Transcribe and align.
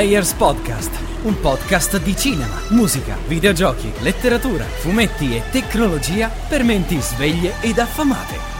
Players 0.00 0.32
Podcast, 0.32 0.90
un 1.24 1.38
podcast 1.40 2.00
di 2.02 2.16
cinema, 2.16 2.58
musica, 2.70 3.18
videogiochi, 3.26 3.92
letteratura, 4.00 4.64
fumetti 4.64 5.36
e 5.36 5.42
tecnologia 5.50 6.30
per 6.48 6.64
menti 6.64 6.98
sveglie 7.02 7.60
ed 7.60 7.78
affamate. 7.78 8.59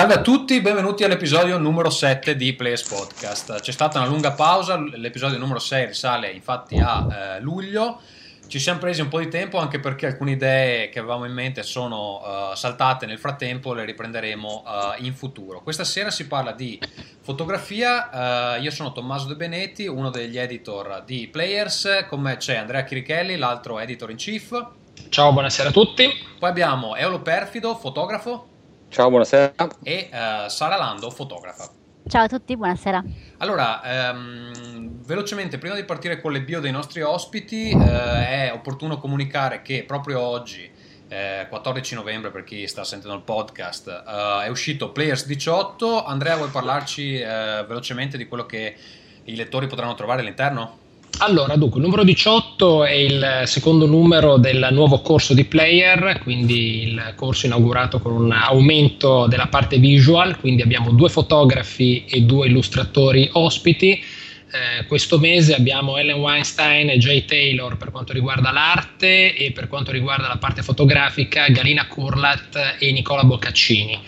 Salve 0.00 0.14
a 0.14 0.22
tutti, 0.22 0.62
benvenuti 0.62 1.04
all'episodio 1.04 1.58
numero 1.58 1.90
7 1.90 2.34
di 2.34 2.54
Players 2.54 2.84
Podcast. 2.84 3.60
C'è 3.60 3.70
stata 3.70 3.98
una 3.98 4.08
lunga 4.08 4.32
pausa, 4.32 4.78
l'episodio 4.78 5.36
numero 5.36 5.58
6 5.58 5.84
risale 5.88 6.30
infatti 6.30 6.78
a 6.78 7.36
eh, 7.36 7.40
luglio. 7.42 8.00
Ci 8.46 8.58
siamo 8.58 8.78
presi 8.78 9.02
un 9.02 9.08
po' 9.08 9.18
di 9.18 9.28
tempo 9.28 9.58
anche 9.58 9.78
perché 9.78 10.06
alcune 10.06 10.30
idee 10.30 10.88
che 10.88 11.00
avevamo 11.00 11.26
in 11.26 11.34
mente 11.34 11.62
sono 11.62 12.22
uh, 12.22 12.54
saltate 12.54 13.04
nel 13.04 13.18
frattempo, 13.18 13.74
le 13.74 13.84
riprenderemo 13.84 14.62
uh, 14.64 15.04
in 15.04 15.12
futuro. 15.12 15.60
Questa 15.60 15.84
sera 15.84 16.10
si 16.10 16.26
parla 16.26 16.52
di 16.52 16.80
fotografia, 17.20 18.56
uh, 18.56 18.62
io 18.62 18.70
sono 18.70 18.92
Tommaso 18.92 19.26
De 19.26 19.36
Benetti, 19.36 19.86
uno 19.86 20.08
degli 20.08 20.38
editor 20.38 21.02
di 21.04 21.28
Players, 21.30 22.06
con 22.08 22.22
me 22.22 22.38
c'è 22.38 22.56
Andrea 22.56 22.84
Chirichelli, 22.84 23.36
l'altro 23.36 23.78
editor 23.78 24.10
in 24.10 24.16
chief. 24.16 24.66
Ciao, 25.10 25.30
buonasera 25.34 25.68
a 25.68 25.72
tutti. 25.72 26.08
Poi 26.38 26.48
abbiamo 26.48 26.96
Eolo 26.96 27.20
Perfido, 27.20 27.74
fotografo. 27.76 28.49
Ciao, 28.90 29.08
buonasera. 29.08 29.54
E 29.84 30.10
uh, 30.12 30.48
Sara 30.48 30.76
Lando, 30.76 31.10
fotografa. 31.10 31.70
Ciao 32.08 32.24
a 32.24 32.26
tutti, 32.26 32.56
buonasera. 32.56 33.04
Allora, 33.38 33.80
ehm, 33.84 35.04
velocemente, 35.04 35.58
prima 35.58 35.76
di 35.76 35.84
partire 35.84 36.20
con 36.20 36.32
le 36.32 36.42
bio 36.42 36.58
dei 36.58 36.72
nostri 36.72 37.00
ospiti, 37.00 37.70
eh, 37.70 37.76
è 37.76 38.50
opportuno 38.52 38.98
comunicare 38.98 39.62
che 39.62 39.84
proprio 39.84 40.18
oggi, 40.18 40.68
eh, 41.06 41.46
14 41.48 41.94
novembre 41.94 42.32
per 42.32 42.42
chi 42.42 42.66
sta 42.66 42.82
sentendo 42.82 43.16
il 43.16 43.22
podcast, 43.22 43.86
eh, 43.86 44.46
è 44.46 44.48
uscito 44.48 44.90
Players 44.90 45.24
18. 45.24 46.04
Andrea, 46.04 46.34
vuoi 46.34 46.50
parlarci 46.50 47.14
eh, 47.14 47.64
velocemente 47.68 48.16
di 48.16 48.26
quello 48.26 48.44
che 48.44 48.74
i 49.22 49.36
lettori 49.36 49.68
potranno 49.68 49.94
trovare 49.94 50.22
all'interno? 50.22 50.78
Allora, 51.22 51.54
dunque, 51.56 51.80
il 51.80 51.84
numero 51.84 52.02
18 52.02 52.84
è 52.86 52.92
il 52.92 53.42
secondo 53.44 53.84
numero 53.84 54.38
del 54.38 54.68
nuovo 54.70 55.02
corso 55.02 55.34
di 55.34 55.44
Player, 55.44 56.18
quindi 56.22 56.84
il 56.84 57.12
corso 57.14 57.44
inaugurato 57.44 57.98
con 58.00 58.12
un 58.12 58.32
aumento 58.32 59.26
della 59.26 59.46
parte 59.48 59.76
visual, 59.76 60.38
quindi 60.38 60.62
abbiamo 60.62 60.92
due 60.92 61.10
fotografi 61.10 62.06
e 62.06 62.22
due 62.22 62.46
illustratori 62.46 63.28
ospiti. 63.32 63.90
Eh, 63.92 64.86
questo 64.86 65.18
mese 65.18 65.54
abbiamo 65.54 65.98
Ellen 65.98 66.20
Weinstein 66.20 66.88
e 66.88 66.96
Jay 66.96 67.26
Taylor 67.26 67.76
per 67.76 67.90
quanto 67.90 68.14
riguarda 68.14 68.50
l'arte 68.50 69.34
e 69.34 69.52
per 69.52 69.68
quanto 69.68 69.92
riguarda 69.92 70.26
la 70.26 70.38
parte 70.38 70.62
fotografica 70.62 71.48
Galina 71.48 71.86
Curlat 71.86 72.76
e 72.78 72.92
Nicola 72.92 73.24
Boccaccini. 73.24 73.98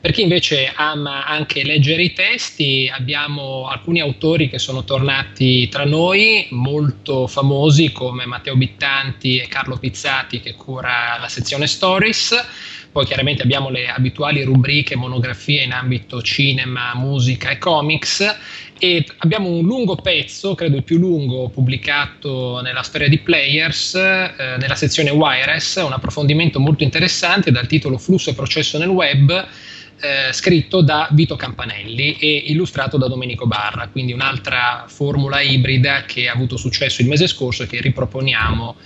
Per 0.00 0.14
chi 0.14 0.22
invece 0.22 0.72
ama 0.74 1.24
anche 1.24 1.64
leggere 1.64 2.02
i 2.02 2.12
testi, 2.12 2.88
abbiamo 2.92 3.66
alcuni 3.66 4.00
autori 4.00 4.48
che 4.48 4.58
sono 4.58 4.84
tornati 4.84 5.68
tra 5.68 5.84
noi, 5.84 6.46
molto 6.50 7.26
famosi 7.26 7.90
come 7.90 8.24
Matteo 8.24 8.56
Bittanti 8.56 9.38
e 9.38 9.48
Carlo 9.48 9.76
Pizzati 9.78 10.40
che 10.40 10.54
cura 10.54 11.16
la 11.18 11.28
sezione 11.28 11.66
Stories. 11.66 12.34
Poi 12.92 13.04
chiaramente 13.04 13.42
abbiamo 13.42 13.68
le 13.68 13.88
abituali 13.88 14.42
rubriche 14.42 14.96
monografie 14.96 15.64
in 15.64 15.72
ambito 15.72 16.22
cinema, 16.22 16.94
musica 16.94 17.50
e 17.50 17.58
comics 17.58 18.24
e 18.78 19.04
abbiamo 19.18 19.48
un 19.48 19.64
lungo 19.64 19.96
pezzo, 19.96 20.54
credo 20.54 20.76
il 20.76 20.84
più 20.84 20.98
lungo 20.98 21.48
pubblicato 21.48 22.60
nella 22.62 22.82
storia 22.82 23.08
di 23.08 23.18
Players, 23.18 23.94
eh, 23.94 24.56
nella 24.58 24.76
sezione 24.76 25.10
Wireless, 25.10 25.82
un 25.82 25.92
approfondimento 25.92 26.60
molto 26.60 26.84
interessante 26.84 27.50
dal 27.50 27.66
titolo 27.66 27.98
Flusso 27.98 28.30
e 28.30 28.34
processo 28.34 28.78
nel 28.78 28.88
web 28.88 29.46
eh, 30.00 30.32
scritto 30.32 30.82
da 30.82 31.08
Vito 31.12 31.36
Campanelli 31.36 32.16
e 32.18 32.44
illustrato 32.48 32.96
da 32.96 33.08
Domenico 33.08 33.46
Barra, 33.46 33.88
quindi 33.88 34.12
un'altra 34.12 34.84
formula 34.88 35.40
ibrida 35.40 36.04
che 36.04 36.28
ha 36.28 36.32
avuto 36.32 36.56
successo 36.56 37.02
il 37.02 37.08
mese 37.08 37.26
scorso 37.26 37.62
e 37.62 37.66
che 37.66 37.80
riproponiamo 37.80 38.76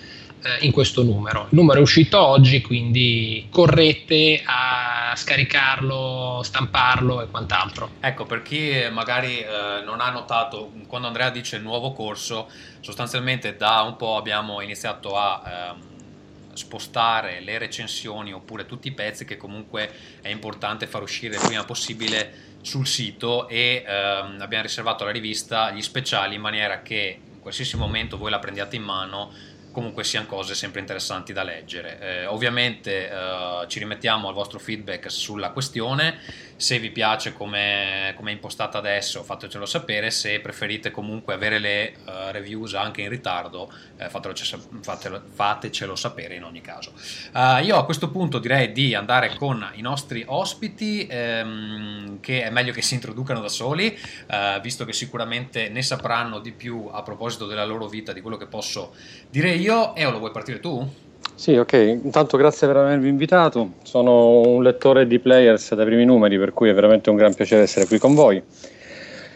eh, 0.43 0.65
in 0.65 0.73
questo 0.73 1.03
numero. 1.03 1.43
Il 1.51 1.59
numero 1.59 1.81
è 1.81 1.83
uscito 1.83 2.19
oggi, 2.19 2.61
quindi 2.61 3.47
correte 3.51 4.43
a 4.45 5.13
scaricarlo, 5.15 6.41
stamparlo 6.43 7.23
e 7.23 7.27
quant'altro. 7.29 7.91
Ecco, 8.01 8.25
per 8.25 8.43
chi 8.43 8.73
magari 8.93 9.39
eh, 9.39 9.83
non 9.85 10.01
ha 10.01 10.11
notato, 10.11 10.73
quando 10.87 11.09
Andrea 11.09 11.31
dice 11.31 11.59
nuovo 11.59 11.93
corso, 11.93 12.49
sostanzialmente 12.81 13.57
da 13.57 13.83
un 13.83 13.97
po' 13.97 14.17
abbiamo 14.17 14.61
iniziato 14.61 15.17
a... 15.17 15.43
Ehm, 15.47 15.89
spostare 16.55 17.41
le 17.41 17.59
recensioni 17.59 18.33
oppure 18.33 18.67
tutti 18.67 18.89
i 18.89 18.93
pezzi 18.93 19.25
che 19.25 19.37
comunque 19.37 19.91
è 20.21 20.29
importante 20.29 20.87
far 20.87 21.03
uscire 21.03 21.37
il 21.37 21.43
prima 21.43 21.65
possibile 21.65 22.49
sul 22.63 22.87
sito 22.87 23.49
e 23.49 23.85
ehm, 23.87 24.39
abbiamo 24.41 24.63
riservato 24.63 25.03
alla 25.03 25.13
rivista 25.13 25.71
gli 25.71 25.83
speciali 25.83 26.35
in 26.35 26.41
maniera 26.41 26.83
che 26.83 27.21
in 27.33 27.41
qualsiasi 27.41 27.77
momento 27.77 28.19
voi 28.19 28.31
la 28.31 28.39
prendiate 28.39 28.77
in 28.77 28.83
mano 28.83 29.33
comunque 29.73 30.05
siano 30.05 30.27
cose 30.27 30.55
sempre 30.55 30.81
interessanti 30.81 31.33
da 31.33 31.43
leggere. 31.43 31.99
Eh, 32.01 32.27
ovviamente 32.27 33.09
eh, 33.09 33.65
ci 33.69 33.79
rimettiamo 33.79 34.29
al 34.29 34.35
vostro 34.35 34.59
feedback 34.59 35.11
sulla 35.11 35.51
questione, 35.51 36.19
se 36.61 36.79
vi 36.79 36.91
piace 36.91 37.33
come 37.33 38.15
è 38.15 38.31
impostata 38.31 38.77
adesso 38.77 39.23
fatecelo 39.23 39.65
sapere, 39.65 40.11
se 40.11 40.41
preferite 40.41 40.91
comunque 40.91 41.33
avere 41.33 41.59
le 41.59 41.95
uh, 42.05 42.11
reviews 42.33 42.75
anche 42.75 43.01
in 43.01 43.09
ritardo 43.09 43.73
eh, 43.97 44.11
fatelo, 44.11 44.35
fatelo, 44.83 45.23
fatecelo 45.33 45.97
sapere 45.97 46.35
in 46.35 46.45
ogni 46.45 46.61
caso. 46.61 46.93
Uh, 47.33 47.65
io 47.65 47.77
a 47.77 47.85
questo 47.87 48.11
punto 48.11 48.39
direi 48.39 48.73
di 48.73 48.95
andare 48.95 49.35
con 49.37 49.67
i 49.77 49.81
nostri 49.81 50.23
ospiti 50.27 51.07
ehm, 51.09 52.21
che 52.21 52.43
è 52.43 52.51
meglio 52.51 52.75
che 52.75 52.83
si 52.83 52.93
introducano 52.93 53.41
da 53.41 53.49
soli, 53.49 53.99
uh, 54.27 54.61
visto 54.61 54.85
che 54.85 54.93
sicuramente 54.93 55.71
ne 55.71 55.81
sapranno 55.81 56.41
di 56.41 56.53
più 56.53 56.91
a 56.93 57.03
proposito 57.03 57.47
della 57.47 57.65
loro 57.65 57.89
vita 57.89 58.13
di 58.13 58.21
quello 58.21 58.37
che 58.37 58.47
posso 58.47 58.95
dire 59.31 59.53
io. 59.53 59.95
Eo, 59.95 60.11
lo 60.11 60.19
vuoi 60.19 60.31
partire 60.31 60.61
tu? 60.61 61.09
Sì, 61.35 61.57
ok. 61.57 61.73
Intanto 62.05 62.37
grazie 62.37 62.67
per 62.67 62.77
avermi 62.77 63.09
invitato. 63.09 63.73
Sono 63.83 64.41
un 64.41 64.63
lettore 64.63 65.07
di 65.07 65.19
Players 65.19 65.75
dai 65.75 65.87
primi 65.87 66.05
numeri, 66.05 66.39
per 66.39 66.53
cui 66.53 66.69
è 66.69 66.75
veramente 66.75 67.09
un 67.09 67.17
gran 67.17 67.33
piacere 67.33 67.63
essere 67.63 67.87
qui 67.87 67.99
con 67.99 68.15
voi. 68.15 68.43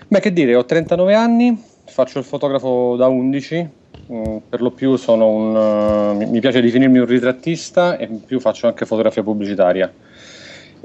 Beh, 0.06 0.20
che 0.20 0.32
dire, 0.32 0.54
ho 0.54 0.64
39 0.64 1.14
anni, 1.14 1.64
faccio 1.86 2.18
il 2.18 2.24
fotografo 2.24 2.94
da 2.96 3.06
11, 3.06 3.68
mm, 4.12 4.36
per 4.50 4.60
lo 4.60 4.70
più 4.70 4.98
un, 5.06 5.56
uh, 5.56 6.30
mi 6.30 6.40
piace 6.40 6.60
definirmi 6.60 6.98
un 6.98 7.06
ritrattista 7.06 7.96
e 7.96 8.04
in 8.04 8.22
più 8.22 8.38
faccio 8.38 8.66
anche 8.66 8.84
fotografia 8.84 9.22
pubblicitaria. 9.22 9.90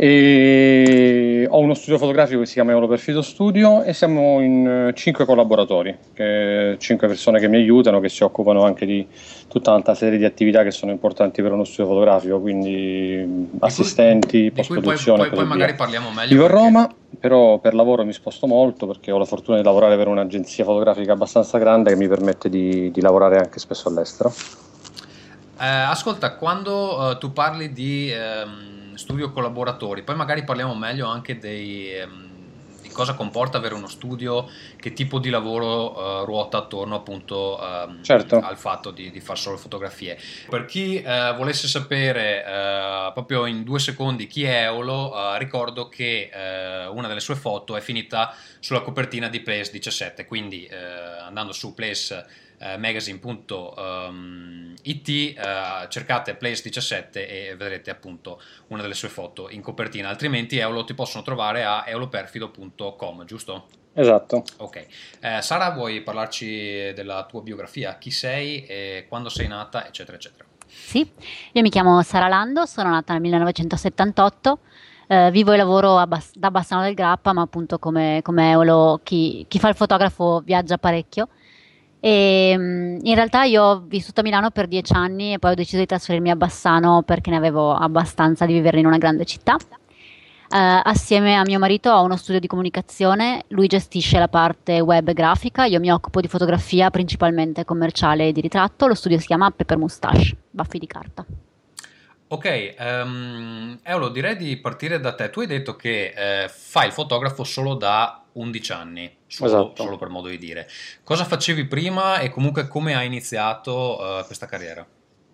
E 0.01 1.45
ho 1.49 1.59
uno 1.59 1.73
studio 1.73 1.97
fotografico 1.97 2.39
che 2.39 2.45
si 2.45 2.53
chiama 2.53 2.71
Europerfido 2.71 3.21
Studio 3.21 3.83
e 3.83 3.91
siamo 3.91 4.39
in 4.39 4.93
5 4.95 5.25
collaboratori, 5.25 5.93
5 6.13 6.77
persone 7.05 7.37
che 7.37 7.49
mi 7.49 7.57
aiutano, 7.57 7.99
che 7.99 8.07
si 8.07 8.23
occupano 8.23 8.63
anche 8.63 8.85
di 8.85 9.05
tutta 9.49 9.73
una 9.73 9.93
serie 9.95 10.17
di 10.17 10.23
attività 10.23 10.63
che 10.63 10.71
sono 10.71 10.93
importanti 10.93 11.41
per 11.41 11.51
uno 11.51 11.65
studio 11.65 11.91
fotografico, 11.91 12.39
quindi 12.39 13.49
assistenti, 13.59 14.51
post-produzione. 14.51 15.23
Poi, 15.23 15.29
poi, 15.31 15.39
poi 15.39 15.47
magari 15.47 15.73
parliamo 15.73 16.11
meglio. 16.11 16.29
Vivo 16.29 16.45
a 16.45 16.47
Roma, 16.47 16.89
però 17.19 17.57
per 17.57 17.73
lavoro 17.73 18.05
mi 18.05 18.13
sposto 18.13 18.47
molto 18.47 18.87
perché 18.87 19.11
ho 19.11 19.17
la 19.17 19.25
fortuna 19.25 19.57
di 19.57 19.65
lavorare 19.65 19.97
per 19.97 20.07
un'agenzia 20.07 20.63
fotografica 20.63 21.11
abbastanza 21.11 21.57
grande 21.57 21.89
che 21.89 21.97
mi 21.97 22.07
permette 22.07 22.47
di, 22.47 22.89
di 22.89 23.01
lavorare 23.01 23.37
anche 23.37 23.59
spesso 23.59 23.89
all'estero. 23.89 24.33
Eh, 25.59 25.67
ascolta, 25.67 26.35
quando 26.35 27.01
uh, 27.01 27.17
tu 27.17 27.33
parli 27.33 27.73
di... 27.73 28.13
Um 28.13 28.77
studio 28.99 29.31
collaboratori, 29.31 30.03
poi 30.03 30.15
magari 30.15 30.43
parliamo 30.43 30.75
meglio 30.75 31.07
anche 31.07 31.39
dei, 31.39 31.95
ehm, 31.95 32.27
di 32.81 32.89
cosa 32.89 33.13
comporta 33.13 33.57
avere 33.57 33.73
uno 33.73 33.87
studio, 33.87 34.49
che 34.75 34.91
tipo 34.91 35.19
di 35.19 35.29
lavoro 35.29 35.97
uh, 35.97 36.25
ruota 36.25 36.57
attorno 36.57 36.95
appunto 36.95 37.57
um, 37.61 38.03
certo. 38.03 38.39
al 38.39 38.57
fatto 38.57 38.91
di, 38.91 39.09
di 39.09 39.21
fare 39.21 39.39
solo 39.39 39.55
fotografie. 39.55 40.19
Per 40.49 40.65
chi 40.65 41.01
uh, 41.03 41.33
volesse 41.35 41.69
sapere 41.69 42.43
uh, 42.45 43.13
proprio 43.13 43.45
in 43.45 43.63
due 43.63 43.79
secondi 43.79 44.27
chi 44.27 44.43
è 44.43 44.63
Eolo, 44.63 45.37
ricordo 45.37 45.87
che 45.87 46.29
una 46.91 47.07
delle 47.07 47.21
sue 47.21 47.35
foto 47.35 47.77
è 47.77 47.81
finita 47.81 48.35
sulla 48.59 48.81
copertina 48.81 49.29
di 49.29 49.39
Place 49.39 49.71
17, 49.71 50.25
quindi 50.25 50.69
andando 50.69 51.53
su 51.53 51.73
Place 51.73 52.47
eh, 52.59 52.77
magazine.it 52.77 53.51
um, 53.51 54.75
eh, 54.83 55.35
cercate 55.87 56.35
Place 56.35 56.61
17 56.63 57.27
e 57.27 57.55
vedrete 57.55 57.89
appunto 57.89 58.41
una 58.67 58.81
delle 58.81 58.93
sue 58.93 59.09
foto 59.09 59.49
in 59.49 59.61
copertina 59.61 60.09
altrimenti 60.09 60.57
Eolo 60.57 60.83
ti 60.83 60.93
possono 60.93 61.23
trovare 61.23 61.63
a 61.63 61.85
eoloperfido.com 61.87 63.25
giusto? 63.25 63.67
Esatto. 63.93 64.43
Ok. 64.57 64.85
Eh, 65.19 65.41
Sara, 65.41 65.71
vuoi 65.71 66.01
parlarci 66.01 66.93
della 66.93 67.25
tua 67.25 67.41
biografia? 67.41 67.97
Chi 67.97 68.11
sei, 68.11 68.65
e 68.65 69.05
quando 69.09 69.29
sei 69.29 69.47
nata, 69.47 69.85
eccetera, 69.85 70.15
eccetera? 70.15 70.45
Sì, 70.65 70.99
io 71.51 71.61
mi 71.61 71.69
chiamo 71.69 72.01
Sara 72.03 72.27
Lando, 72.27 72.65
sono 72.65 72.91
nata 72.91 73.13
nel 73.13 73.21
1978. 73.23 74.59
Eh, 75.07 75.31
vivo 75.31 75.51
e 75.51 75.57
lavoro 75.57 76.05
Bas- 76.05 76.35
da 76.35 76.51
Bassano 76.51 76.83
del 76.83 76.93
Grappa, 76.93 77.33
ma 77.33 77.41
appunto 77.41 77.79
come, 77.79 78.21
come 78.23 78.51
Eolo, 78.51 79.01
chi, 79.03 79.43
chi, 79.49 79.57
fa 79.57 79.67
il 79.67 79.75
fotografo 79.75 80.41
viaggia 80.45 80.77
parecchio 80.77 81.29
E 81.99 82.55
mm, 82.57 82.99
in 83.03 83.15
realtà 83.15 83.43
io 83.43 83.63
ho 83.63 83.83
vissuto 83.85 84.21
a 84.21 84.23
Milano 84.23 84.51
per 84.51 84.67
dieci 84.67 84.93
anni 84.93 85.33
e 85.33 85.39
poi 85.39 85.51
ho 85.51 85.55
deciso 85.55 85.77
di 85.77 85.85
trasferirmi 85.85 86.29
a 86.29 86.35
Bassano 86.35 87.03
perché 87.03 87.29
ne 87.29 87.37
avevo 87.37 87.73
abbastanza 87.73 88.45
di 88.45 88.53
vivere 88.53 88.79
in 88.79 88.85
una 88.85 88.97
grande 88.97 89.25
città. 89.25 89.57
Uh, 90.51 90.81
assieme 90.81 91.35
a 91.35 91.43
mio 91.43 91.59
marito 91.59 91.91
ho 91.91 92.01
uno 92.01 92.15
studio 92.15 92.39
di 92.39 92.47
comunicazione, 92.47 93.43
lui 93.49 93.67
gestisce 93.67 94.17
la 94.17 94.27
parte 94.27 94.79
web 94.79 95.13
grafica, 95.13 95.65
io 95.65 95.79
mi 95.79 95.91
occupo 95.91 96.21
di 96.21 96.27
fotografia 96.27 96.89
principalmente 96.89 97.63
commerciale 97.65 98.29
e 98.29 98.31
di 98.31 98.41
ritratto, 98.41 98.87
lo 98.87 98.95
studio 98.95 99.19
si 99.19 99.27
chiama 99.27 99.51
Pepper 99.51 99.77
Moustache, 99.77 100.35
baffi 100.49 100.79
di 100.79 100.87
carta. 100.87 101.23
Ok, 102.31 102.75
um, 102.79 103.79
Eolo, 103.83 104.09
direi 104.09 104.37
di 104.37 104.57
partire 104.57 104.99
da 104.99 105.13
te. 105.13 105.31
Tu 105.31 105.39
hai 105.39 105.47
detto 105.47 105.75
che 105.75 106.13
eh, 106.15 106.47
fai 106.47 106.85
il 106.85 106.93
fotografo 106.93 107.43
solo 107.43 107.73
da 107.73 108.18
11 108.33 108.71
anni, 108.71 109.11
solo, 109.27 109.49
esatto. 109.49 109.83
solo, 109.83 109.97
per 109.97 110.09
modo 110.09 110.27
di 110.27 110.37
dire. 110.37 110.67
Cosa 111.03 111.25
facevi 111.25 111.65
prima 111.65 112.19
e 112.19 112.29
comunque 112.29 112.67
come 112.67 112.95
hai 112.95 113.05
iniziato 113.05 113.97
uh, 113.99 114.25
questa 114.25 114.45
carriera? 114.45 114.85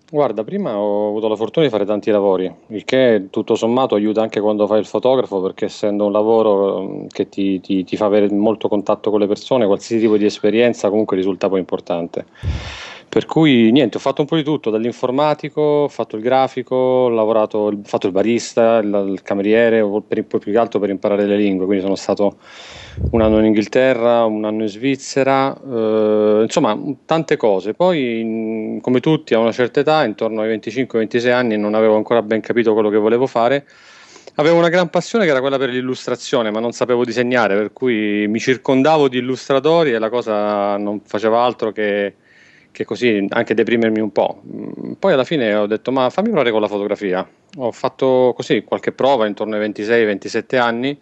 Guarda, 0.08 0.44
prima 0.44 0.78
ho 0.78 1.10
avuto 1.10 1.28
la 1.28 1.36
fortuna 1.36 1.66
di 1.66 1.72
fare 1.72 1.84
tanti 1.84 2.12
lavori, 2.12 2.54
il 2.68 2.86
che 2.86 3.28
tutto 3.32 3.56
sommato 3.56 3.96
aiuta 3.96 4.22
anche 4.22 4.40
quando 4.40 4.68
fai 4.68 4.80
il 4.80 4.86
fotografo, 4.86 5.42
perché 5.42 5.66
essendo 5.66 6.06
un 6.06 6.12
lavoro 6.12 6.84
mm, 6.84 7.08
che 7.08 7.28
ti, 7.28 7.60
ti, 7.60 7.84
ti 7.84 7.98
fa 7.98 8.06
avere 8.06 8.32
molto 8.32 8.68
contatto 8.68 9.10
con 9.10 9.20
le 9.20 9.26
persone, 9.26 9.66
qualsiasi 9.66 10.04
tipo 10.04 10.16
di 10.18 10.26
esperienza 10.26 10.90
comunque 10.90 11.18
risulta 11.18 11.50
poi 11.50 11.60
importante. 11.60 12.26
Per 13.08 13.26
cui 13.26 13.72
niente, 13.72 13.96
ho 13.96 14.00
fatto 14.02 14.22
un 14.22 14.28
po' 14.28 14.36
di 14.36 14.44
tutto, 14.44 14.70
dall'informatico, 14.70 15.62
ho 15.62 15.88
fatto 15.88 16.18
il 16.18 16.22
grafico, 16.22 16.76
ho 16.76 17.10
lavorato, 17.10 17.60
ho 17.60 17.80
fatto 17.84 18.08
il 18.08 18.12
barista, 18.12 18.80
il, 18.80 19.08
il 19.10 19.22
cameriere, 19.22 19.82
per, 20.06 20.26
poi 20.26 20.40
più 20.42 20.52
che 20.52 20.58
altro 20.58 20.80
per 20.80 20.90
imparare 20.90 21.26
le 21.26 21.38
lingue, 21.38 21.66
quindi 21.66 21.84
sono 21.84 21.96
stato 21.96 22.38
un 23.12 23.22
anno 23.22 23.40
in 23.40 23.46
Inghilterra, 23.46 24.26
un 24.26 24.44
anno 24.44 24.64
in 24.64 24.68
Svizzera, 24.68 25.56
eh, 25.56 26.42
insomma 26.44 26.78
tante 27.06 27.38
cose. 27.38 27.74
Poi 27.74 28.20
in, 28.20 28.80
come 28.82 29.00
tutti 29.00 29.34
a 29.34 29.40
una 29.40 29.54
certa 29.54 29.80
età, 29.80 30.04
intorno 30.04 30.42
ai 30.42 30.58
25-26 30.58 31.32
anni, 31.32 31.58
non 31.58 31.74
avevo 31.74 31.96
ancora 31.96 32.22
ben 32.22 32.42
capito 32.42 32.74
quello 32.74 32.90
che 32.90 32.98
volevo 32.98 33.28
fare. 33.28 33.66
Avevo 34.36 34.58
una 34.58 34.68
gran 34.68 34.90
passione 34.90 35.24
che 35.24 35.32
era 35.32 35.40
quella 35.40 35.58
per 35.58 35.70
l'illustrazione, 35.70 36.52
ma 36.52 36.60
non 36.60 36.74
sapevo 36.74 37.06
disegnare, 37.06 37.56
per 37.56 37.72
cui 37.72 38.28
mi 38.28 38.40
circondavo 38.40 39.08
di 39.08 39.20
illustratori 39.20 39.94
e 39.94 40.00
la 40.00 40.10
cosa 40.10 40.76
non 40.76 41.00
faceva 41.06 41.42
altro 41.42 41.72
che 41.72 42.16
che 42.76 42.84
così 42.84 43.26
anche 43.30 43.54
deprimermi 43.54 44.02
un 44.02 44.12
po'. 44.12 44.42
Mm, 44.46 44.92
poi 45.00 45.14
alla 45.14 45.24
fine 45.24 45.56
ho 45.56 45.66
detto 45.66 45.92
ma 45.92 46.10
fammi 46.10 46.28
provare 46.28 46.52
con 46.52 46.60
la 46.60 46.68
fotografia. 46.68 47.28
Ho 47.58 47.72
fatto 47.72 48.34
così 48.36 48.64
qualche 48.64 48.92
prova 48.92 49.26
intorno 49.26 49.56
ai 49.56 49.70
26-27 49.70 50.58
anni 50.58 51.00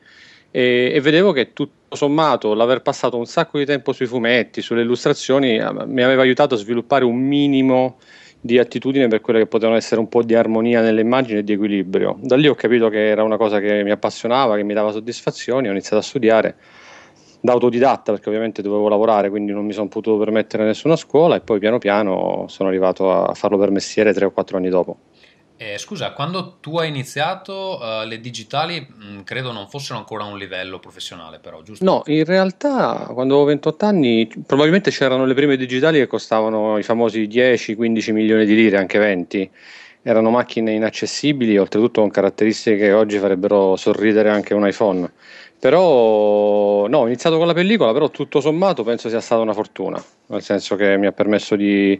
e, 0.51 0.91
e, 0.93 1.01
vedevo 1.01 1.31
che 1.31 1.51
tutto 1.51 1.95
sommato 1.95 2.53
l'aver 2.53 2.83
passato 2.83 3.17
un 3.17 3.25
sacco 3.25 3.57
di 3.57 3.65
tempo 3.65 3.91
sui 3.91 4.05
fumetti, 4.05 4.61
sulle 4.61 4.83
illustrazioni, 4.83 5.57
eh, 5.57 5.71
mi 5.87 6.03
aveva 6.03 6.21
aiutato 6.21 6.53
a 6.53 6.57
sviluppare 6.57 7.05
un 7.05 7.17
minimo 7.17 7.97
di 8.39 8.59
attitudine 8.59 9.07
per 9.07 9.21
quelle 9.21 9.39
che 9.39 9.47
potevano 9.47 9.77
essere 9.77 9.99
un 9.99 10.09
po' 10.09 10.21
di 10.21 10.35
armonia 10.35 10.81
nelle 10.81 11.01
immagini 11.01 11.39
e 11.39 11.43
di 11.43 11.53
equilibrio. 11.53 12.17
Da 12.21 12.35
lì 12.35 12.47
ho 12.47 12.55
capito 12.55 12.89
che 12.89 13.07
era 13.07 13.23
una 13.23 13.37
cosa 13.37 13.59
che 13.59 13.83
mi 13.83 13.89
appassionava, 13.89 14.55
che 14.57 14.63
mi 14.63 14.73
dava 14.73 14.91
soddisfazioni, 14.91 15.69
ho 15.69 15.71
iniziato 15.71 15.97
a 15.97 16.01
studiare 16.01 16.55
da 17.44 17.51
autodidatta 17.51 18.13
perché 18.13 18.30
ovviamente 18.30 18.62
dovevo 18.62 18.88
lavorare 18.88 19.30
quindi 19.30 19.51
non 19.51 19.66
mi 19.66 19.74
sono 19.74 19.90
potuto 19.90 20.18
permettere 20.18 20.63
nessuna 20.63 20.95
scuola 20.95 21.36
e 21.36 21.42
poi 21.42 21.60
piano 21.60 21.78
piano 21.78 22.45
sono 22.48 22.69
arrivato 22.69 23.12
a 23.12 23.34
farlo 23.34 23.57
per 23.57 23.69
messiere 23.69 24.13
tre 24.13 24.24
o 24.24 24.31
quattro 24.31 24.56
anni 24.56 24.69
dopo. 24.69 24.98
Eh, 25.57 25.78
scusa, 25.78 26.13
quando 26.13 26.57
tu 26.62 26.78
hai 26.78 26.88
iniziato 26.88 27.80
uh, 27.81 28.07
le 28.07 28.22
digitali 28.22 28.80
mh, 28.80 29.06
mm, 29.06 29.19
credo 29.24 29.51
non 29.51 29.68
fossero 29.68 30.00
ancora 30.00 30.24
a 30.24 30.28
un 30.28 30.38
livello 30.38 30.80
professionale 30.80 31.40
però, 31.40 31.62
giusto? 31.62 31.84
No, 31.84 32.01
in 32.06 32.24
realtà 32.24 33.10
quando 33.12 33.34
avevo 33.34 33.50
28 33.50 33.86
anni 33.86 34.25
probabilmente 34.45 34.90
c'erano 34.90 35.25
le 35.25 35.34
prime 35.34 35.57
digitali 35.57 36.00
che 36.00 36.07
costavano 36.07 36.78
i 36.78 36.84
famosi 36.84 37.28
10-15 37.28 38.13
milioni 38.13 38.45
di 38.45 38.56
lire, 38.56 38.78
anche 38.78 38.98
20 39.00 39.51
erano 40.04 40.30
macchine 40.30 40.74
inaccessibili, 40.74 41.57
oltretutto 41.57 42.01
con 42.01 42.10
caratteristiche 42.10 42.78
che 42.78 42.92
oggi 42.92 43.18
farebbero 43.18 43.75
sorridere 43.78 44.30
anche 44.30 44.54
un 44.54 44.68
iPhone. 44.68 45.10
Però 45.63 46.88
no, 46.88 46.98
ho 46.98 47.06
iniziato 47.06 47.38
con 47.38 47.48
la 47.48 47.54
pellicola, 47.54 47.94
però 47.94 48.10
tutto 48.10 48.42
sommato 48.42 48.83
penso 48.83 49.07
sia 49.07 49.21
stata 49.21 49.42
una 49.42 49.54
fortuna, 49.54 50.04
nel 50.25 50.42
senso 50.42 50.75
che 50.75 50.98
mi 50.98 51.06
ha 51.06 51.13
permesso 51.13 51.56
di, 51.56 51.98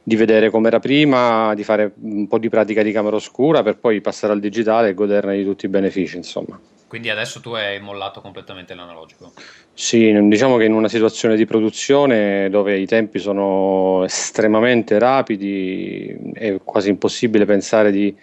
di 0.00 0.14
vedere 0.14 0.48
com'era 0.48 0.78
prima, 0.78 1.52
di 1.54 1.64
fare 1.64 1.92
un 2.02 2.28
po' 2.28 2.38
di 2.38 2.48
pratica 2.48 2.84
di 2.84 2.92
camera 2.92 3.16
oscura 3.16 3.64
per 3.64 3.78
poi 3.78 4.00
passare 4.00 4.32
al 4.32 4.38
digitale 4.38 4.90
e 4.90 4.94
goderne 4.94 5.36
di 5.36 5.42
tutti 5.42 5.66
i 5.66 5.68
benefici, 5.68 6.18
insomma. 6.18 6.56
Quindi 6.86 7.10
adesso 7.10 7.40
tu 7.40 7.50
hai 7.50 7.80
mollato 7.80 8.20
completamente 8.20 8.74
l'analogico? 8.74 9.32
Sì, 9.74 10.16
diciamo 10.28 10.56
che 10.56 10.66
in 10.66 10.72
una 10.72 10.88
situazione 10.88 11.34
di 11.34 11.46
produzione 11.46 12.48
dove 12.48 12.78
i 12.78 12.86
tempi 12.86 13.18
sono 13.18 14.04
estremamente 14.04 15.00
rapidi 15.00 16.16
è 16.32 16.60
quasi 16.62 16.90
impossibile 16.90 17.44
pensare 17.44 17.90
di 17.90 18.16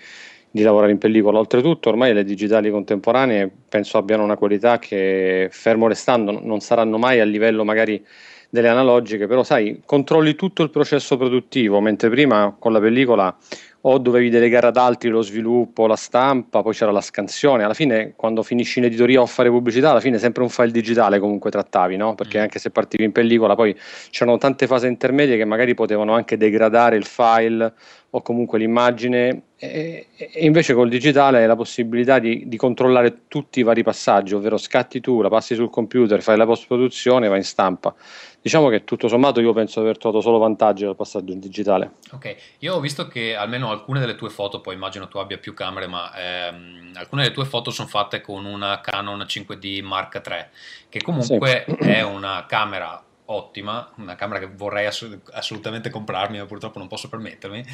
di 0.49 0.63
lavorare 0.63 0.91
in 0.91 0.97
pellicola. 0.97 1.39
Oltretutto, 1.39 1.89
ormai 1.89 2.13
le 2.13 2.23
digitali 2.23 2.69
contemporanee 2.69 3.51
penso 3.69 3.97
abbiano 3.97 4.23
una 4.23 4.37
qualità 4.37 4.79
che, 4.79 5.49
fermo 5.51 5.87
restando, 5.87 6.39
non 6.41 6.59
saranno 6.59 6.97
mai 6.97 7.19
a 7.19 7.25
livello 7.25 7.63
magari 7.63 8.03
delle 8.49 8.69
analogiche, 8.69 9.27
però 9.27 9.43
sai, 9.43 9.81
controlli 9.85 10.35
tutto 10.35 10.63
il 10.63 10.69
processo 10.69 11.17
produttivo, 11.17 11.81
mentre 11.81 12.09
prima 12.09 12.55
con 12.57 12.71
la 12.71 12.79
pellicola 12.79 13.35
o 13.81 13.97
dovevi 13.99 14.29
delegare 14.29 14.67
ad 14.67 14.77
altri 14.77 15.09
lo 15.09 15.21
sviluppo, 15.21 15.87
la 15.87 15.95
stampa, 15.95 16.61
poi 16.61 16.73
c'era 16.73 16.91
la 16.91 17.01
scansione. 17.01 17.63
Alla 17.63 17.73
fine, 17.73 18.13
quando 18.15 18.43
finisci 18.43 18.79
in 18.79 18.85
editoria 18.85 19.21
o 19.21 19.25
fare 19.25 19.49
pubblicità, 19.49 19.91
alla 19.91 20.01
fine 20.01 20.17
sempre 20.17 20.43
un 20.43 20.49
file 20.49 20.71
digitale 20.71 21.19
comunque 21.19 21.51
trattavi, 21.51 21.95
no? 21.95 22.15
Perché 22.15 22.39
mm. 22.39 22.41
anche 22.41 22.59
se 22.59 22.69
partivi 22.69 23.05
in 23.05 23.11
pellicola, 23.11 23.55
poi 23.55 23.75
c'erano 24.09 24.37
tante 24.37 24.67
fasi 24.67 24.87
intermedie 24.87 25.37
che 25.37 25.45
magari 25.45 25.73
potevano 25.73 26.13
anche 26.13 26.35
degradare 26.35 26.97
il 26.97 27.05
file 27.05 27.73
o 28.09 28.21
comunque 28.21 28.59
l'immagine 28.59 29.41
e, 29.59 30.07
e 30.15 30.45
invece 30.45 30.75
col 30.75 30.87
digitale 30.87 31.39
hai 31.39 31.47
la 31.47 31.55
possibilità 31.55 32.19
di, 32.19 32.47
di, 32.47 32.57
controllare 32.57 33.21
tutti 33.27 33.59
i 33.59 33.63
vari 33.63 33.81
passaggi, 33.81 34.35
ovvero 34.35 34.57
scatti 34.57 35.01
tu, 35.01 35.19
la 35.21 35.29
passi 35.29 35.55
sul 35.55 35.71
computer, 35.71 36.21
fai 36.21 36.37
la 36.37 36.45
post 36.45 36.67
produzione, 36.67 37.27
vai 37.27 37.39
in 37.39 37.43
stampa. 37.43 37.95
Diciamo 38.39 38.69
che 38.69 38.83
tutto 38.83 39.07
sommato 39.07 39.41
io 39.41 39.53
penso 39.53 39.79
di 39.79 39.87
aver 39.87 39.97
trovato 39.97 40.21
solo 40.21 40.37
vantaggi 40.37 40.85
dal 40.85 40.95
passaggio 40.95 41.33
in 41.33 41.39
digitale. 41.39 41.93
Ok, 42.11 42.35
io 42.59 42.75
ho 42.75 42.79
visto 42.79 43.07
che 43.07 43.35
almeno 43.35 43.71
alcune 43.71 43.99
delle 43.99 44.15
tue 44.15 44.29
foto, 44.29 44.61
poi 44.61 44.75
immagino 44.75 45.07
tu 45.07 45.17
abbia 45.17 45.39
più 45.39 45.55
camere, 45.55 45.87
ma 45.87 46.11
ehm, 46.15 46.91
alcune 46.93 47.23
delle 47.23 47.33
tue 47.33 47.45
foto 47.45 47.71
sono 47.71 47.87
fatte 47.87 48.21
con 48.21 48.45
una 48.45 48.79
Canon 48.79 49.21
5D 49.21 49.83
Mark 49.83 50.21
III, 50.23 50.45
che 50.87 51.01
comunque 51.01 51.65
sì. 51.67 51.75
è 51.83 52.03
una 52.03 52.45
camera 52.47 53.03
ottima, 53.27 53.91
una 53.97 54.15
camera 54.15 54.39
che 54.39 54.47
vorrei 54.47 54.85
ass- 54.85 55.19
assolutamente 55.31 55.89
comprarmi, 55.89 56.37
ma 56.37 56.45
purtroppo 56.45 56.79
non 56.79 56.87
posso 56.87 57.09
permettermi, 57.09 57.65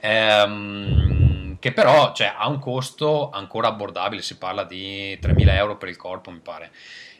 ehm, 0.00 1.58
che 1.58 1.72
però 1.72 2.12
cioè, 2.12 2.34
ha 2.36 2.48
un 2.48 2.58
costo 2.58 3.30
ancora 3.30 3.68
abbordabile, 3.68 4.22
si 4.22 4.36
parla 4.36 4.64
di 4.64 5.18
3.000 5.20 5.54
euro 5.54 5.76
per 5.76 5.88
il 5.88 5.96
corpo, 5.96 6.30
mi 6.30 6.40
pare. 6.40 6.70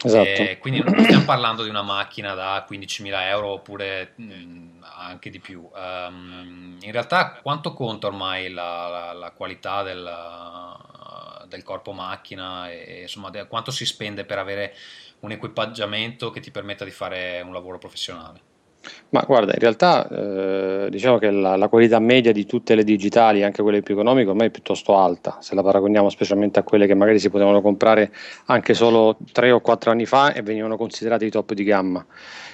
Esatto. 0.05 0.43
E 0.43 0.59
quindi 0.59 0.83
non 0.83 1.05
stiamo 1.05 1.25
parlando 1.25 1.63
di 1.63 1.69
una 1.69 1.83
macchina 1.83 2.35
da 2.35 2.67
15.000 2.69 3.23
euro 3.29 3.49
oppure 3.49 4.13
mh, 4.17 4.25
mm, 4.25 4.83
anche 4.97 5.31
di 5.31 5.39
più. 5.39 5.69
Um, 5.73 6.77
in 6.81 6.93
realtà 6.93 7.39
quanto 7.43 7.73
conta 7.73 8.09
ormai 8.09 8.51
la, 8.51 8.89
la, 8.89 9.13
la 9.13 9.31
qualità 9.31 9.83
del, 9.83 10.11
del, 11.47 11.63
corpo 11.63 11.93
macchina 11.93 12.71
e 12.71 13.03
insomma 13.03 13.31
quanto 13.47 13.71
si 13.71 13.87
spende 13.87 14.25
per 14.25 14.39
avere 14.39 14.75
un 15.23 15.31
equipaggiamento 15.31 16.31
che 16.31 16.41
ti 16.41 16.51
permetta 16.51 16.85
di 16.85 16.91
fare 16.91 17.41
un 17.45 17.53
lavoro 17.53 17.79
professionale? 17.79 18.41
Ma 19.11 19.23
guarda, 19.25 19.53
in 19.53 19.61
realtà 19.61 20.09
eh, 20.09 20.89
diciamo 20.91 21.19
che 21.19 21.31
la, 21.31 21.55
la, 21.55 21.69
qualità 21.69 22.01
media 22.01 22.33
di 22.33 22.45
tutte 22.47 22.75
le 22.75 22.83
digitali, 22.83 23.45
anche 23.45 23.63
quelle 23.63 23.83
più 23.83 23.95
economiche, 23.95 24.31
ormai 24.31 24.49
è 24.49 24.51
piuttosto 24.51 24.97
alta, 24.97 25.39
se 25.41 25.55
la 25.55 25.63
paragoniamo 25.63 26.09
specialmente 26.09 26.59
a 26.59 26.65
quelle 26.65 26.89
che 26.89 26.95
magari 26.95 27.21
si 27.21 27.31
potevano 27.31 27.61
comprare 27.61 28.13
anche 28.47 28.75
solo 28.75 29.17
3 29.31 29.53
o 29.53 29.61
4 29.61 29.93
anni 29.93 30.07
fa 30.07 30.33
e 30.33 30.43
venivano 30.43 30.77
considerate 30.77 31.25
i 31.25 31.31
top 31.31 31.53
di 31.53 31.63
gamma. 31.63 32.05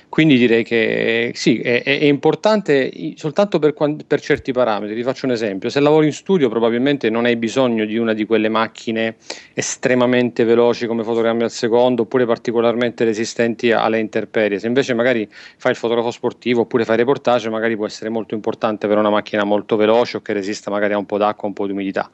Quindi 0.08 0.38
direi 0.38 0.64
che 0.64 1.32
sì, 1.34 1.60
è, 1.60 1.82
è 1.82 2.04
importante 2.04 2.90
soltanto 3.14 3.58
per, 3.58 3.74
per, 4.06 4.20
certi 4.20 4.52
parametri. 4.52 4.94
Ti 4.94 5.02
faccio 5.02 5.26
un 5.26 5.32
esempio: 5.32 5.68
se 5.68 5.80
lavori 5.80 6.06
in 6.06 6.12
studio, 6.12 6.48
probabilmente 6.48 7.10
non 7.10 7.26
hai 7.26 7.36
bisogno 7.36 7.84
di 7.84 7.98
una 7.98 8.14
di 8.14 8.24
quelle 8.24 8.48
macchine 8.48 9.16
estremamente 9.52 10.44
veloci 10.44 10.86
come 10.86 11.04
fotogrammi 11.04 11.42
al 11.42 11.50
secondo, 11.50 12.02
oppure 12.02 12.24
particolarmente 12.24 13.04
resistenti 13.04 13.70
alle 13.70 13.98
intemperie. 13.98 14.58
Se 14.58 14.66
invece 14.66 14.94
magari 14.94 15.28
fai 15.30 15.72
il 15.72 15.76
fotografo 15.76 16.10
sportivo 16.10 16.62
oppure 16.62 16.84
fai 16.84 16.96
reportage, 16.96 17.50
magari 17.50 17.76
può 17.76 17.86
essere 17.86 18.08
molto 18.08 18.34
importante 18.34 18.88
per 18.88 18.96
una 18.96 19.10
macchina 19.10 19.44
molto 19.44 19.76
veloce 19.76 20.16
o 20.16 20.22
che 20.22 20.32
resista 20.32 20.70
magari 20.70 20.94
a 20.94 20.98
un 20.98 21.06
po' 21.06 21.18
d'acqua, 21.18 21.48
un 21.48 21.54
po' 21.54 21.66
di 21.66 21.72
umidità. 21.72 22.10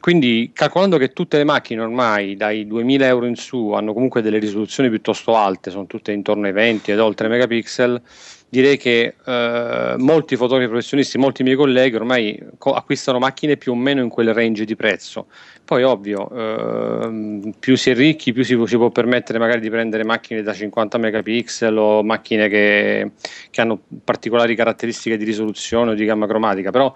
Quindi 0.00 0.50
calcolando 0.52 0.98
che 0.98 1.12
tutte 1.12 1.36
le 1.36 1.44
macchine 1.44 1.80
ormai 1.80 2.36
dai 2.36 2.66
2000 2.66 3.06
euro 3.06 3.26
in 3.26 3.34
su 3.34 3.72
hanno 3.72 3.92
comunque 3.92 4.22
delle 4.22 4.38
risoluzioni 4.38 4.88
piuttosto 4.88 5.34
alte, 5.34 5.70
sono 5.70 5.86
tutte 5.86 6.12
intorno 6.12 6.46
ai 6.46 6.52
20 6.52 6.92
ed 6.92 7.00
oltre 7.00 7.28
megapixel, 7.28 8.00
direi 8.48 8.76
che 8.76 9.16
eh, 9.24 9.94
molti 9.98 10.36
fotografi 10.36 10.68
professionisti, 10.68 11.18
molti 11.18 11.42
miei 11.42 11.56
colleghi 11.56 11.96
ormai 11.96 12.40
co- 12.58 12.74
acquistano 12.74 13.18
macchine 13.18 13.56
più 13.56 13.72
o 13.72 13.74
meno 13.74 14.00
in 14.00 14.08
quel 14.08 14.32
range 14.32 14.64
di 14.64 14.76
prezzo. 14.76 15.26
Poi 15.64 15.82
ovvio, 15.82 16.30
eh, 16.30 17.52
più 17.58 17.76
si 17.76 17.90
è 17.90 17.94
ricchi, 17.94 18.32
più 18.32 18.44
si, 18.44 18.56
si, 18.66 18.76
può 18.76 18.90
permettere 18.90 19.40
magari 19.40 19.60
di 19.60 19.70
prendere 19.70 20.04
macchine 20.04 20.42
da 20.42 20.52
50 20.52 20.98
megapixel 20.98 21.76
o 21.76 22.04
macchine 22.04 22.48
che, 22.48 23.10
che 23.50 23.60
hanno 23.60 23.80
particolari 24.04 24.54
caratteristiche 24.54 25.16
di 25.16 25.24
risoluzione 25.24 25.90
o 25.90 25.94
di 25.94 26.04
gamma 26.04 26.28
cromatica, 26.28 26.70
però 26.70 26.94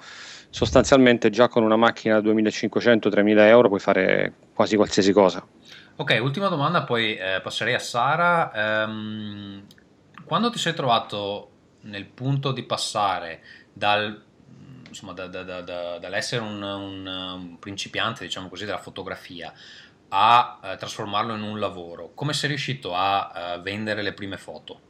sostanzialmente 0.50 1.30
già 1.30 1.48
con 1.48 1.62
una 1.62 1.76
macchina 1.76 2.20
da 2.20 2.30
2500-3000 2.30 3.38
euro 3.46 3.68
puoi 3.68 3.80
fare 3.80 4.32
quasi 4.52 4.76
qualsiasi 4.76 5.12
cosa. 5.12 5.46
Ok, 5.96 6.18
ultima 6.22 6.48
domanda, 6.48 6.82
poi 6.82 7.16
eh, 7.16 7.40
passerei 7.42 7.74
a 7.74 7.78
Sara. 7.78 8.86
Um, 8.86 9.62
quando 10.24 10.50
ti 10.50 10.58
sei 10.58 10.74
trovato 10.74 11.50
nel 11.82 12.06
punto 12.06 12.52
di 12.52 12.62
passare 12.62 13.42
dal, 13.72 14.22
insomma, 14.88 15.12
da, 15.12 15.26
da, 15.26 15.42
da, 15.42 15.98
dall'essere 15.98 16.42
un, 16.42 16.62
un, 16.62 17.06
un, 17.06 17.58
principiante, 17.58 18.24
diciamo 18.24 18.48
così, 18.48 18.64
della 18.64 18.78
fotografia 18.78 19.52
a 20.08 20.58
eh, 20.62 20.76
trasformarlo 20.76 21.34
in 21.34 21.42
un 21.42 21.58
lavoro, 21.58 22.12
come 22.14 22.32
sei 22.32 22.48
riuscito 22.48 22.94
a, 22.94 23.32
eh, 23.34 23.60
vendere 23.60 24.02
le 24.02 24.12
prime 24.12 24.36
foto? 24.36 24.88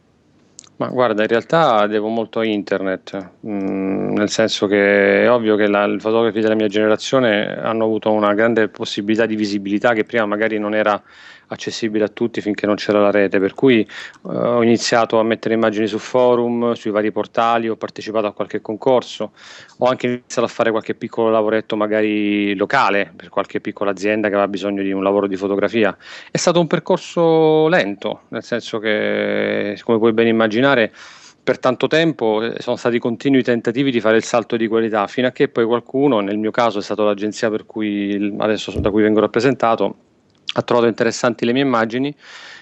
Ma 0.81 0.89
guarda, 0.89 1.21
in 1.21 1.29
realtà 1.29 1.87
devo 1.87 2.09
molto 2.09 2.39
a 2.39 2.45
internet, 2.47 3.33
mm, 3.47 4.15
nel 4.15 4.31
senso 4.31 4.67
che 4.67 5.25
è 5.25 5.31
ovvio 5.31 5.55
che 5.55 5.65
i 5.65 6.01
fotografi 6.01 6.41
della 6.41 6.55
mia 6.55 6.69
generazione 6.69 7.55
hanno 7.55 7.85
avuto 7.85 8.11
una 8.11 8.33
grande 8.33 8.69
possibilità 8.69 9.27
di 9.27 9.37
visibilità 9.37 9.93
che 9.93 10.05
prima 10.05 10.25
magari 10.25 10.59
non 10.59 10.75
era 10.75 10.99
accessibile 11.51 12.05
a 12.05 12.09
tutti 12.09 12.41
finché 12.41 12.67
non 12.67 12.77
c'era 12.77 13.01
la 13.01 13.11
rete, 13.11 13.39
per 13.39 13.55
cui 13.55 13.81
eh, 13.81 13.87
ho 14.23 14.63
iniziato 14.63 15.19
a 15.19 15.23
mettere 15.23 15.55
immagini 15.55 15.87
su 15.87 15.99
forum, 15.99 16.73
sui 16.73 16.91
vari 16.91 17.13
portali, 17.13 17.69
ho 17.69 17.77
partecipato 17.77 18.27
a 18.27 18.33
qualche 18.33 18.61
concorso, 18.61 19.33
ho 19.79 19.87
anche 19.87 20.07
iniziato 20.07 20.47
a 20.47 20.51
fare 20.51 20.71
qualche 20.71 20.95
piccolo 20.95 21.31
lavoretto 21.31 21.77
magari 21.77 22.55
locale 22.57 23.13
per 23.15 23.29
qualche 23.29 23.61
piccola 23.61 23.91
azienda 23.91 24.29
che 24.29 24.35
aveva 24.35 24.49
bisogno 24.49 24.83
di 24.83 24.93
un 24.93 25.03
lavoro 25.03 25.27
di 25.27 25.37
fotografia. 25.37 25.97
È 26.31 26.37
stato 26.37 26.61
un 26.61 26.67
percorso 26.67 27.69
lento, 27.69 28.23
nel 28.29 28.43
senso 28.43 28.79
che 28.79 29.79
come 29.83 29.99
puoi 29.99 30.13
ben 30.13 30.27
immaginare 30.27 30.93
per 31.43 31.59
tanto 31.59 31.87
tempo 31.87 32.43
eh, 32.43 32.61
sono 32.61 32.77
stati 32.77 32.99
continui 32.99 33.43
tentativi 33.43 33.91
di 33.91 34.01
fare 34.01 34.17
il 34.17 34.25
salto 34.25 34.57
di 34.57 34.69
qualità, 34.69 35.07
fino 35.07 35.27
a 35.27 35.31
che 35.31 35.49
poi 35.49 35.65
qualcuno, 35.65 36.21
nel 36.21 36.39
mio 36.39 36.51
caso 36.51 36.79
è 36.79 36.83
stata 36.83 37.03
l'agenzia 37.03 37.51
cui 37.67 38.35
adesso 38.39 38.79
da 38.79 38.91
cui 38.91 39.03
vengo 39.03 39.21
rappresentato, 39.21 39.97
ha 40.55 40.63
trovato 40.63 40.89
interessanti 40.89 41.45
le 41.45 41.53
mie 41.53 41.63
immagini, 41.63 42.15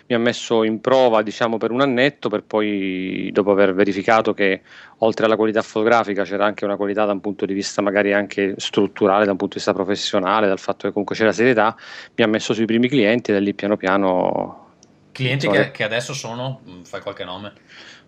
mi 0.09 0.14
ha 0.14 0.18
messo 0.18 0.64
in 0.64 0.80
prova 0.80 1.23
diciamo 1.23 1.59
per 1.59 1.71
un 1.71 1.80
annetto 1.83 2.28
per 2.28 2.42
poi 2.42 3.30
dopo 3.33 3.50
aver 3.50 3.75
verificato 3.75 4.33
che 4.33 4.62
oltre 4.99 5.26
alla 5.26 5.37
qualità 5.37 5.61
fotografica 5.61 6.25
c'era 6.25 6.47
anche 6.47 6.64
una 6.64 6.76
qualità 6.76 7.04
da 7.04 7.12
un 7.12 7.21
punto 7.21 7.45
di 7.45 7.52
vista 7.52 7.83
magari 7.83 8.12
anche 8.12 8.54
strutturale, 8.57 9.25
da 9.25 9.33
un 9.33 9.37
punto 9.37 9.54
di 9.54 9.64
vista 9.64 9.75
professionale, 9.75 10.47
dal 10.47 10.59
fatto 10.59 10.87
che 10.87 10.90
comunque 10.90 11.14
c'era 11.14 11.33
serietà, 11.33 11.76
mi 12.14 12.25
ha 12.25 12.26
messo 12.26 12.54
sui 12.54 12.64
primi 12.64 12.88
clienti 12.88 13.30
e 13.30 13.35
da 13.35 13.40
lì 13.40 13.54
piano 13.54 13.76
piano... 13.76 14.66
Clienti 15.12 15.49
che, 15.49 15.71
che, 15.73 15.85
adesso 15.85 16.14
sono, 16.14 16.61
mm, 16.68 16.83
fai 16.83 17.00
qualche 17.00 17.25
nome? 17.25 17.52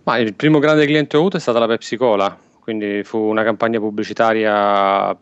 Ma 0.04 0.18
il 0.18 0.34
primo 0.34 0.58
grande 0.58 0.84
cliente 0.84 1.08
che 1.08 1.16
ho 1.16 1.20
avuto 1.20 1.36
è 1.36 1.40
stata 1.40 1.58
la 1.58 1.66
Pepsi 1.66 1.96
Cola, 1.96 2.38
quindi 2.70 3.02
fu 3.02 3.18
una 3.18 3.42
campagna 3.42 3.80
pubblicitaria 3.80 5.16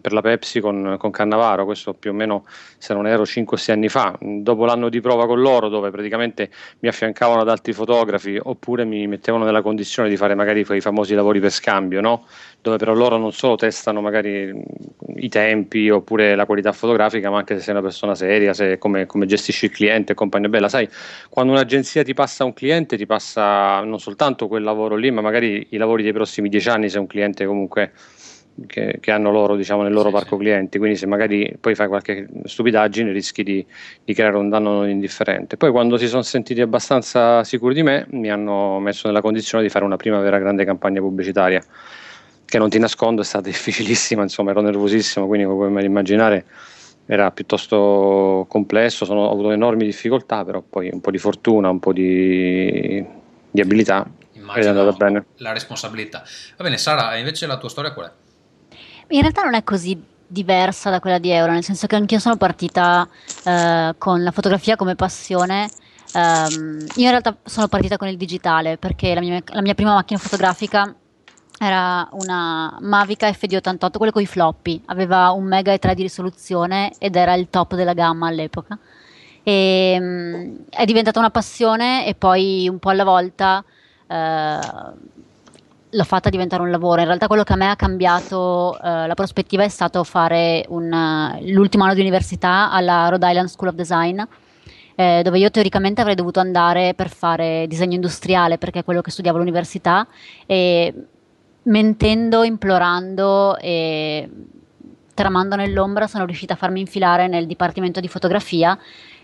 per 0.00 0.12
la 0.12 0.20
Pepsi 0.22 0.60
con, 0.60 0.96
con, 0.98 1.10
Cannavaro, 1.10 1.66
questo 1.66 1.92
più 1.92 2.10
o 2.10 2.14
meno 2.14 2.46
se 2.78 2.94
non 2.94 3.06
ero 3.06 3.24
5-6 3.24 3.70
anni 3.70 3.88
fa, 3.90 4.16
dopo 4.18 4.64
l'anno 4.64 4.88
di 4.88 5.02
prova 5.02 5.26
con 5.26 5.38
loro 5.40 5.68
dove 5.68 5.90
praticamente 5.90 6.48
mi 6.78 6.88
affiancavano 6.88 7.42
ad 7.42 7.50
altri 7.50 7.74
fotografi 7.74 8.40
oppure 8.42 8.86
mi 8.86 9.06
mettevano 9.06 9.44
nella 9.44 9.60
condizione 9.60 10.08
di 10.08 10.16
fare 10.16 10.34
magari 10.34 10.64
quei 10.64 10.80
famosi 10.80 11.14
lavori 11.14 11.38
per 11.38 11.50
scambio, 11.50 12.00
no? 12.00 12.24
Dove 12.60 12.78
però 12.78 12.94
loro 12.94 13.16
non 13.16 13.32
solo 13.32 13.54
testano 13.54 14.00
magari 14.00 14.52
i 15.16 15.28
tempi 15.28 15.88
oppure 15.88 16.34
la 16.34 16.46
qualità 16.46 16.72
fotografica, 16.72 17.30
ma 17.30 17.38
anche 17.38 17.54
se 17.56 17.60
sei 17.60 17.74
una 17.74 17.82
persona 17.82 18.14
seria, 18.14 18.52
se 18.54 18.78
come, 18.78 19.06
come 19.06 19.26
gestisci 19.26 19.66
il 19.66 19.70
cliente 19.70 20.12
e 20.12 20.14
compagnia 20.14 20.48
bella. 20.48 20.68
Sai, 20.68 20.88
quando 21.28 21.52
un'agenzia 21.52 22.02
ti 22.02 22.12
passa 22.12 22.44
un 22.44 22.52
cliente, 22.52 22.96
ti 22.96 23.06
passa 23.06 23.80
non 23.82 24.00
soltanto 24.00 24.48
quel 24.48 24.62
lavoro 24.62 24.96
lì, 24.96 25.10
ma 25.10 25.20
magari 25.20 25.68
i 25.70 25.76
lavori 25.76 26.02
dei 26.02 26.12
prossimi 26.12 26.48
dieci 26.48 26.68
anni 26.68 26.88
se 26.88 26.98
un 26.98 27.06
cliente 27.06 27.46
comunque 27.46 27.92
che, 28.66 28.98
che, 29.00 29.10
hanno 29.10 29.30
loro 29.30 29.54
diciamo, 29.54 29.82
nel 29.82 29.92
loro 29.92 30.08
sì, 30.08 30.14
parco 30.14 30.36
sì. 30.36 30.42
clienti, 30.42 30.78
quindi 30.78 30.96
se 30.96 31.06
magari 31.06 31.54
poi 31.60 31.74
fai 31.74 31.88
qualche 31.88 32.26
stupidaggine 32.44 33.12
rischi 33.12 33.42
di, 33.42 33.64
di, 34.02 34.14
creare 34.14 34.36
un 34.36 34.48
danno 34.48 34.72
non 34.72 34.88
indifferente. 34.88 35.56
Poi 35.56 35.70
quando 35.70 35.96
si 35.96 36.08
sono 36.08 36.22
sentiti 36.22 36.60
abbastanza 36.60 37.44
sicuri 37.44 37.74
di 37.74 37.82
me 37.82 38.06
mi 38.10 38.30
hanno 38.30 38.78
messo 38.78 39.06
nella 39.06 39.20
condizione 39.20 39.62
di 39.62 39.68
fare 39.68 39.84
una 39.84 39.96
prima 39.96 40.18
vera 40.20 40.38
grande 40.38 40.64
campagna 40.64 41.00
pubblicitaria 41.00 41.62
che 42.46 42.58
non 42.58 42.70
ti 42.70 42.78
nascondo 42.78 43.20
è 43.20 43.24
stata 43.24 43.44
difficilissima, 43.50 44.22
insomma 44.22 44.52
ero 44.52 44.62
nervosissimo, 44.62 45.26
quindi 45.26 45.46
come 45.46 45.68
puoi 45.68 45.84
immaginare 45.84 46.46
era 47.04 47.30
piuttosto 47.30 48.46
complesso, 48.48 49.04
sono, 49.04 49.26
ho 49.26 49.32
avuto 49.32 49.50
enormi 49.50 49.84
difficoltà, 49.84 50.44
però 50.44 50.62
poi 50.62 50.88
un 50.90 51.00
po' 51.00 51.10
di 51.10 51.18
fortuna, 51.18 51.68
un 51.68 51.78
po' 51.78 51.92
di, 51.92 53.04
di 53.50 53.60
abilità 53.60 54.08
Immagino 54.46 54.66
è 54.66 54.68
andata 54.68 54.96
bene. 54.96 55.26
La 55.36 55.52
responsabilità. 55.52 56.22
Va 56.56 56.64
bene, 56.64 56.78
Sara, 56.78 57.16
invece 57.16 57.46
la 57.46 57.58
tua 57.58 57.68
storia 57.68 57.92
qual 57.92 58.06
è? 58.06 58.12
In 59.08 59.20
realtà 59.20 59.42
non 59.42 59.54
è 59.54 59.64
così 59.64 60.00
diversa 60.26 60.90
da 60.90 61.00
quella 61.00 61.18
di 61.18 61.30
Euro, 61.30 61.52
nel 61.52 61.64
senso 61.64 61.86
che 61.86 61.96
anch'io 61.96 62.18
sono 62.18 62.36
partita 62.36 63.08
eh, 63.44 63.94
con 63.98 64.22
la 64.22 64.30
fotografia 64.30 64.76
come 64.76 64.94
passione. 64.94 65.68
Um, 66.12 66.78
io 66.94 67.04
in 67.04 67.10
realtà 67.10 67.36
sono 67.44 67.68
partita 67.68 67.96
con 67.96 68.08
il 68.08 68.16
digitale 68.16 68.78
perché 68.78 69.12
la 69.12 69.20
mia, 69.20 69.42
la 69.46 69.60
mia 69.60 69.74
prima 69.74 69.92
macchina 69.92 70.18
fotografica 70.18 70.94
era 71.58 72.06
una 72.12 72.76
Mavic 72.80 73.22
FD88, 73.22 73.96
quello 73.96 74.12
con 74.12 74.22
i 74.22 74.26
floppy, 74.26 74.82
aveva 74.86 75.30
un 75.30 75.44
mega 75.44 75.72
e 75.72 75.78
3 75.78 75.94
di 75.94 76.02
risoluzione 76.02 76.92
ed 76.98 77.16
era 77.16 77.34
il 77.34 77.48
top 77.48 77.74
della 77.74 77.94
gamma 77.94 78.28
all'epoca. 78.28 78.78
E, 79.42 79.96
um, 79.98 80.56
è 80.68 80.84
diventata 80.84 81.18
una 81.18 81.30
passione 81.30 82.06
e 82.06 82.14
poi 82.14 82.68
un 82.68 82.78
po' 82.78 82.90
alla 82.90 83.04
volta 83.04 83.64
eh, 84.08 84.58
l'ho 85.88 86.04
fatta 86.04 86.28
diventare 86.28 86.62
un 86.62 86.70
lavoro. 86.70 87.00
In 87.00 87.06
realtà 87.06 87.26
quello 87.26 87.44
che 87.44 87.54
a 87.54 87.56
me 87.56 87.70
ha 87.70 87.76
cambiato 87.76 88.78
eh, 88.82 89.06
la 89.06 89.14
prospettiva 89.14 89.62
è 89.62 89.68
stato 89.68 90.04
fare 90.04 90.64
un, 90.68 91.38
l'ultimo 91.42 91.84
anno 91.84 91.94
di 91.94 92.00
università 92.00 92.70
alla 92.70 93.08
Rhode 93.08 93.28
Island 93.28 93.48
School 93.48 93.70
of 93.70 93.76
Design. 93.76 94.20
Eh, 94.98 95.20
dove 95.22 95.38
io 95.38 95.50
teoricamente 95.50 96.00
avrei 96.00 96.16
dovuto 96.16 96.40
andare 96.40 96.94
per 96.94 97.10
fare 97.10 97.66
disegno 97.68 97.94
industriale 97.94 98.56
perché 98.56 98.78
è 98.78 98.84
quello 98.84 99.02
che 99.02 99.10
studiavo 99.10 99.36
all'università 99.36 100.06
e 100.46 100.94
mentendo, 101.66 102.42
implorando 102.42 103.56
e 103.58 104.28
tramando 105.14 105.56
nell'ombra 105.56 106.06
sono 106.06 106.26
riuscita 106.26 106.54
a 106.54 106.56
farmi 106.56 106.80
infilare 106.80 107.26
nel 107.26 107.46
dipartimento 107.46 108.00
di 108.00 108.08
fotografia 108.08 108.78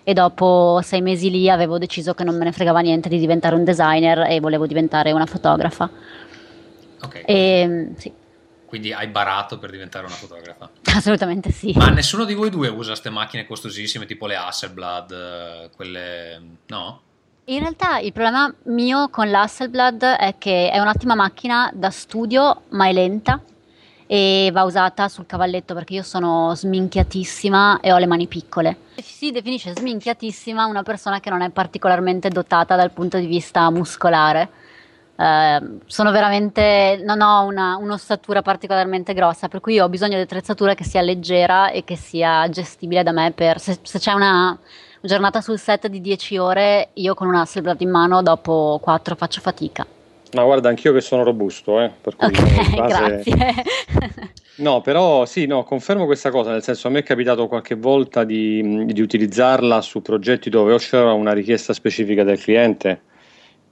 e 0.04 0.14
dopo 0.14 0.80
sei 0.82 1.02
mesi 1.02 1.30
lì 1.30 1.50
avevo 1.50 1.78
deciso 1.78 2.14
che 2.14 2.24
non 2.24 2.36
me 2.36 2.44
ne 2.44 2.52
fregava 2.52 2.80
niente 2.80 3.08
di 3.08 3.18
diventare 3.18 3.54
un 3.54 3.64
designer 3.64 4.30
e 4.30 4.40
volevo 4.40 4.66
diventare 4.66 5.12
una 5.12 5.26
fotografa. 5.26 5.90
Ok. 7.02 7.22
E, 7.26 7.92
sì. 7.96 8.12
Quindi 8.66 8.92
hai 8.92 9.06
barato 9.08 9.58
per 9.58 9.70
diventare 9.70 10.06
una 10.06 10.14
fotografa? 10.14 10.70
Assolutamente 10.94 11.52
sì. 11.52 11.74
Ma 11.76 11.90
nessuno 11.90 12.24
di 12.24 12.32
voi 12.32 12.48
due 12.48 12.68
usa 12.68 12.90
queste 12.90 13.10
macchine 13.10 13.46
costosissime 13.46 14.06
tipo 14.06 14.26
le 14.26 14.36
Hasselblad, 14.36 15.70
quelle... 15.76 16.40
no? 16.68 17.00
In 17.46 17.58
realtà 17.58 17.98
il 17.98 18.12
problema 18.12 18.54
mio 18.66 19.08
con 19.08 19.28
l'Hasselblad 19.28 20.04
è 20.04 20.36
che 20.38 20.70
è 20.70 20.78
un'ottima 20.78 21.16
macchina 21.16 21.68
da 21.74 21.90
studio, 21.90 22.62
ma 22.68 22.86
è 22.86 22.92
lenta 22.92 23.40
e 24.06 24.50
va 24.52 24.62
usata 24.62 25.08
sul 25.08 25.26
cavalletto 25.26 25.74
perché 25.74 25.94
io 25.94 26.04
sono 26.04 26.54
sminchiatissima 26.54 27.80
e 27.80 27.92
ho 27.92 27.98
le 27.98 28.06
mani 28.06 28.28
piccole. 28.28 28.76
Si 29.02 29.32
definisce 29.32 29.72
sminchiatissima 29.74 30.66
una 30.66 30.84
persona 30.84 31.18
che 31.18 31.30
non 31.30 31.42
è 31.42 31.50
particolarmente 31.50 32.28
dotata 32.28 32.76
dal 32.76 32.92
punto 32.92 33.18
di 33.18 33.26
vista 33.26 33.68
muscolare. 33.70 34.48
Uh, 35.16 35.80
sono 35.86 36.12
veramente, 36.12 37.00
non 37.04 37.20
ho 37.20 37.44
una, 37.44 37.76
un'ossatura 37.76 38.42
particolarmente 38.42 39.14
grossa, 39.14 39.48
per 39.48 39.60
cui 39.60 39.80
ho 39.80 39.88
bisogno 39.88 40.14
di 40.14 40.22
attrezzatura 40.22 40.74
che 40.74 40.84
sia 40.84 41.00
leggera 41.00 41.70
e 41.70 41.82
che 41.82 41.96
sia 41.96 42.48
gestibile 42.48 43.02
da 43.02 43.10
me 43.10 43.32
per 43.32 43.58
se, 43.58 43.78
se 43.82 43.98
c'è 43.98 44.12
una 44.12 44.56
giornata 45.02 45.40
sul 45.40 45.58
set 45.58 45.88
di 45.88 46.00
10 46.00 46.36
ore, 46.38 46.88
io 46.94 47.14
con 47.14 47.26
un 47.26 47.34
Hasselblad 47.34 47.80
in 47.80 47.90
mano 47.90 48.22
dopo 48.22 48.78
4 48.80 49.14
faccio 49.16 49.40
fatica. 49.40 49.86
Ma 50.34 50.44
guarda, 50.44 50.70
anch'io 50.70 50.94
che 50.94 51.02
sono 51.02 51.24
robusto, 51.24 51.80
eh, 51.80 51.90
per 52.00 52.16
cui 52.16 52.28
okay, 52.28 52.74
base... 52.74 53.20
grazie. 53.30 53.64
no, 54.56 54.80
però 54.80 55.26
sì, 55.26 55.44
no, 55.46 55.62
confermo 55.62 56.06
questa 56.06 56.30
cosa, 56.30 56.50
nel 56.52 56.62
senso 56.62 56.88
a 56.88 56.90
me 56.90 57.00
è 57.00 57.02
capitato 57.02 57.48
qualche 57.48 57.74
volta 57.74 58.24
di, 58.24 58.86
di 58.86 59.00
utilizzarla 59.02 59.82
su 59.82 60.00
progetti 60.00 60.48
dove 60.48 60.72
o 60.72 60.78
c'era 60.78 61.12
una 61.12 61.32
richiesta 61.32 61.74
specifica 61.74 62.24
del 62.24 62.40
cliente, 62.40 63.02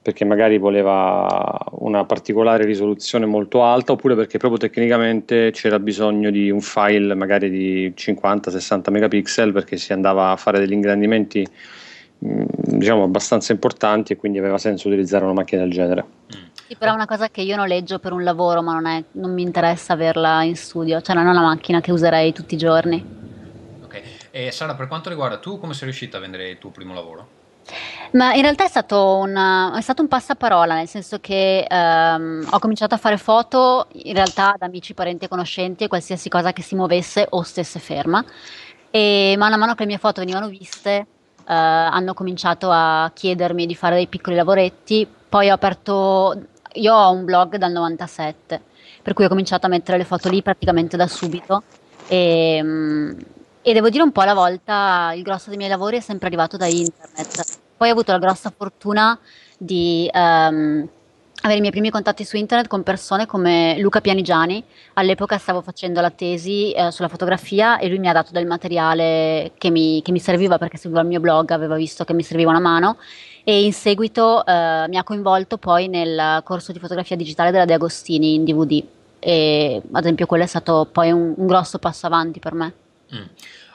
perché 0.03 0.25
magari 0.25 0.57
voleva 0.57 1.59
una 1.73 2.05
particolare 2.05 2.65
risoluzione 2.65 3.27
molto 3.27 3.63
alta, 3.63 3.93
oppure 3.93 4.15
perché 4.15 4.39
proprio 4.39 4.59
tecnicamente 4.59 5.51
c'era 5.51 5.79
bisogno 5.79 6.31
di 6.31 6.51
un 6.51 6.61
file 6.61 7.15
magari 7.15 7.51
di 7.51 7.93
50-60 7.95 8.91
megapixel 8.91 9.53
perché 9.53 9.77
si 9.77 9.93
andava 9.93 10.31
a 10.31 10.37
fare 10.37 10.59
degli 10.59 10.73
ingrandimenti 10.73 11.47
mm, 12.25 12.43
diciamo 12.79 13.03
abbastanza 13.03 13.53
importanti 13.53 14.15
e 14.15 14.17
quindi 14.17 14.39
aveva 14.39 14.57
senso 14.57 14.89
utilizzare 14.89 15.25
una 15.25 15.35
macchina 15.35 15.63
del 15.63 15.71
genere. 15.71 16.05
Mm. 16.35 16.49
Sì, 16.67 16.77
però 16.77 16.93
è 16.93 16.95
una 16.95 17.07
cosa 17.07 17.29
che 17.29 17.43
io 17.43 17.57
noleggio 17.57 17.99
per 17.99 18.13
un 18.13 18.23
lavoro, 18.23 18.63
ma 18.63 18.73
non, 18.73 18.87
è, 18.87 19.05
non 19.13 19.35
mi 19.35 19.43
interessa 19.43 19.93
averla 19.93 20.45
in 20.45 20.57
studio, 20.57 21.01
cioè 21.03 21.15
non 21.15 21.27
è 21.27 21.31
una 21.31 21.43
macchina 21.43 21.81
che 21.81 21.93
userei 21.93 22.33
tutti 22.33 22.55
i 22.55 22.59
giorni. 22.59 23.05
Ok, 23.83 24.03
e 24.31 24.51
Sara, 24.51 24.75
per 24.75 24.87
quanto 24.87 25.09
riguarda 25.09 25.39
tu, 25.39 25.59
come 25.59 25.75
sei 25.75 25.85
riuscita 25.89 26.17
a 26.17 26.21
vendere 26.21 26.49
il 26.49 26.59
tuo 26.59 26.71
primo 26.71 26.95
lavoro? 26.95 27.40
Ma 28.13 28.35
in 28.35 28.43
realtà 28.43 28.65
è 28.65 28.69
stato 28.69 29.17
un, 29.19 29.73
è 29.77 29.81
stato 29.81 30.03
un 30.03 30.09
passaparola, 30.09 30.75
nel 30.75 30.89
senso 30.89 31.21
che 31.21 31.65
ehm, 31.69 32.49
ho 32.51 32.59
cominciato 32.59 32.95
a 32.95 32.99
fare 32.99 33.17
foto 33.17 33.87
in 33.93 34.15
realtà 34.15 34.53
ad 34.53 34.63
amici, 34.63 34.95
parenti 34.95 35.27
e 35.27 35.29
conoscenti 35.29 35.85
e 35.85 35.89
qualsiasi 35.89 36.29
cosa 36.29 36.53
che 36.53 36.63
si 36.63 36.75
muovesse 36.75 37.27
o 37.31 37.43
stesse 37.43 37.79
ferma. 37.79 38.25
E 38.91 39.35
mano 39.39 39.55
a 39.55 39.59
mano 39.59 39.75
che 39.75 39.83
le 39.83 39.89
mie 39.91 39.99
foto 39.99 40.21
venivano 40.21 40.49
viste, 40.49 40.93
eh, 40.93 41.07
hanno 41.47 42.13
cominciato 42.15 42.69
a 42.71 43.11
chiedermi 43.15 43.67
di 43.67 43.77
fare 43.77 43.95
dei 43.95 44.09
piccoli 44.09 44.35
lavoretti. 44.35 45.07
Poi 45.29 45.49
ho 45.49 45.55
aperto, 45.55 46.47
io 46.75 46.95
ho 46.95 47.13
un 47.13 47.25
blog 47.25 47.57
dal 47.57 47.71
97, 47.71 48.61
per 49.03 49.13
cui 49.13 49.25
ho 49.25 49.29
cominciato 49.29 49.67
a 49.67 49.69
mettere 49.69 49.99
le 49.99 50.05
foto 50.05 50.29
lì 50.29 50.43
praticamente 50.43 50.97
da 50.97 51.07
subito. 51.07 51.63
E, 52.09 52.61
mm, 52.61 53.19
e 53.63 53.73
devo 53.73 53.91
dire 53.91 54.03
un 54.03 54.13
po' 54.13 54.23
alla 54.23 54.35
volta, 54.35 55.13
il 55.15 55.23
grosso 55.23 55.49
dei 55.49 55.59
miei 55.59 55.71
lavori 55.71 55.99
è 55.99 56.01
sempre 56.01 56.29
arrivato 56.29 56.57
da 56.57 56.67
internet. 56.67 57.59
Poi 57.77 57.89
ho 57.89 57.93
avuto 57.93 58.13
la 58.13 58.19
grossa 58.19 58.53
fortuna 58.55 59.19
di 59.59 60.09
um, 60.13 60.89
avere 61.43 61.59
i 61.59 61.61
miei 61.61 61.71
primi 61.71 61.91
contatti 61.91 62.25
su 62.25 62.37
internet 62.37 62.69
con 62.69 62.83
persone 62.83 63.27
come 63.27 63.77
Luca 63.79 64.01
Pianigiani. 64.01 64.65
All'epoca 64.95 65.39
stavo 65.39 65.61
facendo 65.61 66.01
la 66.01 66.11
tesi 66.11 66.73
eh, 66.73 66.91
sulla 66.91 67.09
fotografia 67.09 67.79
e 67.79 67.89
lui 67.89 67.99
mi 67.99 68.09
ha 68.09 68.13
dato 68.13 68.33
del 68.33 68.47
materiale 68.47 69.53
che 69.59 69.71
mi, 69.71 70.01
che 70.03 70.13
mi, 70.13 70.21
serviva 70.21 70.59
perché 70.59 70.77
seguiva 70.77 71.03
il 71.03 71.09
mio 71.09 71.21
blog, 71.21 71.51
aveva 71.51 71.77
visto 71.77 72.05
che 72.05 72.15
mi 72.15 72.23
serviva 72.23 72.51
una 72.51 72.61
mano 72.61 72.97
e 73.45 73.65
in 73.65 73.73
seguito 73.73 74.45
eh, 74.45 74.87
mi 74.89 74.97
ha 74.97 75.05
coinvolto 75.05 75.57
poi 75.59 75.89
nel 75.89 76.41
corso 76.45 76.73
di 76.73 76.79
fotografia 76.79 77.17
digitale 77.17 77.51
della 77.51 77.65
De 77.65 77.75
Agostini 77.75 78.35
in 78.35 78.45
DVD. 78.45 78.83
E 79.19 79.83
ad 79.93 80.03
esempio 80.03 80.25
quello 80.27 80.45
è 80.45 80.47
stato 80.47 80.89
poi 80.91 81.11
un, 81.11 81.35
un 81.37 81.47
grosso 81.47 81.79
passo 81.79 82.07
avanti 82.07 82.39
per 82.39 82.55
me. 82.55 82.73
Mm. 83.15 83.27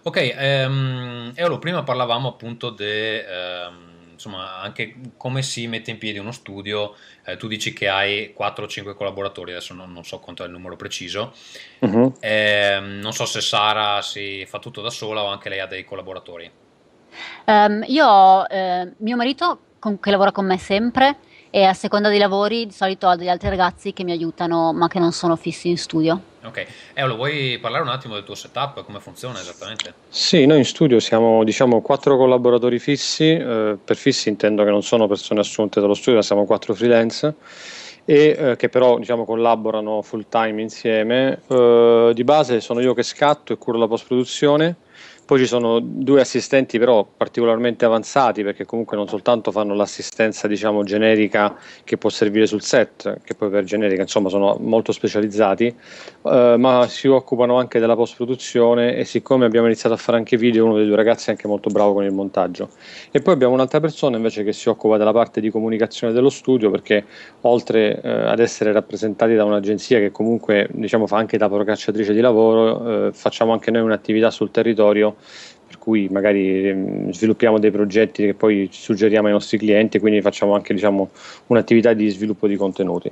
Ok, 0.03 0.33
ehm, 0.35 1.31
Eolo, 1.35 1.59
prima 1.59 1.83
parlavamo 1.83 2.29
appunto 2.29 2.69
di 2.69 2.83
ehm, 2.85 3.95
insomma 4.15 4.61
anche 4.61 4.95
come 5.17 5.41
si 5.41 5.67
mette 5.67 5.91
in 5.91 5.97
piedi 5.97 6.17
uno 6.17 6.31
studio. 6.31 6.95
Eh, 7.25 7.37
tu 7.37 7.47
dici 7.47 7.73
che 7.73 7.87
hai 7.87 8.33
4 8.33 8.65
o 8.65 8.67
5 8.67 8.95
collaboratori, 8.95 9.51
adesso 9.51 9.73
non, 9.73 9.91
non, 9.91 10.03
so 10.03 10.19
quanto 10.19 10.43
è 10.43 10.45
il 10.47 10.51
numero 10.51 10.75
preciso. 10.75 11.33
Uh-huh. 11.79 12.15
Eh, 12.19 12.79
non 12.81 13.13
so 13.13 13.25
se 13.25 13.41
Sara 13.41 14.01
si 14.01 14.45
fa 14.47 14.59
tutto 14.59 14.81
da 14.81 14.89
sola 14.89 15.23
o 15.23 15.27
anche 15.27 15.49
lei 15.49 15.59
ha 15.59 15.67
dei 15.67 15.85
collaboratori. 15.85 16.51
Um, 17.45 17.83
io 17.87 18.05
ho 18.05 18.45
eh, 18.49 18.91
mio 18.97 19.15
marito 19.15 19.59
con, 19.79 19.99
che 19.99 20.11
lavora 20.11 20.31
con 20.31 20.45
me 20.45 20.57
sempre 20.57 21.17
e 21.55 21.63
a 21.63 21.73
seconda 21.73 22.09
dei 22.09 22.17
lavori 22.17 22.65
di 22.65 22.73
solito 22.73 23.07
ho 23.07 23.15
degli 23.15 23.29
altri 23.29 23.47
ragazzi 23.47 23.93
che 23.93 24.03
mi 24.03 24.11
aiutano 24.11 24.73
ma 24.73 24.89
che 24.89 24.99
non 24.99 25.13
sono 25.13 25.37
fissi 25.37 25.69
in 25.69 25.77
studio. 25.77 26.19
Ok, 26.43 26.67
Eolo, 26.93 27.15
vuoi 27.15 27.57
parlare 27.61 27.81
un 27.81 27.87
attimo 27.91 28.15
del 28.15 28.25
tuo 28.25 28.35
setup, 28.35 28.83
come 28.83 28.99
funziona 28.99 29.39
esattamente? 29.39 29.93
Sì, 30.09 30.45
noi 30.45 30.57
in 30.57 30.65
studio 30.65 30.99
siamo 30.99 31.45
diciamo 31.45 31.79
quattro 31.79 32.17
collaboratori 32.17 32.77
fissi, 32.77 33.31
eh, 33.31 33.77
per 33.81 33.95
fissi 33.95 34.27
intendo 34.27 34.65
che 34.65 34.69
non 34.69 34.83
sono 34.83 35.07
persone 35.07 35.39
assunte 35.39 35.79
dallo 35.79 35.93
studio, 35.93 36.15
ma 36.15 36.23
siamo 36.23 36.43
quattro 36.43 36.73
freelance 36.73 37.35
e 38.03 38.35
eh, 38.37 38.55
che 38.57 38.67
però 38.67 38.99
diciamo, 38.99 39.23
collaborano 39.23 40.01
full 40.01 40.25
time 40.27 40.61
insieme. 40.61 41.39
Eh, 41.47 42.11
di 42.13 42.23
base 42.25 42.59
sono 42.59 42.81
io 42.81 42.93
che 42.93 43.03
scatto 43.03 43.53
e 43.53 43.57
curo 43.57 43.77
la 43.77 43.87
post 43.87 44.07
produzione 44.07 44.75
poi 45.25 45.39
ci 45.39 45.47
sono 45.47 45.79
due 45.79 46.21
assistenti 46.21 46.77
però 46.77 47.03
particolarmente 47.05 47.83
avanzati 47.83 48.43
perché 48.43 48.63
comunque 48.63 48.95
non 48.95 49.07
soltanto 49.07 49.51
fanno 49.51 49.73
l'assistenza 49.73 50.47
diciamo 50.47 50.83
generica 50.83 51.57
che 51.83 51.97
può 51.97 52.09
servire 52.09 52.45
sul 52.45 52.61
set, 52.61 53.21
che 53.23 53.33
poi 53.33 53.49
per 53.49 53.63
generica 53.63 54.03
insomma 54.03 54.29
sono 54.29 54.55
molto 54.59 54.91
specializzati, 54.91 55.65
eh, 55.65 56.55
ma 56.57 56.87
si 56.87 57.07
occupano 57.07 57.57
anche 57.57 57.79
della 57.79 57.95
post 57.95 58.15
produzione 58.15 58.95
e 58.95 59.03
siccome 59.03 59.45
abbiamo 59.45 59.65
iniziato 59.65 59.95
a 59.95 59.97
fare 59.97 60.17
anche 60.17 60.37
video 60.37 60.65
uno 60.65 60.77
dei 60.77 60.85
due 60.85 60.95
ragazzi 60.95 61.29
è 61.29 61.31
anche 61.31 61.47
molto 61.47 61.71
bravo 61.71 61.93
con 61.93 62.03
il 62.03 62.11
montaggio. 62.11 62.69
E 63.09 63.19
poi 63.19 63.33
abbiamo 63.33 63.53
un'altra 63.55 63.79
persona 63.79 64.17
invece 64.17 64.43
che 64.43 64.53
si 64.53 64.69
occupa 64.69 64.97
della 64.97 65.11
parte 65.11 65.41
di 65.41 65.49
comunicazione 65.49 66.13
dello 66.13 66.29
studio 66.29 66.69
perché 66.69 67.03
oltre 67.41 67.99
eh, 67.99 68.09
ad 68.09 68.39
essere 68.39 68.71
rappresentati 68.71 69.33
da 69.33 69.43
un'agenzia 69.43 69.97
che 69.97 70.11
comunque 70.11 70.67
diciamo 70.71 71.07
fa 71.07 71.17
anche 71.17 71.37
da 71.37 71.49
procacciatrice 71.49 72.13
di 72.13 72.21
lavoro, 72.21 73.07
eh, 73.07 73.11
facciamo 73.11 73.53
anche 73.53 73.71
noi 73.71 73.81
un'attività 73.81 74.29
sul 74.29 74.51
territorio 74.51 75.14
per 75.67 75.77
cui 75.79 76.07
magari 76.09 76.69
ehm, 76.69 77.11
sviluppiamo 77.11 77.59
dei 77.59 77.71
progetti 77.71 78.25
che 78.25 78.33
poi 78.33 78.69
suggeriamo 78.71 79.27
ai 79.27 79.33
nostri 79.33 79.57
clienti 79.57 79.97
e 79.97 79.99
quindi 79.99 80.21
facciamo 80.21 80.53
anche 80.53 80.73
diciamo, 80.73 81.09
un'attività 81.47 81.93
di 81.93 82.09
sviluppo 82.09 82.47
di 82.47 82.55
contenuti. 82.55 83.11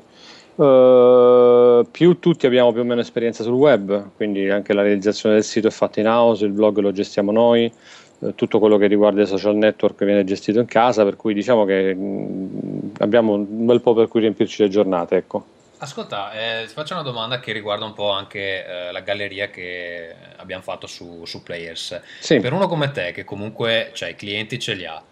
Uh, 0.56 1.84
più 1.90 2.20
tutti 2.20 2.46
abbiamo 2.46 2.72
più 2.72 2.82
o 2.82 2.84
meno 2.84 3.02
esperienza 3.02 3.42
sul 3.42 3.54
web, 3.54 4.12
quindi 4.16 4.50
anche 4.52 4.74
la 4.74 4.84
realizzazione 4.84 5.34
del 5.34 5.44
sito 5.44 5.68
è 5.68 5.72
fatta 5.72 6.00
in 6.00 6.08
house, 6.08 6.46
il 6.46 6.52
blog 6.52 6.78
lo 6.78 6.92
gestiamo 6.92 7.32
noi, 7.32 7.72
uh, 8.20 8.36
tutto 8.36 8.60
quello 8.60 8.78
che 8.78 8.86
riguarda 8.86 9.24
i 9.24 9.26
social 9.26 9.56
network 9.56 10.06
viene 10.06 10.24
gestito 10.24 10.60
in 10.60 10.68
casa, 10.68 11.04
per 11.04 11.16
cui 11.16 11.34
diciamo 11.34 11.66
che 11.66 11.96
mh, 11.96 12.92
abbiamo 13.00 13.34
un 13.34 13.66
bel 13.66 13.82
po' 13.82 13.96
per 13.96 14.08
cui 14.08 14.20
riempirci 14.20 14.62
le 14.62 14.70
giornate. 14.70 15.16
Ecco. 15.16 15.44
Ascolta, 15.84 16.32
eh, 16.32 16.66
ti 16.66 16.72
faccio 16.72 16.94
una 16.94 17.04
domanda 17.04 17.42
che 17.42 17.52
riguarda 17.52 17.84
un 17.84 17.92
po' 17.92 18.10
anche 18.10 18.66
eh, 18.66 18.92
la 18.94 19.02
galleria 19.02 19.50
che 19.50 20.16
abbiamo 20.38 20.64
fatto 20.64 20.88
su, 20.88 21.26
su 21.26 21.44
Players. 21.44 22.02
Sì. 22.22 22.40
Per 22.40 22.54
uno 22.54 22.68
come 22.68 22.92
te, 22.92 23.12
che 23.12 23.26
comunque 23.26 23.92
cioè, 23.94 24.12
i 24.12 24.16
clienti 24.16 24.60
ce 24.60 24.76
li 24.76 24.86
ha, 24.86 25.04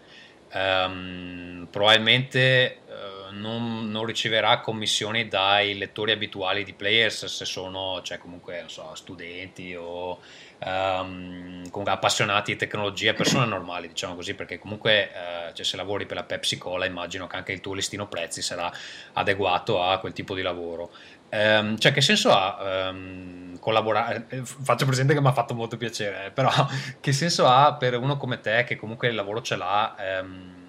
ehm, 0.50 1.68
probabilmente 1.70 2.78
uh, 2.86 3.34
non, 3.34 3.90
non, 3.90 4.06
riceverà 4.06 4.60
commissioni 4.60 5.28
dai 5.28 5.76
lettori 5.76 6.12
abituali 6.12 6.64
di 6.64 6.72
Players 6.72 7.26
se 7.26 7.44
sono 7.44 8.00
cioè, 8.02 8.16
comunque 8.16 8.64
so, 8.68 8.94
studenti 8.94 9.74
o 9.74 10.20
um, 10.64 11.68
comunque 11.70 11.92
appassionati 11.92 12.52
di 12.52 12.58
tecnologia, 12.58 13.14
persone 13.14 13.46
normali, 13.46 13.88
diciamo 13.88 14.14
così, 14.14 14.34
perché 14.34 14.58
comunque 14.58 15.10
uh, 15.12 15.52
cioè, 15.52 15.64
se 15.64 15.76
lavori 15.76 16.06
per 16.06 16.16
la 16.16 16.22
Pepsi 16.24 16.58
Cola 16.58 16.86
immagino 16.86 17.26
che 17.26 17.36
anche 17.36 17.52
il 17.52 17.60
tuo 17.60 17.74
listino 17.74 18.06
prezzi 18.06 18.42
sarà 18.42 18.70
adeguato 19.14 19.82
a 19.82 19.98
quel 19.98 20.12
tipo 20.12 20.34
di 20.34 20.42
lavoro. 20.42 20.90
Um, 21.30 21.78
cioè, 21.78 21.92
che 21.92 22.02
senso 22.02 22.30
ha 22.30 22.90
um, 22.90 23.58
collaborare? 23.58 24.26
Eh, 24.28 24.42
faccio 24.44 24.84
presente 24.84 25.14
che 25.14 25.20
mi 25.20 25.28
ha 25.28 25.32
fatto 25.32 25.54
molto 25.54 25.76
piacere, 25.76 26.26
eh, 26.26 26.30
però 26.30 26.50
che 27.00 27.12
senso 27.12 27.46
ha 27.46 27.74
per 27.74 27.96
uno 27.96 28.16
come 28.16 28.40
te 28.40 28.64
che 28.64 28.76
comunque 28.76 29.08
il 29.08 29.14
lavoro 29.14 29.40
ce 29.40 29.56
l'ha? 29.56 30.20
Um, 30.20 30.60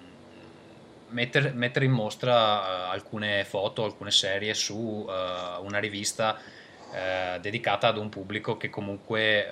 mettere, 1.08 1.84
in 1.84 1.92
mostra 1.92 2.88
alcune 2.88 3.44
foto, 3.44 3.84
alcune 3.84 4.10
serie 4.10 4.54
su 4.54 4.74
uh, 4.74 5.64
una 5.64 5.78
rivista 5.78 6.36
uh, 6.36 7.40
dedicata 7.40 7.88
ad 7.88 7.96
un 7.96 8.08
pubblico 8.08 8.56
che 8.56 8.68
comunque 8.68 9.48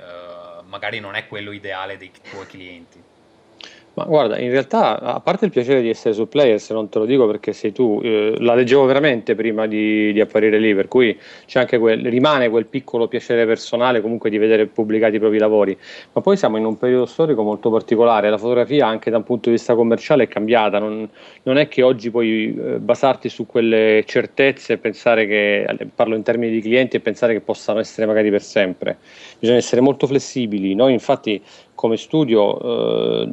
magari 0.72 1.00
non 1.00 1.14
è 1.14 1.26
quello 1.26 1.52
ideale 1.52 1.98
dei 1.98 2.10
tuoi 2.30 2.46
clienti. 2.46 3.10
Ma 3.94 4.04
guarda, 4.04 4.38
in 4.38 4.50
realtà, 4.50 4.98
a 4.98 5.20
parte 5.20 5.44
il 5.44 5.50
piacere 5.50 5.82
di 5.82 5.90
essere 5.90 6.14
su 6.14 6.26
Players, 6.26 6.70
non 6.70 6.88
te 6.88 6.98
lo 6.98 7.04
dico 7.04 7.26
perché 7.26 7.52
sei 7.52 7.72
tu, 7.72 8.00
eh, 8.02 8.36
la 8.38 8.54
leggevo 8.54 8.86
veramente 8.86 9.34
prima 9.34 9.66
di, 9.66 10.14
di, 10.14 10.20
apparire 10.20 10.58
lì, 10.58 10.74
per 10.74 10.88
cui 10.88 11.18
c'è 11.44 11.60
anche 11.60 11.76
quel, 11.76 12.02
rimane 12.02 12.48
quel 12.48 12.64
piccolo 12.64 13.06
piacere 13.06 13.44
personale 13.44 14.00
comunque 14.00 14.30
di 14.30 14.38
vedere 14.38 14.64
pubblicati 14.64 15.16
i 15.16 15.18
propri 15.18 15.36
lavori. 15.36 15.76
Ma 16.12 16.22
poi 16.22 16.38
siamo 16.38 16.56
in 16.56 16.64
un 16.64 16.78
periodo 16.78 17.04
storico 17.04 17.42
molto 17.42 17.68
particolare, 17.68 18.30
la 18.30 18.38
fotografia 18.38 18.86
anche 18.86 19.10
da 19.10 19.18
un 19.18 19.24
punto 19.24 19.50
di 19.50 19.56
vista 19.56 19.74
commerciale 19.74 20.22
è 20.22 20.28
cambiata, 20.28 20.78
non, 20.78 21.06
non 21.42 21.58
è 21.58 21.68
che 21.68 21.82
oggi 21.82 22.10
puoi 22.10 22.56
eh, 22.56 22.78
basarti 22.78 23.28
su 23.28 23.44
quelle 23.44 24.04
certezze 24.06 24.72
e 24.72 24.78
pensare 24.78 25.26
che, 25.26 25.66
parlo 25.94 26.16
in 26.16 26.22
termini 26.22 26.50
di 26.50 26.62
clienti, 26.62 26.96
e 26.96 27.00
pensare 27.00 27.34
che 27.34 27.40
possano 27.40 27.78
essere 27.78 28.06
magari 28.06 28.30
per 28.30 28.42
sempre. 28.42 28.96
Bisogna 29.42 29.58
essere 29.58 29.80
molto 29.80 30.06
flessibili, 30.06 30.72
noi 30.76 30.92
infatti 30.92 31.42
come 31.74 31.96
studio 31.96 32.60
eh, 32.60 33.28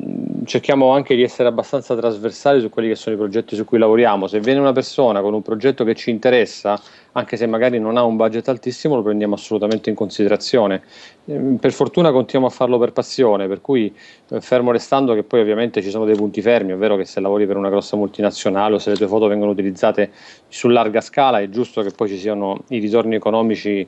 cerchiamo 0.45 0.89
anche 0.89 1.15
di 1.15 1.21
essere 1.21 1.47
abbastanza 1.47 1.95
trasversali 1.95 2.61
su 2.61 2.69
quelli 2.69 2.87
che 2.87 2.95
sono 2.95 3.13
i 3.13 3.17
progetti 3.19 3.55
su 3.55 3.63
cui 3.63 3.77
lavoriamo. 3.77 4.25
Se 4.25 4.39
viene 4.39 4.59
una 4.59 4.71
persona 4.71 5.21
con 5.21 5.35
un 5.35 5.43
progetto 5.43 5.83
che 5.83 5.93
ci 5.93 6.09
interessa, 6.09 6.81
anche 7.11 7.37
se 7.37 7.45
magari 7.45 7.79
non 7.79 7.95
ha 7.95 8.01
un 8.01 8.15
budget 8.15 8.49
altissimo, 8.49 8.95
lo 8.95 9.03
prendiamo 9.03 9.35
assolutamente 9.35 9.91
in 9.91 9.95
considerazione. 9.95 10.81
Eh, 11.25 11.57
per 11.59 11.71
fortuna 11.71 12.11
continuiamo 12.11 12.51
a 12.51 12.57
farlo 12.57 12.79
per 12.79 12.91
passione, 12.91 13.47
per 13.47 13.61
cui 13.61 13.93
eh, 14.29 14.41
fermo 14.41 14.71
restando 14.71 15.13
che 15.13 15.21
poi 15.21 15.41
ovviamente 15.41 15.83
ci 15.83 15.91
sono 15.91 16.05
dei 16.05 16.15
punti 16.15 16.41
fermi, 16.41 16.71
ovvero 16.71 16.95
che 16.95 17.05
se 17.05 17.19
lavori 17.19 17.45
per 17.45 17.55
una 17.55 17.69
grossa 17.69 17.97
multinazionale 17.97 18.73
o 18.73 18.79
se 18.79 18.89
le 18.89 18.95
tue 18.95 19.05
foto 19.05 19.27
vengono 19.27 19.51
utilizzate 19.51 20.09
su 20.47 20.69
larga 20.69 21.01
scala, 21.01 21.39
è 21.39 21.49
giusto 21.49 21.83
che 21.83 21.91
poi 21.91 22.07
ci 22.07 22.17
siano 22.17 22.63
i 22.69 22.79
ritorni 22.79 23.13
economici 23.13 23.87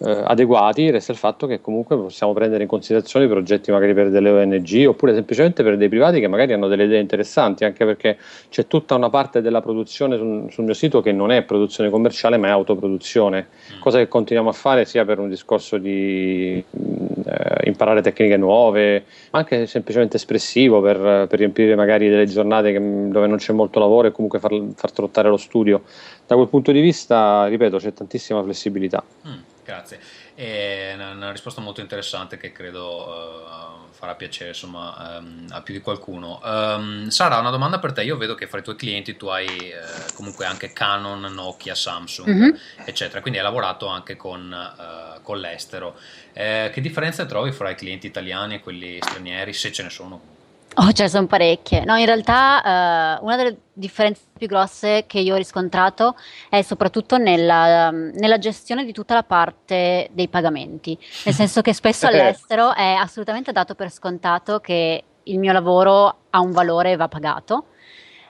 eh, 0.00 0.22
adeguati, 0.24 0.90
resta 0.90 1.12
il 1.12 1.18
fatto 1.18 1.46
che 1.46 1.60
comunque 1.60 1.96
possiamo 1.96 2.32
prendere 2.32 2.62
in 2.62 2.68
considerazione 2.68 3.26
i 3.26 3.28
progetti 3.28 3.70
magari 3.70 3.94
per 3.94 4.10
delle 4.10 4.30
ONG 4.30 4.86
oppure 4.86 5.14
semplicemente 5.14 5.62
per 5.62 5.76
dei 5.76 5.88
privati 5.88 6.20
che 6.20 6.28
magari 6.28 6.52
hanno 6.52 6.68
delle 6.68 6.84
idee 6.84 7.00
interessanti, 7.00 7.64
anche 7.64 7.84
perché 7.84 8.16
c'è 8.48 8.66
tutta 8.66 8.94
una 8.94 9.10
parte 9.10 9.40
della 9.40 9.60
produzione 9.60 10.16
sul, 10.16 10.50
sul 10.50 10.64
mio 10.64 10.74
sito 10.74 11.00
che 11.00 11.12
non 11.12 11.32
è 11.32 11.42
produzione 11.42 11.90
commerciale 11.90 12.36
ma 12.36 12.48
è 12.48 12.50
autoproduzione, 12.50 13.48
mm. 13.76 13.80
cosa 13.80 13.98
che 13.98 14.08
continuiamo 14.08 14.50
a 14.50 14.54
fare 14.54 14.84
sia 14.84 15.04
per 15.04 15.18
un 15.18 15.28
discorso 15.28 15.78
di 15.78 16.62
eh, 16.62 17.60
imparare 17.64 18.00
tecniche 18.00 18.36
nuove, 18.36 19.04
ma 19.32 19.40
anche 19.40 19.66
semplicemente 19.66 20.16
espressivo 20.16 20.80
per, 20.80 21.26
per 21.28 21.38
riempire 21.38 21.74
magari 21.74 22.08
delle 22.08 22.26
giornate 22.26 22.72
che, 22.72 22.78
dove 22.78 23.26
non 23.26 23.38
c'è 23.38 23.52
molto 23.52 23.80
lavoro 23.80 24.08
e 24.08 24.12
comunque 24.12 24.38
far, 24.38 24.52
far 24.74 24.92
trottare 24.92 25.28
lo 25.28 25.36
studio. 25.36 25.82
Da 26.26 26.36
quel 26.36 26.48
punto 26.48 26.70
di 26.72 26.80
vista, 26.80 27.46
ripeto, 27.46 27.78
c'è 27.78 27.92
tantissima 27.92 28.42
flessibilità. 28.42 29.02
Mm 29.26 29.47
grazie. 29.68 30.00
È 30.34 30.92
una, 30.94 31.10
una, 31.10 31.30
risposta 31.30 31.60
molto 31.60 31.82
interessante 31.82 32.38
che 32.38 32.52
credo 32.52 33.06
uh, 33.06 33.92
farà 33.92 34.14
piacere 34.14 34.50
insomma, 34.50 35.18
um, 35.18 35.46
a 35.50 35.60
più 35.60 35.74
di 35.74 35.80
qualcuno. 35.80 36.40
Um, 36.42 37.08
Sara, 37.08 37.38
una 37.38 37.50
domanda 37.50 37.78
per 37.78 37.92
te. 37.92 38.02
Io 38.02 38.16
vedo 38.16 38.34
che 38.34 38.46
fra 38.46 38.60
i 38.60 38.62
tuoi 38.62 38.76
clienti 38.76 39.16
tu 39.18 39.26
hai 39.26 39.46
uh, 39.46 40.14
comunque 40.14 40.46
anche 40.46 40.72
Canon, 40.72 41.20
Nokia, 41.20 41.74
Samsung, 41.74 42.28
mm-hmm. 42.28 42.50
eccetera, 42.86 43.20
quindi 43.20 43.38
hai 43.38 43.44
lavorato 43.44 43.86
anche 43.86 44.16
con, 44.16 44.50
uh, 44.50 45.20
con 45.22 45.38
l'estero. 45.38 45.98
Eh, 46.32 46.70
che 46.72 46.80
differenza 46.80 47.26
trovi 47.26 47.52
fra 47.52 47.68
i 47.68 47.74
clienti 47.74 48.06
italiani 48.06 48.54
e 48.54 48.60
quelli 48.60 48.98
stranieri, 49.02 49.52
se 49.52 49.70
ce 49.70 49.82
ne 49.82 49.90
sono? 49.90 50.36
Oh, 50.88 50.92
ce 50.92 51.04
ne 51.04 51.08
sono 51.08 51.26
parecchie. 51.26 51.84
No, 51.84 51.96
in 51.96 52.06
realtà 52.06 53.18
uh, 53.20 53.24
una 53.24 53.36
delle 53.36 53.58
differenze 53.72 54.22
più 54.36 54.46
grosse 54.46 55.04
che 55.06 55.18
io 55.18 55.34
ho 55.34 55.36
riscontrato 55.36 56.14
è 56.48 56.62
soprattutto 56.62 57.18
nella, 57.18 57.90
nella, 57.90 58.38
gestione 58.38 58.84
di 58.84 58.92
tutta 58.92 59.14
la 59.14 59.24
parte 59.24 60.08
dei 60.12 60.28
pagamenti, 60.28 60.96
nel 61.24 61.34
senso 61.34 61.62
che 61.62 61.74
spesso 61.74 62.06
all'estero 62.08 62.74
è 62.74 62.92
assolutamente 62.92 63.50
dato 63.50 63.74
per 63.74 63.90
scontato 63.90 64.60
che 64.60 65.02
il 65.24 65.38
mio 65.38 65.52
lavoro 65.52 66.16
ha 66.30 66.40
un 66.40 66.52
valore 66.52 66.92
e 66.92 66.96
va 66.96 67.08
pagato. 67.08 67.66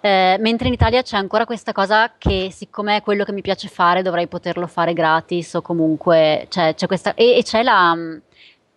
Eh, 0.00 0.36
mentre 0.40 0.68
in 0.68 0.74
Italia 0.74 1.02
c'è 1.02 1.16
ancora 1.16 1.44
questa 1.44 1.72
cosa 1.72 2.14
che 2.16 2.50
siccome 2.52 2.96
è 2.96 3.02
quello 3.02 3.24
che 3.24 3.32
mi 3.32 3.40
piace 3.40 3.66
fare 3.66 4.00
dovrei 4.00 4.28
poterlo 4.28 4.68
fare 4.68 4.92
gratis 4.92 5.54
o 5.54 5.60
comunque 5.60 6.46
cioè, 6.50 6.72
c'è 6.76 6.86
questa 6.86 7.14
e, 7.14 7.36
e 7.36 7.42
c'è 7.42 7.64
la 7.64 7.96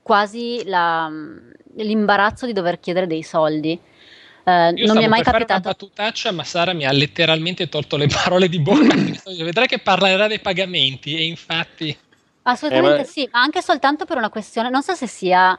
quasi 0.01 0.63
la, 0.65 1.11
l'imbarazzo 1.75 2.45
di 2.45 2.53
dover 2.53 2.79
chiedere 2.79 3.07
dei 3.07 3.23
soldi. 3.23 3.79
Uh, 4.43 4.73
non 4.85 4.97
mi 4.97 5.03
è 5.03 5.07
mai 5.07 5.21
capitato. 5.21 5.51
una 5.51 5.61
battutaccia, 5.61 6.31
ma 6.31 6.43
Sara 6.43 6.73
mi 6.73 6.85
ha 6.85 6.91
letteralmente 6.91 7.69
tolto 7.69 7.95
le 7.95 8.07
parole 8.07 8.49
di 8.49 8.59
bocca. 8.59 8.95
Vedrai 9.43 9.67
che 9.67 9.79
parlerà 9.79 10.27
dei 10.27 10.39
pagamenti, 10.39 11.15
e 11.15 11.25
infatti. 11.25 11.95
Assolutamente 12.43 13.01
eh, 13.01 13.05
sì, 13.05 13.29
ma 13.31 13.41
anche 13.41 13.61
soltanto 13.61 14.05
per 14.05 14.17
una 14.17 14.29
questione, 14.29 14.69
non 14.69 14.81
so 14.81 14.95
se 14.95 15.05
sia 15.05 15.57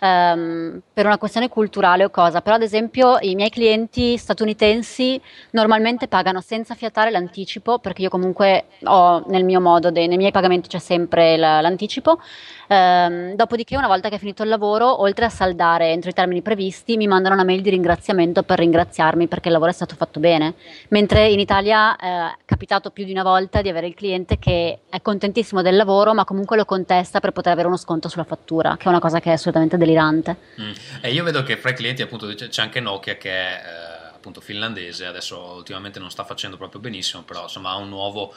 um, 0.00 0.80
per 0.92 1.06
una 1.06 1.18
questione 1.18 1.48
culturale 1.48 2.04
o 2.04 2.10
cosa, 2.10 2.40
però 2.40 2.56
ad 2.56 2.62
esempio 2.62 3.18
i 3.20 3.34
miei 3.34 3.50
clienti 3.50 4.16
statunitensi 4.16 5.20
normalmente 5.50 6.08
pagano 6.08 6.40
senza 6.40 6.74
fiatare 6.74 7.10
l'anticipo, 7.10 7.78
perché 7.78 8.02
io 8.02 8.08
comunque 8.08 8.66
ho 8.84 9.24
nel 9.28 9.44
mio 9.44 9.60
modo, 9.60 9.90
dei, 9.90 10.06
nei 10.06 10.16
miei 10.16 10.32
pagamenti 10.32 10.68
c'è 10.68 10.78
sempre 10.78 11.36
la, 11.36 11.60
l'anticipo, 11.60 12.20
um, 12.68 13.34
dopodiché 13.34 13.76
una 13.76 13.86
volta 13.86 14.08
che 14.08 14.16
è 14.16 14.18
finito 14.18 14.42
il 14.42 14.48
lavoro, 14.48 15.00
oltre 15.00 15.24
a 15.24 15.28
saldare 15.28 15.90
entro 15.90 16.10
i 16.10 16.12
termini 16.12 16.42
previsti, 16.42 16.96
mi 16.96 17.06
mandano 17.06 17.34
una 17.34 17.44
mail 17.44 17.62
di 17.62 17.70
ringraziamento 17.70 18.42
per 18.42 18.58
ringraziarmi 18.58 19.26
perché 19.26 19.48
il 19.48 19.54
lavoro 19.54 19.70
è 19.70 19.74
stato 19.74 19.94
fatto 19.94 20.20
bene, 20.20 20.54
mentre 20.88 21.28
in 21.28 21.40
Italia 21.40 21.96
eh, 21.96 22.06
è 22.06 22.36
capitato 22.44 22.90
più 22.90 23.04
di 23.04 23.12
una 23.12 23.22
volta 23.22 23.62
di 23.62 23.68
avere 23.68 23.86
il 23.86 23.94
cliente 23.94 24.38
che 24.38 24.80
è 24.88 25.00
contentissimo 25.00 25.62
del 25.62 25.76
lavoro, 25.76 26.14
ma 26.14 26.24
comunque 26.24 26.56
lo 26.56 26.64
contesta 26.64 27.20
per 27.20 27.32
poter 27.32 27.52
avere 27.52 27.68
uno 27.68 27.76
sconto 27.76 28.08
sulla 28.08 28.24
fattura, 28.24 28.76
che 28.76 28.84
è 28.84 28.88
una 28.88 29.00
cosa 29.00 29.20
che 29.20 29.30
è 29.30 29.32
assolutamente 29.34 29.76
delirante. 29.76 30.36
Mm. 30.60 30.72
E 31.00 31.12
io 31.12 31.24
vedo 31.24 31.42
che 31.42 31.56
fra 31.56 31.70
i 31.70 31.74
clienti 31.74 32.02
appunto 32.02 32.26
c'è 32.26 32.62
anche 32.62 32.80
Nokia 32.80 33.16
che 33.16 33.30
è 33.30 33.60
eh, 33.62 34.40
finlandese, 34.40 35.06
adesso 35.06 35.38
ultimamente 35.56 35.98
non 35.98 36.10
sta 36.10 36.24
facendo 36.24 36.56
proprio 36.56 36.80
benissimo, 36.80 37.22
però 37.22 37.42
insomma 37.42 37.70
ha 37.70 37.76
un 37.76 37.88
nuovo 37.88 38.34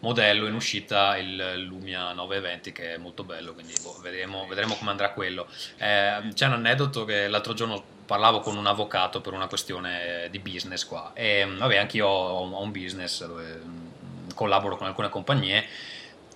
modello 0.00 0.46
in 0.46 0.54
uscita 0.54 1.16
il 1.16 1.64
Lumia 1.66 2.12
920 2.12 2.72
che 2.72 2.94
è 2.94 2.96
molto 2.98 3.24
bello 3.24 3.52
quindi 3.52 3.74
boh, 3.82 3.98
vedremo, 4.00 4.46
vedremo, 4.46 4.74
come 4.74 4.90
andrà 4.90 5.10
quello. 5.10 5.46
Eh, 5.76 6.20
c'è 6.32 6.46
un 6.46 6.52
aneddoto 6.52 7.04
che 7.04 7.28
l'altro 7.28 7.54
giorno 7.54 7.82
parlavo 8.06 8.40
con 8.40 8.56
un 8.56 8.66
avvocato 8.66 9.20
per 9.20 9.34
una 9.34 9.48
questione 9.48 10.28
di 10.30 10.38
business 10.38 10.84
qua. 10.84 11.12
E 11.14 11.46
vabbè 11.46 11.76
anche 11.76 11.98
io 11.98 12.06
ho 12.06 12.62
un 12.62 12.70
business 12.72 13.26
dove 13.26 13.60
mm, 13.62 14.28
collaboro 14.34 14.76
con 14.76 14.86
alcune 14.86 15.08
compagnie 15.08 15.66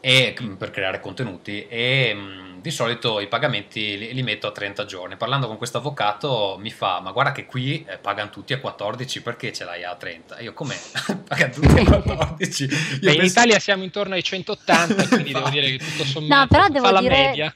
e, 0.01 0.35
per 0.59 0.70
creare 0.70 1.01
contenuti 1.01 1.66
e 1.68 2.12
mm, 2.14 2.51
di 2.62 2.70
solito 2.70 3.20
i 3.20 3.27
pagamenti 3.27 3.98
li, 3.98 4.14
li, 4.14 4.22
metto 4.22 4.46
a 4.46 4.53
30 4.53 4.85
giorni. 4.85 5.16
Parlando 5.16 5.48
con 5.48 5.59
questo 5.59 5.79
avvocato 5.79 6.57
mi 6.61 6.70
fa, 6.70 7.01
ma 7.01 7.11
guarda 7.11 7.33
che 7.33 7.44
qui 7.44 7.85
eh, 7.87 7.98
pagano 7.98 8.31
tutti 8.31 8.53
a 8.53 8.61
14 8.61 9.20
perché 9.20 9.53
ce 9.53 9.64
l'hai 9.64 9.85
a 9.85 9.94
30? 9.94 10.40
io 10.40 10.55
come? 10.55 10.77
pagano 11.27 11.53
tutti 11.53 11.81
a 11.81 11.85
14? 11.85 12.68
Beh, 13.03 13.12
in 13.14 13.25
Italia 13.25 13.59
siamo 13.59 13.83
intorno 13.83 14.14
ai 14.14 14.22
180, 14.22 15.09
quindi 15.09 15.33
devo 15.33 15.48
dire 15.51 15.70
che 15.72 15.79
tutto 15.79 16.05
sommato 16.05 16.40
no, 16.40 16.46
però 16.46 16.68
devo 16.68 17.01
dire... 17.01 17.27
media. 17.27 17.55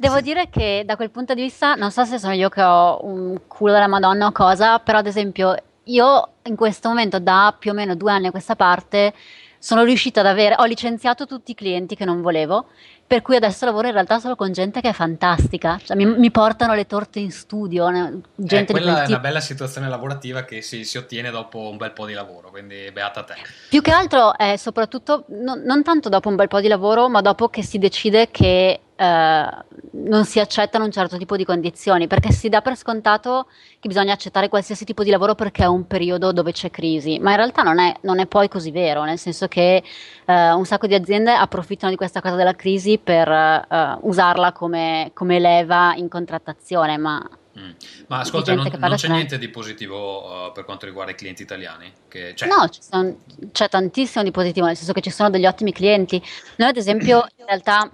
Devo 0.00 0.20
dire 0.20 0.48
che 0.48 0.82
da 0.84 0.94
quel 0.94 1.10
punto 1.10 1.34
di 1.34 1.42
vista, 1.42 1.74
non 1.74 1.90
so 1.90 2.04
se 2.04 2.18
sono 2.18 2.32
io 2.32 2.48
che 2.48 2.62
ho 2.62 3.04
un 3.04 3.40
culo 3.48 3.72
della 3.72 3.88
Madonna 3.88 4.26
o 4.26 4.32
cosa, 4.32 4.78
però 4.78 4.98
ad 4.98 5.06
esempio 5.06 5.56
io 5.84 6.34
in 6.44 6.54
questo 6.54 6.88
momento 6.88 7.18
da 7.18 7.54
più 7.58 7.72
o 7.72 7.74
meno 7.74 7.96
due 7.96 8.12
anni 8.12 8.28
a 8.28 8.30
questa 8.30 8.54
parte 8.54 9.12
sono 9.58 9.82
riuscita 9.82 10.20
ad 10.20 10.26
avere, 10.26 10.54
ho 10.58 10.64
licenziato 10.64 11.26
tutti 11.26 11.50
i 11.50 11.54
clienti 11.54 11.96
che 11.96 12.04
non 12.04 12.22
volevo, 12.22 12.68
per 13.08 13.22
cui 13.22 13.36
adesso 13.36 13.64
lavoro 13.64 13.86
in 13.86 13.94
realtà 13.94 14.18
solo 14.18 14.36
con 14.36 14.52
gente 14.52 14.82
che 14.82 14.90
è 14.90 14.92
fantastica, 14.92 15.80
cioè, 15.82 15.96
mi, 15.96 16.04
mi, 16.04 16.30
portano 16.30 16.74
le 16.74 16.86
torte 16.86 17.20
in 17.20 17.32
studio, 17.32 17.90
gente 18.34 18.70
eh, 18.70 18.74
quella 18.74 19.04
è 19.04 19.06
una 19.06 19.18
bella 19.18 19.40
situazione 19.40 19.88
lavorativa 19.88 20.44
che 20.44 20.60
si, 20.60 20.84
si, 20.84 20.98
ottiene 20.98 21.30
dopo 21.30 21.70
un 21.70 21.78
bel 21.78 21.92
po' 21.92 22.04
di 22.04 22.12
lavoro, 22.12 22.50
quindi 22.50 22.90
beata 22.92 23.22
te. 23.22 23.36
Più 23.70 23.80
che 23.80 23.92
altro 23.92 24.36
è 24.36 24.58
soprattutto, 24.58 25.24
no, 25.28 25.54
non 25.54 25.82
tanto 25.82 26.10
dopo 26.10 26.28
un 26.28 26.36
bel 26.36 26.48
po' 26.48 26.60
di 26.60 26.68
lavoro, 26.68 27.08
ma 27.08 27.22
dopo 27.22 27.48
che 27.48 27.62
si 27.62 27.78
decide 27.78 28.28
che 28.30 28.80
eh, 29.00 29.48
non 29.92 30.24
si 30.24 30.40
accettano 30.40 30.84
un 30.84 30.90
certo 30.90 31.16
tipo 31.16 31.36
di 31.36 31.44
condizioni, 31.44 32.08
perché 32.08 32.32
si 32.32 32.48
dà 32.48 32.60
per 32.62 32.76
scontato 32.76 33.46
che 33.78 33.86
bisogna 33.86 34.12
accettare 34.12 34.48
qualsiasi 34.48 34.84
tipo 34.84 35.04
di 35.04 35.10
lavoro 35.10 35.36
perché 35.36 35.62
è 35.62 35.66
un 35.66 35.86
periodo 35.86 36.32
dove 36.32 36.50
c'è 36.50 36.68
crisi, 36.70 37.20
ma 37.20 37.30
in 37.30 37.36
realtà 37.36 37.62
non 37.62 37.78
è, 37.78 37.94
non 38.02 38.18
è 38.18 38.26
poi 38.26 38.48
così 38.48 38.72
vero, 38.72 39.04
nel 39.04 39.18
senso 39.18 39.46
che 39.46 39.84
eh, 40.24 40.50
un 40.50 40.64
sacco 40.64 40.88
di 40.88 40.94
aziende 40.94 41.32
approfittano 41.32 41.92
di 41.92 41.96
questa 41.96 42.20
cosa 42.20 42.34
della 42.34 42.56
crisi 42.56 42.97
per 42.98 43.28
eh, 43.28 43.98
usarla 44.00 44.52
come, 44.52 45.10
come, 45.14 45.38
leva 45.38 45.94
in 45.94 46.08
contrattazione, 46.08 46.96
ma... 46.96 47.26
Mm. 47.58 47.70
Ma 48.06 48.20
ascolta, 48.20 48.54
non, 48.54 48.70
non 48.78 48.94
c'è 48.94 49.08
niente 49.08 49.36
di 49.36 49.48
positivo 49.48 50.46
uh, 50.46 50.52
per 50.52 50.64
quanto 50.64 50.86
riguarda 50.86 51.10
i 51.10 51.16
clienti 51.16 51.42
italiani? 51.42 51.92
Che, 52.06 52.34
cioè... 52.36 52.48
No, 52.48 52.68
son, 52.70 53.16
c'è 53.50 53.68
tantissimo 53.68 54.22
di 54.22 54.30
positivo, 54.30 54.66
nel 54.66 54.76
senso 54.76 54.92
che 54.92 55.00
ci 55.00 55.10
sono 55.10 55.30
degli 55.30 55.46
ottimi 55.46 55.72
clienti. 55.72 56.22
Noi 56.56 56.68
ad 56.68 56.76
esempio 56.76 57.26
in 57.36 57.46
realtà 57.46 57.90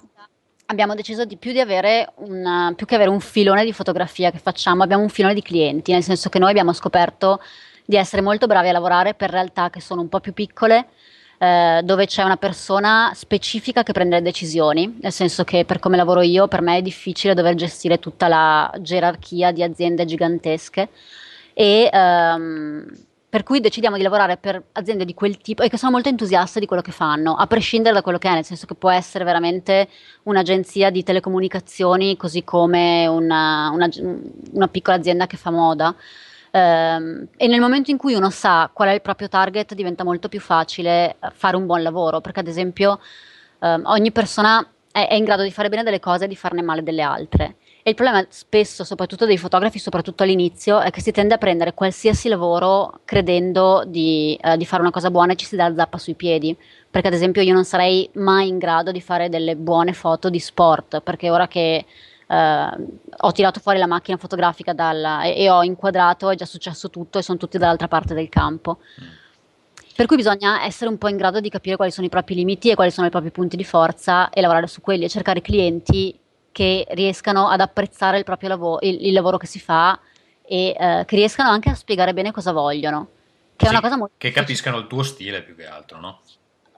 abbiamo 0.67 0.95
deciso 0.95 1.25
di 1.25 1.37
più 1.37 1.53
di 1.53 1.61
avere 1.61 2.13
un, 2.17 2.73
più 2.77 2.87
che 2.87 2.95
avere 2.95 3.11
un 3.11 3.21
filone 3.21 3.65
di 3.65 3.73
fotografia 3.73 4.31
che 4.31 4.39
facciamo, 4.39 4.83
abbiamo 4.83 5.03
un 5.03 5.09
filone 5.09 5.35
di 5.35 5.43
clienti, 5.43 5.93
nel 5.93 6.03
senso 6.03 6.29
che 6.29 6.39
noi 6.39 6.51
abbiamo 6.51 6.73
scoperto 6.73 7.41
di 7.85 7.97
essere 7.97 8.23
molto 8.23 8.47
bravi 8.47 8.69
a 8.69 8.73
lavorare 8.73 9.15
per 9.15 9.31
realtà 9.31 9.71
che 9.71 9.81
sono 9.81 10.01
un 10.01 10.09
po' 10.09 10.21
più 10.21 10.33
piccole, 10.33 10.89
eh, 11.45 11.83
dove 11.83 12.07
c'è 12.07 12.23
una 12.23 12.37
persona 12.37 13.13
specifica 13.15 13.83
che 13.83 13.93
prende 13.93 14.17
le 14.17 14.23
decisioni, 14.23 14.99
nel 15.01 15.13
senso 15.13 15.45
che 15.45 15.65
per 15.65 15.79
come 15.79 15.97
lavoro 15.97 16.23
io, 16.23 16.49
per 16.49 16.63
me 16.63 16.79
è 16.79 16.83
difficile 16.83 17.35
dover 17.35 17.55
gestire 17.55 17.99
tutta 17.99 18.29
la 18.29 18.73
gerarchia 18.81 19.53
di 19.53 19.63
aziende 19.63 20.05
gigantesche 20.05 20.89
e 21.53 21.91
ehm, 21.93 22.87
per 23.29 23.43
cui 23.43 23.61
decidiamo 23.61 23.97
di 23.97 24.03
lavorare 24.03 24.37
per 24.37 24.63
aziende 24.73 25.05
di 25.05 25.13
quel 25.13 25.39
tipo 25.39 25.63
e 25.63 25.69
che 25.69 25.77
sono 25.77 25.91
molto 25.93 26.09
entusiaste 26.09 26.61
di 26.61 26.67
quello 26.67 26.83
che 26.83 26.93
fanno, 26.93 27.35
a 27.35 27.47
prescindere 27.47 27.95
da 27.95 28.01
quello 28.01 28.19
che 28.19 28.29
è, 28.29 28.33
nel 28.33 28.45
senso 28.45 28.65
che 28.65 28.75
può 28.75 28.91
essere 28.91 29.25
veramente 29.25 29.89
un'agenzia 30.23 30.91
di 30.91 31.03
telecomunicazioni 31.03 32.17
così 32.17 32.45
come 32.45 33.07
una, 33.07 33.71
una, 33.71 33.89
una 34.53 34.69
piccola 34.69 34.97
azienda 34.97 35.27
che 35.27 35.37
fa 35.37 35.51
moda. 35.51 35.95
Um, 36.55 37.27
e 37.37 37.49
nel 37.49 37.59
momento 37.59 37.91
in 37.91 37.97
cui 37.97 38.15
uno 38.15 38.31
sa 38.31 38.71
qual 38.73 38.89
è 38.89 38.93
il 38.93 39.03
proprio 39.03 39.27
target 39.27 39.75
diventa 39.75 40.05
molto 40.05 40.29
più 40.29 40.39
facile 40.39 41.17
eh, 41.19 41.31
fare 41.33 41.57
un 41.57 41.67
buon 41.67 41.83
lavoro, 41.83 42.21
perché 42.21 42.39
ad 42.39 42.47
esempio 42.47 43.01
um, 43.59 43.83
ogni 43.87 44.13
persona 44.13 44.65
è, 44.93 45.09
è 45.09 45.15
in 45.15 45.25
grado 45.25 45.43
di 45.43 45.51
fare 45.51 45.69
bene 45.69 45.83
delle 45.83 45.99
cose 45.99 46.27
e 46.27 46.29
di 46.29 46.37
farne 46.37 46.63
male 46.63 46.85
delle 46.85 47.03
altre. 47.03 47.57
E 47.83 47.91
il 47.91 47.97
problema 47.97 48.25
spesso, 48.29 48.85
soprattutto 48.85 49.27
dei 49.27 49.37
fotografi, 49.37 49.81
soprattutto 49.81 50.23
all'inizio, 50.23 50.79
è 50.79 50.91
che 50.91 51.01
si 51.01 51.11
tende 51.11 51.35
a 51.35 51.39
prendere 51.39 51.75
qualsiasi 51.75 52.29
lavoro 52.29 53.01
credendo 53.05 53.83
di, 53.85 54.39
eh, 54.41 54.57
di 54.57 54.65
fare 54.65 54.81
una 54.81 54.93
cosa 54.93 55.11
buona 55.11 55.33
e 55.33 55.37
ci 55.37 55.47
si 55.47 55.57
dà 55.57 55.69
la 55.69 55.75
zappa 55.75 55.99
sui 55.99 56.15
piedi. 56.15 56.57
Perché 56.89 57.09
ad 57.09 57.15
esempio 57.15 57.43
io 57.43 57.53
non 57.53 57.65
sarei 57.65 58.09
mai 58.15 58.47
in 58.47 58.59
grado 58.59 58.93
di 58.93 59.01
fare 59.01 59.29
delle 59.29 59.57
buone 59.57 59.93
foto 59.93 60.31
di 60.31 60.39
sport, 60.39 61.01
perché 61.01 61.31
ora 61.31 61.49
che 61.49 61.85
eh, 62.27 62.71
ho 63.17 63.33
tirato 63.33 63.61
fuori 63.61 63.79
la 63.79 63.87
macchina 63.87 64.17
fotografica 64.17 64.73
dalla, 64.73 65.23
e, 65.23 65.43
e, 65.43 65.51
ho 65.51 65.63
inquadrato, 65.63 66.31
è 66.31 66.35
già 66.35 66.47
successo 66.47 66.91
tutto 66.91 67.19
e 67.19 67.23
sono 67.23 67.39
tutti 67.39 67.59
dall'altra 67.59 67.89
parte 67.89 68.15
del 68.15 68.29
campo. 68.29 68.79
Per 69.97 70.07
cui 70.07 70.17
bisogna 70.17 70.65
essere 70.65 70.91
un 70.91 70.99
po' 70.99 71.09
in 71.09 71.17
grado 71.17 71.39
di 71.41 71.49
capire 71.49 71.77
quali 71.77 71.93
sono 71.93 72.07
i 72.07 72.11
propri 72.11 72.35
limiti 72.35 72.71
e 72.71 72.75
quali 72.75 72.91
sono 72.91 73.07
i 73.07 73.11
propri 73.11 73.31
punti 73.31 73.57
di 73.57 73.65
forza 73.65 74.29
e 74.31 74.41
lavorare 74.41 74.67
su 74.67 74.81
quelli 74.81 75.05
e 75.05 75.09
cercare 75.09 75.41
clienti 75.41 76.19
che 76.51 76.87
riescano 76.91 77.49
ad 77.49 77.61
apprezzare 77.61 78.19
il 78.19 78.25
proprio 78.25 78.49
lavoro, 78.49 78.79
il, 78.83 79.07
il 79.07 79.13
lavoro 79.13 79.37
che 79.37 79.47
si 79.47 79.61
fa 79.61 79.99
e 80.43 80.77
eh, 80.79 81.05
che 81.07 81.17
riescano 81.17 81.49
anche 81.49 81.71
a 81.71 81.75
spiegare 81.75 82.13
bene 82.13 82.33
cosa 82.33 82.53
vogliono. 82.53 83.09
Che, 83.57 83.67
sì, 83.67 83.67
è 83.67 83.69
una 83.69 83.81
cosa 83.81 83.97
molto 83.97 84.15
che 84.19 84.33
capiscano 84.33 84.79
il 84.79 84.89
tuo 84.89 85.03
stile 85.05 85.43
più 85.43 85.55
che 85.55 85.67
altro, 85.67 86.01
no? 86.01 86.21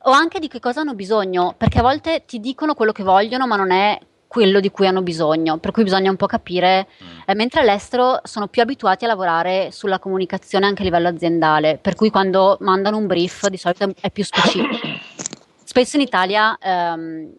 O 0.02 0.11
anche 0.11 0.38
di 0.38 0.48
che 0.48 0.61
cosa 0.61 0.80
hanno 0.80 0.94
bisogno, 0.94 1.54
perché 1.56 1.78
a 1.78 1.82
volte 1.82 2.24
ti 2.26 2.38
dicono 2.38 2.74
quello 2.74 2.92
che 2.92 3.02
vogliono, 3.02 3.46
ma 3.46 3.56
non 3.56 3.70
è 3.70 3.98
quello 4.26 4.60
di 4.60 4.70
cui 4.70 4.86
hanno 4.86 5.02
bisogno, 5.02 5.58
per 5.58 5.70
cui 5.70 5.82
bisogna 5.82 6.10
un 6.10 6.16
po' 6.16 6.26
capire, 6.26 6.88
mm. 7.02 7.18
eh, 7.26 7.34
mentre 7.34 7.60
all'estero 7.60 8.20
sono 8.24 8.48
più 8.48 8.62
abituati 8.62 9.04
a 9.04 9.08
lavorare 9.08 9.70
sulla 9.72 9.98
comunicazione 9.98 10.66
anche 10.66 10.82
a 10.82 10.84
livello 10.84 11.08
aziendale, 11.08 11.78
per 11.80 11.94
cui 11.94 12.10
quando 12.10 12.56
mandano 12.60 12.96
un 12.96 13.06
brief 13.06 13.48
di 13.48 13.56
solito 13.56 13.92
è 14.00 14.10
più 14.10 14.24
specifico. 14.24 14.76
Spesso 15.64 15.96
in 15.96 16.02
Italia 16.02 16.56
ehm, 16.58 17.32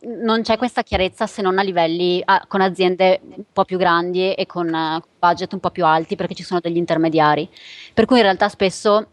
non 0.00 0.42
c'è 0.42 0.56
questa 0.56 0.82
chiarezza 0.82 1.26
se 1.26 1.42
non 1.42 1.58
a 1.58 1.62
livelli 1.62 2.22
ah, 2.24 2.44
con 2.46 2.60
aziende 2.60 3.20
un 3.22 3.44
po' 3.52 3.64
più 3.64 3.78
grandi 3.78 4.32
e 4.32 4.46
con 4.46 4.68
uh, 4.68 5.02
budget 5.18 5.52
un 5.52 5.60
po' 5.60 5.70
più 5.70 5.84
alti 5.84 6.14
perché 6.14 6.34
ci 6.34 6.44
sono 6.44 6.60
degli 6.60 6.76
intermediari. 6.76 7.48
Per 7.92 8.04
cui 8.04 8.18
in 8.18 8.22
realtà 8.22 8.48
spesso 8.48 9.08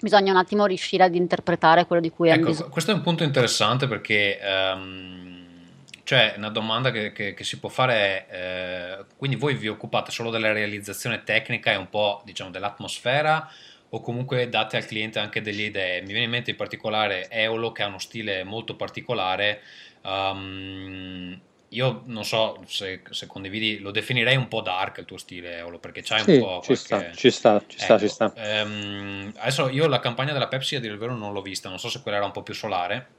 bisogna 0.00 0.32
un 0.32 0.38
attimo 0.38 0.66
riuscire 0.66 1.04
ad 1.04 1.14
interpretare 1.14 1.86
quello 1.86 2.00
di 2.00 2.10
cui 2.10 2.28
ecco, 2.28 2.38
hanno 2.38 2.48
bisogno. 2.50 2.70
Questo 2.70 2.90
è 2.90 2.94
un 2.94 3.02
punto 3.02 3.24
interessante 3.24 3.88
perché 3.88 4.38
um, 4.42 5.29
cioè 6.10 6.34
una 6.38 6.48
domanda 6.48 6.90
che, 6.90 7.12
che, 7.12 7.34
che, 7.34 7.44
si 7.44 7.60
può 7.60 7.68
fare 7.68 8.26
è, 8.26 8.98
eh, 8.98 9.04
quindi 9.16 9.36
voi 9.36 9.54
vi 9.54 9.68
occupate 9.68 10.10
solo 10.10 10.30
della 10.30 10.50
realizzazione 10.50 11.22
tecnica 11.22 11.70
e 11.70 11.76
un 11.76 11.88
po' 11.88 12.20
diciamo 12.24 12.50
dell'atmosfera 12.50 13.48
o 13.90 14.00
comunque 14.00 14.48
date 14.48 14.76
al 14.76 14.86
cliente 14.86 15.20
anche 15.20 15.40
delle 15.40 15.62
idee? 15.62 16.00
Mi 16.00 16.08
viene 16.08 16.24
in 16.24 16.30
mente 16.30 16.50
in 16.50 16.56
particolare 16.56 17.30
Eolo 17.30 17.70
che 17.70 17.84
ha 17.84 17.86
uno 17.86 18.00
stile 18.00 18.42
molto 18.42 18.74
particolare. 18.74 19.60
Um, 20.02 21.40
io 21.68 22.02
non 22.06 22.24
so 22.24 22.60
se, 22.66 23.02
se, 23.08 23.28
condividi, 23.28 23.78
lo 23.78 23.92
definirei 23.92 24.34
un 24.34 24.48
po' 24.48 24.62
dark 24.62 24.98
il 24.98 25.04
tuo 25.04 25.16
stile, 25.16 25.58
Eolo, 25.58 25.78
perché 25.78 26.02
c'hai 26.02 26.22
sì, 26.24 26.32
un 26.32 26.40
po'. 26.40 26.60
Ci 26.60 26.76
qualche... 26.88 27.12
sta, 27.12 27.12
ci 27.12 27.30
sta, 27.30 27.62
ci 27.68 27.78
sta, 27.78 27.94
ecco, 27.94 28.02
ci 28.02 28.08
sta. 28.08 28.32
Um, 28.34 29.32
adesso 29.36 29.68
io 29.68 29.86
la 29.86 30.00
campagna 30.00 30.32
della 30.32 30.48
Pepsi, 30.48 30.74
a 30.74 30.80
dire 30.80 30.92
il 30.92 30.98
vero, 30.98 31.14
non 31.14 31.32
l'ho 31.32 31.40
vista, 31.40 31.68
non 31.68 31.78
so 31.78 31.88
se 31.88 32.02
quella 32.02 32.16
era 32.16 32.26
un 32.26 32.32
po' 32.32 32.42
più 32.42 32.54
solare. 32.54 33.18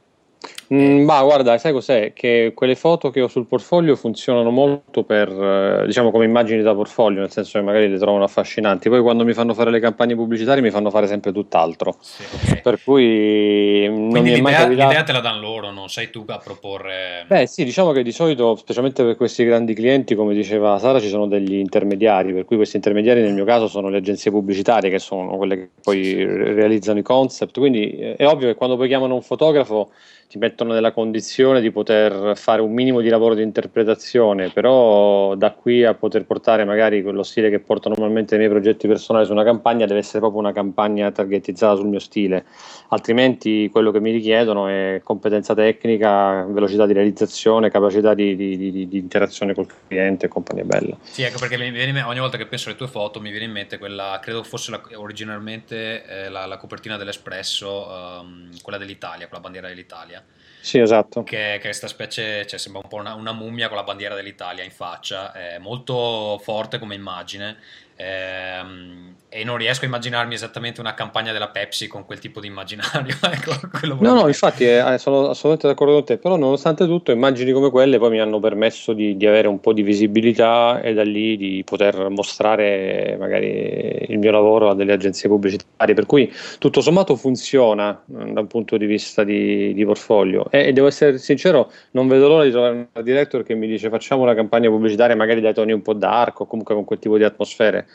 Mm, 0.73 1.03
ma 1.03 1.21
guarda, 1.21 1.57
sai 1.57 1.73
cos'è? 1.73 2.13
Che 2.13 2.53
quelle 2.55 2.75
foto 2.75 3.09
che 3.09 3.21
ho 3.21 3.27
sul 3.27 3.45
portfolio 3.45 3.97
funzionano 3.97 4.51
molto 4.51 5.03
per, 5.03 5.29
eh, 5.29 5.83
diciamo, 5.85 6.11
come 6.11 6.23
immagini 6.23 6.61
da 6.61 6.73
portfolio, 6.73 7.19
nel 7.19 7.29
senso 7.29 7.59
che 7.59 7.65
magari 7.65 7.89
le 7.89 7.97
trovano 7.97 8.23
affascinanti. 8.23 8.87
Poi 8.87 9.01
quando 9.01 9.25
mi 9.25 9.33
fanno 9.33 9.53
fare 9.53 9.69
le 9.69 9.81
campagne 9.81 10.15
pubblicitarie 10.15 10.61
mi 10.61 10.71
fanno 10.71 10.89
fare 10.89 11.07
sempre 11.07 11.33
tutt'altro. 11.33 11.97
Sì, 11.99 12.23
okay. 12.33 12.61
Per 12.61 12.81
cui 12.83 13.85
non 13.87 14.09
Quindi 14.11 14.31
mi 14.31 14.37
è 14.37 14.41
mai 14.41 14.53
capitato... 14.53 14.87
l'idea 14.87 15.03
te 15.03 15.11
la 15.11 15.19
danno 15.19 15.41
loro, 15.41 15.71
non 15.71 15.89
sei 15.89 16.09
tu 16.09 16.23
a 16.25 16.37
proporre. 16.37 17.25
Beh, 17.27 17.47
sì, 17.47 17.65
diciamo 17.65 17.91
che 17.91 18.01
di 18.01 18.13
solito, 18.13 18.55
specialmente 18.55 19.03
per 19.03 19.17
questi 19.17 19.43
grandi 19.43 19.73
clienti, 19.73 20.15
come 20.15 20.33
diceva 20.33 20.79
Sara, 20.79 21.01
ci 21.01 21.09
sono 21.09 21.27
degli 21.27 21.55
intermediari, 21.55 22.33
per 22.33 22.45
cui 22.45 22.55
questi 22.55 22.77
intermediari 22.77 23.21
nel 23.21 23.33
mio 23.33 23.45
caso 23.45 23.67
sono 23.67 23.89
le 23.89 23.97
agenzie 23.97 24.31
pubblicitarie 24.31 24.89
che 24.89 24.99
sono 24.99 25.35
quelle 25.35 25.55
che 25.57 25.69
poi 25.83 26.23
realizzano 26.25 26.99
i 26.99 27.03
concept. 27.03 27.59
Quindi 27.59 27.91
eh, 27.91 28.15
è 28.15 28.25
ovvio 28.25 28.47
che 28.47 28.55
quando 28.55 28.77
poi 28.77 28.87
chiamano 28.87 29.15
un 29.15 29.21
fotografo 29.21 29.89
ti 30.31 30.37
mettono 30.37 30.71
nella 30.71 30.93
condizione 30.93 31.59
di 31.59 31.71
poter 31.71 32.37
fare 32.37 32.61
un 32.61 32.71
minimo 32.71 33.01
di 33.01 33.09
lavoro 33.09 33.35
di 33.35 33.43
interpretazione, 33.43 34.49
però 34.49 35.35
da 35.35 35.51
qui 35.51 35.83
a 35.83 35.93
poter 35.93 36.23
portare 36.25 36.63
magari 36.63 37.03
quello 37.03 37.21
stile 37.21 37.49
che 37.49 37.59
porto 37.59 37.89
normalmente 37.89 38.37
nei 38.37 38.47
miei 38.47 38.57
progetti 38.57 38.87
personali 38.87 39.25
su 39.25 39.33
una 39.33 39.43
campagna 39.43 39.85
deve 39.85 39.99
essere 39.99 40.19
proprio 40.19 40.39
una 40.39 40.53
campagna 40.53 41.11
targetizzata 41.11 41.75
sul 41.75 41.89
mio 41.89 41.99
stile, 41.99 42.45
altrimenti 42.91 43.67
quello 43.69 43.91
che 43.91 43.99
mi 43.99 44.11
richiedono 44.11 44.67
è 44.67 45.01
competenza 45.03 45.53
tecnica, 45.53 46.45
velocità 46.45 46.85
di 46.85 46.93
realizzazione, 46.93 47.69
capacità 47.69 48.13
di, 48.13 48.33
di, 48.37 48.55
di, 48.55 48.87
di 48.87 48.97
interazione 48.97 49.53
col 49.53 49.67
cliente 49.85 50.27
e 50.27 50.29
compagnia 50.29 50.63
bella. 50.63 50.95
Sì, 51.01 51.23
ecco 51.23 51.39
perché 51.39 51.57
viene, 51.57 52.03
ogni 52.03 52.19
volta 52.19 52.37
che 52.37 52.45
penso 52.45 52.69
alle 52.69 52.77
tue 52.77 52.87
foto 52.87 53.19
mi 53.19 53.31
viene 53.31 53.47
in 53.47 53.51
mente 53.51 53.77
quella, 53.77 54.17
credo 54.21 54.43
fosse 54.43 54.71
la, 54.71 54.81
originalmente 54.95 56.05
eh, 56.05 56.29
la, 56.29 56.45
la, 56.45 56.55
copertina 56.55 56.95
dell'Espresso, 56.95 58.21
um, 58.21 58.49
quella 58.61 58.77
dell'Italia, 58.77 59.27
con 59.27 59.35
la 59.35 59.41
bandiera 59.41 59.67
dell'Italia 59.67 60.20
sì, 60.61 60.79
esatto. 60.79 61.23
Che, 61.23 61.35
che 61.35 61.59
questa 61.61 61.87
specie, 61.87 62.45
cioè, 62.45 62.59
sembra 62.59 62.81
un 62.83 62.89
po' 62.89 62.97
una, 62.97 63.13
una, 63.15 63.33
mummia 63.33 63.67
con 63.67 63.77
la 63.77 63.83
bandiera 63.83 64.15
dell'Italia 64.15 64.63
in 64.63 64.71
faccia, 64.71 65.31
è 65.33 65.57
molto 65.57 66.39
forte 66.43 66.79
come 66.79 66.95
immagine 66.95 67.57
ehm, 68.01 69.15
e 69.33 69.45
non 69.45 69.55
riesco 69.55 69.85
a 69.85 69.87
immaginarmi 69.87 70.33
esattamente 70.33 70.81
una 70.81 70.93
campagna 70.93 71.31
della 71.31 71.47
Pepsi 71.47 71.87
con 71.87 72.05
quel 72.05 72.19
tipo 72.19 72.41
di 72.41 72.47
immaginario. 72.47 73.15
ecco, 73.31 73.53
no, 74.01 74.13
no, 74.13 74.27
infatti 74.27 74.65
eh, 74.65 74.97
sono 74.97 75.29
assolutamente 75.29 75.67
d'accordo 75.67 75.93
con 75.93 76.03
te, 76.03 76.17
però 76.17 76.35
nonostante 76.35 76.85
tutto 76.85 77.13
immagini 77.13 77.53
come 77.53 77.69
quelle 77.69 77.97
poi 77.97 78.09
mi 78.09 78.19
hanno 78.19 78.41
permesso 78.41 78.91
di, 78.91 79.15
di, 79.15 79.25
avere 79.25 79.47
un 79.47 79.61
po' 79.61 79.71
di 79.71 79.83
visibilità 79.83 80.81
e 80.81 80.93
da 80.93 81.03
lì 81.03 81.37
di 81.37 81.63
poter 81.63 82.09
mostrare 82.09 83.15
magari 83.17 84.05
il 84.09 84.19
mio 84.19 84.31
lavoro 84.31 84.69
a 84.69 84.75
delle 84.75 84.91
agenzie 84.91 85.29
pubblicitarie, 85.29 85.95
per 85.95 86.05
cui 86.05 86.29
tutto 86.59 86.81
sommato 86.81 87.15
funziona 87.15 87.93
eh, 87.93 88.33
da 88.33 88.41
un 88.41 88.47
punto 88.47 88.75
di 88.75 88.85
vista 88.85 89.23
di, 89.23 89.73
di 89.73 89.85
portfolio 89.85 90.51
e, 90.51 90.67
e, 90.67 90.73
devo 90.73 90.87
essere 90.87 91.17
sincero, 91.19 91.71
non 91.91 92.09
vedo 92.09 92.27
l'ora 92.27 92.43
di 92.43 92.51
trovare 92.51 92.89
un 92.93 93.03
director 93.03 93.43
che 93.43 93.55
mi 93.55 93.67
dice 93.67 93.87
facciamo 93.87 94.23
una 94.23 94.33
campagna 94.33 94.67
pubblicitaria 94.67 95.15
magari 95.15 95.39
dai 95.39 95.53
toni 95.53 95.71
un 95.71 95.81
po' 95.81 95.93
dark 95.93 96.41
o 96.41 96.47
comunque 96.47 96.75
con 96.75 96.83
quel 96.83 96.99
tipo 96.99 97.15
di 97.15 97.23
atmosfere 97.23 97.87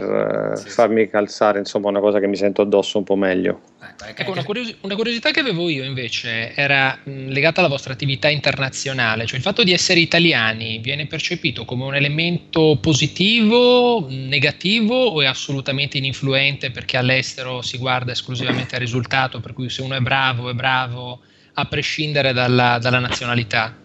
per 0.00 0.52
sì, 0.56 0.70
farmi 0.70 1.06
calzare 1.10 1.58
insomma 1.58 1.90
una 1.90 2.00
cosa 2.00 2.18
che 2.18 2.26
mi 2.26 2.36
sento 2.36 2.62
addosso 2.62 2.96
un 2.96 3.04
po' 3.04 3.14
meglio. 3.14 3.60
Ecco, 4.14 4.30
una, 4.30 4.42
curios- 4.42 4.74
una, 4.80 4.94
curiosità 4.94 5.30
che 5.32 5.40
avevo 5.40 5.68
io 5.68 5.84
invece 5.84 6.54
era 6.54 6.98
mh, 7.02 7.28
legata 7.28 7.60
alla 7.60 7.68
vostra 7.68 7.92
attività 7.92 8.30
internazionale, 8.30 9.26
cioè 9.26 9.36
il 9.36 9.42
fatto 9.42 9.62
di 9.62 9.72
essere 9.72 10.00
italiani 10.00 10.78
viene 10.78 11.06
percepito 11.06 11.66
come 11.66 11.84
un 11.84 11.94
elemento 11.94 12.78
positivo, 12.80 14.06
negativo 14.08 14.94
o 14.94 15.20
è 15.20 15.26
assolutamente 15.26 15.98
ininfluente 15.98 16.70
perché 16.70 16.96
all'estero 16.96 17.60
si 17.60 17.76
guarda 17.76 18.12
esclusivamente 18.12 18.76
al 18.76 18.80
risultato, 18.80 19.40
per 19.40 19.52
cui 19.52 19.68
se 19.68 19.82
uno 19.82 19.94
è 19.94 20.00
bravo 20.00 20.48
è 20.48 20.54
bravo 20.54 21.20
a 21.54 21.64
prescindere 21.66 22.32
dalla, 22.32 22.78
dalla 22.80 22.98
nazionalità? 22.98 23.76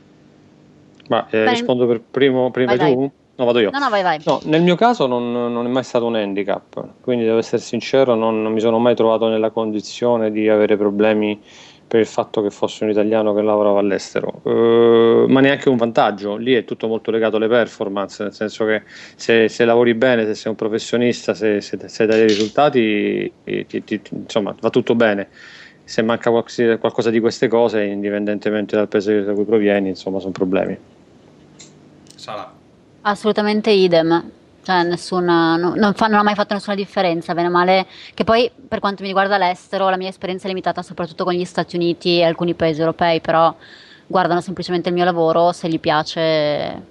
Ma 1.09 1.27
eh, 1.31 1.49
rispondo 1.49 1.85
per 1.85 1.99
primo, 1.99 2.49
prima 2.49 2.75
vai, 2.75 2.93
tu? 2.93 2.99
Vai. 2.99 3.11
No, 3.37 3.45
vado 3.45 3.59
io. 3.59 3.69
No, 3.69 3.77
no, 3.77 3.89
vai, 3.89 4.01
vai. 4.01 4.19
No, 4.25 4.41
nel 4.45 4.63
mio 4.63 4.75
caso 4.75 5.05
non, 5.05 5.31
non, 5.31 5.65
è 5.65 5.69
mai 5.69 5.83
stato 5.83 6.05
un 6.05 6.15
handicap, 6.15 7.01
quindi 7.01 7.23
devo 7.23 7.37
essere 7.37 7.61
sincero, 7.61 8.15
non, 8.15 8.41
non, 8.41 8.51
mi 8.51 8.59
sono 8.59 8.79
mai 8.79 8.95
trovato 8.95 9.27
nella 9.27 9.51
condizione 9.51 10.31
di 10.31 10.49
avere 10.49 10.75
problemi 10.75 11.39
per 11.87 11.99
il 11.99 12.07
fatto 12.07 12.41
che 12.41 12.49
fossi 12.49 12.83
un 12.83 12.89
italiano 12.89 13.35
che 13.35 13.43
lavorava 13.43 13.79
all'estero, 13.79 14.41
uh, 14.41 15.29
ma 15.29 15.39
neanche 15.39 15.69
un 15.69 15.77
vantaggio, 15.77 16.35
lì 16.35 16.53
è 16.53 16.65
tutto 16.65 16.87
molto 16.87 17.11
legato 17.11 17.37
alle 17.37 17.47
performance, 17.47 18.23
nel 18.23 18.33
senso 18.33 18.65
che 18.65 18.81
se, 19.15 19.47
se 19.47 19.65
lavori 19.65 19.93
bene, 19.93 20.25
se 20.25 20.33
sei 20.33 20.49
un 20.51 20.57
professionista, 20.57 21.35
se, 21.35 21.61
se, 21.61 21.77
se 21.87 22.05
dai 22.07 22.17
dei 22.17 22.27
risultati, 22.27 23.31
ti, 23.43 23.83
ti, 23.83 24.01
insomma 24.09 24.53
va 24.59 24.69
tutto 24.71 24.95
bene. 24.95 25.29
Se 25.83 26.01
manca 26.01 26.31
qualcosa 26.31 27.09
di 27.09 27.19
queste 27.21 27.47
cose, 27.47 27.83
indipendentemente 27.83 28.75
dal 28.75 28.89
paese 28.89 29.23
da 29.23 29.33
cui 29.33 29.45
provieni, 29.45 29.89
insomma 29.89 30.19
sono 30.19 30.33
problemi. 30.33 30.77
Sala. 32.15 32.56
Assolutamente 33.07 33.71
idem. 33.71 34.31
Cioè, 34.63 34.83
nessuna, 34.83 35.55
no, 35.55 35.75
non, 35.75 35.93
fa, 35.93 36.07
non, 36.07 36.19
ha 36.19 36.23
mai 36.23 36.35
fatto 36.35 36.53
nessuna 36.53 36.75
differenza, 36.75 37.33
bene 37.33 37.47
o 37.47 37.51
male. 37.51 37.87
Che 38.13 38.25
poi, 38.25 38.51
per 38.67 38.79
quanto 38.79 39.01
mi 39.01 39.07
riguarda 39.07 39.35
all'estero, 39.35 39.87
la 39.89 39.95
mia 39.95 40.09
esperienza 40.09 40.45
è 40.45 40.49
limitata 40.49 40.81
soprattutto 40.81 41.23
con 41.23 41.33
gli 41.33 41.45
Stati 41.45 41.77
Uniti 41.77 42.19
e 42.19 42.25
alcuni 42.25 42.53
paesi 42.53 42.81
europei, 42.81 43.21
però 43.21 43.55
guardano 44.05 44.41
semplicemente 44.41 44.89
il 44.89 44.95
mio 44.95 45.05
lavoro, 45.05 45.53
se 45.53 45.69
gli 45.69 45.79
piace 45.79 46.19
e 46.19 46.81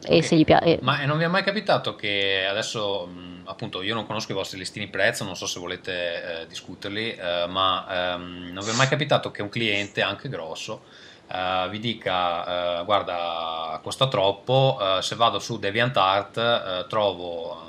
okay. 0.00 0.22
se 0.22 0.36
gli 0.36 0.44
piace. 0.46 0.78
Ma 0.80 1.04
non 1.04 1.18
vi 1.18 1.24
è 1.24 1.28
mai 1.28 1.42
capitato 1.42 1.94
che 1.94 2.46
adesso, 2.48 3.06
appunto, 3.44 3.82
io 3.82 3.92
non 3.92 4.06
conosco 4.06 4.32
i 4.32 4.34
vostri 4.34 4.56
listini 4.56 4.88
prezzo, 4.88 5.24
non 5.24 5.36
so 5.36 5.46
se 5.46 5.60
volete 5.60 6.42
eh, 6.42 6.46
discuterli, 6.46 7.10
eh, 7.10 7.46
ma 7.48 8.14
ehm, 8.14 8.50
non 8.50 8.64
vi 8.64 8.70
è 8.70 8.74
mai 8.74 8.88
capitato 8.88 9.30
che 9.30 9.42
un 9.42 9.50
cliente, 9.50 10.00
anche 10.00 10.30
grosso, 10.30 10.84
Uh, 11.28 11.68
vi 11.70 11.80
dica 11.80 12.80
uh, 12.80 12.84
guarda 12.84 13.80
costa 13.82 14.06
troppo 14.06 14.78
uh, 14.78 15.00
se 15.00 15.16
vado 15.16 15.40
su 15.40 15.58
DeviantArt 15.58 16.86
trovo 16.86 17.64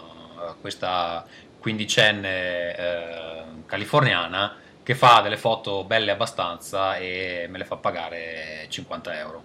questa 0.61 1.25
quindicenne 1.59 2.75
californiana 3.65 4.55
che 4.83 4.93
fa 4.93 5.21
delle 5.21 5.37
foto 5.37 5.83
belle 5.83 6.11
abbastanza 6.11 6.97
e 6.97 7.47
me 7.49 7.57
le 7.57 7.65
fa 7.65 7.75
pagare 7.77 8.67
50 8.69 9.17
euro. 9.17 9.43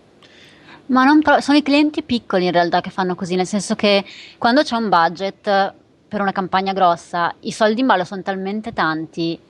Ma 0.86 1.04
pro- 1.22 1.40
sono 1.40 1.58
i 1.58 1.62
clienti 1.62 2.02
piccoli 2.02 2.44
in 2.44 2.52
realtà 2.52 2.80
che 2.80 2.90
fanno 2.90 3.14
così 3.14 3.34
nel 3.34 3.46
senso 3.46 3.74
che 3.74 4.04
quando 4.38 4.62
c'è 4.62 4.76
un 4.76 4.88
budget 4.88 5.74
per 6.06 6.20
una 6.20 6.32
campagna 6.32 6.72
grossa 6.72 7.34
i 7.40 7.50
soldi 7.50 7.80
in 7.80 7.86
ballo 7.86 8.04
sono 8.04 8.22
talmente 8.22 8.72
tanti 8.72 9.40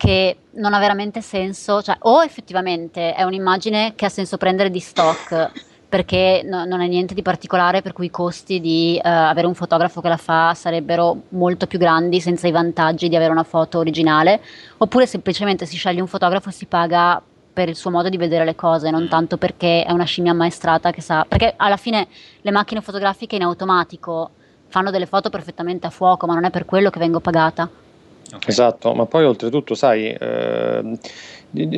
che 0.00 0.38
non 0.52 0.72
ha 0.72 0.78
veramente 0.78 1.20
senso, 1.20 1.82
cioè 1.82 1.94
o 2.00 2.22
effettivamente 2.22 3.12
è 3.12 3.22
un'immagine 3.22 3.92
che 3.94 4.06
ha 4.06 4.08
senso 4.08 4.38
prendere 4.38 4.70
di 4.70 4.80
stock 4.80 5.50
perché 5.86 6.40
no, 6.42 6.64
non 6.64 6.80
è 6.80 6.86
niente 6.86 7.12
di 7.12 7.20
particolare 7.20 7.82
per 7.82 7.92
cui 7.92 8.06
i 8.06 8.10
costi 8.10 8.60
di 8.60 8.96
uh, 8.96 9.06
avere 9.06 9.46
un 9.46 9.52
fotografo 9.52 10.00
che 10.00 10.08
la 10.08 10.16
fa 10.16 10.54
sarebbero 10.54 11.24
molto 11.30 11.66
più 11.66 11.78
grandi 11.78 12.18
senza 12.18 12.48
i 12.48 12.50
vantaggi 12.50 13.10
di 13.10 13.16
avere 13.16 13.30
una 13.30 13.42
foto 13.42 13.76
originale, 13.76 14.40
oppure 14.78 15.04
semplicemente 15.04 15.66
si 15.66 15.76
sceglie 15.76 16.00
un 16.00 16.06
fotografo 16.06 16.48
e 16.48 16.52
si 16.52 16.64
paga 16.64 17.22
per 17.52 17.68
il 17.68 17.76
suo 17.76 17.90
modo 17.90 18.08
di 18.08 18.16
vedere 18.16 18.46
le 18.46 18.54
cose, 18.54 18.88
non 18.88 19.06
tanto 19.06 19.36
perché 19.36 19.84
è 19.84 19.92
una 19.92 20.04
scimmia 20.04 20.32
ammaestrata 20.32 20.92
che 20.92 21.02
sa, 21.02 21.26
perché 21.28 21.52
alla 21.58 21.76
fine 21.76 22.08
le 22.40 22.50
macchine 22.50 22.80
fotografiche 22.80 23.36
in 23.36 23.42
automatico 23.42 24.30
fanno 24.68 24.90
delle 24.90 25.04
foto 25.04 25.28
perfettamente 25.28 25.86
a 25.86 25.90
fuoco, 25.90 26.24
ma 26.26 26.32
non 26.32 26.46
è 26.46 26.50
per 26.50 26.64
quello 26.64 26.88
che 26.88 26.98
vengo 26.98 27.20
pagata. 27.20 27.79
Okay. 28.32 28.48
Esatto, 28.48 28.94
ma 28.94 29.06
poi 29.06 29.24
oltretutto, 29.24 29.74
sai, 29.74 30.08
eh, 30.08 30.98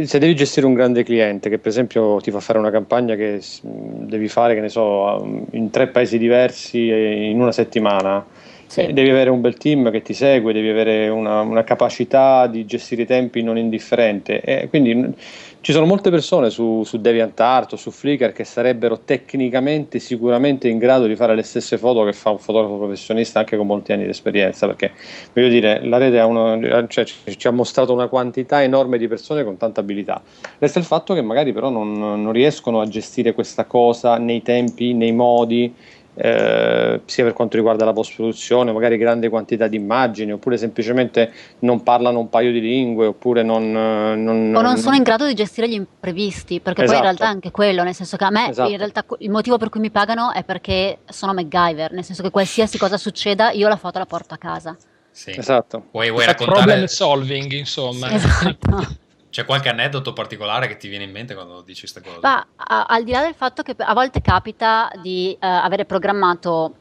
se 0.04 0.18
devi 0.18 0.34
gestire 0.34 0.66
un 0.66 0.74
grande 0.74 1.02
cliente 1.02 1.48
che 1.48 1.58
per 1.58 1.68
esempio 1.68 2.18
ti 2.18 2.30
fa 2.30 2.40
fare 2.40 2.58
una 2.58 2.70
campagna 2.70 3.14
che 3.14 3.40
devi 3.62 4.28
fare, 4.28 4.54
che 4.54 4.60
ne 4.60 4.68
so, 4.68 5.44
in 5.52 5.70
tre 5.70 5.88
paesi 5.88 6.18
diversi 6.18 6.88
in 7.30 7.40
una 7.40 7.52
settimana, 7.52 8.24
sì. 8.72 8.92
devi 8.92 9.10
avere 9.10 9.28
un 9.28 9.40
bel 9.40 9.56
team 9.56 9.90
che 9.90 10.00
ti 10.00 10.14
segue, 10.14 10.52
devi 10.52 10.68
avere 10.68 11.08
una, 11.08 11.42
una 11.42 11.62
capacità 11.62 12.46
di 12.46 12.64
gestire 12.64 13.02
i 13.02 13.06
tempi 13.06 13.42
non 13.42 13.58
indifferente. 13.58 14.40
E 14.40 14.68
quindi 14.68 15.14
ci 15.62 15.70
sono 15.70 15.86
molte 15.86 16.10
persone 16.10 16.50
su, 16.50 16.82
su 16.82 17.00
DeviantArt 17.00 17.74
o 17.74 17.76
su 17.76 17.92
Flickr 17.92 18.32
che 18.32 18.42
sarebbero 18.42 18.98
tecnicamente 19.04 20.00
sicuramente 20.00 20.68
in 20.68 20.78
grado 20.78 21.06
di 21.06 21.14
fare 21.14 21.36
le 21.36 21.42
stesse 21.42 21.78
foto 21.78 22.02
che 22.02 22.12
fa 22.12 22.30
un 22.30 22.38
fotografo 22.38 22.78
professionista 22.78 23.38
anche 23.38 23.56
con 23.56 23.66
molti 23.66 23.92
anni 23.92 24.02
di 24.02 24.10
esperienza 24.10 24.66
perché 24.66 24.90
voglio 25.32 25.48
dire 25.48 25.84
la 25.84 25.98
rete 25.98 26.18
uno, 26.18 26.86
cioè, 26.88 27.04
ci 27.04 27.46
ha 27.46 27.52
mostrato 27.52 27.92
una 27.92 28.08
quantità 28.08 28.60
enorme 28.60 28.98
di 28.98 29.06
persone 29.06 29.44
con 29.44 29.56
tanta 29.56 29.80
abilità 29.80 30.20
resta 30.58 30.80
il 30.80 30.84
fatto 30.84 31.14
che 31.14 31.22
magari 31.22 31.52
però 31.52 31.68
non, 31.68 31.96
non 31.96 32.32
riescono 32.32 32.80
a 32.80 32.88
gestire 32.88 33.32
questa 33.32 33.64
cosa 33.64 34.16
nei 34.16 34.42
tempi, 34.42 34.94
nei 34.94 35.12
modi 35.12 35.72
eh, 36.14 37.00
sia 37.04 37.24
per 37.24 37.32
quanto 37.32 37.56
riguarda 37.56 37.84
la 37.84 37.92
post-produzione, 37.92 38.72
magari 38.72 38.96
grande 38.96 39.28
quantità 39.28 39.66
di 39.66 39.76
immagini, 39.76 40.32
oppure 40.32 40.56
semplicemente 40.56 41.32
non 41.60 41.82
parlano 41.82 42.18
un 42.18 42.28
paio 42.28 42.52
di 42.52 42.60
lingue, 42.60 43.06
oppure 43.06 43.42
non, 43.42 43.70
non 43.70 44.54
o 44.54 44.60
non 44.60 44.76
sono 44.76 44.96
in 44.96 45.02
grado 45.02 45.26
di 45.26 45.34
gestire 45.34 45.68
gli 45.68 45.74
imprevisti, 45.74 46.60
perché 46.60 46.82
esatto. 46.82 46.98
poi 46.98 47.08
in 47.08 47.16
realtà 47.16 47.24
è 47.24 47.34
anche 47.34 47.50
quello, 47.50 47.82
nel 47.82 47.94
senso 47.94 48.16
che 48.16 48.24
a 48.24 48.30
me 48.30 48.50
esatto. 48.50 48.70
in 48.70 48.76
realtà 48.76 49.04
il 49.18 49.30
motivo 49.30 49.56
per 49.56 49.68
cui 49.68 49.80
mi 49.80 49.90
pagano 49.90 50.32
è 50.32 50.44
perché 50.44 50.98
sono 51.08 51.32
MacGyver, 51.32 51.92
nel 51.92 52.04
senso 52.04 52.22
che 52.22 52.30
qualsiasi 52.30 52.78
cosa 52.78 52.96
succeda 52.96 53.50
io 53.50 53.68
la 53.68 53.76
foto 53.76 53.98
la 53.98 54.06
porto 54.06 54.34
a 54.34 54.38
casa. 54.38 54.76
Sì. 55.10 55.34
Esatto. 55.36 55.88
Vuoi, 55.92 56.10
vuoi 56.10 56.24
raccontare... 56.24 56.62
Problem 56.62 56.84
solving, 56.86 57.52
insomma. 57.52 58.10
Esatto. 58.10 59.00
C'è 59.32 59.46
qualche 59.46 59.70
aneddoto 59.70 60.12
particolare 60.12 60.68
che 60.68 60.76
ti 60.76 60.88
viene 60.88 61.04
in 61.04 61.10
mente 61.10 61.32
quando 61.32 61.62
dici 61.62 61.80
queste 61.80 62.02
cose? 62.02 62.18
Ma, 62.20 62.46
al 62.54 63.02
di 63.02 63.12
là 63.12 63.22
del 63.22 63.32
fatto 63.32 63.62
che 63.62 63.74
a 63.78 63.94
volte 63.94 64.20
capita 64.20 64.92
di 65.00 65.34
uh, 65.34 65.38
avere 65.40 65.86
programmato 65.86 66.74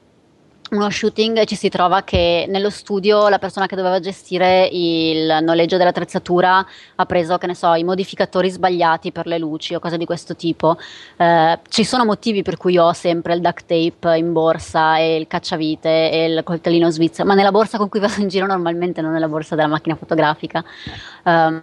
uno 0.72 0.90
shooting 0.90 1.44
ci 1.44 1.56
si 1.56 1.68
trova 1.68 2.04
che 2.04 2.46
nello 2.48 2.70
studio 2.70 3.28
la 3.28 3.40
persona 3.40 3.66
che 3.66 3.76
doveva 3.76 4.00
gestire 4.00 4.70
il 4.72 5.40
noleggio 5.42 5.76
dell'attrezzatura 5.76 6.66
ha 6.96 7.06
preso, 7.06 7.38
che 7.38 7.48
ne 7.48 7.56
so, 7.56 7.74
i 7.74 7.84
modificatori 7.84 8.50
sbagliati 8.50 9.12
per 9.12 9.28
le 9.28 9.38
luci 9.38 9.76
o 9.76 9.80
cose 9.80 9.98
di 9.98 10.06
questo 10.06 10.36
tipo. 10.36 10.78
Eh, 11.18 11.60
ci 11.68 11.84
sono 11.84 12.06
motivi 12.06 12.42
per 12.42 12.56
cui 12.56 12.78
ho 12.78 12.94
sempre 12.94 13.34
il 13.34 13.42
duct 13.42 13.66
tape 13.66 14.18
in 14.18 14.32
borsa 14.32 14.98
e 14.98 15.18
il 15.18 15.28
cacciavite 15.28 16.10
e 16.10 16.26
il 16.26 16.42
coltellino 16.44 16.90
svizzero, 16.90 17.28
ma 17.28 17.34
nella 17.34 17.52
borsa 17.52 17.78
con 17.78 17.90
cui 17.90 18.00
vado 18.00 18.22
in 18.22 18.30
giro 18.30 18.46
normalmente, 18.46 19.02
non 19.02 19.12
nella 19.12 19.28
borsa 19.28 19.56
della 19.56 19.68
macchina 19.68 19.96
fotografica. 19.96 20.64
Um, 21.24 21.62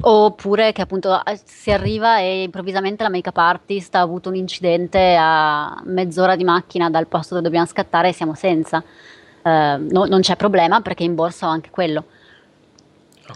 oppure 0.00 0.72
che 0.72 0.80
appunto 0.80 1.22
eh, 1.24 1.38
si 1.44 1.70
arriva 1.70 2.18
e 2.20 2.44
improvvisamente 2.44 3.02
la 3.02 3.10
make-up 3.10 3.36
artist 3.36 3.94
ha 3.96 4.00
avuto 4.00 4.30
un 4.30 4.36
incidente 4.36 5.16
a 5.18 5.78
mezz'ora 5.84 6.36
di 6.36 6.44
macchina 6.44 6.88
dal 6.88 7.06
posto 7.06 7.34
dove 7.34 7.44
dobbiamo 7.44 7.66
scattare 7.66 8.08
e 8.08 8.12
siamo 8.12 8.34
senza. 8.44 8.84
Uh, 9.42 9.86
no, 9.90 10.04
non 10.04 10.20
c'è 10.20 10.36
problema 10.36 10.80
perché 10.82 11.02
in 11.02 11.14
borsa 11.14 11.46
ho 11.46 11.50
anche 11.50 11.70
quello. 11.70 12.04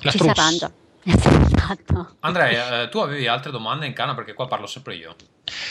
La 0.02 0.10
Ci 0.10 0.18
si 0.18 0.28
arrangia. 0.28 0.70
esatto. 1.02 2.16
Andrea, 2.20 2.82
eh, 2.82 2.88
tu 2.90 2.98
avevi 2.98 3.26
altre 3.26 3.50
domande 3.50 3.86
in 3.86 3.94
canna 3.94 4.14
perché 4.14 4.34
qua 4.34 4.46
parlo 4.46 4.66
sempre 4.66 4.94
io. 4.96 5.14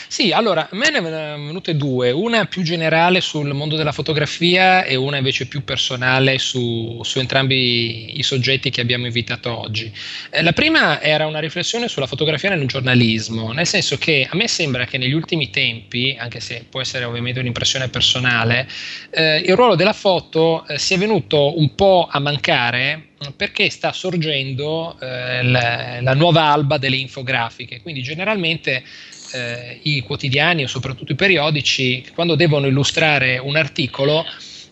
Sì, 0.06 0.32
allora, 0.32 0.68
a 0.70 0.76
me 0.76 0.90
ne 0.90 0.96
sono 0.96 1.46
venute 1.46 1.76
due, 1.76 2.10
una 2.10 2.46
più 2.46 2.62
generale 2.62 3.20
sul 3.20 3.52
mondo 3.54 3.76
della 3.76 3.92
fotografia 3.92 4.84
e 4.84 4.96
una 4.96 5.16
invece 5.16 5.46
più 5.46 5.64
personale 5.64 6.38
su, 6.38 7.00
su 7.02 7.18
entrambi 7.18 8.18
i 8.18 8.22
soggetti 8.22 8.70
che 8.70 8.80
abbiamo 8.80 9.06
invitato 9.06 9.56
oggi. 9.56 9.92
Eh, 10.30 10.42
la 10.42 10.52
prima 10.52 11.00
era 11.00 11.26
una 11.26 11.40
riflessione 11.40 11.88
sulla 11.88 12.06
fotografia 12.06 12.50
nel 12.50 12.66
giornalismo, 12.66 13.52
nel 13.52 13.66
senso 13.66 13.96
che 13.98 14.26
a 14.28 14.36
me 14.36 14.48
sembra 14.48 14.84
che 14.84 14.98
negli 14.98 15.12
ultimi 15.12 15.50
tempi, 15.50 16.16
anche 16.18 16.40
se 16.40 16.64
può 16.68 16.80
essere 16.80 17.04
ovviamente 17.04 17.40
un'impressione 17.40 17.88
personale, 17.88 18.68
eh, 19.10 19.38
il 19.38 19.54
ruolo 19.54 19.74
della 19.74 19.92
foto 19.92 20.66
eh, 20.66 20.78
sia 20.78 20.98
venuto 20.98 21.58
un 21.58 21.74
po' 21.74 22.08
a 22.10 22.18
mancare 22.18 23.08
perché 23.36 23.68
sta 23.68 23.92
sorgendo 23.92 24.96
eh, 25.00 25.42
la, 25.42 26.00
la, 26.00 26.14
nuova 26.14 26.44
alba 26.44 26.78
delle 26.78 26.96
infografiche. 26.96 27.80
Quindi 27.80 28.02
generalmente 28.02 28.84
eh, 29.32 29.80
i 29.82 30.00
quotidiani 30.02 30.64
o 30.64 30.66
soprattutto 30.66 31.12
i 31.12 31.16
periodici, 31.16 32.04
quando 32.14 32.34
devono 32.34 32.66
illustrare 32.66 33.38
un 33.38 33.56
articolo, 33.56 34.24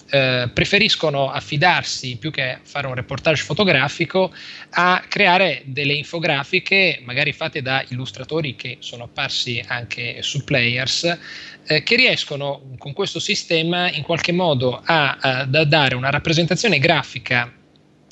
eh, 0.09 0.49
preferiscono 0.53 1.31
affidarsi 1.31 2.17
più 2.17 2.31
che 2.31 2.59
fare 2.63 2.87
un 2.87 2.95
reportage 2.95 3.43
fotografico 3.43 4.33
a 4.71 5.03
creare 5.09 5.63
delle 5.65 5.95
infografiche, 5.95 7.01
magari 7.05 7.33
fatte 7.33 7.61
da 7.61 7.85
illustratori 7.89 8.55
che 8.55 8.77
sono 8.81 9.05
apparsi 9.05 9.63
anche 9.67 10.23
su 10.23 10.45
Players, 10.45 11.19
eh, 11.67 11.83
che 11.83 11.97
riescono 11.97 12.75
con 12.79 12.93
questo 12.93 13.19
sistema 13.19 13.91
in 13.91 14.03
qualche 14.03 14.31
modo 14.33 14.81
a, 14.85 15.17
a 15.21 15.45
dare 15.45 15.97
una 15.97 16.11
rappresentazione 16.11 16.79
grafica 16.79 17.53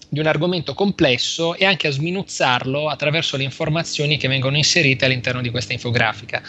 di 0.09 0.21
un 0.21 0.27
argomento 0.27 0.75
complesso 0.75 1.55
e 1.55 1.65
anche 1.65 1.87
a 1.87 1.91
sminuzzarlo 1.91 2.89
attraverso 2.89 3.37
le 3.37 3.45
informazioni 3.45 4.17
che 4.17 4.29
vengono 4.29 4.57
inserite 4.57 5.05
all'interno 5.05 5.41
di 5.41 5.51
questa 5.51 5.73
infografica. 5.73 6.43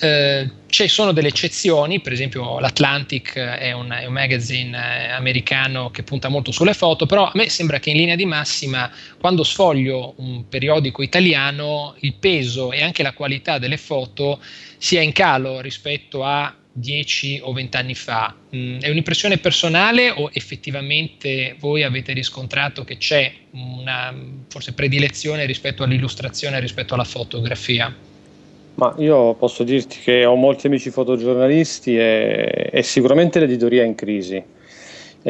Eh, 0.00 0.48
ci 0.68 0.86
sono 0.86 1.10
delle 1.10 1.26
eccezioni, 1.26 2.00
per 2.00 2.12
esempio 2.12 2.60
l'Atlantic 2.60 3.36
è 3.36 3.72
un, 3.72 3.90
è 3.90 4.04
un, 4.04 4.12
magazine 4.12 4.76
eh, 4.76 5.10
americano 5.10 5.90
che 5.90 6.04
punta 6.04 6.28
molto 6.28 6.52
sulle 6.52 6.74
foto, 6.74 7.04
però 7.04 7.24
a 7.24 7.32
me 7.34 7.48
sembra 7.48 7.80
che 7.80 7.90
in 7.90 7.96
linea 7.96 8.14
di 8.14 8.24
massima 8.24 8.88
quando 9.18 9.42
sfoglio 9.42 10.14
un 10.18 10.46
periodico 10.48 11.02
italiano 11.02 11.96
il 12.00 12.14
peso 12.14 12.70
e 12.70 12.82
anche 12.82 13.02
la 13.02 13.12
qualità 13.12 13.58
delle 13.58 13.76
foto 13.76 14.40
sia 14.76 15.00
in 15.00 15.10
calo 15.10 15.60
rispetto 15.60 16.22
a 16.22 16.54
10 16.78 17.40
o 17.42 17.52
20 17.52 17.76
anni 17.76 17.94
fa. 17.94 18.34
Mm, 18.54 18.80
è 18.80 18.88
un'impressione 18.88 19.38
personale 19.38 20.10
o 20.10 20.30
effettivamente 20.32 21.56
voi 21.58 21.82
avete 21.82 22.12
riscontrato 22.12 22.84
che 22.84 22.96
c'è 22.96 23.32
una 23.52 24.14
forse 24.48 24.72
predilezione 24.72 25.44
rispetto 25.44 25.82
all'illustrazione, 25.82 26.60
rispetto 26.60 26.94
alla 26.94 27.04
fotografia? 27.04 27.94
Ma 28.74 28.94
io 28.98 29.34
posso 29.34 29.64
dirti 29.64 29.98
che 29.98 30.24
ho 30.24 30.36
molti 30.36 30.68
amici 30.68 30.90
fotogiornalisti 30.90 31.98
e, 31.98 32.70
e 32.72 32.82
sicuramente 32.82 33.40
l'editoria 33.40 33.82
è 33.82 33.86
in 33.86 33.96
crisi. 33.96 34.40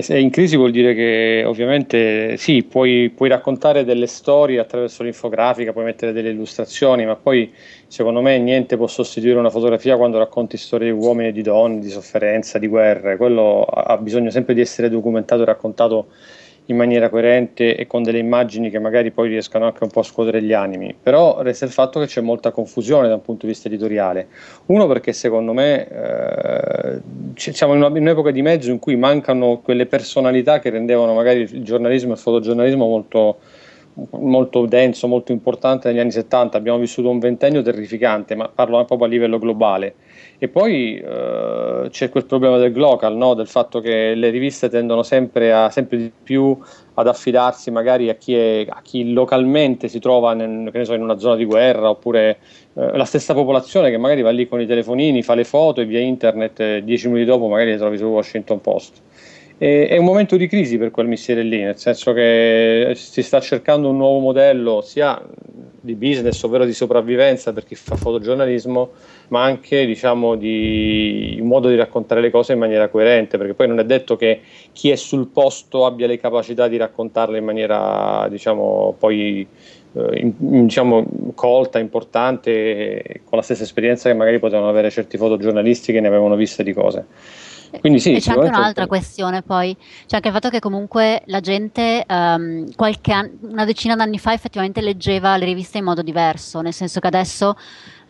E 0.06 0.20
in 0.20 0.30
crisi 0.30 0.56
vuol 0.56 0.70
dire 0.70 0.94
che 0.94 1.42
ovviamente 1.44 2.36
sì, 2.36 2.62
puoi, 2.62 3.10
puoi 3.10 3.28
raccontare 3.28 3.84
delle 3.84 4.06
storie 4.06 4.60
attraverso 4.60 5.02
l'infografica, 5.02 5.72
puoi 5.72 5.84
mettere 5.84 6.12
delle 6.12 6.30
illustrazioni, 6.30 7.04
ma 7.04 7.16
poi 7.16 7.52
secondo 7.88 8.20
me 8.20 8.38
niente 8.38 8.76
può 8.76 8.86
sostituire 8.86 9.36
una 9.40 9.50
fotografia 9.50 9.96
quando 9.96 10.18
racconti 10.18 10.56
storie 10.56 10.92
di 10.92 10.96
uomini 10.96 11.28
e 11.28 11.32
di 11.32 11.42
donne, 11.42 11.80
di 11.80 11.88
sofferenza, 11.88 12.60
di 12.60 12.68
guerre. 12.68 13.16
Quello 13.16 13.64
ha 13.64 13.96
bisogno 13.96 14.30
sempre 14.30 14.54
di 14.54 14.60
essere 14.60 14.88
documentato 14.88 15.42
e 15.42 15.46
raccontato 15.46 16.06
in 16.70 16.76
maniera 16.76 17.08
coerente 17.08 17.76
e 17.76 17.86
con 17.86 18.02
delle 18.02 18.18
immagini 18.18 18.68
che 18.70 18.78
magari 18.78 19.10
poi 19.10 19.28
riescano 19.28 19.66
anche 19.66 19.84
un 19.84 19.90
po' 19.90 20.00
a 20.00 20.02
scuotere 20.02 20.42
gli 20.42 20.52
animi, 20.52 20.94
però 21.00 21.40
resta 21.40 21.64
il 21.64 21.70
fatto 21.70 21.98
che 21.98 22.06
c'è 22.06 22.20
molta 22.20 22.50
confusione 22.50 23.08
da 23.08 23.14
un 23.14 23.22
punto 23.22 23.46
di 23.46 23.52
vista 23.52 23.68
editoriale. 23.68 24.28
Uno 24.66 24.86
perché 24.86 25.12
secondo 25.14 25.54
me 25.54 25.88
eh, 25.88 27.00
siamo 27.34 27.74
in, 27.74 27.82
un'epoca 27.82 28.30
di 28.30 28.42
mezzo 28.42 28.70
in 28.70 28.78
cui 28.78 28.96
mancano 28.96 29.60
quelle 29.62 29.86
personalità 29.86 30.58
che 30.58 30.68
rendevano 30.68 31.14
magari 31.14 31.40
il 31.40 31.62
giornalismo 31.62 32.10
e 32.10 32.14
il 32.14 32.20
fotogiornalismo 32.20 32.86
molto, 32.86 33.38
molto 34.10 34.66
denso, 34.66 35.08
molto 35.08 35.32
importante 35.32 35.88
negli 35.88 36.00
anni 36.00 36.10
70. 36.10 36.58
Abbiamo 36.58 36.78
vissuto 36.78 37.08
un 37.08 37.18
ventennio 37.18 37.62
terrificante, 37.62 38.34
ma 38.34 38.48
parlo 38.54 38.84
proprio 38.84 39.06
a 39.06 39.10
livello 39.10 39.38
globale 39.38 39.94
e 40.40 40.46
poi 40.46 40.96
eh, 40.96 41.88
c'è 41.90 42.08
quel 42.10 42.24
problema 42.24 42.58
del 42.58 42.72
global, 42.72 43.16
no? 43.16 43.34
del 43.34 43.48
fatto 43.48 43.80
che 43.80 44.14
le 44.14 44.30
riviste 44.30 44.68
tendono 44.68 45.02
sempre, 45.02 45.52
a, 45.52 45.68
sempre 45.68 45.96
di 45.96 46.12
più 46.22 46.56
ad 46.94 47.08
affidarsi 47.08 47.72
magari 47.72 48.08
a 48.08 48.14
chi, 48.14 48.36
è, 48.36 48.64
a 48.68 48.80
chi 48.80 49.12
localmente 49.12 49.88
si 49.88 49.98
trova 49.98 50.34
nel, 50.34 50.70
so, 50.84 50.94
in 50.94 51.02
una 51.02 51.18
zona 51.18 51.34
di 51.34 51.44
guerra 51.44 51.90
oppure 51.90 52.38
eh, 52.74 52.96
la 52.96 53.04
stessa 53.04 53.34
popolazione 53.34 53.90
che 53.90 53.98
magari 53.98 54.22
va 54.22 54.30
lì 54.30 54.46
con 54.46 54.60
i 54.60 54.66
telefonini, 54.66 55.24
fa 55.24 55.34
le 55.34 55.44
foto 55.44 55.80
e 55.80 55.86
via 55.86 56.00
internet 56.00 56.60
eh, 56.60 56.84
dieci 56.84 57.08
minuti 57.08 57.24
dopo 57.24 57.48
magari 57.48 57.72
le 57.72 57.76
trovi 57.76 57.98
su 57.98 58.04
Washington 58.04 58.60
Post. 58.60 59.02
E, 59.58 59.88
è 59.88 59.96
un 59.96 60.04
momento 60.04 60.36
di 60.36 60.46
crisi 60.46 60.78
per 60.78 60.92
quel 60.92 61.08
mestiere 61.08 61.42
lì, 61.42 61.60
nel 61.62 61.76
senso 61.76 62.12
che 62.12 62.92
si 62.94 63.22
sta 63.22 63.40
cercando 63.40 63.88
un 63.88 63.96
nuovo 63.96 64.20
modello 64.20 64.82
sia 64.82 65.20
di 65.80 65.94
business, 65.94 66.42
ovvero 66.44 66.64
di 66.64 66.72
sopravvivenza 66.72 67.52
per 67.52 67.64
chi 67.64 67.74
fa 67.74 67.96
fotogiornalismo, 67.96 68.90
ma 69.28 69.42
anche 69.42 69.86
diciamo 69.86 70.34
di 70.34 71.38
un 71.40 71.46
modo 71.46 71.68
di 71.68 71.76
raccontare 71.76 72.20
le 72.20 72.30
cose 72.30 72.52
in 72.52 72.58
maniera 72.58 72.88
coerente, 72.88 73.38
perché 73.38 73.54
poi 73.54 73.68
non 73.68 73.78
è 73.78 73.84
detto 73.84 74.16
che 74.16 74.40
chi 74.72 74.90
è 74.90 74.96
sul 74.96 75.28
posto 75.28 75.84
abbia 75.84 76.06
le 76.06 76.18
capacità 76.18 76.68
di 76.68 76.76
raccontarle 76.76 77.38
in 77.38 77.44
maniera 77.44 78.26
diciamo 78.30 78.94
poi 78.98 79.46
eh, 79.92 80.20
in, 80.20 80.66
diciamo 80.66 81.06
colta, 81.34 81.78
importante, 81.78 83.22
con 83.24 83.38
la 83.38 83.44
stessa 83.44 83.62
esperienza 83.62 84.08
che 84.08 84.14
magari 84.14 84.38
potevano 84.38 84.68
avere 84.68 84.90
certi 84.90 85.16
fotogiornalisti 85.16 85.92
che 85.92 86.00
ne 86.00 86.08
avevano 86.08 86.36
viste 86.36 86.62
di 86.62 86.72
cose. 86.72 87.06
Quindi 87.80 88.00
sì, 88.00 88.14
e 88.14 88.20
c'è 88.20 88.32
anche 88.32 88.48
un'altra 88.48 88.86
questione 88.86 89.42
poi, 89.42 89.76
c'è 90.06 90.16
anche 90.16 90.28
il 90.28 90.34
fatto 90.34 90.48
che 90.48 90.58
comunque 90.58 91.22
la 91.26 91.40
gente 91.40 92.04
um, 92.08 92.64
an- 92.76 93.38
una 93.42 93.64
decina 93.66 93.94
d'anni 93.94 94.18
fa 94.18 94.32
effettivamente 94.32 94.80
leggeva 94.80 95.36
le 95.36 95.44
riviste 95.44 95.78
in 95.78 95.84
modo 95.84 96.00
diverso, 96.00 96.60
nel 96.62 96.72
senso 96.72 97.00
che 97.00 97.06
adesso 97.06 97.56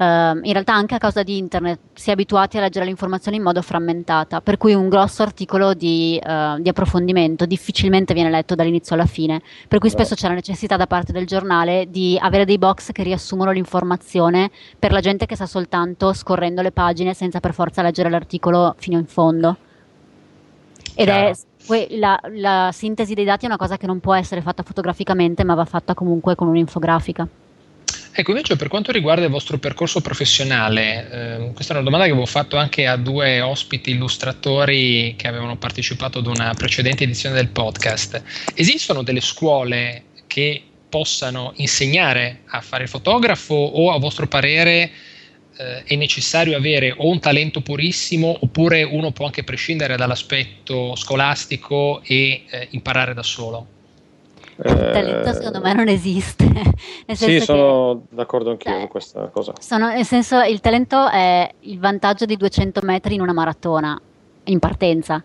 in 0.05 0.53
realtà 0.53 0.75
anche 0.75 0.95
a 0.95 0.99
causa 0.99 1.25
di 1.25 1.39
internet 1.39 1.81
si 1.95 2.11
è 2.11 2.13
abituati 2.13 2.57
a 2.57 2.61
leggere 2.61 2.85
le 2.85 2.91
informazioni 2.93 3.37
in 3.37 3.43
modo 3.43 3.61
frammentata, 3.63 4.41
per 4.41 4.57
cui 4.57 4.73
un 4.75 4.89
grosso 4.89 5.23
articolo 5.23 5.75
di, 5.75 6.21
uh, 6.25 6.61
di 6.61 6.69
approfondimento 6.69 7.47
difficilmente 7.47 8.15
viene 8.15 8.31
letto 8.31 8.55
dall'inizio 8.55 8.95
alla 8.95 9.07
fine, 9.07 9.43
per 9.67 9.81
cui 9.81 9.91
spesso 9.91 10.15
c'è 10.15 10.29
la 10.29 10.35
necessità 10.35 10.77
da 10.77 10.87
parte 10.87 11.11
del 11.11 11.27
giornale 11.27 11.87
di 11.91 12.17
avere 12.21 12.45
dei 12.45 12.59
box 12.59 12.93
che 12.93 13.03
riassumono 13.03 13.51
l'informazione 13.51 14.51
per 14.79 14.93
la 14.93 15.01
gente 15.01 15.27
che 15.27 15.35
sta 15.35 15.47
soltanto 15.47 16.13
scorrendo 16.13 16.63
le 16.63 16.71
pagine 16.71 17.13
senza 17.13 17.41
per 17.41 17.53
forza 17.53 17.83
leggere 17.83 18.09
l'articolo 18.09 18.75
fino 18.79 18.99
in 18.99 19.07
fondo. 19.07 19.57
Ed 20.95 21.09
è 21.09 21.33
la, 21.91 22.19
la, 22.35 22.71
sintesi 22.73 23.15
dei 23.15 23.25
dati 23.25 23.45
è 23.45 23.49
una 23.49 23.57
cosa 23.57 23.77
che 23.77 23.87
non 23.87 24.01
può 24.01 24.15
essere 24.15 24.43
fatta 24.43 24.63
fotograficamente, 24.63 25.45
ma 25.45 25.55
va 25.55 25.65
fatta 25.65 25.95
comunque 25.95 26.35
con 26.35 26.49
un'infografica. 26.49 27.27
Ecco, 28.21 28.33
invece 28.33 28.57
per 28.57 28.67
quanto 28.67 28.91
riguarda 28.91 29.27
il 29.27 29.31
vostro 29.31 29.59
percorso 29.59 30.01
professionale, 30.01 31.09
eh, 31.09 31.53
questa 31.53 31.73
è 31.73 31.77
una 31.77 31.85
domanda 31.85 32.05
che 32.05 32.11
avevo 32.11 32.27
fatto 32.27 32.57
anche 32.57 32.85
a 32.85 32.97
due 32.97 33.41
ospiti 33.41 33.93
illustratori 33.93 35.15
che 35.17 35.29
avevano 35.29 35.57
partecipato 35.57 36.19
ad 36.19 36.27
una 36.27 36.53
precedente 36.55 37.05
edizione 37.05 37.37
del 37.37 37.51
podcast. 37.51 38.21
Esistono 38.55 39.05
delle 39.05 39.21
scuole 39.21 40.07
che 40.27 40.61
possano 40.89 41.53
insegnare 41.59 42.41
a 42.47 42.61
fare 42.61 42.83
il 42.83 42.89
fotografo 42.89 43.55
o 43.55 43.93
a 43.93 44.01
vostro 44.01 44.27
parere 44.27 44.91
eh, 45.57 45.85
è 45.85 45.95
necessario 45.95 46.57
avere 46.57 46.93
o 46.97 47.09
un 47.09 47.21
talento 47.21 47.61
purissimo 47.61 48.37
oppure 48.41 48.83
uno 48.83 49.13
può 49.13 49.27
anche 49.27 49.45
prescindere 49.45 49.95
dall'aspetto 49.95 50.97
scolastico 50.97 52.03
e 52.03 52.43
eh, 52.51 52.67
imparare 52.71 53.15
da 53.15 53.23
solo? 53.23 53.78
Il 54.65 54.91
talento 54.93 55.33
secondo 55.33 55.61
me 55.61 55.73
non 55.73 55.89
esiste. 55.89 56.47
sì, 57.13 57.41
sono 57.41 58.03
che, 58.09 58.17
d'accordo 58.17 58.51
anch'io 58.51 58.71
cioè, 58.71 58.81
con 58.81 58.89
questa 58.89 59.29
cosa. 59.29 59.53
Sono, 59.61 59.89
nel 59.89 60.05
senso, 60.05 60.41
il 60.41 60.61
talento 60.61 61.09
è 61.09 61.49
il 61.61 61.79
vantaggio 61.79 62.25
di 62.25 62.37
200 62.37 62.81
metri 62.83 63.15
in 63.15 63.21
una 63.21 63.33
maratona, 63.33 64.01
in 64.45 64.59
partenza. 64.59 65.23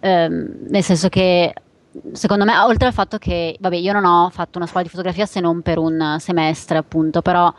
Um, 0.00 0.66
nel 0.68 0.82
senso 0.82 1.08
che, 1.08 1.54
secondo 2.12 2.44
me, 2.44 2.58
oltre 2.58 2.88
al 2.88 2.92
fatto 2.92 3.16
che, 3.16 3.56
vabbè, 3.58 3.76
io 3.76 3.92
non 3.94 4.04
ho 4.04 4.28
fatto 4.30 4.58
una 4.58 4.66
scuola 4.66 4.82
di 4.82 4.90
fotografia 4.90 5.24
se 5.24 5.40
non 5.40 5.62
per 5.62 5.78
un 5.78 6.16
semestre, 6.18 6.76
appunto, 6.76 7.22
però 7.22 7.52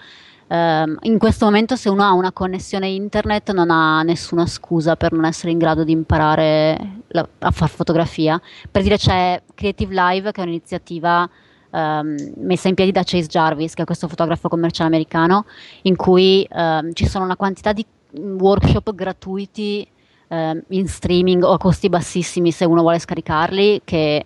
Um, 0.47 0.97
in 1.01 1.17
questo 1.17 1.45
momento 1.45 1.75
se 1.75 1.89
uno 1.89 2.03
ha 2.03 2.13
una 2.13 2.31
connessione 2.31 2.87
internet 2.87 3.51
non 3.51 3.71
ha 3.71 4.03
nessuna 4.03 4.45
scusa 4.45 4.95
per 4.95 5.11
non 5.11 5.25
essere 5.25 5.51
in 5.51 5.57
grado 5.57 5.83
di 5.83 5.91
imparare 5.91 6.99
la, 7.07 7.27
a 7.39 7.51
fare 7.51 7.71
fotografia. 7.71 8.39
Per 8.69 8.83
dire 8.83 8.97
c'è 8.97 9.41
Creative 9.55 9.93
Live 9.93 10.31
che 10.31 10.41
è 10.41 10.43
un'iniziativa 10.43 11.27
um, 11.71 12.15
messa 12.37 12.67
in 12.67 12.75
piedi 12.75 12.91
da 12.91 13.01
Chase 13.03 13.27
Jarvis, 13.27 13.73
che 13.73 13.81
è 13.81 13.85
questo 13.85 14.07
fotografo 14.07 14.47
commerciale 14.47 14.89
americano, 14.89 15.45
in 15.83 15.95
cui 15.95 16.47
um, 16.51 16.93
ci 16.93 17.07
sono 17.07 17.25
una 17.25 17.35
quantità 17.35 17.73
di 17.73 17.85
workshop 18.11 18.93
gratuiti 18.93 19.87
in 20.27 20.87
streaming 20.87 21.43
o 21.43 21.53
a 21.53 21.57
costi 21.57 21.87
bassissimi 21.87 22.51
se 22.51 22.65
uno 22.65 22.81
vuole 22.81 22.99
scaricarli, 22.99 23.81
che 23.85 24.25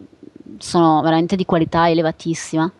sono 0.57 1.01
veramente 1.01 1.35
di 1.35 1.45
qualità 1.45 1.89
elevatissima. 1.89 2.71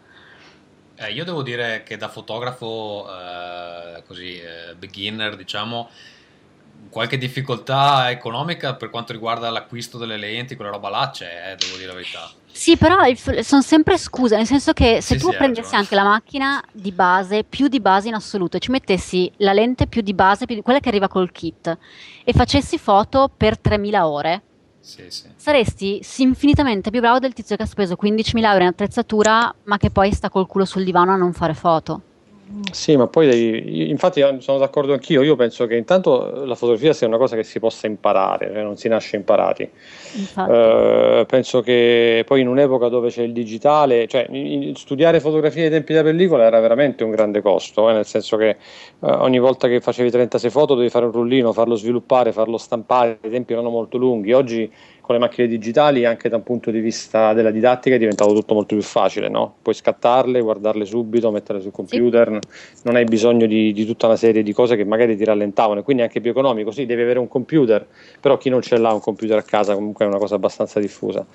Eh, 1.02 1.14
io 1.14 1.24
devo 1.24 1.44
dire 1.44 1.84
che 1.84 1.96
da 1.96 2.10
fotografo 2.10 3.08
eh, 3.10 4.04
così 4.06 4.38
eh, 4.38 4.76
beginner, 4.76 5.38
diciamo, 5.38 5.90
qualche 6.90 7.18
difficoltà 7.18 8.10
economica 8.10 8.76
per 8.76 8.90
quanto 8.90 9.14
riguarda 9.14 9.50
l'acquisto 9.50 9.98
delle 9.98 10.18
lenti, 10.18 10.58
quella 10.58 10.72
roba 10.72 10.90
là 10.90 11.10
c'è, 11.10 11.52
eh, 11.52 11.56
devo 11.56 11.78
dire 11.78 11.88
la 11.88 11.94
verità. 11.94 12.30
Sì, 12.52 12.76
però 12.76 12.98
sono 13.42 13.62
sempre 13.62 13.98
scuse, 13.98 14.36
nel 14.36 14.46
senso 14.46 14.74
che 14.74 15.00
se 15.02 15.18
sì, 15.18 15.22
tu 15.22 15.32
sì, 15.32 15.38
prendessi 15.38 15.76
anche 15.76 15.96
la 15.96 16.04
macchina 16.04 16.62
di 16.74 16.92
base, 16.92 17.46
più 17.46 17.70
di 17.70 17.80
base 17.80 18.10
in 18.10 18.16
assoluto, 18.16 18.58
e 18.58 18.60
ci 18.60 18.72
mettessi 18.72 19.32
la 19.38 19.54
lente 19.54 19.88
più 19.88 20.02
di 20.02 20.14
base, 20.14 20.46
più 20.46 20.56
di, 20.56 20.62
quella 20.62 20.82
che 20.82 20.90
arriva 20.90 21.08
col 21.08 21.32
kit, 21.32 21.78
e 22.26 22.34
facessi 22.34 22.78
foto 22.78 23.32
per 23.36 23.58
3000 23.58 24.06
ore, 24.06 24.42
sì, 24.80 25.06
sì. 25.10 25.30
saresti 25.36 26.02
infinitamente 26.18 26.90
più 26.90 27.00
bravo 27.00 27.20
del 27.20 27.34
tizio 27.34 27.56
che 27.56 27.64
ha 27.64 27.68
speso 27.68 27.98
15.000 28.02 28.44
euro 28.44 28.62
in 28.62 28.68
attrezzatura 28.68 29.54
ma 29.64 29.78
che 29.78 29.90
poi 29.90 30.12
sta 30.12 30.30
col 30.30 30.48
culo 30.48 30.66
sul 30.66 30.84
divano 30.84 31.12
a 31.12 31.16
non 31.16 31.34
fare 31.34 31.54
foto. 31.54 32.02
Sì, 32.72 32.96
ma 32.96 33.06
poi 33.06 33.90
infatti 33.90 34.24
sono 34.40 34.58
d'accordo 34.58 34.94
anch'io, 34.94 35.22
io 35.22 35.36
penso 35.36 35.68
che 35.68 35.76
intanto 35.76 36.46
la 36.46 36.56
fotografia 36.56 36.94
sia 36.94 37.06
una 37.06 37.18
cosa 37.18 37.36
che 37.36 37.44
si 37.44 37.60
possa 37.60 37.86
imparare, 37.86 38.50
cioè 38.52 38.64
non 38.64 38.76
si 38.76 38.88
nasce 38.88 39.18
imparati. 39.18 39.70
Uh, 40.34 41.26
penso 41.28 41.62
che 41.62 42.24
poi 42.26 42.42
in 42.42 42.48
un'epoca 42.48 42.88
dove 42.88 43.10
c'è 43.10 43.22
il 43.22 43.34
digitale, 43.34 44.08
cioè 44.08 44.28
studiare 44.74 45.20
fotografia 45.20 45.64
ai 45.64 45.70
tempi 45.70 45.94
della 45.94 46.06
pellicola 46.06 46.44
era 46.44 46.60
veramente 46.60 47.04
un 47.04 47.12
grande 47.12 47.42
costo, 47.42 47.88
eh, 47.88 47.94
nel 47.94 48.06
senso 48.06 48.36
che 48.36 48.58
uh, 49.00 49.08
ogni 49.08 49.38
volta 49.38 49.68
che 49.68 49.80
facevi 49.80 50.10
36 50.10 50.50
foto 50.50 50.74
dovevi 50.74 50.90
fare 50.90 51.06
un 51.06 51.12
rullino, 51.12 51.54
farlo 51.54 51.76
sviluppare, 51.76 52.32
farlo 52.32 52.58
stampare, 52.58 53.20
i 53.22 53.30
tempi 53.30 53.54
erano 53.54 53.70
molto 53.70 53.98
lunghi, 53.98 54.34
oggi 54.34 54.72
con 55.10 55.18
le 55.18 55.26
macchine 55.26 55.48
digitali 55.48 56.06
anche 56.06 56.30
da 56.30 56.36
un 56.36 56.44
punto 56.44 56.70
di 56.70 56.82
vista 56.82 57.34
della 57.34 57.50
didattica 57.50 57.96
è 57.96 57.98
diventato 57.98 58.32
tutto 58.32 58.54
molto 58.54 58.76
più 58.76 58.84
facile, 58.84 59.28
no? 59.28 59.56
puoi 59.60 59.74
scattarle, 59.74 60.40
guardarle 60.40 60.86
subito, 60.86 61.32
metterle 61.32 61.64
sul 61.64 61.72
computer, 61.72 62.38
sì. 62.42 62.82
non 62.84 62.96
hai 62.96 63.06
bisogno 63.06 63.48
di, 63.48 63.74
di, 63.74 63.86
tutta 63.88 64.06
una 64.06 64.16
serie 64.16 64.44
di 64.44 64.54
cose 64.54 64.76
che 64.76 64.86
magari 64.86 65.18
ti 65.18 65.26
rallentavano 65.26 65.80
e 65.80 65.84
quindi 65.84 66.04
è 66.04 66.06
anche 66.06 66.22
più 66.22 66.30
economico, 66.30 66.70
sì 66.70 66.86
devi 66.86 67.02
avere 67.02 67.18
un 67.18 67.28
computer, 67.28 67.84
però 68.22 68.38
chi 68.38 68.50
non 68.50 68.62
ce 68.62 68.78
l'ha 68.78 68.94
un 68.94 69.00
computer 69.00 69.40
a 69.40 69.42
casa 69.42 69.74
comunque 69.74 70.06
è 70.06 70.08
una 70.08 70.20
cosa 70.20 70.36
abbastanza 70.36 70.80
diffusa. 70.80 71.26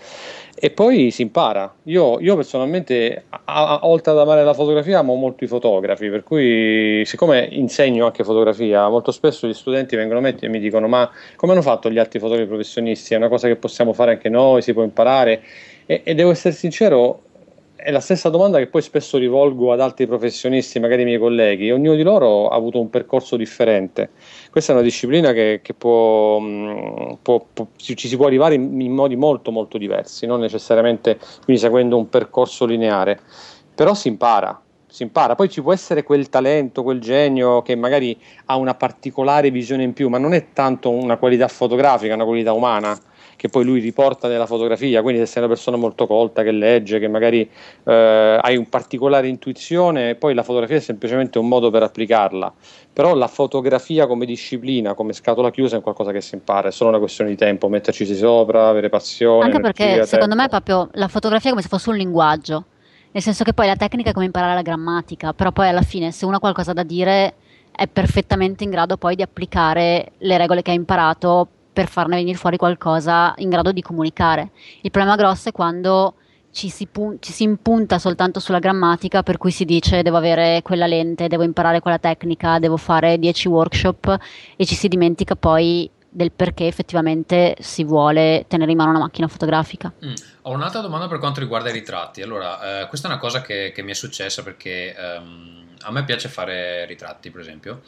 E 0.57 0.70
poi 0.70 1.11
si 1.11 1.22
impara, 1.22 1.75
io, 1.85 2.20
io 2.20 2.37
personalmente 2.37 3.25
a, 3.29 3.41
a, 3.45 3.81
oltre 3.83 4.12
ad 4.12 4.18
amare 4.20 4.45
la 4.45 4.55
fotografia 4.55 5.01
amo 5.01 5.16
molto 5.16 5.43
i 5.43 5.49
fotografi, 5.49 6.09
per 6.11 6.22
cui 6.22 7.03
siccome 7.05 7.49
insegno 7.51 8.07
anche 8.07 8.22
fotografia, 8.22 8.89
molto 8.89 9.11
spesso 9.11 9.49
gli 9.49 9.53
studenti 9.53 9.97
vengono 9.97 10.20
a 10.20 10.22
me 10.22 10.37
e 10.39 10.49
mi 10.49 10.61
dicono 10.61 10.87
ma 10.87 11.11
come 11.35 11.53
hanno 11.53 11.62
fatto 11.62 11.91
gli 11.91 11.99
altri 11.99 12.20
fotografi 12.20 12.47
professionisti? 12.47 13.14
È 13.14 13.16
una 13.16 13.29
cosa 13.29 13.49
che 13.49 13.57
possiamo 13.65 13.95
fare 13.95 14.12
anche 14.12 14.29
noi, 14.29 14.61
si 14.61 14.75
può 14.75 14.83
imparare. 14.83 15.43
E, 15.87 16.03
e, 16.05 16.15
devo 16.15 16.31
essere 16.31 16.55
sincero, 16.55 17.23
è 17.75 17.91
la 17.91 18.01
stessa 18.01 18.29
domanda 18.29 18.59
che 18.59 18.67
poi 18.67 18.83
spesso 18.83 19.17
rivolgo 19.17 19.73
ad 19.73 19.81
altri 19.81 20.07
professionisti, 20.07 20.79
magari 20.81 21.03
i 21.03 21.05
miei 21.07 21.19
colleghi. 21.19 21.71
Ognuno 21.71 21.97
di 21.97 22.03
loro 22.03 22.49
ha 22.49 22.57
avuto 22.57 22.79
un 22.79 22.91
percorso 22.91 23.37
differente. 23.37 24.11
Questa 24.51 24.73
è 24.73 24.75
una 24.75 24.85
disciplina 24.85 25.33
che, 25.33 25.61
che 25.62 25.73
può, 25.73 26.39
mm, 26.41 27.12
può, 27.23 27.47
può, 27.53 27.69
ci 27.77 27.97
si 27.97 28.17
può 28.17 28.27
arrivare 28.27 28.55
in, 28.55 28.79
in, 28.81 28.93
modi 28.93 29.17
molto 29.17 29.51
molto 29.51 29.79
diversi, 29.79 30.27
non 30.27 30.41
necessariamente 30.41 31.19
quindi 31.45 31.62
seguendo 31.62 31.97
un 31.97 32.11
percorso 32.11 32.67
lineare, 32.67 33.19
però 33.75 33.95
si 33.95 34.09
impara. 34.09 34.61
Si 34.87 35.03
impara, 35.03 35.35
poi 35.35 35.49
ci 35.49 35.61
può 35.61 35.73
essere 35.73 36.05
quel 36.05 36.29
talento, 36.29 36.85
quel 36.85 37.01
genio 37.01 37.62
che 37.62 37.75
magari 37.75 38.17
ha 38.45 38.55
una 38.57 38.77
particolare 38.77 39.51
visione 39.51 39.83
in 39.83 39.93
più, 39.93 40.09
ma 40.09 40.19
non 40.19 40.35
è 40.35 40.53
tanto 40.53 40.91
una 40.91 41.17
qualità 41.17 41.49
fotografica, 41.49 42.15
una 42.15 42.25
qualità 42.25 42.53
umana 42.53 42.97
che 43.37 43.49
poi 43.49 43.64
lui 43.64 43.80
riporta 43.80 44.28
nella 44.28 44.47
fotografia, 44.47 45.03
quindi 45.03 45.20
se 45.20 45.26
sei 45.26 45.43
una 45.43 45.53
persona 45.53 45.76
molto 45.76 46.07
colta 46.07 46.43
che 46.43 46.51
legge, 46.51 46.99
che 46.99 47.09
magari 47.09 47.49
eh, 47.85 48.39
hai 48.41 48.57
un 48.57 48.68
particolare 48.68 49.28
intuizione, 49.28 50.14
poi 50.14 50.35
la 50.35 50.43
fotografia 50.43 50.76
è 50.76 50.80
semplicemente 50.80 51.39
un 51.39 51.49
modo 51.49 51.70
per 51.70 51.82
applicarla, 51.82 52.53
però 52.93 53.14
la 53.14 53.28
fotografia 53.28 54.07
come 54.07 54.26
disciplina, 54.26 54.95
come 54.95 55.12
scatola 55.12 55.51
chiusa 55.51 55.76
è 55.76 55.80
qualcosa 55.80 56.12
che 56.12 56.20
si 56.20 56.35
impara, 56.35 56.68
è 56.68 56.72
solo 56.72 56.91
una 56.91 56.99
questione 56.99 57.30
di 57.30 57.37
tempo, 57.37 57.68
metterci 57.68 58.07
sopra, 58.14 58.68
avere 58.68 58.89
passione. 58.89 59.45
Anche 59.45 59.61
perché 59.61 60.05
secondo 60.05 60.35
tempo. 60.35 60.37
me 60.37 60.45
è 60.45 60.49
proprio 60.49 60.89
la 60.93 61.09
fotografia 61.09 61.49
è 61.49 61.53
come 61.53 61.62
se 61.62 61.68
fosse 61.68 61.91
un 61.91 61.97
linguaggio, 61.97 62.64
nel 63.11 63.22
senso 63.22 63.45
che 63.45 63.53
poi 63.53 63.66
la 63.66 63.76
tecnica 63.76 64.11
è 64.11 64.12
come 64.12 64.26
imparare 64.26 64.55
la 64.55 64.62
grammatica, 64.62 65.32
però 65.32 65.53
poi 65.53 65.68
alla 65.68 65.82
fine 65.82 66.11
se 66.11 66.24
uno 66.24 66.37
ha 66.37 66.41
qualcosa 66.41 66.72
da 66.72 66.82
dire 66.82 67.35
è 67.76 67.89
perfettamente 67.89 68.62
in 68.62 68.70
grado 68.70 68.97
poi 68.97 69.16
di 69.16 69.22
applicare 69.22 70.12
le 70.18 70.37
regole 70.39 70.62
che 70.62 70.70
ha 70.70 70.74
imparato 70.74 71.49
per 71.75 71.89
farne 71.89 72.16
venire 72.16 72.39
fuori 72.39 72.57
qualcosa 72.57 73.35
in 73.39 73.51
grado 73.51 73.72
di 73.72 73.83
comunicare. 73.83 74.53
Il 74.81 74.91
problema 74.91 75.16
grosso 75.16 75.51
è 75.51 75.53
quando 75.53 76.14
ci 76.53 76.70
si, 76.70 76.87
pun- 76.87 77.16
ci 77.18 77.33
si, 77.33 77.43
impunta 77.43 77.99
soltanto 77.99 78.39
sulla 78.39 78.61
grammatica, 78.61 79.25
per 79.25 79.39
cui 79.39 79.51
si 79.51 79.64
dice 79.64 80.03
devo 80.03 80.16
avere 80.16 80.62
quella 80.62 80.87
lente, 80.87 81.27
devo 81.27 81.43
imparare 81.43 81.81
quella 81.81 81.99
tecnica, 81.99 82.61
devo 82.61 82.77
fare 82.77 83.18
10 83.18 83.49
workshop 83.49 84.18
e 84.57 84.64
ci 84.64 84.77
si 84.77 84.87
dimentica 84.87 85.35
poi 85.35 85.91
del 86.09 86.31
perché 86.31 86.68
effettivamente 86.68 87.57
si 87.59 87.83
vuole 87.83 88.45
tenere 88.47 88.70
in 88.70 88.77
mano 88.77 88.91
una 88.91 89.01
macchina 89.01 89.27
fotografica. 89.27 89.93
Mm. 90.05 90.12
Ho 90.43 90.53
un'altra 90.53 90.81
domanda 90.81 91.09
per 91.09 91.18
quanto 91.18 91.41
riguarda 91.41 91.70
i 91.70 91.72
ritratti. 91.72 92.22
Allora, 92.22 92.83
eh, 92.83 92.87
questa 92.87 93.09
è 93.09 93.11
una 93.11 93.20
cosa 93.20 93.43
che, 93.43 93.72
che 93.75 93.83
mi 93.83 93.91
è 93.91 93.95
successa 93.95 94.45
perché 94.45 94.95
ehm, 94.95 95.64
a 95.81 95.91
me 95.91 96.05
piace 96.05 96.29
fare 96.29 96.87
ritratti, 96.87 97.33
per 97.33 97.41
esempio. 97.41 97.83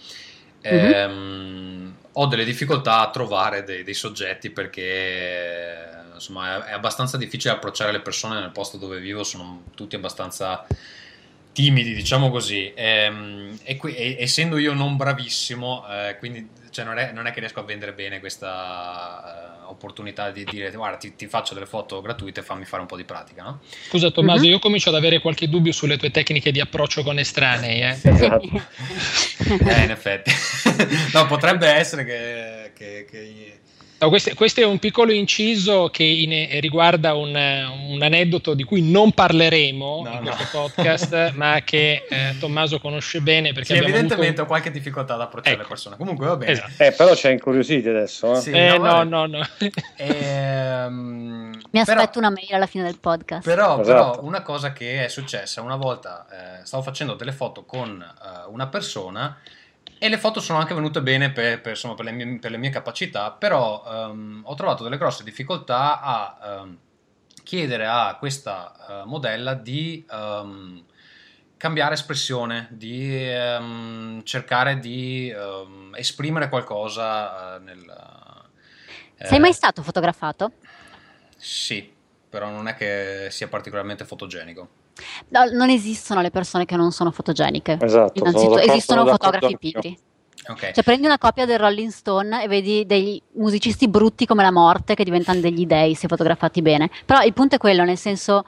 Mm-hmm. 0.67 0.93
Ehm, 0.93 1.95
ho 2.19 2.27
delle 2.27 2.45
difficoltà 2.45 3.01
a 3.01 3.11
trovare 3.11 3.63
dei, 3.63 3.83
dei 3.83 3.95
soggetti 3.95 4.51
perché 4.51 6.05
insomma 6.15 6.65
è, 6.65 6.71
è, 6.71 6.73
abbastanza 6.73 7.17
difficile 7.17 7.55
approcciare 7.55 7.93
le 7.93 8.01
persone 8.01 8.41
nel 8.41 8.53
posto 8.53 8.79
dove 8.79 8.99
vivo, 9.01 9.23
sono 9.23 9.65
tutti 9.75 9.97
abbastanza 9.97 10.67
timidi, 11.57 11.95
diciamo 11.95 12.31
così. 12.31 12.71
Ehm, 12.75 13.59
e, 13.63 13.79
e, 13.83 14.17
essendo 14.21 14.59
io 14.59 14.75
non 14.75 14.97
bravissimo, 14.97 15.87
eh, 15.89 16.17
quindi 16.19 16.47
cioè 16.71 16.85
non, 16.85 16.99
è, 16.99 17.13
non, 17.13 17.27
è, 17.27 17.33
che 17.33 17.41
riesco 17.41 17.61
a 17.61 17.63
vendere 17.63 17.95
bene 17.95 18.21
questa 18.21 19.63
uh, 19.65 19.71
opportunità 19.71 20.31
di 20.31 20.45
dire 20.45 20.71
guarda 20.73 20.99
ti, 20.99 21.17
ti, 21.17 21.27
faccio 21.27 21.55
delle 21.55 21.65
foto 21.65 22.03
gratuite 22.03 22.43
fammi 22.43 22.67
fare 22.67 22.83
un 22.83 22.89
po' 22.89 22.97
di 22.97 23.05
pratica 23.05 23.43
no? 23.45 23.61
scusa 23.89 24.11
Tommaso 24.11 24.43
mm-hmm. 24.43 24.51
io 24.51 24.59
comincio 24.59 24.91
ad 24.91 24.97
avere 24.97 25.21
qualche 25.21 25.49
dubbio 25.49 25.73
sulle 25.73 25.97
tue 25.97 26.11
tecniche 26.11 26.51
di 26.51 26.61
approccio 26.61 27.03
con 27.03 27.19
estranei 27.19 27.81
eh, 27.81 27.99
esatto. 28.03 28.43
eh 29.49 29.85
in 29.85 29.91
effetti 29.91 30.31
no 31.15 31.25
potrebbe 31.25 31.67
essere 31.67 32.05
che, 32.05 32.73
che, 32.75 33.07
che 33.11 33.61
No, 33.99 34.11
questo, 34.11 34.35
questo, 34.35 34.61
è 34.61 34.65
un 34.65 34.79
piccolo 34.79 35.11
inciso 35.11 35.89
che 35.91 36.03
in, 36.03 36.61
riguarda 36.61 37.15
un, 37.15 37.29
un, 37.31 38.03
aneddoto 38.03 38.53
di 38.53 38.63
cui 38.63 38.83
non 38.83 39.13
parleremo 39.13 40.03
no, 40.05 40.13
in 40.13 40.23
no. 40.23 40.35
questo 40.35 40.59
podcast, 40.59 41.33
ma 41.37 41.63
che 41.65 42.05
eh, 42.07 42.37
Tommaso 42.39 42.79
conosce 42.79 43.21
bene. 43.21 43.55
Perché 43.55 43.75
sì, 43.75 43.81
evidentemente 43.81 44.27
avuto... 44.27 44.43
ho 44.43 44.47
qualche 44.47 44.71
difficoltà 44.71 45.15
ad 45.15 45.23
approcciare 45.23 45.55
ecco. 45.55 45.63
le 45.63 45.69
persone. 45.69 45.97
Comunque 45.97 46.27
va 46.27 46.37
bene. 46.37 46.53
Esatto. 46.53 46.83
Eh, 46.83 46.93
però 46.93 47.15
c'è 47.15 47.31
incuriositi 47.31 47.89
adesso. 47.89 48.37
Eh? 48.37 48.41
Sì, 48.43 48.51
eh, 48.51 48.77
no, 48.77 49.03
no, 49.03 49.25
no. 49.25 49.41
Ehm, 49.97 51.59
Mi 51.71 51.81
aspetto 51.81 52.19
però, 52.19 52.27
una 52.27 52.31
mail 52.31 52.53
alla 52.53 52.67
fine 52.67 52.85
del 52.85 52.99
podcast. 52.99 53.45
Però, 53.45 53.81
esatto. 53.81 54.11
però, 54.11 54.27
una 54.27 54.43
cosa 54.43 54.75
che 54.75 55.07
è 55.07 55.09
successa 55.09 55.63
una 55.63 55.77
volta, 55.77 56.27
eh, 56.31 56.67
stavo 56.67 56.83
facendo 56.83 57.15
delle 57.15 57.33
foto 57.33 57.65
con 57.65 58.05
una 58.49 58.67
persona 58.67 59.39
e 59.99 60.09
le 60.09 60.19
foto 60.19 60.41
sono 60.41 60.59
anche 60.59 60.75
venute 60.75 61.01
bene 61.03 61.31
per, 61.33 61.61
per, 61.61 61.73
insomma, 61.73 61.95
per, 61.95 62.05
le, 62.05 62.13
mie, 62.13 62.39
per 62.39 62.51
le, 62.51 62.57
mie, 62.59 62.71
capacità, 62.71 63.33
però 63.33 64.11
um, 64.11 64.43
ho 64.45 64.55
trovato 64.55 64.83
delle 64.83 64.99
grosse 64.99 65.25
difficoltà 65.25 66.01
a 66.01 66.61
um, 66.63 66.79
chiedere 67.43 67.87
a 67.87 68.17
questa 68.19 69.03
uh, 69.05 69.09
modella 69.09 69.55
di 69.55 70.05
um, 70.11 70.85
cambiare 71.57 71.95
espressione, 71.95 72.69
di 72.71 73.27
cercare 74.25 74.79
di 74.79 75.35
esprimere 75.95 76.49
qualcosa 76.49 77.57
uh, 77.57 77.63
nel... 77.63 77.79
Uh, 79.19 79.25
Sei 79.25 79.39
mai 79.39 79.55
stato 79.55 79.83
fotografato? 79.83 80.53
Sì, 81.39 81.96
però 82.37 82.51
non 82.51 82.69
è 82.69 82.75
che 82.75 83.29
sia 83.31 83.49
particolarmente 83.49 84.05
fotogenico. 84.05 84.69
No, 85.29 85.45
non 85.53 85.71
esistono 85.71 86.21
le 86.21 86.31
persone 86.31 86.67
che 86.67 86.77
non 86.77 86.93
sono 86.93 87.11
fotogeniche. 87.11 87.79
Esatto, 87.81 88.19
Innanzitutto 88.19 88.59
esistono 88.59 89.07
fotografi 89.07 89.57
pigri. 89.57 89.99
Okay. 90.47 90.75
Cioè 90.75 90.85
prendi 90.85 91.07
una 91.07 91.17
copia 91.17 91.47
del 91.47 91.59
Rolling 91.59 91.91
Stone 91.91 92.45
e 92.45 92.47
vedi 92.47 92.85
dei 92.85 93.21
musicisti 93.33 93.89
brutti 93.89 94.27
come 94.27 94.43
la 94.43 94.53
morte 94.53 94.95
che 94.95 95.03
diventano 95.03 95.41
degli 95.41 95.65
dei 95.65 95.95
se 95.95 96.09
fotografati 96.09 96.61
bene. 96.61 96.91
Però 97.07 97.23
il 97.23 97.33
punto 97.33 97.55
è 97.55 97.59
quello, 97.59 97.85
nel 97.85 97.97
senso, 97.97 98.45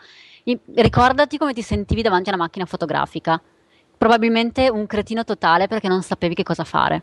ricordati 0.74 1.38
come 1.38 1.54
ti 1.54 1.62
sentivi 1.62 2.02
davanti 2.02 2.28
a 2.28 2.34
una 2.34 2.42
macchina 2.42 2.66
fotografica. 2.66 3.40
Probabilmente 3.96 4.68
un 4.68 4.86
cretino 4.86 5.24
totale 5.24 5.66
perché 5.66 5.88
non 5.88 6.02
sapevi 6.02 6.34
che 6.34 6.42
cosa 6.42 6.64
fare. 6.64 7.02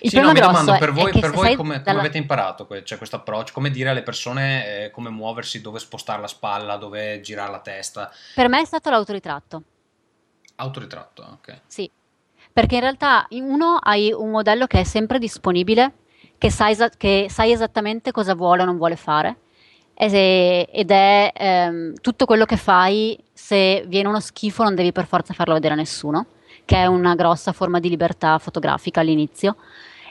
Il 0.00 0.10
sì, 0.10 0.18
no, 0.18 0.32
mi 0.32 0.40
domando 0.40 0.76
per 0.78 0.92
voi, 0.92 1.12
per 1.12 1.30
voi 1.30 1.54
come, 1.56 1.76
dalla... 1.76 1.84
come, 1.84 2.00
avete 2.00 2.18
imparato 2.18 2.66
cioè, 2.82 2.98
questo 2.98 3.16
approccio, 3.16 3.52
come 3.52 3.70
dire 3.70 3.90
alle 3.90 4.02
persone 4.02 4.84
eh, 4.84 4.90
come 4.90 5.10
muoversi, 5.10 5.60
dove 5.60 5.78
spostare 5.78 6.20
la 6.20 6.26
spalla, 6.26 6.76
dove 6.76 7.20
girare 7.20 7.50
la 7.50 7.60
testa. 7.60 8.10
Per 8.34 8.48
me 8.48 8.60
è 8.60 8.64
stato 8.64 8.90
l'autoritratto. 8.90 9.62
Autoritratto, 10.56 11.38
ok. 11.40 11.60
Sì, 11.66 11.90
perché 12.52 12.76
in 12.76 12.80
realtà 12.80 13.26
uno 13.30 13.76
hai 13.80 14.12
un 14.12 14.30
modello 14.30 14.66
che 14.66 14.80
è 14.80 14.84
sempre 14.84 15.18
disponibile, 15.18 15.92
che 16.38 16.50
sai, 16.50 16.76
che 16.96 17.26
sai 17.28 17.52
esattamente 17.52 18.12
cosa 18.12 18.34
vuole 18.34 18.62
o 18.62 18.64
non 18.64 18.76
vuole 18.76 18.96
fare 18.96 19.38
ed 19.96 20.90
è 20.90 21.32
ehm, 21.32 21.94
tutto 22.00 22.24
quello 22.26 22.44
che 22.44 22.56
fai, 22.56 23.16
se 23.32 23.84
viene 23.86 24.08
uno 24.08 24.18
schifo 24.18 24.64
non 24.64 24.74
devi 24.74 24.90
per 24.90 25.06
forza 25.06 25.34
farlo 25.34 25.54
vedere 25.54 25.74
a 25.74 25.76
nessuno 25.76 26.26
che 26.64 26.76
è 26.76 26.86
una 26.86 27.14
grossa 27.14 27.52
forma 27.52 27.78
di 27.78 27.88
libertà 27.88 28.38
fotografica 28.38 29.00
all'inizio 29.00 29.56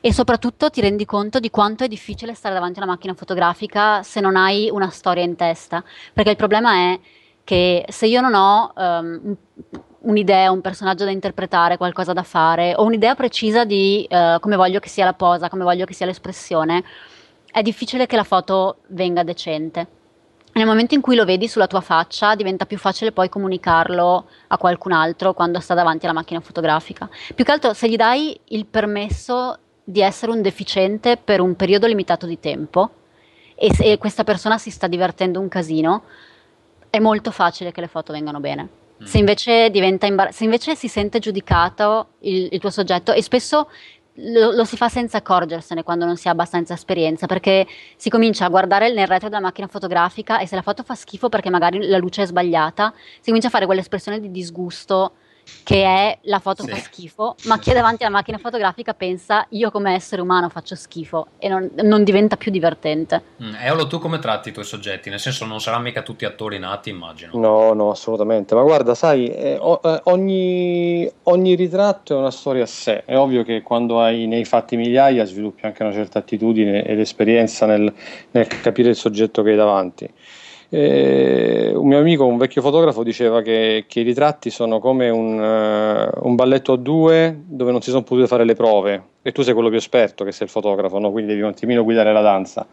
e 0.01 0.12
soprattutto 0.12 0.70
ti 0.70 0.82
rendi 0.82 1.06
conto 1.06 1.39
di 1.39 1.49
quanto 1.49 1.86
è 1.86 1.88
difficile 1.88 2.34
stare 2.34 2.54
davanti 2.54 2.80
a 2.80 2.84
una 2.84 2.91
macchina 2.91 3.14
fotografica 3.14 4.04
se 4.04 4.20
non 4.20 4.36
hai 4.36 4.70
una 4.70 4.89
storia 4.89 5.24
in 5.24 5.38
testa, 5.38 5.84
perché 6.12 6.32
il 6.32 6.36
problema 6.36 6.74
è 6.74 6.99
che 7.45 7.86
se 7.88 8.08
io 8.08 8.20
non 8.20 8.34
ho 8.34 8.74
um, 8.76 9.36
un'idea, 9.99 10.51
un 10.51 10.60
personaggio 10.60 11.06
da 11.06 11.12
interpretare, 11.12 11.78
qualcosa 11.78 12.12
da 12.12 12.24
fare, 12.24 12.74
o 12.76 12.84
un'idea 12.84 13.16
precisa 13.16 13.64
di 13.64 14.06
uh, 14.10 14.39
come 14.41 14.58
voglio 14.58 14.80
che 14.80 14.89
sia 14.89 15.06
la 15.06 15.14
posa, 15.14 15.49
come 15.49 15.64
voglio 15.64 15.86
che 15.86 15.93
sia 15.93 16.06
l'espressione, 16.06 16.84
è 17.49 17.62
difficile 17.62 18.06
che 18.06 18.18
la 18.18 18.26
foto 18.26 18.80
venga 18.88 19.24
decente 19.24 19.88
nel 20.54 20.66
momento 20.66 20.93
in 20.93 21.01
cui 21.01 21.16
lo 21.16 21.26
vedi 21.26 21.47
sulla 21.47 21.68
tua 21.68 21.82
faccia 21.82 22.36
diventa 22.36 22.66
più 22.66 22.78
facile 22.78 23.12
poi 23.12 23.30
comunicarlo 23.30 24.28
a 24.47 24.58
qualcun 24.58 24.91
altro 24.91 25.34
quando 25.34 25.60
sta 25.60 25.74
davanti 25.74 26.06
alla 26.06 26.14
macchina 26.14 26.39
fotografica. 26.41 27.10
Più 27.34 27.43
che 27.43 27.51
altro 27.51 27.74
se 27.74 27.89
gli 27.89 27.95
dai 27.95 28.39
il 28.49 28.66
permesso 28.66 29.58
di 29.84 30.01
essere 30.01 30.32
un 30.32 30.41
deficiente 30.41 31.18
per 31.18 31.41
un 31.41 31.56
periodo 31.56 31.88
limitato 31.88 32.26
di 32.26 32.39
tempo 32.39 32.91
e 33.56 33.74
se 33.74 33.97
questa 33.97 34.24
persona 34.24 34.58
si 34.58 34.70
sta 34.70 34.88
divertendo 34.88 35.39
un 35.39 35.47
casino, 35.47 36.04
è 36.89 36.99
molto 36.99 37.32
facile 37.32 37.72
che 37.72 37.82
le 37.82 37.88
foto 37.88 38.14
vengano 38.14 38.39
bene. 38.39 38.70
Mm. 39.01 39.06
Se 39.06 39.18
invece, 39.18 39.72
imbar- 39.74 40.30
se 40.30 40.43
invece 40.43 40.76
si 40.76 40.88
sente 40.88 41.20
giudicato 41.20 42.10
il, 42.20 42.49
il 42.51 42.60
tuo 42.60 42.70
soggetto 42.70 43.12
e 43.12 43.22
spesso 43.24 43.70
lo, 44.16 44.51
lo, 44.51 44.66
si 44.66 44.78
fa 44.78 44.89
senza 44.89 45.18
accorgersene 45.18 45.84
quando 45.84 46.05
non 46.05 46.18
si 46.18 46.28
ha 46.28 46.32
abbastanza 46.32 46.74
esperienza, 46.74 47.26
perché 47.26 47.66
si 47.95 48.09
comincia 48.09 48.45
a 48.45 48.49
guardare 48.49 48.91
nel 48.91 49.07
retro 49.07 49.30
della 49.30 49.41
macchina 49.41 49.68
fotografica 49.68 50.39
e 50.39 50.47
se 50.47 50.55
la 50.55 50.61
foto 50.61 50.84
fa 50.84 50.95
schifo 50.95 51.30
perché 51.30 51.49
magari 51.49 51.88
la 51.88 51.97
luce 51.97 52.24
è 52.24 52.26
sbagliata, 52.26 52.93
si 53.20 53.26
comincia 53.26 53.47
a 53.47 53.51
fare 53.51 53.66
quell'espressione 53.66 54.20
di 54.20 54.30
disgusto 54.32 55.14
che 55.63 55.83
è 55.83 56.17
la 56.23 56.39
foto 56.39 56.63
sì. 56.63 56.69
fa 56.69 56.77
schifo, 56.77 57.35
ma 57.45 57.57
chi 57.57 57.71
è 57.71 57.73
davanti 57.73 58.03
alla 58.03 58.11
macchina 58.11 58.37
fotografica 58.37 58.93
pensa 58.93 59.45
io 59.49 59.71
come 59.71 59.93
essere 59.93 60.21
umano 60.21 60.49
faccio 60.49 60.75
schifo 60.75 61.27
e 61.37 61.47
non, 61.47 61.69
non 61.83 62.03
diventa 62.03 62.35
più 62.35 62.51
divertente. 62.51 63.21
Mm, 63.41 63.55
Eolo, 63.61 63.87
tu 63.87 63.99
come 63.99 64.19
tratti 64.19 64.49
i 64.49 64.51
tuoi 64.51 64.65
soggetti? 64.65 65.09
Nel 65.09 65.19
senso 65.19 65.45
non 65.45 65.61
saranno 65.61 65.83
mica 65.83 66.01
tutti 66.01 66.25
attori 66.25 66.59
nati, 66.59 66.89
immagino. 66.89 67.31
No, 67.35 67.73
no, 67.73 67.91
assolutamente. 67.91 68.55
Ma 68.55 68.61
guarda, 68.61 68.93
sai, 68.93 69.27
eh, 69.27 69.59
eh, 69.59 70.01
ogni, 70.03 71.09
ogni, 71.23 71.55
ritratto 71.55 72.15
è 72.15 72.17
una 72.17 72.31
storia 72.31 72.63
a 72.63 72.67
sé. 72.67 73.03
È 73.05 73.17
ovvio 73.17 73.43
che 73.43 73.61
quando 73.61 74.01
hai 74.01 74.27
nei 74.27 74.45
fatti 74.45 74.75
migliaia 74.75 75.23
sviluppi 75.23 75.65
anche 75.65 75.83
una 75.83 75.93
certa 75.93 76.19
attitudine 76.19 76.83
ed 76.83 76.99
esperienza 76.99 77.65
nel, 77.65 77.91
nel 78.31 78.47
capire 78.47 78.89
il 78.89 78.95
soggetto 78.95 79.41
che 79.43 79.51
hai 79.51 79.55
davanti. 79.55 80.09
Eh, 80.76 81.71
un 81.76 81.88
mio 81.88 81.99
amico, 81.99 82.26
un 82.26 82.38
vecchio 82.38 82.63
fotografo, 82.63 83.03
diceva 83.03 83.43
che, 83.43 83.86
che 83.88 83.99
i 83.99 84.03
ritratti 84.03 84.49
sono 84.49 84.80
come 84.80 85.11
un, 85.11 85.38
uh, 85.38 86.28
un, 86.28 86.34
balletto 86.34 86.71
a 86.71 86.78
due 86.78 87.43
dove 87.45 87.71
non 87.71 87.80
si 87.84 87.91
sono 87.91 88.01
potute 88.01 88.26
fare 88.26 88.43
le 88.43 88.55
prove 88.55 89.03
e 89.21 89.32
tu 89.32 89.43
sei 89.43 89.53
quello 89.53 89.69
più 89.69 89.78
esperto 89.78 90.26
che 90.26 90.32
sei 90.32 90.47
il 90.47 90.51
fotografo, 90.51 90.97
no? 90.97 91.11
quindi 91.11 91.34
devi 91.34 91.43
un 91.43 91.49
attimino 91.49 91.84
guidare 91.84 92.11
la 92.11 92.21
danza. 92.21 92.65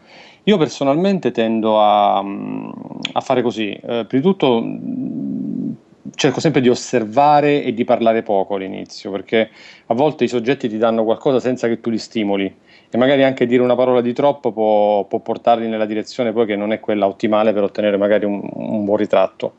Io 0.45 0.57
personalmente 0.57 1.29
tendo 1.29 1.79
a, 1.79 2.17
a 2.17 3.21
fare 3.21 3.43
così, 3.43 3.69
eh, 3.69 4.05
prima 4.07 4.07
di 4.07 4.21
tutto 4.21 4.65
cerco 6.15 6.39
sempre 6.39 6.61
di 6.61 6.69
osservare 6.69 7.63
e 7.63 7.71
di 7.71 7.83
parlare 7.83 8.23
poco 8.23 8.55
all'inizio 8.55 9.11
perché 9.11 9.49
a 9.85 9.93
volte 9.93 10.23
i 10.23 10.27
soggetti 10.27 10.67
ti 10.67 10.79
danno 10.79 11.03
qualcosa 11.03 11.39
senza 11.39 11.67
che 11.67 11.79
tu 11.79 11.91
li 11.91 11.99
stimoli 11.99 12.51
e 12.91 12.97
magari 12.97 13.23
anche 13.23 13.45
dire 13.45 13.63
una 13.63 13.75
parola 13.75 14.01
di 14.01 14.11
troppo 14.11 14.51
può, 14.51 15.05
può 15.05 15.19
portarli 15.19 15.67
nella 15.67 15.85
direzione 15.85 16.33
poi 16.33 16.45
che 16.45 16.57
non 16.57 16.73
è 16.73 16.81
quella 16.81 17.07
ottimale 17.07 17.53
per 17.53 17.63
ottenere 17.63 17.95
magari 17.95 18.25
un, 18.25 18.41
un 18.43 18.83
buon 18.83 18.97
ritratto. 18.97 19.53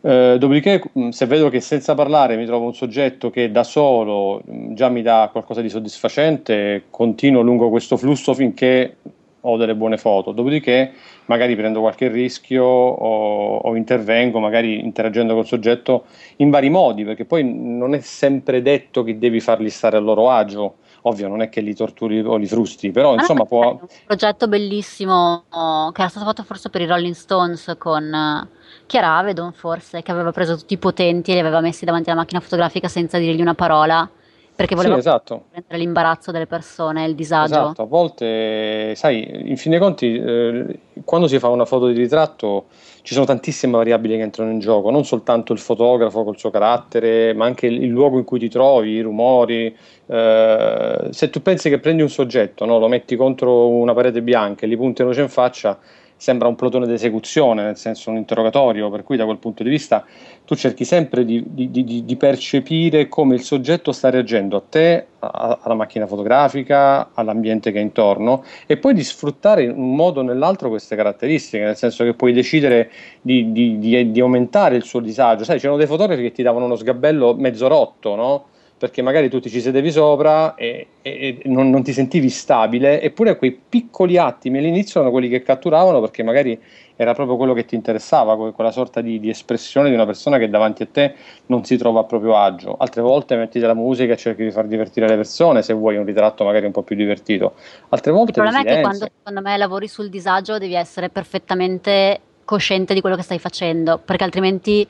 Eh, 0.00 0.36
dopodiché, 0.38 0.82
se 1.10 1.26
vedo 1.26 1.48
che 1.48 1.60
senza 1.60 1.94
parlare 1.94 2.36
mi 2.36 2.46
trovo 2.46 2.66
un 2.66 2.74
soggetto 2.74 3.30
che 3.30 3.50
da 3.50 3.64
solo 3.64 4.42
già 4.44 4.88
mi 4.88 5.02
dà 5.02 5.28
qualcosa 5.30 5.60
di 5.60 5.68
soddisfacente, 5.68 6.84
continuo 6.88 7.42
lungo 7.42 7.68
questo 7.68 7.96
flusso 7.96 8.32
finché 8.32 8.96
ho 9.40 9.56
delle 9.56 9.74
buone 9.74 9.98
foto. 9.98 10.30
Dopodiché, 10.32 10.92
magari 11.26 11.56
prendo 11.56 11.80
qualche 11.80 12.08
rischio 12.08 12.64
o, 12.64 13.56
o 13.56 13.76
intervengo, 13.76 14.38
magari 14.38 14.78
interagendo 14.80 15.34
col 15.34 15.46
soggetto 15.46 16.04
in 16.36 16.50
vari 16.50 16.70
modi, 16.70 17.04
perché 17.04 17.24
poi 17.24 17.44
non 17.44 17.94
è 17.94 18.00
sempre 18.00 18.62
detto 18.62 19.02
che 19.02 19.18
devi 19.18 19.40
farli 19.40 19.70
stare 19.70 19.96
a 19.96 20.00
loro 20.00 20.30
agio 20.30 20.76
ovvio 21.02 21.28
non 21.28 21.42
è 21.42 21.48
che 21.48 21.60
li 21.60 21.74
torturi 21.74 22.20
o 22.20 22.36
li 22.36 22.46
frusti, 22.46 22.90
però 22.90 23.12
ah, 23.12 23.14
insomma 23.14 23.44
può... 23.44 23.70
Un 23.70 23.88
progetto 24.06 24.48
bellissimo 24.48 25.44
che 25.50 26.00
era 26.00 26.08
stato 26.08 26.26
fatto 26.26 26.42
forse 26.42 26.70
per 26.70 26.80
i 26.80 26.86
Rolling 26.86 27.14
Stones 27.14 27.74
con 27.78 28.04
uh, 28.04 28.48
Chiara 28.86 29.16
Avedon 29.18 29.52
forse, 29.52 30.02
che 30.02 30.10
aveva 30.10 30.32
preso 30.32 30.56
tutti 30.56 30.74
i 30.74 30.78
potenti 30.78 31.30
e 31.30 31.34
li 31.34 31.40
aveva 31.40 31.60
messi 31.60 31.84
davanti 31.84 32.10
alla 32.10 32.20
macchina 32.20 32.40
fotografica 32.40 32.88
senza 32.88 33.18
dirgli 33.18 33.40
una 33.40 33.54
parola 33.54 34.08
perché 34.54 34.74
volevo 34.74 34.94
Sì, 34.94 35.00
esatto. 35.00 35.44
prendere 35.50 35.78
l'imbarazzo 35.78 36.30
delle 36.30 36.46
persone, 36.46 37.04
il 37.06 37.14
disagio. 37.14 37.54
Esatto, 37.54 37.82
a 37.82 37.86
volte, 37.86 38.94
sai, 38.94 39.50
in 39.50 39.56
fin 39.56 39.70
dei 39.70 39.80
conti, 39.80 40.14
eh, 40.14 40.78
quando 41.04 41.26
si 41.26 41.38
fa 41.38 41.48
una 41.48 41.64
foto 41.64 41.88
di 41.88 41.94
ritratto 41.94 42.66
ci 43.02 43.14
sono 43.14 43.26
tantissime 43.26 43.76
variabili 43.76 44.16
che 44.16 44.22
entrano 44.22 44.52
in 44.52 44.60
gioco, 44.60 44.90
non 44.90 45.04
soltanto 45.04 45.52
il 45.52 45.58
fotografo 45.58 46.22
col 46.22 46.38
suo 46.38 46.50
carattere, 46.50 47.34
ma 47.34 47.44
anche 47.44 47.66
il, 47.66 47.82
il 47.82 47.88
luogo 47.88 48.18
in 48.18 48.24
cui 48.24 48.38
ti 48.38 48.48
trovi, 48.48 48.92
i 48.92 49.00
rumori. 49.00 49.74
Eh, 50.06 51.08
se 51.10 51.30
tu 51.30 51.42
pensi 51.42 51.68
che 51.68 51.80
prendi 51.80 52.02
un 52.02 52.08
soggetto, 52.08 52.64
no, 52.64 52.78
lo 52.78 52.86
metti 52.88 53.16
contro 53.16 53.68
una 53.68 53.92
parete 53.92 54.22
bianca 54.22 54.64
e 54.64 54.68
gli 54.68 54.76
punti 54.76 55.02
una 55.02 55.10
luce 55.10 55.22
in 55.22 55.28
faccia, 55.28 55.78
sembra 56.22 56.46
un 56.46 56.54
plotone 56.54 56.86
d'esecuzione, 56.86 57.64
nel 57.64 57.76
senso 57.76 58.08
un 58.08 58.16
interrogatorio, 58.16 58.88
per 58.90 59.02
cui 59.02 59.16
da 59.16 59.24
quel 59.24 59.38
punto 59.38 59.64
di 59.64 59.68
vista 59.68 60.04
tu 60.44 60.54
cerchi 60.54 60.84
sempre 60.84 61.24
di, 61.24 61.42
di, 61.48 61.68
di, 61.68 62.04
di 62.04 62.16
percepire 62.16 63.08
come 63.08 63.34
il 63.34 63.42
soggetto 63.42 63.90
sta 63.90 64.08
reagendo 64.08 64.58
a 64.58 64.62
te, 64.68 65.06
a, 65.18 65.58
alla 65.60 65.74
macchina 65.74 66.06
fotografica, 66.06 67.10
all'ambiente 67.12 67.72
che 67.72 67.80
è 67.80 67.82
intorno 67.82 68.44
e 68.66 68.76
poi 68.76 68.94
di 68.94 69.02
sfruttare 69.02 69.64
in 69.64 69.72
un 69.72 69.96
modo 69.96 70.20
o 70.20 70.22
nell'altro 70.22 70.68
queste 70.68 70.94
caratteristiche, 70.94 71.64
nel 71.64 71.76
senso 71.76 72.04
che 72.04 72.14
puoi 72.14 72.32
decidere 72.32 72.92
di, 73.20 74.20
aumentare 74.20 74.76
il 74.76 74.84
suo 74.84 75.00
disagio. 75.00 75.42
Sai, 75.42 75.58
c'erano 75.58 75.76
dei 75.76 75.88
fotografi 75.88 76.22
che 76.22 76.30
ti 76.30 76.44
davano 76.44 76.66
uno 76.66 76.76
sgabello 76.76 77.34
mezzo 77.34 77.66
rotto, 77.66 78.14
no? 78.14 78.44
Perché 78.82 79.00
magari 79.00 79.30
tu 79.30 79.38
ti 79.38 79.48
ci 79.48 79.60
sedevi 79.60 79.92
sopra 79.92 80.56
e, 80.56 80.88
e, 81.02 81.38
e 81.40 81.42
non, 81.44 81.70
non, 81.70 81.84
ti 81.84 81.92
sentivi 81.92 82.28
stabile, 82.28 83.00
eppure 83.00 83.36
quei 83.36 83.52
piccoli 83.52 84.18
attimi 84.18 84.58
all'inizio 84.58 84.98
erano 84.98 85.12
quelli 85.12 85.28
che 85.28 85.40
catturavano 85.44 86.00
perché 86.00 86.24
magari 86.24 86.60
era 86.96 87.14
proprio 87.14 87.36
quello 87.36 87.52
che 87.54 87.64
ti 87.64 87.76
interessava, 87.76 88.34
quella 88.50 88.72
sorta 88.72 89.00
di, 89.00 89.20
di, 89.20 89.28
espressione 89.28 89.88
di 89.88 89.94
una 89.94 90.04
persona 90.04 90.36
che 90.36 90.50
davanti 90.50 90.82
a 90.82 90.88
te 90.90 91.14
non 91.46 91.64
si 91.64 91.76
trova 91.76 92.00
a 92.00 92.02
proprio 92.02 92.36
agio. 92.36 92.74
Altre 92.76 93.02
volte 93.02 93.36
metti 93.36 93.60
della 93.60 93.74
musica 93.74 94.14
e 94.14 94.16
cerchi 94.16 94.42
di 94.42 94.50
far 94.50 94.66
divertire 94.66 95.06
le 95.06 95.14
persone, 95.14 95.62
se 95.62 95.74
vuoi 95.74 95.96
un 95.96 96.04
ritratto 96.04 96.42
magari 96.42 96.66
un 96.66 96.72
po' 96.72 96.82
più 96.82 96.96
divertito. 96.96 97.54
Altre 97.90 98.10
volte 98.10 98.32
Il 98.36 98.42
problema 98.44 98.62
è 98.62 98.74
che 98.74 98.80
quando 98.80 99.08
secondo 99.16 99.40
me 99.42 99.56
lavori 99.56 99.86
sul 99.86 100.08
disagio 100.08 100.58
devi 100.58 100.74
essere 100.74 101.08
perfettamente 101.08 102.18
cosciente 102.44 102.94
di 102.94 103.00
quello 103.00 103.14
che 103.14 103.22
stai 103.22 103.38
facendo, 103.38 104.00
perché 104.04 104.24
altrimenti 104.24 104.84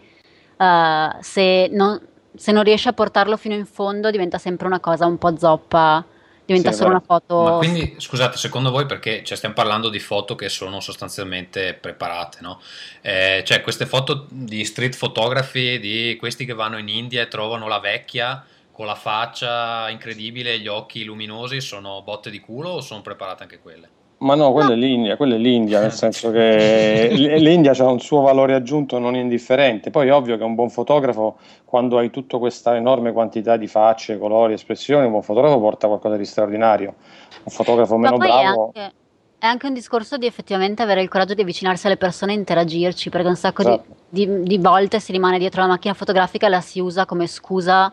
uh, 0.57 1.20
se 1.20 1.68
non 1.70 2.01
se 2.35 2.53
non 2.53 2.62
riesci 2.62 2.89
a 2.89 2.93
portarlo 2.93 3.37
fino 3.37 3.55
in 3.55 3.66
fondo 3.66 4.11
diventa 4.11 4.39
sempre 4.39 4.66
una 4.66 4.80
cosa 4.80 5.07
un 5.07 5.18
po' 5.18 5.37
zoppa, 5.37 6.05
diventa 6.45 6.72
sì, 6.72 6.78
solo 6.78 6.91
una 6.91 7.03
foto. 7.05 7.43
Ma 7.43 7.57
quindi, 7.59 7.95
scusate, 7.99 8.37
secondo 8.37 8.70
voi 8.70 8.87
perché 8.87 9.22
cioè, 9.24 9.37
stiamo 9.37 9.55
parlando 9.55 9.89
di 9.89 9.99
foto 9.99 10.35
che 10.35 10.49
sono 10.49 10.80
sostanzialmente 10.80 11.74
preparate, 11.74 12.39
no? 12.41 12.61
Eh, 13.01 13.43
cioè, 13.45 13.62
queste 13.62 13.87
foto 13.87 14.26
di 14.30 14.64
street 14.64 14.97
photography, 14.97 15.78
di 15.78 16.16
questi 16.18 16.45
che 16.45 16.55
vanno 16.55 16.78
in 16.78 16.89
India 16.89 17.22
e 17.22 17.28
trovano 17.28 17.68
la 17.68 17.78
vecchia 17.78 18.45
con 18.72 18.87
la 18.87 18.95
faccia 18.95 19.91
incredibile 19.91 20.55
e 20.55 20.59
gli 20.59 20.68
occhi 20.68 21.05
luminosi, 21.05 21.61
sono 21.61 22.03
botte 22.03 22.30
di 22.30 22.41
culo 22.41 22.70
o 22.70 22.80
sono 22.80 23.03
preparate 23.03 23.43
anche 23.43 23.61
quelle? 23.61 24.01
Ma 24.23 24.37
no, 24.37 24.53
quella 24.53 24.73
è 24.73 24.77
l'India, 24.77 25.16
quella 25.16 25.35
è 25.35 25.39
l'India, 25.39 25.81
nel 25.81 25.91
senso 25.93 26.31
che 26.31 27.09
l'India 27.12 27.73
ha 27.73 27.91
un 27.91 28.01
suo 28.01 28.20
valore 28.20 28.55
aggiunto 28.55 28.99
non 28.99 29.16
indifferente. 29.16 29.91
Poi 29.91 30.09
è 30.09 30.14
ovvio 30.14 30.37
che 30.37 30.45
un 30.45 30.55
buon 30.55 30.70
fotografo, 30.70 31.39
quando 31.64 31.99
hai 31.99 32.11
tutta 32.11 32.39
questa 32.39 32.77
enorme 32.77 33.12
quantità 33.12 33.57
di 33.57 33.66
facce, 33.66 34.18
colori, 34.18 34.53
espressioni, 34.53 35.05
un 35.05 35.11
buon 35.11 35.23
fotografo 35.23 35.59
porta 35.59 35.89
qualcosa 35.89 36.16
di 36.16 36.25
straordinario. 36.25 36.95
Un 37.43 37.53
fotografo 37.53 37.97
meno 37.97 38.16
bravo... 38.16 38.70
È 38.73 38.79
anche, 38.81 38.95
è 39.39 39.47
anche, 39.47 39.66
un 39.66 39.75
discorso 39.75 40.16
di 40.16 40.27
effettivamente 40.27 40.83
avere 40.83 41.03
il 41.03 41.09
coraggio 41.09 41.35
di 41.35 41.43
avvicinarsi 41.43 41.87
alle 41.87 41.97
persone 41.97 42.33
e 42.33 42.37
interagirci, 42.37 43.11
perché 43.11 43.27
un 43.27 43.37
sacco 43.37 43.62
esatto. 43.62 43.85
di, 44.09 44.25
di, 44.25 44.43
di 44.45 44.59
volte 44.59 45.01
si 45.01 45.11
rimane 45.11 45.39
dietro 45.39 45.62
la 45.62 45.68
macchina 45.68 45.95
fotografica 45.95 46.47
e 46.47 46.51
la 46.51 46.61
si 46.61 46.79
usa 46.79 47.07
come 47.07 47.27
scusa 47.27 47.93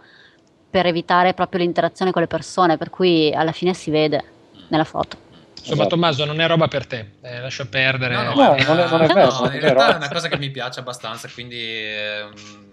per 0.70 0.86
evitare 0.86 1.34
proprio 1.34 1.62
l'interazione 1.62 2.12
con 2.12 2.22
le 2.22 2.28
persone, 2.28 2.78
per 2.78 2.92
cui 2.92 3.34
alla 3.34 3.52
fine 3.52 3.74
si 3.74 3.90
vede 3.90 4.24
nella 4.68 4.84
foto. 4.84 5.29
Insomma, 5.60 5.82
esatto. 5.82 5.88
Tommaso, 5.90 6.26
non 6.26 6.40
è 6.42 6.48
roba 6.48 6.68
per 6.68 6.88
te, 6.88 7.12
eh, 7.22 7.40
lascia 7.40 7.66
perdere. 7.66 8.16
No, 8.16 8.24
no, 8.24 8.34
no, 8.34 8.54
è, 8.56 8.66
non 8.66 8.80
è, 8.80 8.90
non 8.90 9.02
è 9.02 9.08
vero, 9.08 9.40
no, 9.40 9.52
in 9.52 9.60
realtà 9.60 9.94
è 9.94 9.96
una 9.98 10.10
cosa 10.10 10.28
che 10.28 10.38
mi 10.38 10.50
piace 10.50 10.80
abbastanza, 10.80 11.30
quindi 11.34 11.58
eh, 11.58 12.28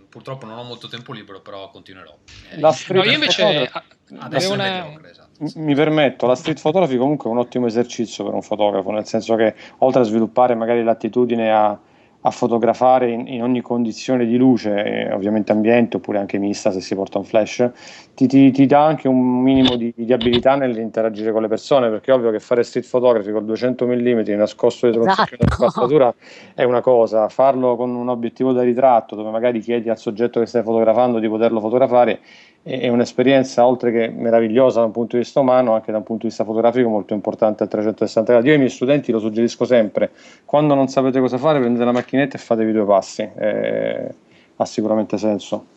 purtroppo 0.08 0.46
non 0.46 0.56
ho 0.58 0.62
molto 0.62 0.88
tempo 0.88 1.12
libero, 1.12 1.40
però 1.40 1.70
continuerò. 1.70 2.16
Eh, 2.50 2.58
no, 2.58 2.74
io 3.02 3.12
invece 3.12 3.70
adesso 4.18 4.52
una... 4.52 4.64
mediocre, 4.64 5.10
esatto. 5.10 5.24
Mi 5.56 5.74
permetto, 5.74 6.26
la 6.26 6.34
street 6.34 6.60
photography 6.60 6.96
comunque 6.96 7.28
è 7.28 7.32
un 7.32 7.38
ottimo 7.38 7.66
esercizio 7.66 8.24
per 8.24 8.32
un 8.32 8.42
fotografo, 8.42 8.90
nel 8.90 9.06
senso 9.06 9.34
che 9.34 9.54
oltre 9.78 10.00
a 10.00 10.04
sviluppare 10.04 10.54
magari 10.54 10.82
l'attitudine 10.82 11.52
a 11.52 11.78
a 12.26 12.30
fotografare 12.30 13.10
in, 13.10 13.28
in, 13.28 13.42
ogni 13.42 13.60
condizione 13.60 14.26
di 14.26 14.36
luce, 14.36 14.82
eh, 14.82 15.12
ovviamente 15.12 15.52
ambiente 15.52 15.98
oppure 15.98 16.18
anche 16.18 16.38
mista 16.38 16.72
se 16.72 16.80
si 16.80 16.94
porta 16.96 17.18
un 17.18 17.24
flash, 17.24 17.70
ti, 18.16 18.26
ti, 18.26 18.50
ti 18.50 18.64
dà 18.64 18.82
anche 18.82 19.08
un 19.08 19.42
minimo 19.42 19.76
di, 19.76 19.92
di, 19.94 20.10
abilità 20.10 20.56
nell'interagire 20.56 21.32
con 21.32 21.42
le 21.42 21.48
persone, 21.48 21.90
perché 21.90 22.10
è 22.10 22.14
ovvio 22.14 22.30
che 22.30 22.40
fare 22.40 22.62
street 22.62 22.88
photography 22.88 23.30
con 23.30 23.44
200 23.44 23.86
mm 23.86 24.20
nascosto 24.38 24.86
dietro 24.86 25.06
esatto. 25.06 25.36
una 25.38 25.54
spazzatura 25.54 26.14
è 26.54 26.62
una 26.62 26.80
cosa, 26.80 27.28
farlo 27.28 27.76
con 27.76 27.94
un 27.94 28.08
obiettivo 28.08 28.52
da 28.52 28.62
ritratto 28.62 29.16
dove 29.16 29.28
magari 29.28 29.60
chiedi 29.60 29.90
al 29.90 29.98
soggetto 29.98 30.40
che 30.40 30.46
stai 30.46 30.62
fotografando 30.62 31.18
di 31.18 31.28
poterlo 31.28 31.60
fotografare 31.60 32.20
è 32.62 32.88
un'esperienza 32.88 33.64
oltre 33.64 33.92
che 33.92 34.08
meravigliosa 34.08 34.80
da 34.80 34.86
un 34.86 34.92
punto 34.92 35.16
di 35.16 35.22
vista 35.22 35.38
umano, 35.38 35.74
anche 35.74 35.92
da 35.92 35.98
un 35.98 36.02
punto 36.02 36.22
di 36.22 36.28
vista 36.28 36.42
fotografico 36.42 36.88
molto 36.88 37.12
importante 37.12 37.62
a 37.64 37.66
360 37.66 38.32
gradi. 38.32 38.46
Io 38.48 38.54
ai 38.54 38.58
miei 38.58 38.70
studenti 38.70 39.12
lo 39.12 39.20
suggerisco 39.20 39.66
sempre, 39.66 40.10
quando 40.46 40.74
non 40.74 40.88
sapete 40.88 41.20
cosa 41.20 41.36
fare 41.36 41.60
prendete 41.60 41.84
la 41.84 41.92
macchinetta 41.92 42.36
e 42.36 42.40
fatevi 42.40 42.72
due 42.72 42.84
passi, 42.84 43.28
eh, 43.36 44.14
ha 44.56 44.64
sicuramente 44.64 45.18
senso. 45.18 45.74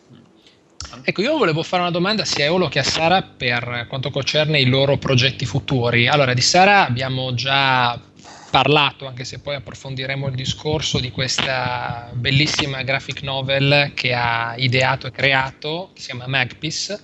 Ecco, 1.02 1.22
io 1.22 1.36
volevo 1.36 1.62
fare 1.62 1.82
una 1.82 1.90
domanda 1.90 2.24
sia 2.24 2.44
a 2.44 2.46
Eolo 2.48 2.68
che 2.68 2.78
a 2.78 2.84
Sara 2.84 3.22
per 3.22 3.86
quanto 3.88 4.10
concerne 4.10 4.60
i 4.60 4.66
loro 4.66 4.96
progetti 4.96 5.44
futuri. 5.44 6.08
Allora, 6.08 6.34
di 6.34 6.40
Sara 6.40 6.86
abbiamo 6.86 7.34
già 7.34 8.00
parlato, 8.50 9.06
anche 9.06 9.24
se 9.24 9.38
poi 9.38 9.54
approfondiremo 9.54 10.26
il 10.26 10.34
discorso 10.34 10.98
di 10.98 11.10
questa 11.10 12.10
bellissima 12.12 12.82
graphic 12.82 13.22
novel 13.22 13.92
che 13.94 14.12
ha 14.12 14.54
ideato 14.56 15.06
e 15.06 15.10
creato, 15.12 15.90
che 15.94 16.00
si 16.00 16.06
chiama 16.08 16.26
Magpiece. 16.26 17.00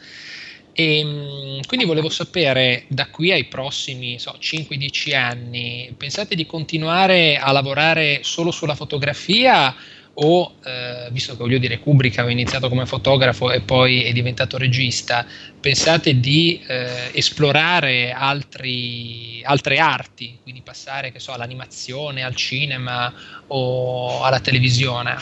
E 0.72 1.03
mm, 1.05 1.61
quindi 1.66 1.87
volevo 1.87 2.11
sapere 2.11 2.85
da 2.89 3.07
qui 3.07 3.33
ai 3.33 3.45
prossimi 3.45 4.18
so, 4.18 4.37
5-10 4.39 5.14
anni, 5.14 5.95
pensate 5.97 6.35
di 6.35 6.45
continuare 6.45 7.39
a 7.39 7.51
lavorare 7.53 8.20
solo 8.22 8.51
sulla 8.51 8.74
fotografia 8.74 9.74
o 10.19 10.55
eh, 10.64 11.09
visto 11.11 11.33
che 11.33 11.39
voglio 11.39 11.59
dire 11.59 11.79
Kubrick 11.79 12.19
aveva 12.19 12.33
iniziato 12.33 12.69
come 12.69 12.87
fotografo 12.87 13.51
e 13.51 13.61
poi 13.61 14.05
è 14.05 14.12
diventato 14.12 14.57
regista, 14.57 15.27
pensate 15.61 16.19
di 16.21 16.62
eh, 16.67 17.11
esplorare 17.12 18.12
altri, 18.12 19.43
altre 19.45 19.79
arti, 19.79 20.39
quindi 20.43 20.62
passare 20.62 21.12
so, 21.17 21.33
all'animazione, 21.33 22.23
al 22.23 22.35
cinema 22.35 23.12
o 23.49 24.23
alla 24.23 24.41
televisione? 24.41 25.17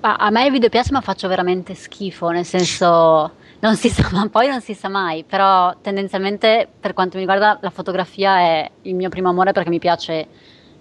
Ma 0.00 0.16
a 0.16 0.30
me 0.30 0.46
il 0.46 0.50
video 0.50 0.68
piace 0.68 0.90
ma 0.90 1.00
faccio 1.00 1.28
veramente 1.28 1.74
schifo, 1.74 2.30
nel 2.30 2.44
senso 2.44 3.34
non 3.60 3.76
si 3.76 3.88
sa, 3.88 4.08
ma 4.10 4.28
poi 4.28 4.48
non 4.48 4.60
si 4.60 4.74
sa 4.74 4.88
mai, 4.88 5.22
però 5.22 5.76
tendenzialmente 5.80 6.66
per 6.80 6.94
quanto 6.94 7.16
mi 7.16 7.24
riguarda 7.24 7.58
la 7.62 7.70
fotografia 7.70 8.38
è 8.38 8.70
il 8.82 8.96
mio 8.96 9.08
primo 9.08 9.28
amore 9.28 9.52
perché 9.52 9.70
mi 9.70 9.78
piace 9.78 10.26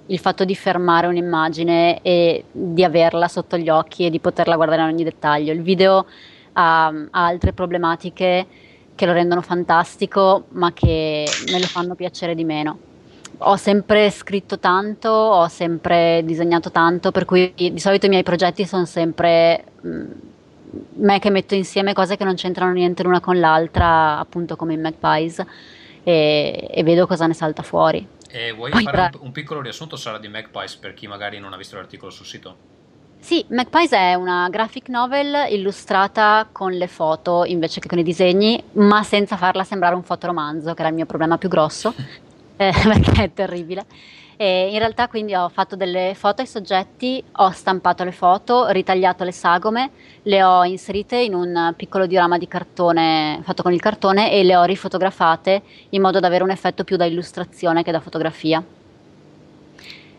il 0.08 0.20
fatto 0.20 0.44
di 0.44 0.56
fermare 0.56 1.08
un'immagine 1.08 2.02
e 2.02 2.44
di 2.52 2.84
averla 2.84 3.28
sotto 3.28 3.58
gli 3.58 3.70
occhi 3.70 4.06
e 4.06 4.10
di 4.10 4.20
poterla 4.20 4.56
guardare 4.56 4.82
in 4.82 4.88
ogni 4.88 5.04
dettaglio. 5.04 5.54
Il 5.54 5.62
video 5.62 6.06
ha, 6.54 6.88
ha 6.88 7.26
altre 7.26 7.54
problematiche 7.54 8.48
che 8.96 9.06
lo 9.06 9.14
rendono 9.14 9.42
fantastico, 9.42 10.46
ma 10.50 10.74
che 10.74 11.26
me 11.52 11.60
lo 11.60 11.66
fanno 11.66 11.96
piacere 11.96 12.36
di 12.36 12.44
meno. 12.44 12.78
Ho 13.40 13.56
sempre 13.56 14.12
scritto 14.12 14.60
tanto, 14.60 15.10
ho 15.10 15.48
sempre 15.48 16.22
disegnato 16.24 16.70
tanto, 16.70 17.12
per 17.12 17.26
cui 17.26 17.54
di 17.56 17.80
solito 17.80 18.06
i 18.06 18.10
miei 18.10 18.22
progetti 18.22 18.66
sono 18.66 18.86
sempre 18.86 19.64
mh, 19.82 19.90
mm, 19.90 20.12
me 20.98 21.20
che 21.20 21.30
metto 21.30 21.56
insieme 21.56 21.94
cose 21.94 22.18
che 22.18 22.24
non 22.24 22.36
c'entrano 22.36 22.74
niente 22.74 23.04
l'una 23.04 23.20
con 23.20 23.40
l'altra, 23.40 24.20
appunto 24.20 24.56
come 24.56 24.74
in 24.74 24.82
Magpies, 24.82 25.44
e, 26.04 26.68
e 26.70 26.84
vedo 26.84 27.08
cosa 27.08 27.26
ne 27.26 27.34
salta 27.34 27.64
fuori. 27.64 28.06
E 28.32 28.54
vuoi 28.54 28.72
Poi, 28.72 28.84
fare 28.84 29.10
un, 29.14 29.26
un, 29.26 29.32
piccolo 29.32 29.62
riassunto, 29.62 29.98
Sara, 29.98 30.18
di 30.18 30.30
Magpies 30.30 30.76
per 30.76 30.94
chi 30.94 31.06
magari 31.06 31.38
non 31.38 31.52
ha 31.52 31.58
visto 31.58 31.76
l'articolo 31.76 32.12
sul 32.12 32.26
sito? 32.26 32.70
Sì, 33.20 33.46
Magpies 33.50 33.92
è 33.92 34.14
una 34.14 34.48
graphic 34.50 34.88
novel 34.88 35.48
illustrata 35.50 36.48
con 36.52 36.72
le 36.72 36.88
foto 36.88 37.44
invece 37.46 37.80
che 37.80 37.88
con 37.88 38.00
i 38.00 38.04
disegni, 38.04 38.62
ma 38.74 39.04
senza 39.04 39.36
farla 39.36 39.64
sembrare 39.64 39.96
un 39.96 40.04
fotoromanzo, 40.04 40.74
che 40.74 40.80
era 40.80 40.90
il 40.90 40.96
mio 40.96 41.06
problema 41.06 41.38
più 41.38 41.50
grosso, 41.50 41.94
eh, 42.56 42.74
perché 42.82 43.24
è 43.24 43.34
terribile. 43.34 43.86
E 44.42 44.72
in 44.72 44.80
realtà 44.80 45.08
quindi 45.08 45.36
ho 45.36 45.50
fatto 45.50 45.76
delle 45.76 46.14
foto 46.16 46.42
ai 46.42 46.48
soggetti, 46.48 47.24
ho 47.34 47.52
stampato 47.52 48.04
le 48.04 48.12
foto, 48.12 48.70
ritagliato 48.70 49.24
le 49.24 49.32
sagome, 49.32 49.92
le 50.24 50.42
ho 50.42 50.64
inserite 50.64 51.18
in 51.18 51.36
un 51.36 51.76
piccolo 51.78 52.08
diorama 52.08 52.40
di 52.40 52.48
cartone 52.48 53.42
fatto 53.44 53.62
con 53.62 53.72
il 53.72 53.80
cartone 53.80 54.32
e 54.32 54.44
le 54.44 54.56
ho 54.56 54.64
rifotografate 54.64 55.62
in 55.90 56.02
modo 56.02 56.20
da 56.20 56.26
avere 56.26 56.44
un 56.44 56.50
effetto 56.50 56.84
più 56.84 56.98
da 56.98 57.06
illustrazione 57.06 57.84
che 57.84 57.92
da 57.92 58.00
fotografia. 58.00 58.64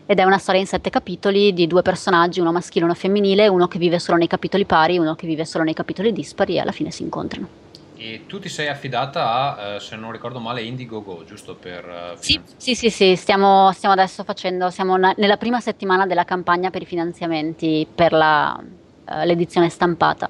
Ed 0.05 0.17
è 0.17 0.23
una 0.23 0.37
storia 0.37 0.61
in 0.61 0.67
sette 0.67 0.89
capitoli 0.89 1.51
di 1.51 1.67
due 1.67 1.81
personaggi, 1.81 2.39
uno 2.39 2.53
maschile 2.53 2.85
e 2.85 2.87
uno 2.87 2.95
femminile, 2.95 3.49
uno 3.49 3.67
che 3.67 3.77
vive 3.77 3.99
solo 3.99 4.17
nei 4.17 4.27
capitoli 4.27 4.63
pari, 4.63 4.97
uno 4.97 5.15
che 5.15 5.27
vive 5.27 5.43
solo 5.43 5.65
nei 5.65 5.73
capitoli 5.73 6.13
dispari 6.13 6.55
e 6.55 6.59
alla 6.61 6.71
fine 6.71 6.91
si 6.91 7.03
incontrano. 7.03 7.62
E 8.05 8.25
tu 8.27 8.37
ti 8.37 8.49
sei 8.49 8.67
affidata 8.67 9.31
a, 9.31 9.75
eh, 9.75 9.79
se 9.79 9.95
non 9.95 10.11
ricordo 10.11 10.39
male, 10.39 10.61
Indiegogo, 10.61 11.23
giusto 11.23 11.55
per... 11.55 11.85
Uh, 11.85 12.17
sì, 12.19 12.37
sì, 12.57 12.75
sì, 12.75 12.89
sì, 12.89 13.15
stiamo, 13.15 13.71
stiamo 13.71 13.95
adesso 13.95 14.25
facendo, 14.25 14.69
siamo 14.69 14.97
na- 14.97 15.13
nella 15.15 15.37
prima 15.37 15.61
settimana 15.61 16.05
della 16.05 16.25
campagna 16.25 16.69
per 16.69 16.81
i 16.81 16.85
finanziamenti 16.85 17.87
per 17.95 18.11
la, 18.11 18.61
uh, 18.61 19.23
l'edizione 19.23 19.69
stampata. 19.69 20.29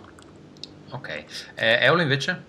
Ok, 0.91 1.23
eh, 1.55 1.79
Eolo 1.81 2.03
invece? 2.03 2.43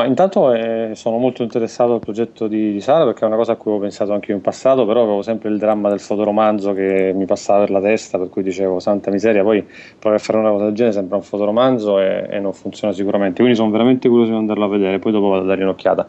Ma 0.00 0.06
intanto 0.06 0.54
eh, 0.54 0.92
sono 0.94 1.18
molto 1.18 1.42
interessato 1.42 1.92
al 1.92 2.00
progetto 2.00 2.46
di, 2.46 2.72
di, 2.72 2.80
Sara 2.80 3.04
perché 3.04 3.24
è 3.24 3.26
una 3.26 3.36
cosa 3.36 3.52
a 3.52 3.56
cui 3.56 3.70
avevo 3.70 3.86
pensato 3.86 4.14
anche 4.14 4.30
io 4.30 4.36
in 4.36 4.40
passato, 4.40 4.86
però 4.86 5.02
avevo 5.02 5.20
sempre 5.20 5.50
il 5.50 5.58
dramma 5.58 5.90
del 5.90 6.00
fotoromanzo 6.00 6.72
che 6.72 7.12
mi 7.14 7.26
passava 7.26 7.60
per 7.60 7.70
la 7.70 7.82
testa, 7.82 8.16
per 8.16 8.30
cui 8.30 8.42
dicevo 8.42 8.80
santa 8.80 9.10
miseria, 9.10 9.42
poi 9.42 9.62
provare 9.98 10.22
a 10.22 10.24
fare 10.24 10.38
una 10.38 10.52
cosa 10.52 10.64
del 10.64 10.72
genere 10.72 10.94
sembra 10.94 11.16
un 11.16 11.22
fotoromanzo 11.22 12.00
e, 12.00 12.26
e, 12.30 12.40
non 12.40 12.54
funziona 12.54 12.94
sicuramente, 12.94 13.40
quindi 13.40 13.54
sono 13.54 13.70
veramente 13.70 14.08
curioso 14.08 14.30
di 14.30 14.38
andarlo 14.38 14.64
a 14.64 14.68
vedere, 14.68 14.98
poi 15.00 15.12
dopo 15.12 15.28
vado 15.28 15.42
a 15.42 15.46
dare 15.46 15.62
un'occhiata. 15.64 16.08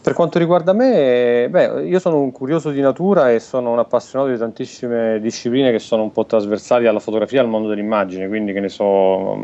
Per 0.00 0.14
quanto 0.14 0.38
riguarda 0.38 0.72
me, 0.72 1.48
beh, 1.50 1.84
io 1.84 1.98
sono 1.98 2.22
un 2.22 2.32
curioso 2.32 2.70
di 2.70 2.80
natura 2.80 3.30
e 3.30 3.40
sono 3.40 3.72
un 3.72 3.78
appassionato 3.78 4.30
di 4.30 4.38
tantissime 4.38 5.20
discipline 5.20 5.70
che 5.70 5.80
sono 5.80 6.02
un 6.02 6.12
po' 6.12 6.24
trasversali 6.24 6.86
alla 6.86 6.98
fotografia 6.98 7.42
al 7.42 7.48
mondo 7.48 7.68
dell'immagine, 7.68 8.26
quindi 8.26 8.54
che 8.54 8.60
ne 8.60 8.70
so, 8.70 9.34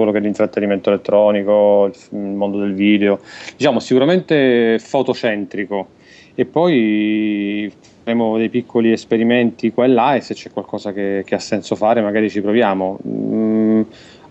quello 0.00 0.12
che 0.12 0.20
l'intrattenimento 0.20 0.90
elettronico, 0.90 1.90
il 2.10 2.18
mondo 2.18 2.58
del 2.58 2.74
video, 2.74 3.20
diciamo 3.56 3.78
sicuramente 3.80 4.78
fotocentrico 4.78 5.88
e 6.34 6.44
poi 6.46 7.72
faremo 8.02 8.38
dei 8.38 8.48
piccoli 8.48 8.92
esperimenti 8.92 9.72
qua 9.72 9.84
e 9.84 9.88
là 9.88 10.14
e 10.14 10.20
se 10.20 10.34
c'è 10.34 10.50
qualcosa 10.50 10.92
che, 10.92 11.22
che 11.24 11.34
ha 11.34 11.38
senso 11.38 11.76
fare 11.76 12.00
magari 12.00 12.30
ci 12.30 12.40
proviamo. 12.40 12.98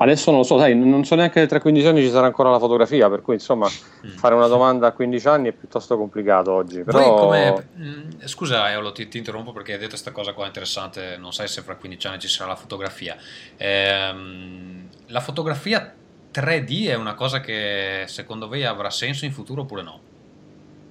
Adesso 0.02 0.32
non 0.32 0.40
lo 0.40 0.46
so, 0.46 0.58
sai, 0.58 0.76
non 0.76 1.04
so 1.04 1.16
neanche 1.16 1.46
tra 1.46 1.60
15 1.60 1.88
anni 1.88 2.02
ci 2.02 2.10
sarà 2.10 2.26
ancora 2.26 2.50
la 2.50 2.60
fotografia, 2.60 3.10
per 3.10 3.22
cui 3.22 3.34
insomma 3.34 3.68
mm. 3.68 4.12
fare 4.16 4.34
una 4.34 4.48
domanda 4.48 4.88
a 4.88 4.92
15 4.94 5.28
anni 5.28 5.50
è 5.50 5.52
piuttosto 5.52 5.98
complicato 5.98 6.54
oggi. 6.54 6.84
Però... 6.84 7.16
Come... 7.16 7.68
Mm, 7.78 8.10
scusa 8.24 8.72
Eolo, 8.72 8.94
ti, 8.94 9.10
ti, 9.10 9.18
interrompo 9.18 9.52
perché 9.52 9.74
hai 9.74 9.78
detto 9.78 9.92
questa 9.92 10.12
cosa 10.12 10.32
qua 10.32 10.46
interessante, 10.46 11.18
non 11.18 11.34
sai 11.34 11.50
se 11.50 11.62
fra 11.64 11.76
15 11.76 12.08
anni 12.08 12.20
ci 12.20 12.30
sarà 12.30 12.50
la 12.50 12.56
fotografia. 12.56 13.18
Ehm, 13.58 14.88
la 15.08 15.20
fotografia 15.20 15.94
3D 16.34 16.88
è 16.88 16.96
una 16.96 17.16
cosa 17.16 17.42
che 17.42 18.06
secondo 18.08 18.48
voi 18.48 18.64
avrà 18.64 18.90
senso 18.90 19.26
in 19.26 19.34
futuro 19.34 19.64
oppure 19.64 19.82
no? 19.82 20.09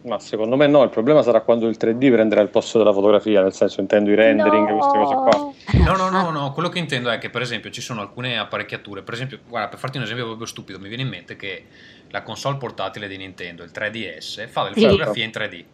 Ma 0.09 0.19
secondo 0.19 0.57
me 0.57 0.67
no, 0.67 0.83
il 0.83 0.89
problema 0.89 1.23
sarà 1.23 1.43
quando 1.43 1.69
il 1.69 1.77
3D 1.79 2.11
prenderà 2.11 2.41
il 2.41 2.49
posto 2.49 2.79
della 2.79 2.93
fotografia, 2.93 3.43
nel 3.43 3.53
senso 3.53 3.81
intendo 3.81 4.11
i 4.11 4.15
rendering, 4.15 4.69
no. 4.69 4.79
queste 4.79 4.99
cose 4.99 5.15
qua. 5.15 5.53
No, 5.85 5.97
no, 5.97 6.09
no, 6.09 6.31
no, 6.31 6.53
quello 6.53 6.71
che 6.71 6.79
intendo 6.79 7.11
è 7.11 7.19
che 7.19 7.31
per 7.31 7.43
esempio 7.43 7.71
ci 7.71 7.83
sono 7.83 8.01
alcune 8.01 8.39
apparecchiature, 8.39 9.03
per 9.03 9.15
esempio, 9.15 9.41
guarda, 9.47 9.69
per 9.69 9.79
farti 9.79 9.99
un 9.99 10.05
esempio 10.05 10.25
proprio 10.25 10.47
stupido, 10.47 10.79
mi 10.79 10.89
viene 10.89 11.03
in 11.03 11.09
mente 11.09 11.37
che 11.37 11.65
la 12.09 12.23
console 12.23 12.57
portatile 12.57 13.07
di 13.07 13.19
Nintendo, 13.19 13.63
il 13.63 13.71
3DS, 13.73 14.49
fa 14.49 14.65
delle 14.65 14.81
fotografie 14.81 15.25
in 15.25 15.31
3D. 15.31 15.65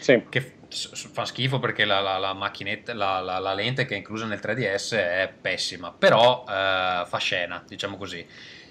Sì. 0.00 0.22
Che 0.28 0.52
fa 0.68 1.24
schifo 1.24 1.58
perché 1.58 1.84
la, 1.86 2.00
la, 2.00 2.18
la 2.18 2.34
macchinetta, 2.34 2.92
la, 2.94 3.20
la, 3.20 3.54
lente 3.54 3.86
che 3.86 3.94
è 3.94 3.96
inclusa 3.96 4.26
nel 4.26 4.38
3DS 4.42 4.94
è 4.96 5.32
pessima, 5.40 5.92
però 5.96 6.44
eh, 6.46 7.04
fa 7.06 7.18
scena, 7.18 7.64
diciamo 7.66 7.96
così. 7.96 8.24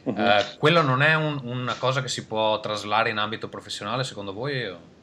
Uh-huh. 0.04 0.16
Eh, 0.18 0.46
quello 0.58 0.82
non 0.82 1.02
è 1.02 1.16
un, 1.16 1.40
una 1.44 1.76
cosa 1.76 2.02
che 2.02 2.08
si 2.08 2.26
può 2.26 2.60
traslare 2.60 3.10
in 3.10 3.18
ambito 3.18 3.50
professionale 3.50 4.04
secondo 4.04 4.32
voi? 4.32 4.96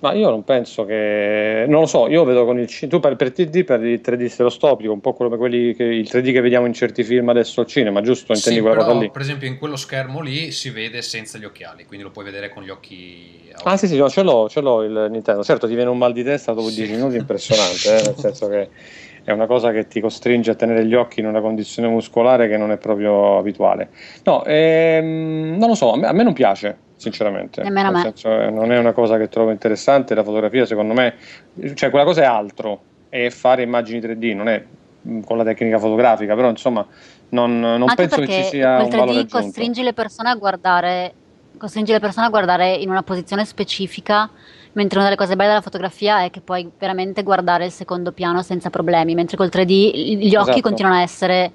Ma 0.00 0.14
io 0.14 0.30
non 0.30 0.44
penso 0.44 0.86
che. 0.86 1.66
Non 1.68 1.80
lo 1.80 1.86
so, 1.86 2.08
io 2.08 2.24
vedo 2.24 2.46
con 2.46 2.58
il. 2.58 2.66
Tu 2.88 3.00
per, 3.00 3.16
per 3.16 3.32
3D, 3.36 3.64
per 3.64 3.84
il 3.84 4.00
3D 4.02 4.26
stereoscopico, 4.26 4.90
un 4.92 5.00
po' 5.00 5.12
come 5.12 5.36
quelli 5.36 5.74
che, 5.74 5.84
il 5.84 6.08
3D 6.10 6.32
che 6.32 6.40
vediamo 6.40 6.64
in 6.64 6.72
certi 6.72 7.04
film 7.04 7.28
adesso 7.28 7.60
al 7.60 7.66
cinema, 7.66 8.00
giusto? 8.00 8.32
Intendi 8.32 8.58
sì, 8.58 8.64
quella 8.64 8.76
però, 8.76 8.92
cosa 8.92 9.00
lì? 9.00 9.10
Per 9.10 9.20
esempio, 9.20 9.46
in 9.46 9.58
quello 9.58 9.76
schermo 9.76 10.22
lì 10.22 10.52
si 10.52 10.70
vede 10.70 11.02
senza 11.02 11.36
gli 11.36 11.44
occhiali, 11.44 11.84
quindi 11.84 12.04
lo 12.04 12.10
puoi 12.10 12.24
vedere 12.24 12.48
con 12.48 12.62
gli 12.62 12.70
occhi. 12.70 13.50
Ah, 13.64 13.76
sì, 13.76 13.88
sì, 13.88 13.98
no, 13.98 14.08
ce 14.08 14.22
l'ho, 14.22 14.48
ce 14.48 14.62
l'ho 14.62 14.82
il 14.82 15.08
Nintendo. 15.10 15.44
Certo, 15.44 15.68
ti 15.68 15.74
viene 15.74 15.90
un 15.90 15.98
mal 15.98 16.14
di 16.14 16.24
testa 16.24 16.54
dopo 16.54 16.68
sì. 16.68 16.76
10 16.76 16.92
minuti 16.92 17.16
impressionante, 17.20 17.98
eh, 17.98 18.02
nel 18.02 18.16
senso 18.16 18.48
che 18.48 18.68
è 19.22 19.32
una 19.32 19.46
cosa 19.46 19.70
che 19.70 19.86
ti 19.86 20.00
costringe 20.00 20.52
a 20.52 20.54
tenere 20.54 20.86
gli 20.86 20.94
occhi 20.94 21.20
in 21.20 21.26
una 21.26 21.42
condizione 21.42 21.88
muscolare 21.88 22.48
che 22.48 22.56
non 22.56 22.70
è 22.70 22.78
proprio 22.78 23.36
abituale. 23.36 23.90
No, 24.24 24.46
ehm, 24.46 25.56
non 25.58 25.68
lo 25.68 25.74
so, 25.74 25.92
a 25.92 25.98
me, 25.98 26.06
a 26.06 26.12
me 26.12 26.22
non 26.22 26.32
piace 26.32 26.88
sinceramente. 27.00 27.62
Nemmeno 27.62 27.90
me. 27.90 28.02
Senso, 28.02 28.28
eh, 28.28 28.50
non 28.50 28.70
è 28.72 28.78
una 28.78 28.92
cosa 28.92 29.16
che 29.16 29.28
trovo 29.28 29.50
interessante. 29.50 30.14
La 30.14 30.22
fotografia, 30.22 30.66
secondo 30.66 30.92
me, 30.92 31.14
cioè 31.74 31.88
quella 31.88 32.04
cosa 32.04 32.22
è 32.22 32.24
altro, 32.26 32.82
è 33.08 33.30
fare 33.30 33.62
immagini 33.62 34.00
3D, 34.00 34.36
non 34.36 34.48
è 34.48 34.62
mm, 35.08 35.22
con 35.22 35.38
la 35.38 35.44
tecnica 35.44 35.78
fotografica, 35.78 36.34
però 36.34 36.50
insomma 36.50 36.86
non, 37.30 37.58
non 37.58 37.86
penso 37.94 38.20
che 38.20 38.26
ci 38.26 38.42
sia 38.44 38.82
un 38.82 38.90
valore. 38.90 39.26
Costringi 39.26 39.82
le 39.82 39.94
persone 39.94 40.28
a 40.28 40.34
guardare 40.34 41.14
costringi 41.56 41.92
le 41.92 42.00
persone 42.00 42.24
a 42.24 42.30
guardare 42.30 42.72
in 42.72 42.88
una 42.88 43.02
posizione 43.02 43.44
specifica 43.44 44.30
mentre 44.72 44.98
una 44.98 45.08
delle 45.08 45.18
cose 45.18 45.36
belle 45.36 45.48
della 45.48 45.60
fotografia 45.60 46.22
è 46.22 46.30
che 46.30 46.40
puoi 46.40 46.70
veramente 46.78 47.22
guardare 47.22 47.66
il 47.66 47.70
secondo 47.70 48.12
piano 48.12 48.40
senza 48.42 48.70
problemi, 48.70 49.14
mentre 49.14 49.36
col 49.36 49.50
3D 49.52 49.66
gli 49.66 50.34
occhi 50.36 50.50
esatto. 50.50 50.60
continuano 50.60 50.96
a 50.96 51.02
essere 51.02 51.52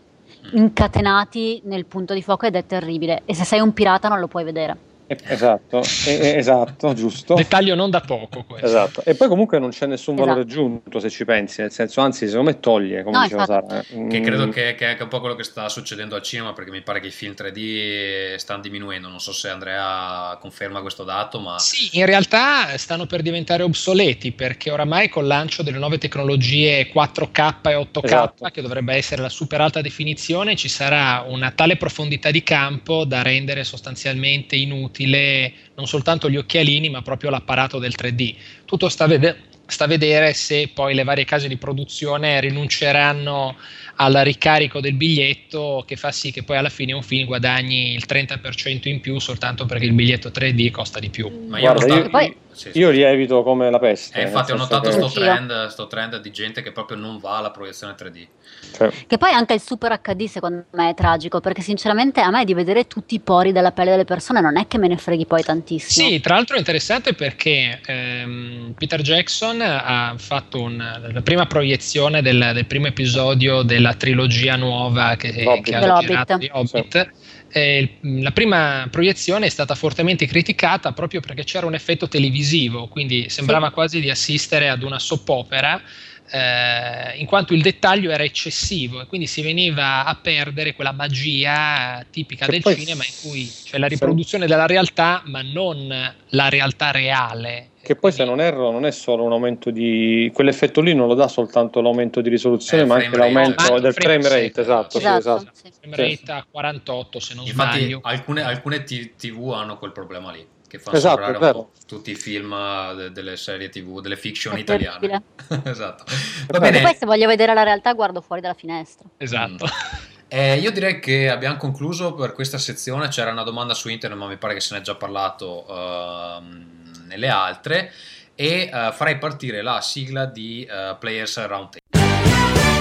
incatenati 0.54 1.62
nel 1.66 1.86
punto 1.86 2.14
di 2.14 2.22
fuoco 2.22 2.46
ed 2.46 2.56
è 2.56 2.66
terribile 2.66 3.24
e 3.26 3.34
se 3.34 3.44
sei 3.46 3.62
un 3.62 3.74
pirata 3.74 4.08
non 4.08 4.20
lo 4.20 4.28
puoi 4.28 4.44
vedere. 4.44 4.94
Esatto, 5.08 5.84
esatto, 6.08 6.94
giusto. 6.94 7.36
Dettaglio 7.36 7.76
non 7.76 7.92
da 7.92 8.02
poco 8.02 8.44
questo. 8.44 8.66
Esatto. 8.66 9.04
E 9.04 9.14
poi 9.14 9.28
comunque 9.28 9.60
non 9.60 9.70
c'è 9.70 9.86
nessun 9.86 10.16
valore 10.16 10.42
esatto. 10.42 10.54
aggiunto 10.54 11.00
se 11.00 11.10
ci 11.12 11.26
pensi, 11.26 11.62
nel 11.62 11.72
senso, 11.72 12.02
anzi, 12.02 12.28
secondo 12.28 12.50
me 12.50 12.60
toglie, 12.60 13.04
come 13.04 13.18
no, 13.18 13.24
diceva 13.24 13.46
Sara. 13.46 13.82
Eh. 13.82 14.08
Che 14.08 14.22
credo 14.22 14.48
mm. 14.48 14.50
che, 14.50 14.74
che, 14.76 14.98
è 14.98 15.02
un 15.02 15.08
po' 15.08 15.20
quello 15.20 15.36
che 15.36 15.44
sta 15.44 15.70
succedendo 15.70 16.16
al 16.16 16.24
cinema, 16.24 16.54
perché 16.54 16.72
mi 16.72 16.82
pare 16.82 17.00
che 17.00 17.08
i 17.08 17.12
film 17.12 17.34
3D 17.38 18.36
stanno 18.36 18.62
diminuendo. 18.62 19.08
Non 19.08 19.20
so 19.20 19.32
se 19.32 19.50
Andrea 19.50 20.38
conferma 20.42 20.82
questo 20.82 21.04
dato, 21.04 21.40
ma... 21.40 21.60
Sì, 21.60 22.00
in 22.00 22.06
realtà 22.06 22.76
stanno 22.78 23.06
per 23.06 23.22
diventare 23.22 23.62
obsoleti, 23.62 24.32
perché 24.32 24.72
oramai 24.72 25.08
col 25.10 25.28
lancio 25.28 25.62
delle 25.62 25.78
nuove 25.78 26.00
tecnologie 26.00 26.90
4K 26.92 27.70
e 27.70 27.76
8K, 27.76 28.04
esatto. 28.04 28.50
che 28.52 28.62
dovrebbe 28.62 28.96
essere 28.96 29.22
la 29.22 29.30
super 29.30 29.62
alta 29.62 29.82
definizione, 29.82 30.56
ci 30.56 30.68
sarà 30.68 31.24
una 31.28 31.52
tale 31.52 31.78
profondità 31.78 32.32
di 32.32 32.42
campo 32.42 33.06
da 33.06 33.22
rendere 33.22 33.64
sostanzialmente 33.64 34.56
inutile 34.56 34.94
utile 34.96 35.52
non 35.76 35.88
soltanto 35.88 36.30
gli 36.30 36.38
occhialini, 36.38 36.90
ma 36.90 37.02
proprio 37.02 37.30
l'apparato 37.30 37.80
del 37.80 37.94
3D. 37.98 38.36
Tutto 38.64 38.88
sta 38.88 39.04
a, 39.04 39.08
ved- 39.08 39.36
sta 39.68 39.84
a 39.84 39.88
vedere 39.88 40.34
se 40.34 40.70
poi 40.74 40.94
le 40.94 41.04
varie 41.04 41.26
case 41.26 41.50
di 41.50 41.58
produzione 41.58 42.40
rinunceranno 42.40 43.58
al 43.98 44.14
ricarico 44.24 44.80
del 44.80 44.94
biglietto 44.94 45.84
che 45.86 45.96
fa 45.96 46.12
sì 46.12 46.32
che 46.32 46.44
poi 46.44 46.58
alla 46.58 46.70
fine 46.70 46.94
un 46.94 47.02
film 47.02 47.26
guadagni 47.26 47.94
il 47.94 48.04
30% 48.08 48.90
in 48.90 49.00
più 49.00 49.20
soltanto 49.20 49.66
perché 49.66 49.86
il 49.86 49.94
biglietto 49.94 50.30
3D 50.30 50.72
costa 50.72 51.00
di 51.00 51.10
più. 51.10 51.30
Ma 51.50 51.60
io, 51.60 51.74
Guarda, 51.74 51.96
io, 51.96 52.10
poi... 52.10 52.36
sì, 52.56 52.72
sì. 52.72 52.80
io 52.80 52.90
lievito 52.90 53.44
come 53.44 53.70
la 53.70 53.80
peste. 53.80 54.20
Eh, 54.20 54.24
infatti 54.24 54.52
ho 54.52 54.56
notato 54.56 54.90
questo 54.90 55.08
che... 55.08 55.26
trend, 55.26 55.68
sto 55.68 55.88
trend 55.88 56.20
di 56.20 56.32
gente 56.32 56.62
che 56.62 56.72
proprio 56.72 56.98
non 56.98 57.20
va 57.20 57.38
alla 57.38 57.52
proiezione 57.52 57.94
3D. 57.94 58.28
Cioè. 58.76 58.92
Che 59.08 59.18
poi 59.18 59.32
anche 59.32 59.54
il 59.54 59.62
Super 59.62 60.00
HD 60.02 60.26
secondo 60.26 60.66
me 60.72 60.90
è 60.90 60.94
tragico 60.96 61.40
perché 61.40 61.62
sinceramente 61.62 62.22
a 62.22 62.32
me 62.32 62.44
di 62.44 62.54
vedere 62.54 62.88
tutti 62.88 63.16
i 63.16 63.20
pori 63.20 63.52
della 63.52 63.72
pelle 63.72 63.92
delle 63.92 64.06
persone 64.06 64.42
non 64.42 64.58
è 64.58 64.68
che 64.68 64.78
me 64.78 64.88
ne 64.88 64.98
freghi 64.98 65.28
poi 65.28 65.44
tantissimo. 65.44 66.08
Sì, 66.08 66.20
tra 66.20 66.36
l'altro 66.36 66.56
è 66.56 66.60
interessante 66.60 67.14
perché 67.14 67.80
ehm, 67.86 68.74
Peter 68.78 69.02
Jackson 69.02 69.62
ha 69.62 70.16
fatto 70.18 70.62
un, 70.62 70.78
la 71.12 71.22
prima 71.22 71.46
proiezione 71.46 72.24
del, 72.24 72.52
del 72.54 72.66
primo 72.66 72.88
episodio 72.88 73.62
del 73.62 73.76
della 73.76 73.94
trilogia 73.94 74.56
nuova 74.56 75.16
che, 75.16 75.32
che 75.62 75.76
ha 75.76 76.00
girato 76.00 76.38
di 76.38 76.50
Hobbit. 76.52 77.12
Eh, 77.52 77.98
la 78.02 78.32
prima 78.32 78.88
proiezione 78.92 79.46
è 79.46 79.50
stata 79.50 79.76
fortemente 79.76 80.26
criticata 80.26 80.92
proprio 80.92 81.22
perché 81.22 81.44
c'era 81.44 81.66
un 81.66 81.74
effetto 81.74 82.08
televisivo, 82.08 82.88
quindi 82.88 83.30
sembrava 83.30 83.68
sì. 83.68 83.74
quasi 83.74 84.00
di 84.02 84.10
assistere 84.10 84.70
ad 84.70 84.84
una 84.84 85.00
soap 85.00 85.30
opera. 85.30 85.82
Eh, 86.28 87.20
in 87.20 87.28
quanto 87.28 87.54
il 87.54 87.62
dettaglio 87.62 88.10
era 88.10 88.24
eccessivo 88.24 89.00
e 89.00 89.06
quindi 89.06 89.28
si 89.28 89.44
veniva 89.44 90.06
a 90.06 90.16
perdere 90.16 90.74
quella 90.74 90.92
magia 90.92 92.04
tipica 92.10 92.48
che 92.48 92.60
del 92.60 92.76
cinema 92.76 93.06
in 93.06 93.12
cui 93.22 93.54
c'è 93.64 93.78
la 93.78 93.86
riproduzione 93.86 94.46
sì. 94.46 94.50
della 94.50 94.66
realtà 94.66 95.22
ma 95.26 95.44
non 95.44 95.88
la 96.30 96.50
realtà 96.50 96.90
reale 96.90 97.70
che 97.86 97.96
poi, 97.96 98.12
se 98.12 98.26
non 98.26 98.42
erro, 98.42 98.72
non 98.72 98.84
è 98.84 98.90
solo 98.90 99.24
un 99.24 99.32
aumento 99.32 99.70
di. 99.70 100.32
quell'effetto 100.34 100.82
lì 100.82 100.96
non 100.96 101.08
lo 101.08 101.14
dà 101.14 101.28
soltanto 101.28 101.82
l'aumento 101.82 102.20
di 102.20 102.30
risoluzione, 102.30 102.82
eh, 102.82 102.86
ma 102.88 102.96
anche 102.96 103.16
l'aumento 103.16 103.62
rate. 103.62 103.80
del 103.80 103.94
frame, 103.94 104.24
frame 104.24 104.42
rate. 104.42 104.62
Esatto, 104.62 104.98
esatto. 104.98 105.22
Sì, 105.22 105.28
esatto. 105.28 105.52
Sì. 105.54 105.72
Frame 105.80 105.96
rate 105.96 106.32
a 106.32 106.46
48, 106.50 107.20
se 107.20 107.36
non 107.36 107.46
Infatti, 107.46 107.78
sbaglio. 107.78 108.00
Alcune, 108.02 108.42
alcune 108.42 108.84
TV 108.84 109.52
hanno 109.54 109.78
quel 109.78 109.92
problema 109.92 110.32
lì. 110.32 110.44
Che 110.68 110.80
fanno 110.80 110.98
esatto, 110.98 111.24
sembrare 111.24 111.66
tutti 111.86 112.10
i 112.10 112.16
film 112.16 112.56
de- 112.96 113.12
delle 113.12 113.38
serie 113.38 113.70
TV, 113.70 114.02
delle 114.02 114.18
fiction 114.18 114.58
italiane. 114.58 115.22
esatto. 115.64 116.06
Va 116.48 116.58
bene. 116.58 116.82
poi, 116.82 116.96
se 116.96 117.06
voglio 117.06 117.28
vedere 117.28 117.54
la 117.54 117.62
realtà, 117.62 117.94
guardo 117.94 118.20
fuori 118.20 118.42
dalla 118.42 118.56
finestra. 118.56 119.08
Esatto. 119.18 119.66
Mm. 119.66 120.14
Eh, 120.28 120.58
io 120.58 120.72
direi 120.72 121.00
che 121.00 121.30
abbiamo 121.30 121.58
concluso 121.58 122.16
per 122.16 122.34
questa 122.34 122.58
sezione. 122.58 123.10
C'era 123.10 123.32
una 123.32 123.44
domanda 123.44 123.76
su 123.76 123.90
internet, 123.90 124.18
ma 124.18 124.28
mi 124.28 124.38
pare 124.38 124.56
che 124.56 124.60
se 124.60 124.74
ne 124.74 124.80
è 124.80 124.84
già 124.84 124.96
parlato. 124.96 125.66
Uh, 125.70 126.84
nelle 127.06 127.30
altre 127.30 127.92
e 128.36 128.70
uh, 128.72 128.92
farei 128.92 129.18
partire 129.18 129.62
la 129.62 129.80
sigla 129.82 130.26
di 130.26 130.68
uh, 130.70 130.98
Players 130.98 131.46
Roundtable. 131.46 131.80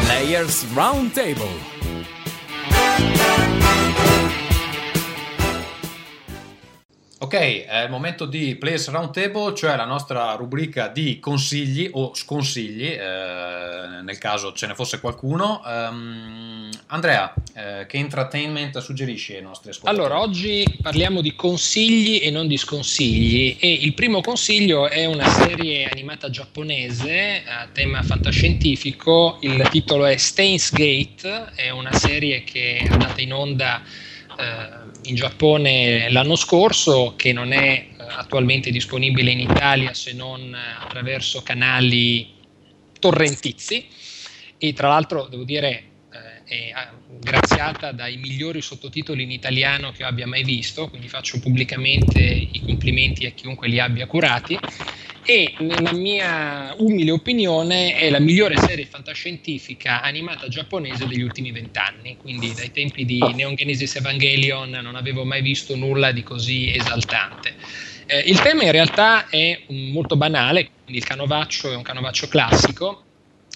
Players 0.05 0.73
Roundtable. 0.75 1.84
Ok, 7.25 7.65
è 7.65 7.85
il 7.85 7.89
momento 7.89 8.27
di 8.27 8.55
Players 8.55 8.91
Roundtable, 8.91 9.55
cioè 9.55 9.77
la 9.77 9.87
nostra 9.87 10.35
rubrica 10.35 10.89
di 10.89 11.19
consigli 11.21 11.89
o 11.91 12.15
sconsigli, 12.15 12.85
eh, 12.85 14.03
nel 14.03 14.19
caso 14.19 14.53
ce 14.53 14.67
ne 14.67 14.75
fosse 14.75 15.01
qualcuno. 15.01 15.63
Um, 15.65 16.69
Andrea, 16.89 17.33
eh, 17.55 17.87
che 17.87 17.97
entertainment 17.97 18.77
suggerisci 18.77 19.37
ai 19.37 19.41
nostri 19.41 19.71
ascoltatori? 19.71 20.05
Allora, 20.05 20.21
oggi 20.21 20.67
parliamo 20.83 21.23
di 21.23 21.35
consigli 21.35 22.21
e 22.23 22.31
non 22.31 22.47
di 22.47 22.59
sconsigli 22.59 23.57
e 23.59 23.73
il 23.73 23.95
primo 23.95 24.21
consiglio 24.21 24.87
è 24.87 25.07
una 25.07 25.27
serie 25.27 25.89
animata 25.89 26.29
giapponese 26.29 27.43
a 27.47 27.67
tema 27.73 28.03
fantascientifico, 28.03 29.39
il 29.41 29.67
titolo 29.71 30.05
è 30.05 30.19
Stains 30.19 30.71
Gate, 30.75 31.53
è 31.55 31.71
una 31.71 31.93
serie 31.95 32.45
che 32.45 32.81
è 32.81 32.93
andata 32.93 33.23
in 33.23 33.33
onda 33.33 33.83
in 35.05 35.15
Giappone 35.15 36.11
l'anno 36.11 36.37
scorso, 36.37 37.15
che 37.17 37.33
non 37.33 37.53
è 37.53 37.87
eh, 37.89 37.95
attualmente 37.99 38.71
disponibile 38.71 39.31
in 39.31 39.41
Italia 39.41 39.95
se 39.95 40.13
non 40.13 40.55
attraverso 40.55 41.43
canali 41.43 42.33
torrentizi. 42.99 43.87
E 44.59 44.73
tra 44.73 44.89
l'altro 44.89 45.27
devo 45.29 45.45
dire 45.45 45.85
eh, 46.47 46.71
è 46.73 46.89
graziata 47.21 47.93
dai 47.93 48.17
migliori 48.17 48.63
sottotitoli 48.63 49.23
in 49.23 49.31
italiano 49.31 49.93
che 49.93 50.05
abbia 50.05 50.27
mai 50.27 50.43
visto, 50.43 50.89
quindi 50.89 51.09
faccio 51.09 51.39
pubblicamente 51.41 52.21
i 52.21 52.63
complimenti 52.65 53.27
a 53.27 53.31
chiunque 53.31 53.69
li 53.69 53.79
abbia 53.79 54.07
curati 54.07 54.59
e 55.25 55.55
nella 55.59 55.93
mia 55.93 56.75
umile 56.79 57.11
opinione 57.11 57.95
è 57.97 58.11
la 58.11 58.19
migliore 58.19 58.59
serie 58.59 58.85
fantascientifica 58.85 60.03
animata 60.03 60.49
giapponese 60.49 61.07
degli 61.07 61.23
ultimi 61.23 61.51
vent'anni, 61.51 62.17
quindi 62.19 62.53
dai 62.55 62.71
tempi 62.71 63.05
di 63.05 63.19
Neon 63.19 63.55
Genesis 63.55 63.97
Evangelion 63.97 64.71
non 64.71 64.97
avevo 64.97 65.25
mai 65.25 65.41
visto 65.41 65.75
nulla 65.77 66.13
di 66.13 66.23
così 66.23 66.75
esaltante. 66.75 67.55
Eh, 68.07 68.19
il 68.27 68.39
tema 68.41 68.65
in 68.65 68.73
realtà 68.73 69.29
è 69.29 69.63
molto 69.69 70.17
banale, 70.17 70.69
quindi 70.85 71.01
il 71.01 71.07
canovaccio 71.07 71.73
è 71.73 71.77
un 71.77 71.83
canovaccio 71.83 72.29
classico, 72.29 73.05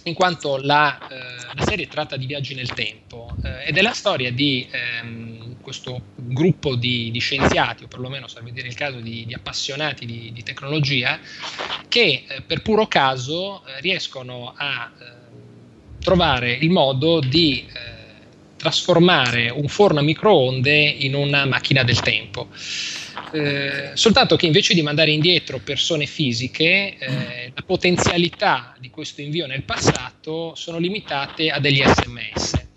in 0.04 0.14
quanto 0.14 0.56
la, 0.56 0.98
eh, 1.08 1.54
la, 1.54 1.64
serie 1.64 1.86
tratta 1.86 2.16
di 2.16 2.26
viaggi 2.26 2.54
nel 2.54 2.72
tempo 2.72 3.30
eh, 3.44 3.68
ed 3.68 3.76
è 3.76 3.82
la 3.82 3.92
storia 3.92 4.32
di 4.32 4.66
ehm, 4.70 5.37
questo 5.68 6.00
gruppo 6.14 6.76
di, 6.76 7.10
di, 7.10 7.18
scienziati, 7.18 7.84
o 7.84 7.88
perlomeno 7.88 8.26
serve 8.26 8.52
dire 8.52 8.68
il 8.68 8.74
caso 8.74 9.00
di, 9.00 9.26
di 9.26 9.34
appassionati 9.34 10.06
di, 10.06 10.30
di, 10.32 10.42
tecnologia, 10.42 11.20
che 11.88 12.24
eh, 12.26 12.40
per 12.40 12.62
puro 12.62 12.86
caso 12.86 13.62
eh, 13.66 13.78
riescono 13.82 14.54
a 14.56 14.90
eh, 14.90 15.04
trovare 16.00 16.52
il 16.52 16.70
modo 16.70 17.20
di 17.20 17.66
eh, 17.66 17.96
trasformare 18.56 19.50
un 19.50 19.68
forno 19.68 19.98
a 19.98 20.02
microonde 20.02 20.74
in 20.74 21.14
una 21.14 21.44
macchina 21.44 21.82
del 21.82 22.00
tempo. 22.00 22.48
Eh, 23.30 23.90
soltanto 23.92 24.36
che 24.36 24.46
invece 24.46 24.72
di 24.72 24.80
mandare 24.80 25.10
indietro 25.10 25.58
persone 25.58 26.06
fisiche, 26.06 26.96
eh, 26.98 27.52
la 27.54 27.62
potenzialità 27.62 28.74
di 28.80 28.88
questo 28.88 29.20
invio 29.20 29.46
nel 29.46 29.64
passato 29.64 30.54
sono 30.54 30.78
limitate 30.78 31.50
a 31.50 31.60
degli 31.60 31.82
sms. 31.84 32.67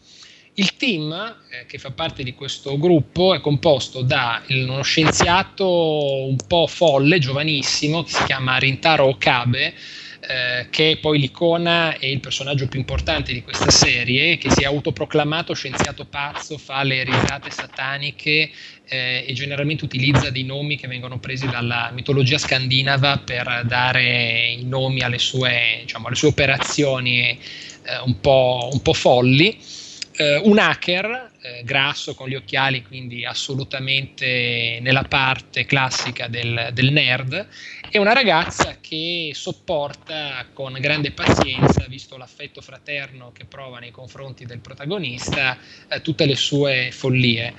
Il 0.62 0.78
team 0.78 1.12
eh, 1.50 1.66
che 1.66 1.80
fa 1.80 1.90
parte 1.90 2.22
di 2.22 2.36
questo 2.36 2.78
gruppo 2.78 3.34
è 3.34 3.42
composto 3.42 4.04
da 4.04 4.44
uno 4.50 4.84
scienziato 4.84 6.28
un 6.28 6.38
po' 6.46 6.68
folle, 6.68 7.18
giovanissimo, 7.18 8.04
che 8.04 8.12
si 8.12 8.24
chiama 8.26 8.58
Rintaro 8.58 9.08
Okabe, 9.08 9.74
eh, 10.20 10.68
che 10.70 10.92
è 10.92 10.98
poi 10.98 11.18
l'icona 11.18 11.98
e 11.98 12.12
il 12.12 12.20
personaggio 12.20 12.68
più 12.68 12.78
importante 12.78 13.34
di 13.34 13.42
questa 13.42 13.72
serie, 13.72 14.38
che 14.38 14.52
si 14.52 14.62
è 14.62 14.66
autoproclamato 14.66 15.56
scienziato 15.56 16.06
pazzo, 16.06 16.60
fa 16.60 16.84
le 16.84 17.06
risate 17.06 17.50
sataniche 17.50 18.52
eh, 18.86 19.26
e 19.28 19.34
generalmente 19.34 19.84
utilizza 19.84 20.30
dei 20.30 20.44
nomi 20.44 20.78
che 20.78 20.88
vengono 20.88 21.18
presi 21.18 21.48
dalla 21.48 21.90
mitologia 21.92 22.38
scandinava 22.38 23.18
per 23.18 23.64
dare 23.66 24.52
i 24.60 24.64
nomi 24.64 25.02
alle 25.02 25.18
sue, 25.18 25.80
diciamo, 25.82 26.06
alle 26.06 26.16
sue 26.16 26.28
operazioni 26.28 27.30
eh, 27.30 27.98
un, 28.06 28.20
po', 28.20 28.70
un 28.72 28.80
po' 28.84 28.94
folli 28.94 29.80
eh, 30.22 30.38
un 30.44 30.60
hacker 30.60 31.32
eh, 31.42 31.64
grasso 31.64 32.14
con 32.14 32.30
gli 32.30 32.36
occhiali, 32.36 32.84
quindi 32.84 33.26
assolutamente 33.26 34.78
nella 34.80 35.04
parte 35.04 35.66
classica 35.66 36.28
del, 36.28 36.70
del, 36.74 36.92
nerd, 36.92 37.48
e 37.90 37.98
una 37.98 38.14
ragazza 38.14 38.78
che 38.80 39.32
sopporta 39.34 40.46
con 40.54 40.78
grande 40.80 41.12
pazienza, 41.12 41.86
visto 41.88 42.18
l'affetto 42.18 42.62
fraterno 42.62 43.32
che 43.34 43.46
prova 43.46 43.80
nei 43.80 43.90
confronti 43.90 44.46
del 44.46 44.60
protagonista, 44.60 45.58
eh, 45.90 46.02
tutte 46.02 46.28
le 46.28 46.36
sue 46.36 46.92
follie. 46.92 47.56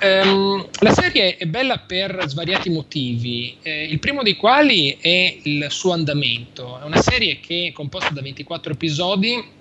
Um, 0.00 0.68
la 0.78 0.92
serie 0.92 1.36
è 1.36 1.46
bella 1.46 1.78
per 1.78 2.22
svariati 2.28 2.70
motivi, 2.70 3.56
eh, 3.62 3.82
il 3.82 3.98
primo 3.98 4.22
dei 4.22 4.36
quali 4.36 4.96
è 5.00 5.38
il 5.42 5.66
suo 5.70 5.92
andamento. 5.92 6.80
È 6.80 6.84
una 6.84 7.02
serie 7.02 7.40
che 7.40 7.66
è 7.68 7.72
composta 7.72 8.10
da 8.10 8.22
24 8.22 8.72
episodi 8.72 9.56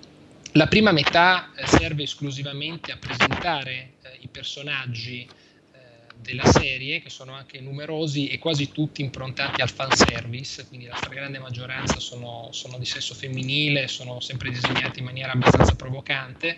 la 0.54 0.68
prima 0.68 0.92
metà 0.92 1.52
eh, 1.56 1.68
serve 1.68 2.04
esclusivamente 2.04 2.92
a 2.92 2.98
presentare 2.98 3.94
eh, 4.02 4.18
i 4.22 4.28
personaggi 4.28 5.28
eh, 5.28 5.80
della 6.16 6.46
serie, 6.46 7.02
che 7.02 7.10
sono 7.10 7.34
anche 7.34 7.60
numerosi 7.60 8.28
e 8.28 8.40
quasi 8.40 8.72
tutti 8.72 9.02
improntati 9.02 9.62
al 9.62 9.70
fanservice, 9.70 10.68
quindi 10.68 10.86
la 10.86 10.96
stragrande 10.96 11.40
maggioranza 11.40 12.00
sono, 12.00 12.50
sono, 12.52 12.78
di 12.78 12.86
sesso 12.86 13.14
femminile, 13.14 13.88
sono 13.88 14.20
sempre 14.20 14.50
disegnati 14.50 15.00
in 15.00 15.06
maniera 15.06 15.34
abbastanza 15.34 15.76
provocante. 15.76 16.58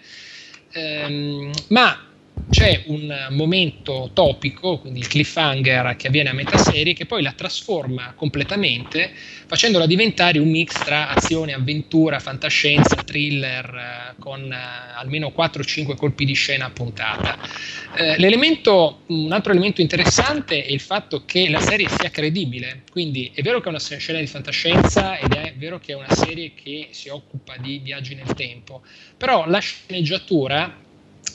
Ehm, 0.71 1.51
ma 1.69 2.09
c'è 2.49 2.83
un 2.87 3.27
momento 3.31 4.09
topico, 4.13 4.79
quindi 4.79 4.99
il 4.99 5.07
cliffhanger 5.07 5.95
che 5.95 6.07
avviene 6.07 6.29
a 6.29 6.33
metà 6.33 6.57
serie, 6.57 6.93
che 6.93 7.05
poi 7.05 7.21
la 7.21 7.33
trasforma 7.33 8.13
completamente, 8.15 9.11
facendola 9.45 9.85
diventare 9.85 10.39
un 10.39 10.49
mix 10.49 10.83
tra 10.83 11.09
azione, 11.09 11.53
avventura, 11.53 12.19
fantascienza, 12.19 12.95
thriller, 12.95 13.65
eh, 13.65 14.15
con 14.19 14.51
eh, 14.51 14.57
almeno 14.95 15.31
4-5 15.35 15.95
colpi 15.95 16.25
di 16.25 16.33
scena 16.33 16.65
a 16.65 16.69
puntata. 16.69 17.37
Eh, 17.95 18.17
un 19.07 19.31
altro 19.31 19.51
elemento 19.51 19.81
interessante 19.81 20.63
è 20.63 20.71
il 20.71 20.79
fatto 20.79 21.25
che 21.25 21.49
la 21.49 21.59
serie 21.59 21.87
sia 21.89 22.09
credibile, 22.09 22.83
quindi 22.91 23.31
è 23.33 23.41
vero 23.41 23.59
che 23.59 23.65
è 23.65 23.69
una 23.69 23.79
scena 23.79 24.19
di 24.19 24.27
fantascienza 24.27 25.17
ed 25.17 25.33
è 25.33 25.53
vero 25.57 25.79
che 25.79 25.93
è 25.93 25.95
una 25.95 26.13
serie 26.13 26.53
che 26.53 26.89
si 26.91 27.09
occupa 27.09 27.55
di 27.57 27.79
viaggi 27.79 28.15
nel 28.15 28.33
tempo, 28.33 28.81
però 29.17 29.47
la 29.47 29.59
sceneggiatura 29.59 30.87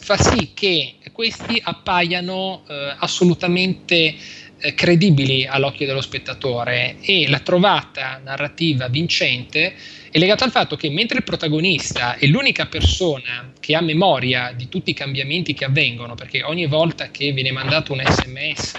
fa 0.05 0.19
sì 0.19 0.51
che 0.53 0.97
questi 1.13 1.59
appaiano 1.65 2.63
eh, 2.69 2.95
assolutamente 2.99 4.15
eh, 4.59 4.75
credibili 4.75 5.47
all'occhio 5.47 5.87
dello 5.87 6.03
spettatore. 6.03 6.97
E 7.01 7.27
la 7.27 7.39
trovata 7.39 8.21
narrativa 8.23 8.89
vincente 8.89 9.75
è 10.11 10.19
legata 10.19 10.45
al 10.45 10.51
fatto 10.51 10.77
che 10.77 10.91
mentre 10.91 11.19
il 11.19 11.25
protagonista 11.25 12.17
è 12.19 12.27
l'unica 12.27 12.67
persona 12.67 13.51
che 13.59 13.75
ha 13.75 13.81
memoria 13.81 14.53
di 14.55 14.69
tutti 14.69 14.91
i 14.91 14.95
cambiamenti 14.95 15.55
che 15.55 15.65
avvengono, 15.65 16.15
perché 16.15 16.43
ogni 16.43 16.67
volta 16.67 17.11
che 17.11 17.33
viene 17.33 17.51
mandato 17.51 17.95
un 17.95 18.03
sms 18.07 18.75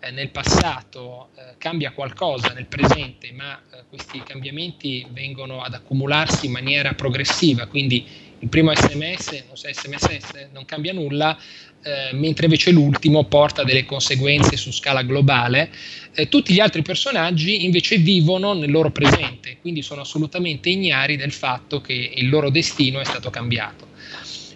eh, 0.00 0.10
nel 0.10 0.30
passato 0.30 1.28
eh, 1.36 1.54
cambia 1.58 1.92
qualcosa 1.92 2.54
nel 2.54 2.66
presente, 2.66 3.30
ma 3.32 3.60
eh, 3.70 3.82
questi 3.90 4.22
cambiamenti 4.22 5.06
vengono 5.10 5.60
ad 5.60 5.74
accumularsi 5.74 6.46
in 6.46 6.52
maniera 6.52 6.94
progressiva, 6.94 7.66
quindi 7.66 8.21
il 8.42 8.48
primo 8.48 8.74
sms, 8.74 9.44
non, 9.46 9.56
so, 9.56 9.68
SMS 9.72 10.48
non 10.52 10.64
cambia 10.64 10.92
nulla, 10.92 11.38
eh, 11.84 12.14
mentre 12.14 12.46
invece 12.46 12.72
l'ultimo 12.72 13.24
porta 13.24 13.62
delle 13.62 13.84
conseguenze 13.84 14.56
su 14.56 14.72
scala 14.72 15.02
globale. 15.02 15.70
Eh, 16.14 16.28
tutti 16.28 16.52
gli 16.52 16.60
altri 16.60 16.82
personaggi 16.82 17.64
invece 17.64 17.98
vivono 17.98 18.52
nel 18.52 18.70
loro 18.70 18.90
presente, 18.90 19.58
quindi 19.60 19.82
sono 19.82 20.00
assolutamente 20.00 20.70
ignari 20.70 21.16
del 21.16 21.32
fatto 21.32 21.80
che 21.80 22.12
il 22.14 22.28
loro 22.28 22.50
destino 22.50 23.00
è 23.00 23.04
stato 23.04 23.30
cambiato. 23.30 23.90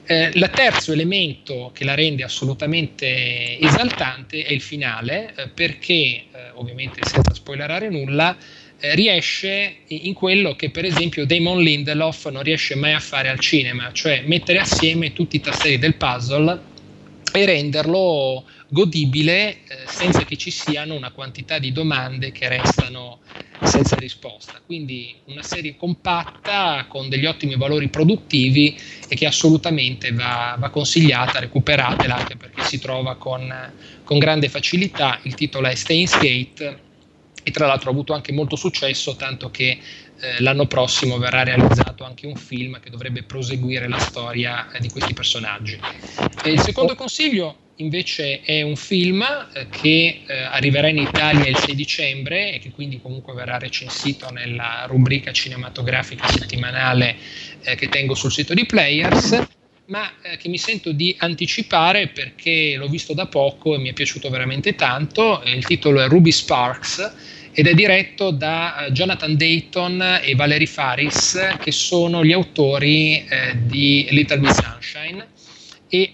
Eh, 0.08 0.30
il 0.34 0.50
terzo 0.54 0.92
elemento 0.92 1.72
che 1.74 1.84
la 1.84 1.94
rende 1.94 2.22
assolutamente 2.22 3.58
esaltante 3.58 4.44
è 4.44 4.52
il 4.52 4.60
finale, 4.60 5.32
eh, 5.36 5.48
perché, 5.48 5.92
eh, 5.92 6.26
ovviamente 6.54 7.00
senza 7.04 7.34
spoilerare 7.34 7.88
nulla, 7.88 8.36
eh, 8.78 8.94
riesce 8.94 9.76
in 9.86 10.12
quello 10.12 10.54
che 10.54 10.70
per 10.70 10.84
esempio 10.84 11.24
Damon 11.24 11.60
Lindelof 11.60 12.28
non 12.28 12.42
riesce 12.42 12.74
mai 12.74 12.92
a 12.92 13.00
fare 13.00 13.28
al 13.28 13.40
cinema, 13.40 13.90
cioè 13.92 14.22
mettere 14.26 14.58
assieme 14.58 15.12
tutti 15.12 15.36
i 15.36 15.40
tasselli 15.40 15.78
del 15.78 15.94
puzzle 15.94 16.74
e 17.32 17.44
renderlo 17.44 18.44
godibile 18.68 19.48
eh, 19.48 19.58
senza 19.86 20.24
che 20.24 20.36
ci 20.36 20.50
siano 20.50 20.94
una 20.94 21.10
quantità 21.10 21.58
di 21.58 21.72
domande 21.72 22.32
che 22.32 22.48
restano 22.48 23.20
senza 23.62 23.96
risposta. 23.96 24.60
Quindi 24.64 25.14
una 25.26 25.42
serie 25.42 25.76
compatta 25.76 26.84
con 26.88 27.08
degli 27.08 27.26
ottimi 27.26 27.56
valori 27.56 27.88
produttivi 27.88 28.76
e 29.08 29.14
che 29.14 29.26
assolutamente 29.26 30.12
va, 30.12 30.56
va 30.58 30.68
consigliata, 30.70 31.38
recuperatela 31.38 32.16
anche 32.16 32.36
perché 32.36 32.62
si 32.62 32.78
trova 32.78 33.16
con, 33.16 33.72
con 34.04 34.18
grande 34.18 34.48
facilità. 34.48 35.18
Il 35.22 35.34
titolo 35.34 35.68
è 35.68 35.74
Stains 35.74 36.18
Gate 36.18 36.84
e 37.46 37.52
tra 37.52 37.68
l'altro 37.68 37.90
ha 37.90 37.92
avuto 37.92 38.12
anche 38.12 38.32
molto 38.32 38.56
successo, 38.56 39.14
tanto 39.14 39.52
che 39.52 39.78
eh, 40.18 40.40
l'anno 40.40 40.66
prossimo 40.66 41.16
verrà 41.16 41.44
realizzato 41.44 42.02
anche 42.02 42.26
un 42.26 42.34
film 42.34 42.80
che 42.80 42.90
dovrebbe 42.90 43.22
proseguire 43.22 43.86
la 43.86 44.00
storia 44.00 44.72
eh, 44.72 44.80
di 44.80 44.88
questi 44.88 45.14
personaggi. 45.14 45.78
E 46.42 46.50
il 46.50 46.58
secondo 46.58 46.96
consiglio 46.96 47.58
invece 47.76 48.40
è 48.40 48.62
un 48.62 48.74
film 48.74 49.22
eh, 49.22 49.68
che 49.68 50.22
eh, 50.26 50.42
arriverà 50.42 50.88
in 50.88 50.98
Italia 50.98 51.46
il 51.46 51.56
6 51.56 51.74
dicembre 51.76 52.52
e 52.52 52.58
che 52.58 52.72
quindi 52.72 53.00
comunque 53.00 53.32
verrà 53.32 53.58
recensito 53.58 54.28
nella 54.30 54.84
rubrica 54.88 55.30
cinematografica 55.30 56.26
settimanale 56.26 57.14
eh, 57.62 57.76
che 57.76 57.88
tengo 57.88 58.16
sul 58.16 58.32
sito 58.32 58.54
di 58.54 58.66
Players, 58.66 59.40
ma 59.86 60.10
eh, 60.20 60.36
che 60.36 60.48
mi 60.48 60.58
sento 60.58 60.90
di 60.90 61.14
anticipare 61.20 62.08
perché 62.08 62.74
l'ho 62.76 62.88
visto 62.88 63.14
da 63.14 63.26
poco 63.26 63.76
e 63.76 63.78
mi 63.78 63.90
è 63.90 63.92
piaciuto 63.92 64.30
veramente 64.30 64.74
tanto. 64.74 65.42
Il 65.44 65.64
titolo 65.64 66.00
è 66.00 66.08
Ruby 66.08 66.32
Sparks 66.32 67.34
ed 67.58 67.66
è 67.66 67.72
diretto 67.72 68.32
da 68.32 68.84
eh, 68.84 68.92
Jonathan 68.92 69.34
Dayton 69.34 70.20
e 70.22 70.34
Valerie 70.34 70.66
Faris, 70.66 71.56
che 71.58 71.72
sono 71.72 72.22
gli 72.22 72.32
autori 72.32 73.24
eh, 73.26 73.56
di 73.62 74.06
Little 74.10 74.40
Miss 74.40 74.60
Sunshine 74.60 75.26
e 75.88 76.12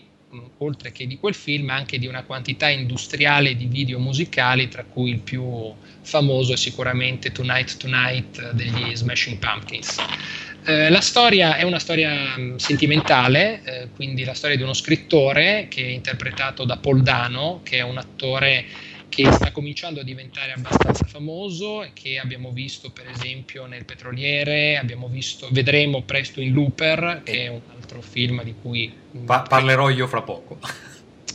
oltre 0.58 0.92
che 0.92 1.08
di 1.08 1.18
quel 1.18 1.34
film, 1.34 1.70
anche 1.70 1.98
di 1.98 2.06
una 2.06 2.22
quantità 2.22 2.68
industriale 2.68 3.56
di 3.56 3.66
video 3.66 3.98
musicali, 3.98 4.68
tra 4.68 4.84
cui 4.84 5.10
il 5.10 5.18
più 5.18 5.74
famoso 6.02 6.52
è 6.52 6.56
sicuramente 6.56 7.32
Tonight 7.32 7.76
Tonight 7.76 8.52
degli 8.52 8.94
Smashing 8.94 9.38
Pumpkins. 9.38 9.96
Eh, 10.64 10.90
la 10.90 11.00
storia 11.00 11.56
è 11.56 11.64
una 11.64 11.80
storia 11.80 12.36
mh, 12.36 12.58
sentimentale, 12.58 13.62
eh, 13.64 13.88
quindi 13.96 14.22
la 14.22 14.34
storia 14.34 14.56
di 14.56 14.62
uno 14.62 14.74
scrittore 14.74 15.66
che 15.68 15.82
è 15.82 15.88
interpretato 15.88 16.64
da 16.64 16.76
Paul 16.76 17.02
Dano, 17.02 17.62
che 17.64 17.78
è 17.78 17.82
un 17.82 17.98
attore 17.98 18.64
che 19.12 19.30
sta 19.30 19.52
cominciando 19.52 20.00
a 20.00 20.04
diventare 20.04 20.52
abbastanza 20.52 21.04
famoso 21.04 21.82
e 21.82 21.90
che 21.92 22.18
abbiamo 22.18 22.50
visto 22.50 22.90
per 22.90 23.06
esempio 23.10 23.66
nel 23.66 23.84
Petroliere, 23.84 24.82
visto, 25.10 25.48
vedremo 25.50 26.00
presto 26.00 26.40
in 26.40 26.54
Looper, 26.54 27.20
che 27.22 27.44
è 27.44 27.48
un 27.48 27.60
altro 27.74 28.00
film 28.00 28.42
di 28.42 28.54
cui 28.58 28.90
pa- 29.26 29.42
parlerò 29.42 29.90
io 29.90 30.06
fra 30.06 30.22
poco. 30.22 30.58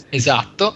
Esatto. 0.09 0.73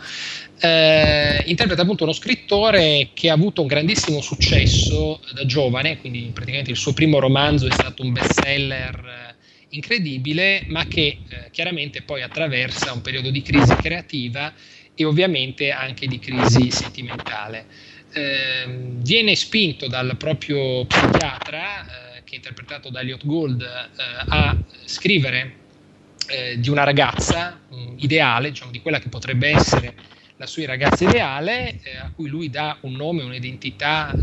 Eh, 0.59 1.41
interpreta 1.45 1.83
appunto 1.83 2.03
uno 2.03 2.11
scrittore 2.11 3.11
che 3.13 3.29
ha 3.29 3.33
avuto 3.33 3.61
un 3.61 3.67
grandissimo 3.67 4.19
successo 4.19 5.21
da 5.33 5.45
giovane, 5.45 5.97
quindi 5.99 6.29
praticamente 6.33 6.69
il 6.69 6.75
suo 6.75 6.91
primo 6.91 7.17
romanzo 7.17 7.65
è 7.65 7.71
stato 7.71 8.03
un 8.03 8.11
bestseller 8.11 8.95
eh, 8.95 9.35
incredibile, 9.69 10.65
ma 10.67 10.85
che 10.85 11.19
eh, 11.29 11.49
chiaramente 11.49 12.01
poi 12.01 12.23
attraversa 12.23 12.91
un 12.91 13.01
periodo 13.01 13.31
di 13.31 13.41
crisi 13.41 13.73
creativa 13.75 14.53
e 14.95 15.05
ovviamente 15.05 15.71
anche 15.71 16.07
di 16.07 16.19
crisi 16.19 16.71
sentimentale. 16.71 17.65
Eh, 18.13 18.65
viene 18.67 19.35
spinto 19.35 19.87
dal 19.87 20.17
proprio 20.17 20.85
psichiatra, 20.85 22.17
eh, 22.17 22.23
che 22.23 22.33
è 22.33 22.35
interpretato 22.35 22.89
da 22.89 22.99
Elliot 22.99 23.25
Gould, 23.25 23.61
eh, 23.61 24.25
a 24.27 24.57
scrivere 24.85 25.55
eh, 26.27 26.59
di 26.59 26.69
una 26.69 26.83
ragazza 26.83 27.59
um, 27.69 27.95
ideale, 27.97 28.49
diciamo, 28.49 28.71
di 28.71 28.81
quella 28.81 28.99
che 28.99 29.09
potrebbe 29.09 29.49
essere 29.49 29.93
la 30.37 30.45
sua 30.45 30.65
ragazza 30.65 31.03
ideale, 31.03 31.79
eh, 31.83 31.97
a 31.97 32.11
cui 32.13 32.27
lui 32.27 32.49
dà 32.49 32.77
un 32.81 32.93
nome, 32.93 33.23
un'identità, 33.23 34.13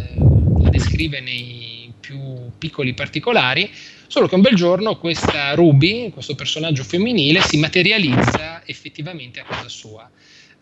la 0.58 0.68
descrive 0.70 1.20
nei 1.20 1.92
più 2.00 2.50
piccoli 2.58 2.94
particolari, 2.94 3.70
solo 4.06 4.26
che 4.26 4.34
un 4.34 4.40
bel 4.40 4.54
giorno 4.54 4.96
questa 4.96 5.54
Ruby, 5.54 6.10
questo 6.10 6.34
personaggio 6.34 6.82
femminile, 6.82 7.40
si 7.40 7.58
materializza 7.58 8.62
effettivamente 8.66 9.40
a 9.40 9.44
casa 9.44 9.68
sua. 9.68 10.10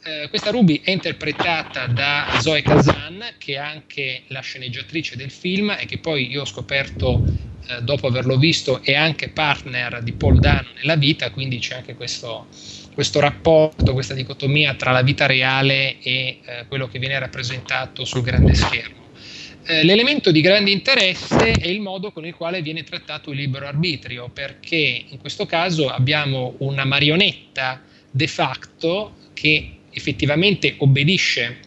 Eh, 0.06 0.28
questa 0.28 0.50
Ruby 0.50 0.82
è 0.84 0.92
interpretata 0.92 1.86
da 1.88 2.38
Zoe 2.40 2.62
Kazan, 2.62 3.24
che 3.38 3.54
è 3.54 3.56
anche 3.56 4.22
la 4.28 4.38
sceneggiatrice 4.38 5.16
del 5.16 5.32
film 5.32 5.76
e 5.76 5.84
che 5.84 5.98
poi 5.98 6.30
io 6.30 6.42
ho 6.42 6.44
scoperto 6.44 7.24
eh, 7.66 7.82
dopo 7.82 8.06
averlo 8.06 8.36
visto 8.36 8.84
è 8.84 8.94
anche 8.94 9.30
partner 9.30 10.04
di 10.04 10.12
Paul 10.12 10.38
Dano 10.38 10.68
nella 10.76 10.94
vita, 10.94 11.32
quindi 11.32 11.58
c'è 11.58 11.74
anche 11.74 11.96
questo, 11.96 12.46
questo 12.94 13.18
rapporto, 13.18 13.94
questa 13.94 14.14
dicotomia 14.14 14.74
tra 14.74 14.92
la 14.92 15.02
vita 15.02 15.26
reale 15.26 15.98
e 16.00 16.38
eh, 16.44 16.66
quello 16.68 16.86
che 16.86 17.00
viene 17.00 17.18
rappresentato 17.18 18.04
sul 18.04 18.22
grande 18.22 18.54
schermo. 18.54 19.06
Eh, 19.66 19.82
l'elemento 19.82 20.30
di 20.30 20.40
grande 20.40 20.70
interesse 20.70 21.50
è 21.50 21.66
il 21.66 21.80
modo 21.80 22.12
con 22.12 22.24
il 22.24 22.36
quale 22.36 22.62
viene 22.62 22.84
trattato 22.84 23.32
il 23.32 23.38
libero 23.38 23.66
arbitrio, 23.66 24.28
perché 24.28 25.04
in 25.08 25.18
questo 25.18 25.46
caso 25.46 25.88
abbiamo 25.88 26.54
una 26.58 26.84
marionetta 26.84 27.82
de 28.08 28.28
facto 28.28 29.16
che 29.34 29.72
effettivamente 29.96 30.74
obbedisce 30.76 31.58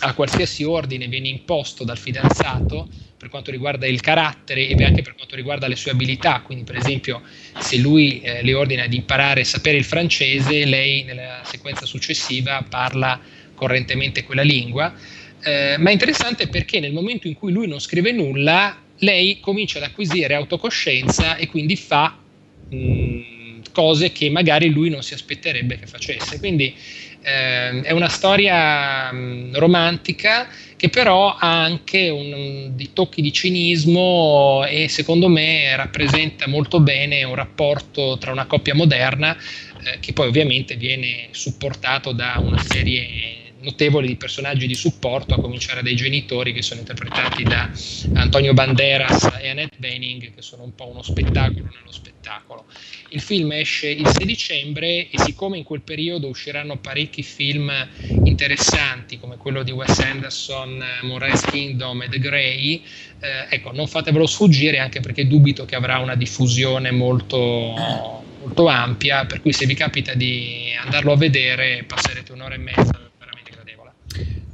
a 0.00 0.14
qualsiasi 0.14 0.64
ordine 0.64 1.06
viene 1.06 1.28
imposto 1.28 1.84
dal 1.84 1.98
fidanzato 1.98 2.88
per 3.16 3.28
quanto 3.28 3.50
riguarda 3.50 3.86
il 3.86 4.00
carattere 4.00 4.66
e 4.66 4.82
anche 4.82 5.02
per 5.02 5.14
quanto 5.14 5.36
riguarda 5.36 5.68
le 5.68 5.76
sue 5.76 5.90
abilità. 5.90 6.40
Quindi, 6.40 6.64
per 6.64 6.76
esempio, 6.76 7.22
se 7.58 7.76
lui 7.76 8.20
eh, 8.22 8.42
le 8.42 8.54
ordina 8.54 8.86
di 8.86 8.96
imparare 8.96 9.42
a 9.42 9.44
sapere 9.44 9.76
il 9.76 9.84
francese, 9.84 10.64
lei 10.64 11.04
nella 11.04 11.42
sequenza 11.44 11.84
successiva 11.84 12.64
parla 12.66 13.20
correntemente 13.54 14.24
quella 14.24 14.42
lingua. 14.42 14.94
Eh, 15.42 15.76
ma 15.78 15.90
è 15.90 15.92
interessante 15.92 16.48
perché 16.48 16.80
nel 16.80 16.92
momento 16.92 17.28
in 17.28 17.34
cui 17.34 17.52
lui 17.52 17.68
non 17.68 17.78
scrive 17.78 18.10
nulla, 18.10 18.82
lei 19.00 19.38
comincia 19.38 19.78
ad 19.78 19.84
acquisire 19.84 20.34
autocoscienza 20.34 21.36
e 21.36 21.46
quindi 21.46 21.76
fa 21.76 22.18
mh, 22.68 23.20
cose 23.72 24.12
che 24.12 24.30
magari 24.30 24.70
lui 24.70 24.88
non 24.88 25.02
si 25.02 25.14
aspetterebbe 25.14 25.78
che 25.78 25.86
facesse. 25.86 26.38
Quindi 26.38 26.74
eh, 27.22 27.80
è 27.82 27.92
una 27.92 28.08
storia 28.08 29.12
mh, 29.12 29.58
romantica 29.58 30.48
che 30.76 30.88
però 30.88 31.34
ha 31.34 31.62
anche 31.62 32.08
un, 32.08 32.70
dei 32.74 32.90
tocchi 32.94 33.20
di 33.20 33.32
cinismo 33.32 34.64
e 34.66 34.88
secondo 34.88 35.28
me 35.28 35.76
rappresenta 35.76 36.48
molto 36.48 36.80
bene 36.80 37.22
un 37.24 37.34
rapporto 37.34 38.16
tra 38.18 38.32
una 38.32 38.46
coppia 38.46 38.74
moderna 38.74 39.36
eh, 39.36 39.98
che 40.00 40.12
poi 40.14 40.28
ovviamente 40.28 40.76
viene 40.76 41.28
supportato 41.32 42.12
da 42.12 42.40
una 42.42 42.58
serie 42.58 43.49
notevoli 43.62 44.06
di 44.06 44.16
personaggi 44.16 44.66
di 44.66 44.74
supporto, 44.74 45.34
a 45.34 45.40
cominciare 45.40 45.82
dai 45.82 45.96
genitori 45.96 46.52
che 46.52 46.62
sono 46.62 46.80
interpretati 46.80 47.42
da 47.42 47.70
Antonio 48.14 48.54
Banderas 48.54 49.30
e 49.40 49.48
Annette 49.48 49.76
Bening, 49.78 50.34
che 50.34 50.42
sono 50.42 50.62
un 50.62 50.74
po' 50.74 50.88
uno 50.88 51.02
spettacolo 51.02 51.64
nello 51.64 51.92
spettacolo. 51.92 52.64
Il 53.10 53.20
film 53.20 53.52
esce 53.52 53.88
il 53.88 54.06
6 54.06 54.24
dicembre 54.24 55.08
e 55.10 55.18
siccome 55.18 55.58
in 55.58 55.64
quel 55.64 55.80
periodo 55.80 56.28
usciranno 56.28 56.78
parecchi 56.78 57.22
film 57.22 57.72
interessanti 58.24 59.18
come 59.18 59.36
quello 59.36 59.62
di 59.62 59.72
Wes 59.72 59.98
Anderson, 59.98 60.82
Moonrise 61.02 61.46
Kingdom 61.50 62.02
e 62.02 62.08
The 62.08 62.18
Grey, 62.18 62.82
eh, 63.20 63.46
ecco, 63.48 63.72
non 63.72 63.86
fatevelo 63.86 64.26
sfuggire 64.26 64.78
anche 64.78 65.00
perché 65.00 65.26
dubito 65.26 65.64
che 65.64 65.74
avrà 65.74 65.98
una 65.98 66.14
diffusione 66.14 66.90
molto, 66.90 67.38
molto 68.40 68.66
ampia, 68.68 69.26
per 69.26 69.40
cui 69.40 69.52
se 69.52 69.66
vi 69.66 69.74
capita 69.74 70.14
di 70.14 70.72
andarlo 70.80 71.12
a 71.12 71.16
vedere 71.16 71.84
passerete 71.86 72.32
un'ora 72.32 72.54
e 72.54 72.58
mezza 72.58 73.09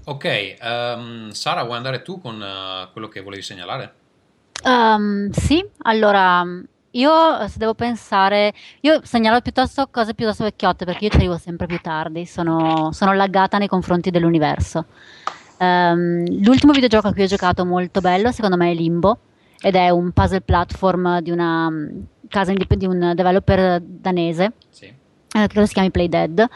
Ok, 0.08 0.56
um, 0.62 1.30
Sara, 1.30 1.64
vuoi 1.64 1.76
andare 1.76 2.02
tu 2.02 2.20
con 2.20 2.40
uh, 2.40 2.92
quello 2.92 3.08
che 3.08 3.22
volevi 3.22 3.42
segnalare? 3.42 3.92
Um, 4.62 5.30
sì, 5.30 5.68
allora 5.78 6.46
io 6.92 7.48
se 7.48 7.58
devo 7.58 7.74
pensare, 7.74 8.54
io 8.82 9.00
segnalo 9.02 9.40
piuttosto 9.40 9.88
cose 9.90 10.14
piuttosto 10.14 10.44
vecchiotte 10.44 10.84
perché 10.84 11.06
io 11.06 11.10
ci 11.10 11.16
arrivo 11.16 11.36
sempre 11.38 11.66
più 11.66 11.80
tardi, 11.80 12.24
sono, 12.24 12.92
sono 12.92 13.14
laggata 13.14 13.58
nei 13.58 13.66
confronti 13.66 14.10
dell'universo. 14.10 14.86
Um, 15.58 16.24
l'ultimo 16.40 16.72
videogioco 16.72 17.08
a 17.08 17.12
cui 17.12 17.24
ho 17.24 17.26
giocato 17.26 17.64
molto 17.64 18.00
bello 18.00 18.30
secondo 18.30 18.56
me 18.56 18.70
è 18.70 18.74
Limbo 18.74 19.18
ed 19.58 19.74
è 19.74 19.88
un 19.88 20.12
puzzle 20.12 20.42
platform 20.42 21.20
di 21.20 21.30
una 21.30 21.68
casa 22.28 22.50
indip- 22.52 22.74
di 22.74 22.86
un 22.86 23.12
developer 23.14 23.80
danese 23.80 24.52
sì. 24.68 24.84
eh, 24.84 25.46
che 25.48 25.66
si 25.66 25.72
chiama 25.72 25.88
Play 25.88 26.08
Dead 26.08 26.48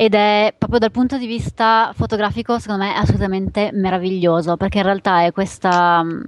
ed 0.00 0.14
è 0.14 0.54
proprio 0.56 0.78
dal 0.78 0.90
punto 0.90 1.18
di 1.18 1.26
vista 1.26 1.92
fotografico 1.94 2.58
secondo 2.58 2.84
me 2.84 2.94
assolutamente 2.94 3.68
meraviglioso 3.74 4.56
perché 4.56 4.78
in 4.78 4.84
realtà 4.84 5.24
è 5.24 5.30
questa 5.30 6.02
mm, 6.02 6.20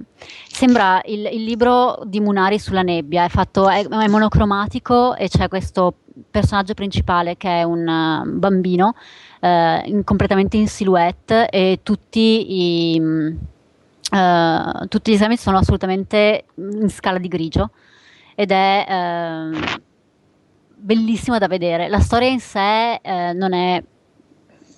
sembra 0.47 1.01
il, 1.05 1.27
il 1.31 1.43
libro 1.43 1.99
di 2.05 2.19
Munari 2.19 2.59
sulla 2.59 2.83
nebbia 2.83 3.23
è 3.23 3.29
fatto 3.29 3.67
è, 3.67 3.83
è, 3.83 4.07
monocromatico 4.07 5.15
e 5.15 5.27
c'è 5.27 5.47
questo 5.47 5.95
personaggio 6.29 6.75
principale 6.75 7.35
che 7.35 7.61
è 7.61 7.63
un 7.63 7.87
uh, 7.87 8.29
bambino 8.37 8.93
uh, 9.39 9.47
in, 9.85 10.03
completamente 10.03 10.55
in 10.55 10.67
silhouette 10.67 11.49
e 11.49 11.79
tutti 11.81 12.93
i 12.93 13.01
uh, 13.01 14.87
tutti 14.87 15.09
gli 15.09 15.15
esami 15.15 15.35
sono 15.35 15.57
assolutamente 15.57 16.45
in 16.57 16.89
scala 16.89 17.17
di 17.17 17.27
grigio. 17.27 17.71
Ed 18.35 18.51
è 18.51 18.85
uh, 18.87 19.57
bellissimo 20.83 21.37
da 21.37 21.47
vedere. 21.47 21.87
La 21.87 21.99
storia 21.99 22.27
in 22.27 22.39
sé 22.39 22.95
eh, 22.95 23.33
non 23.33 23.53
è 23.53 23.81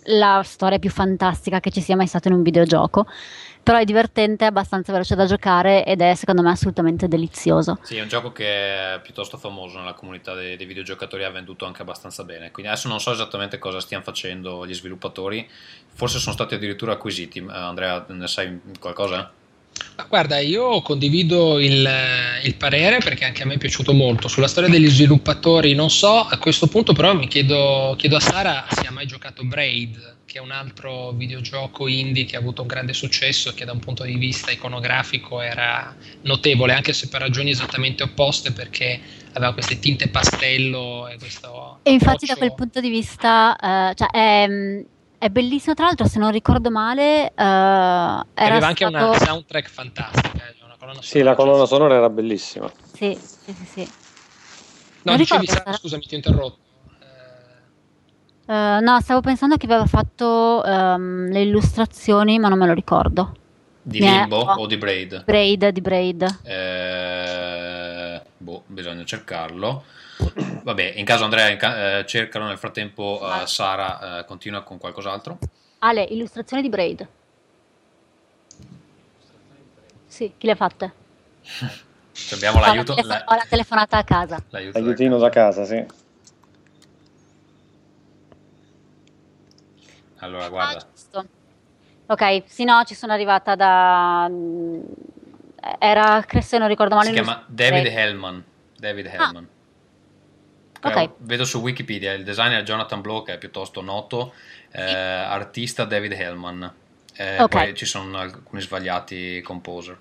la 0.10 0.44
storia 0.44 0.78
più 0.78 0.92
fantastica 0.92 1.60
che 1.60 1.72
ci 1.72 1.82
sia 1.82 1.96
mai 1.96 2.06
stata 2.06 2.28
in 2.28 2.36
un 2.36 2.44
videogioco, 2.44 3.08
però 3.64 3.80
è 3.80 3.86
divertente, 3.86 4.46
abbastanza 4.46 4.92
veloce 4.92 5.16
da 5.16 5.26
giocare 5.26 5.84
ed 5.84 6.02
è 6.02 6.14
secondo 6.14 6.44
me 6.44 6.52
assolutamente 6.52 7.08
delizioso. 7.08 7.80
Sì, 7.82 7.98
è 7.98 8.02
un 8.02 8.08
gioco 8.08 8.32
che 8.32 8.46
è 8.46 9.00
piuttosto 9.02 9.38
famoso 9.38 9.80
nella 9.80 9.94
comunità 9.94 10.36
dei, 10.36 10.56
dei 10.58 10.68
videogiocatori, 10.68 11.24
ha 11.24 11.32
venduto 11.32 11.66
anche 11.66 11.82
abbastanza 11.82 12.24
bene, 12.24 12.52
quindi 12.52 12.72
adesso 12.72 12.88
non 12.88 13.00
so 13.00 13.12
esattamente 13.12 13.58
cosa 13.58 13.80
stiano 13.80 14.04
facendo 14.04 14.68
gli 14.68 14.74
sviluppatori, 14.76 15.50
forse 15.92 16.20
sono 16.20 16.36
stati 16.36 16.54
addirittura 16.54 16.94
acquisiti, 16.94 17.44
Andrea 17.48 18.06
ne 18.10 18.28
sai 18.28 18.60
qualcosa? 18.80 19.32
Guarda, 20.08 20.40
io 20.40 20.82
condivido 20.82 21.60
il, 21.60 21.88
il, 22.44 22.56
parere 22.56 23.00
perché 23.00 23.26
anche 23.26 23.44
a 23.44 23.46
me 23.46 23.56
è 23.56 23.58
piaciuto 23.58 23.94
molto. 23.94 24.28
Sulla 24.28 24.48
storia 24.48 24.70
degli 24.70 24.90
sviluppatori 24.90 25.74
non 25.74 25.90
so, 25.90 26.20
a 26.20 26.38
questo 26.38 26.68
punto 26.68 26.94
però 26.94 27.14
mi 27.14 27.28
chiedo, 27.28 27.96
chiedo 27.98 28.16
a 28.16 28.20
Sara 28.20 28.66
se 28.70 28.88
ha 28.88 28.92
mai 28.92 29.08
giocato 29.08 29.44
Braid, 29.44 30.16
che 30.26 30.38
è 30.38 30.42
un 30.42 30.52
altro 30.52 31.12
videogioco 31.12 31.88
indie 31.88 32.26
che 32.26 32.36
ha 32.36 32.40
avuto 32.40 32.62
un 32.62 32.68
grande 32.68 32.94
successo 32.94 33.50
e 33.50 33.54
che 33.54 33.66
da 33.66 33.74
un 33.74 33.80
punto 33.80 34.04
di 34.04 34.16
vista 34.16 34.52
iconografico 34.52 35.42
era 35.42 35.96
notevole, 36.22 36.74
anche 36.74 36.94
se 36.94 37.08
per 37.10 37.22
ragioni 37.22 37.50
esattamente 37.50 38.04
opposte 38.04 38.52
perché 38.52 39.00
aveva 39.34 39.54
queste 39.54 39.80
tinte 39.80 40.08
pastello 40.08 41.08
e 41.10 41.18
questo... 41.18 41.80
E 41.84 41.92
infatti 41.92 42.26
da 42.26 42.36
quel 42.36 42.54
punto 42.54 42.80
di 42.80 42.90
vista, 42.90 43.56
uh, 43.60 43.94
cioè, 43.94 44.10
è, 44.10 44.48
è, 45.18 45.30
bellissimo, 45.30 45.74
tra 45.74 45.86
l'altro 45.86 46.08
se 46.08 46.20
non 46.20 46.32
ricordo 46.32 46.72
male... 46.72 47.32
Uh, 47.36 47.42
era 47.42 48.26
aveva 48.34 48.68
anche 48.68 48.88
stato... 48.88 49.08
una 49.08 49.18
soundtrack 49.18 49.70
fantastica. 49.70 50.48
Eh, 50.48 50.56
una 50.64 50.76
colonna 50.78 51.02
sì, 51.02 51.22
la 51.22 51.36
colonna 51.36 51.66
sonora 51.66 51.96
era 51.96 52.10
bellissima. 52.10 52.72
Sì, 52.94 53.18
sì, 53.20 53.54
sì. 53.54 53.66
sì. 53.66 53.92
No, 55.04 55.12
non 55.12 55.18
dicevi, 55.18 55.42
ricordo, 55.42 55.64
sarà... 55.64 55.78
scusami, 55.78 56.04
ti 56.04 56.14
ho 56.14 56.18
interrotto. 56.18 56.58
Uh, 58.48 58.80
no, 58.80 59.00
stavo 59.02 59.22
pensando 59.22 59.58
che 59.58 59.66
aveva 59.66 59.88
fatto 59.88 60.62
um, 60.64 61.32
le 61.32 61.42
illustrazioni, 61.42 62.38
ma 62.38 62.48
non 62.48 62.60
me 62.60 62.68
lo 62.68 62.74
ricordo. 62.74 63.36
Di 63.82 64.00
Limbo 64.00 64.52
è... 64.52 64.60
o 64.60 64.68
di 64.68 64.78
Braid? 64.78 65.24
Braid, 65.26 65.68
di 65.70 65.82
Braid. 65.82 66.40
Eh, 66.44 68.22
boh, 68.38 68.64
bisogna 68.68 69.04
cercarlo. 69.04 69.84
Vabbè, 70.64 70.94
in 70.96 71.06
caso 71.06 71.24
Andrea 71.24 71.50
in 71.50 71.58
ca- 71.58 72.00
eh, 72.00 72.06
cercalo, 72.06 72.46
nel 72.46 72.58
frattempo 72.58 73.20
uh, 73.22 73.46
Sara 73.46 74.20
uh, 74.20 74.26
continua 74.26 74.64
con 74.64 74.78
qualcos'altro. 74.78 75.38
Ale, 75.80 76.04
illustrazioni 76.04 76.62
di 76.62 76.70
Braid. 76.70 77.08
Sì, 80.08 80.34
chi 80.38 80.46
le 80.46 80.54
ha 80.54 80.56
fatte? 80.56 80.94
abbiamo 82.32 82.60
l'aiuto. 82.60 82.94
Ho 82.94 82.96
la, 82.96 83.02
telefon- 83.02 83.38
la 83.38 83.46
telefonata 83.50 83.98
a 83.98 84.04
casa. 84.04 84.44
L'aiuto 84.50 84.80
L'aiutino 84.80 85.18
da 85.18 85.30
casa, 85.30 85.62
da 85.62 85.68
casa 85.68 85.88
sì. 85.88 86.04
Allora, 90.20 90.50
guarda. 90.50 90.88
Ah, 91.12 91.26
ok, 92.08 92.44
sì, 92.48 92.64
no, 92.64 92.84
ci 92.86 92.96
sono 92.96 93.14
arrivata 93.14 93.56
da... 93.56 94.28
Mm, 94.30 94.82
era, 95.80 96.26
se 96.40 96.58
non 96.58 96.68
ricordo 96.68 96.96
male... 96.96 97.08
Si 97.08 97.14
chiama 97.14 97.44
David 97.48 97.86
Hellman. 97.86 98.44
David 98.78 99.06
ah. 99.08 99.10
Hellman. 99.12 99.48
Ah. 99.50 99.55
Okay. 100.90 101.10
Vedo 101.18 101.46
su 101.46 101.60
Wikipedia 101.60 102.14
il 102.14 102.24
designer 102.24 102.62
Jonathan 102.64 103.02
Blow 103.02 103.24
che 103.24 103.34
è 103.34 103.38
piuttosto 103.38 103.82
noto, 103.82 104.34
eh, 104.72 104.84
artista 104.84 105.86
David 105.86 106.12
Hellman. 106.12 106.74
Eh, 107.16 107.42
okay. 107.42 107.66
Poi 107.66 107.76
ci 107.76 107.86
sono 107.86 108.18
alcuni 108.18 108.62
sbagliati 108.62 109.42
composer. 109.42 109.98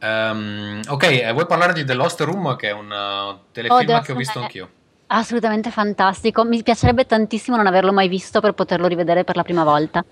Um, 0.00 0.80
ok, 0.88 1.02
eh, 1.04 1.32
vuoi 1.32 1.46
parlare 1.46 1.72
di 1.74 1.84
The 1.84 1.94
Lost 1.94 2.20
Room, 2.22 2.56
che 2.56 2.70
è 2.70 2.72
un 2.72 2.90
uh, 2.90 3.38
telefilm 3.52 3.96
oh, 3.96 4.00
che 4.00 4.12
ho 4.12 4.16
visto 4.16 4.40
anch'io? 4.40 4.68
Assolutamente 5.06 5.70
fantastico, 5.70 6.42
mi 6.42 6.60
piacerebbe 6.62 7.06
tantissimo 7.06 7.56
non 7.56 7.66
averlo 7.66 7.92
mai 7.92 8.08
visto 8.08 8.40
per 8.40 8.52
poterlo 8.52 8.88
rivedere 8.88 9.22
per 9.22 9.36
la 9.36 9.44
prima 9.44 9.62
volta. 9.62 10.04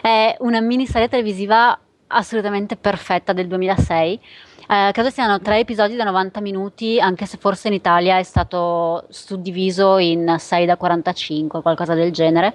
È 0.00 0.34
una 0.38 0.60
miniserie 0.60 1.08
televisiva 1.08 1.78
assolutamente 2.06 2.76
perfetta 2.76 3.32
del 3.32 3.48
2006. 3.48 4.20
Eh, 4.68 4.90
credo 4.92 5.10
siano 5.10 5.40
tre 5.40 5.58
episodi 5.58 5.94
da 5.94 6.04
90 6.04 6.40
minuti, 6.40 6.98
anche 6.98 7.26
se 7.26 7.36
forse 7.36 7.68
in 7.68 7.74
Italia 7.74 8.18
è 8.18 8.22
stato 8.22 9.04
suddiviso 9.10 9.98
in 9.98 10.36
6 10.38 10.66
da 10.66 10.76
45, 10.76 11.62
qualcosa 11.62 11.94
del 11.94 12.12
genere. 12.12 12.54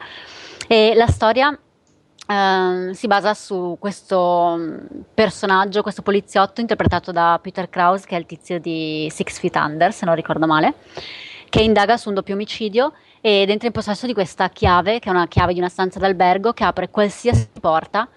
E 0.68 0.94
la 0.96 1.08
storia 1.08 1.58
Uh, 2.30 2.94
si 2.94 3.08
basa 3.08 3.34
su 3.34 3.76
questo 3.80 4.54
mm, 4.56 4.78
personaggio, 5.16 5.82
questo 5.82 6.04
poliziotto 6.04 6.62
interpretato 6.62 7.12
da 7.12 7.40
Peter 7.42 7.68
Krause, 7.72 8.06
che 8.06 8.16
è 8.16 8.20
il 8.20 8.28
tizio 8.28 8.60
di 8.60 9.08
Six 9.10 9.40
Feet 9.40 9.56
Under, 9.56 9.92
se 9.92 10.06
non 10.06 10.14
ricordo 10.14 10.46
male, 10.46 10.76
che 11.50 11.62
indaga 11.62 11.98
su 11.98 12.10
un 12.10 12.14
doppio 12.14 12.36
omicidio 12.36 12.94
ed 13.20 13.50
entra 13.50 13.66
in 13.66 13.74
possesso 13.74 14.06
di 14.06 14.14
questa 14.14 14.48
chiave, 14.50 15.00
che 15.00 15.10
è 15.10 15.12
una 15.12 15.28
chiave 15.28 15.54
di 15.54 15.60
una 15.60 15.70
stanza 15.70 15.98
d'albergo 15.98 16.54
che 16.54 16.64
apre 16.64 16.92
qualsiasi 16.92 17.50
porta 17.60 18.08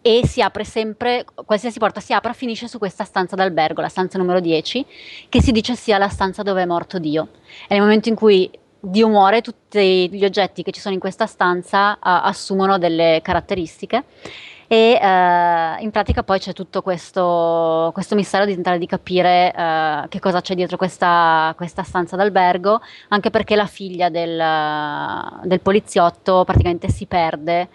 e 0.00 0.26
si 0.26 0.40
apre 0.40 0.64
sempre, 0.64 1.24
qualsiasi 1.44 1.78
porta 1.78 2.00
si 2.00 2.12
apra 2.12 2.32
finisce 2.32 2.68
su 2.68 2.78
questa 2.78 3.04
stanza 3.04 3.36
d'albergo, 3.36 3.80
la 3.80 3.88
stanza 3.88 4.18
numero 4.18 4.40
10, 4.40 4.86
che 5.28 5.42
si 5.42 5.52
dice 5.52 5.74
sia 5.74 5.98
la 5.98 6.08
stanza 6.08 6.42
dove 6.42 6.62
è 6.62 6.66
morto 6.66 6.98
Dio. 6.98 7.28
E 7.66 7.74
nel 7.74 7.80
momento 7.80 8.08
in 8.08 8.14
cui 8.14 8.50
Dio 8.80 9.08
muore, 9.08 9.40
tutti 9.40 10.08
gli 10.10 10.24
oggetti 10.24 10.62
che 10.62 10.70
ci 10.70 10.80
sono 10.80 10.94
in 10.94 11.00
questa 11.00 11.26
stanza 11.26 11.94
uh, 11.94 11.98
assumono 12.00 12.78
delle 12.78 13.20
caratteristiche 13.22 14.04
e 14.70 14.98
uh, 15.00 15.82
in 15.82 15.90
pratica 15.90 16.22
poi 16.22 16.38
c'è 16.38 16.52
tutto 16.52 16.82
questo, 16.82 17.90
questo 17.92 18.14
mistero 18.14 18.44
di 18.44 18.54
tentare 18.54 18.78
di 18.78 18.86
capire 18.86 19.52
uh, 19.52 20.08
che 20.08 20.20
cosa 20.20 20.40
c'è 20.40 20.54
dietro 20.54 20.76
questa, 20.76 21.52
questa, 21.56 21.82
stanza 21.82 22.14
d'albergo, 22.16 22.80
anche 23.08 23.30
perché 23.30 23.56
la 23.56 23.66
figlia 23.66 24.10
del, 24.10 25.40
del 25.42 25.60
poliziotto 25.60 26.44
praticamente 26.44 26.88
si 26.88 27.06
perde 27.06 27.68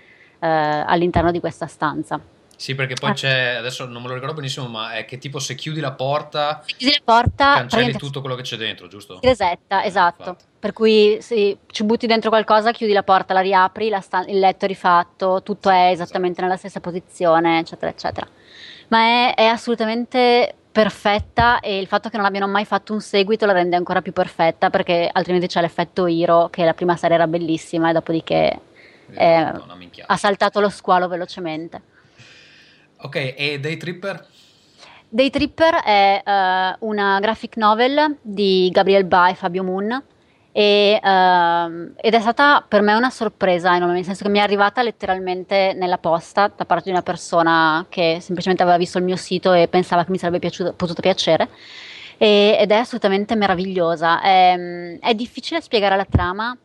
uh, 0.44 0.84
all'interno 0.86 1.32
di 1.32 1.40
questa 1.40 1.68
stanza. 1.68 2.20
Sì, 2.56 2.76
perché 2.76 2.94
poi 2.94 3.10
ah. 3.10 3.14
c'è, 3.14 3.56
adesso 3.56 3.86
non 3.86 4.02
me 4.02 4.08
lo 4.08 4.14
ricordo 4.14 4.36
benissimo, 4.36 4.68
ma 4.68 4.94
è 4.94 5.06
che 5.06 5.18
tipo 5.18 5.40
se 5.40 5.56
chiudi 5.56 5.80
la 5.80 5.92
porta, 5.92 6.62
se 6.66 6.76
chiudi 6.78 6.94
la 6.94 7.02
porta 7.04 7.54
cancelli 7.56 7.94
tutto 7.94 8.22
quello 8.22 8.36
che 8.36 8.44
c'è 8.44 8.56
dentro, 8.58 8.88
giusto? 8.88 9.20
Resetta, 9.22 9.84
esatto. 9.84 10.30
Infatti. 10.30 10.46
Per 10.60 10.72
cui 10.72 11.18
se 11.20 11.58
ci 11.68 11.84
butti 11.84 12.08
dentro 12.08 12.30
qualcosa, 12.30 12.72
chiudi 12.72 12.94
la 12.94 13.04
porta, 13.04 13.34
la 13.34 13.42
riapri, 13.42 13.90
la 13.90 14.00
sta- 14.00 14.24
il 14.28 14.40
letto 14.40 14.64
è 14.64 14.68
rifatto, 14.68 15.42
tutto 15.44 15.70
sì, 15.70 15.76
è 15.76 15.90
esattamente 15.90 16.40
esatto. 16.40 16.42
nella 16.44 16.58
stessa 16.58 16.80
posizione, 16.80 17.60
eccetera, 17.60 17.92
eccetera. 17.92 18.28
Ma 18.90 19.00
è, 19.00 19.34
è 19.36 19.46
assolutamente 19.46 20.56
perfetta 20.72 21.60
e 21.60 21.80
il 21.80 21.88
fatto 21.88 22.10
che 22.10 22.18
non 22.18 22.26
abbiano 22.26 22.48
mai 22.48 22.66
fatto 22.66 22.94
un 22.94 23.02
seguito 23.02 23.46
la 23.46 23.52
rende 23.52 23.76
ancora 23.76 24.02
più 24.02 24.12
perfetta 24.12 24.72
perché 24.72 25.08
altrimenti 25.12 25.46
c'è 25.46 25.62
l'effetto 25.62 26.08
Hiro 26.08 26.48
che 26.50 26.66
la 26.66 26.74
prima 26.74 26.96
serie 26.96 27.16
era 27.16 27.28
bellissima 27.28 27.92
e 27.92 27.94
dopodiché 27.94 28.60
eh, 29.12 29.52
ha 30.06 30.18
saltato 30.18 30.60
lo 30.60 30.70
squalo 30.70 31.08
velocemente. 31.08 31.82
Ok, 32.98 33.34
e 33.36 33.60
Day 33.60 33.78
Tripper? 33.78 34.28
Day 35.10 35.30
Tripper 35.30 35.76
è 35.76 36.24
uh, 36.26 36.88
una 36.88 37.20
graphic 37.20 37.58
novel 37.58 38.18
di 38.22 38.70
Gabriel 38.72 39.04
Ba 39.04 39.30
e 39.30 39.36
Fabio 39.36 39.64
Moon 39.64 40.02
e, 40.52 41.00
uh, 41.02 41.94
ed 41.98 42.14
è 42.14 42.20
stata 42.20 42.66
per 42.68 42.82
me 42.82 42.94
una 42.94 43.10
sorpresa 43.10 43.76
enorme, 43.76 43.94
nel 43.94 44.06
senso 44.06 44.24
che 44.24 44.30
mi 44.30 44.40
è 44.40 44.42
arrivata 44.42 44.82
letteralmente 44.82 45.74
nella 45.76 45.98
posta 45.98 46.52
da 46.56 46.66
parte 46.66 46.86
di 46.86 46.92
una 46.92 47.04
persona 47.04 47.86
che 47.90 48.18
semplicemente 48.22 48.64
aveva 48.64 48.78
visto 48.78 48.98
il 48.98 49.04
mio 49.04 49.16
sito 49.16 49.54
e 49.54 49.68
pensava 49.68 50.04
che 50.04 50.12
mi 50.12 50.18
sarebbe 50.18 50.40
piaciuto, 50.40 50.74
potuto 50.74 51.02
piacere 51.02 51.50
e, 52.18 52.58
ed 52.60 52.72
è 52.72 52.76
assolutamente 52.76 53.36
meravigliosa. 53.36 54.22
È, 54.22 54.98
è 55.00 55.14
difficile 55.14 55.62
spiegare 55.62 55.96
la 55.96 56.08
trama 56.10 56.58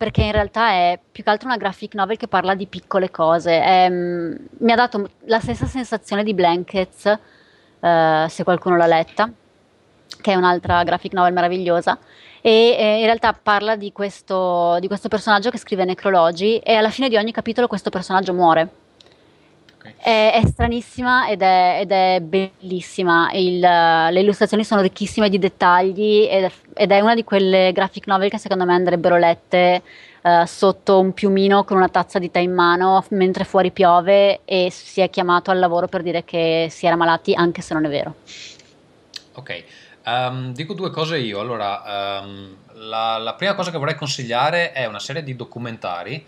perché 0.00 0.22
in 0.22 0.32
realtà 0.32 0.70
è 0.70 0.98
più 1.12 1.22
che 1.22 1.28
altro 1.28 1.48
una 1.48 1.58
graphic 1.58 1.92
novel 1.92 2.16
che 2.16 2.26
parla 2.26 2.54
di 2.54 2.66
piccole 2.66 3.10
cose. 3.10 3.60
È, 3.60 3.86
mm, 3.90 4.34
mi 4.60 4.72
ha 4.72 4.74
dato 4.74 5.10
la 5.26 5.40
stessa 5.40 5.66
sensazione 5.66 6.24
di 6.24 6.32
Blankets, 6.32 7.18
uh, 7.80 8.26
se 8.26 8.42
qualcuno 8.42 8.78
l'ha 8.78 8.86
letta, 8.86 9.30
che 10.22 10.32
è 10.32 10.36
un'altra 10.36 10.82
graphic 10.84 11.12
novel 11.12 11.34
meravigliosa. 11.34 11.98
E, 12.40 12.76
e 12.78 12.98
in 13.00 13.04
realtà 13.04 13.34
parla 13.34 13.76
di 13.76 13.92
questo, 13.92 14.78
di 14.80 14.86
questo 14.86 15.08
personaggio 15.08 15.50
che 15.50 15.58
scrive 15.58 15.84
necrologi 15.84 16.56
e 16.60 16.76
alla 16.76 16.88
fine 16.88 17.10
di 17.10 17.18
ogni 17.18 17.32
capitolo 17.32 17.66
questo 17.66 17.90
personaggio 17.90 18.32
muore. 18.32 18.68
È, 19.96 20.40
è, 20.42 20.46
stranissima 20.46 21.28
ed 21.28 21.42
è, 21.42 21.78
ed 21.80 21.90
è 21.90 22.20
bellissima. 22.20 23.30
Il, 23.32 23.58
le 23.58 24.20
illustrazioni 24.20 24.64
sono 24.64 24.82
ricchissime 24.82 25.28
di 25.28 25.38
dettagli 25.38 26.26
ed, 26.30 26.50
ed, 26.74 26.90
è 26.90 27.00
una 27.00 27.14
di 27.14 27.24
quelle 27.24 27.72
graphic 27.72 28.06
novel 28.06 28.28
che 28.28 28.38
secondo 28.38 28.64
me 28.64 28.74
andrebbero 28.74 29.16
lette 29.16 29.82
uh, 30.22 30.44
sotto 30.44 31.00
un 31.00 31.12
piumino 31.12 31.64
con 31.64 31.76
una 31.78 31.88
tazza 31.88 32.18
di 32.18 32.30
tè 32.30 32.40
in 32.40 32.52
mano 32.52 33.04
mentre 33.10 33.44
fuori 33.44 33.70
piove 33.70 34.40
e 34.44 34.68
si 34.70 35.00
è 35.00 35.08
chiamato 35.08 35.50
al 35.50 35.58
lavoro 35.58 35.86
per 35.86 36.02
dire 36.02 36.24
che 36.24 36.68
si 36.70 36.86
era 36.86 36.96
malati, 36.96 37.34
anche 37.34 37.62
se 37.62 37.74
non 37.74 37.84
è 37.86 37.88
vero. 37.88 38.14
Ok, 39.34 39.64
um, 40.04 40.52
dico 40.52 40.74
due 40.74 40.90
cose 40.90 41.18
io. 41.18 41.40
Allora, 41.40 42.20
um, 42.22 42.56
la, 42.74 43.16
la 43.18 43.34
prima 43.34 43.54
cosa 43.54 43.70
che 43.70 43.78
vorrei 43.78 43.94
consigliare 43.94 44.72
è 44.72 44.84
una 44.86 44.98
serie 44.98 45.22
di 45.22 45.34
documentari 45.36 46.26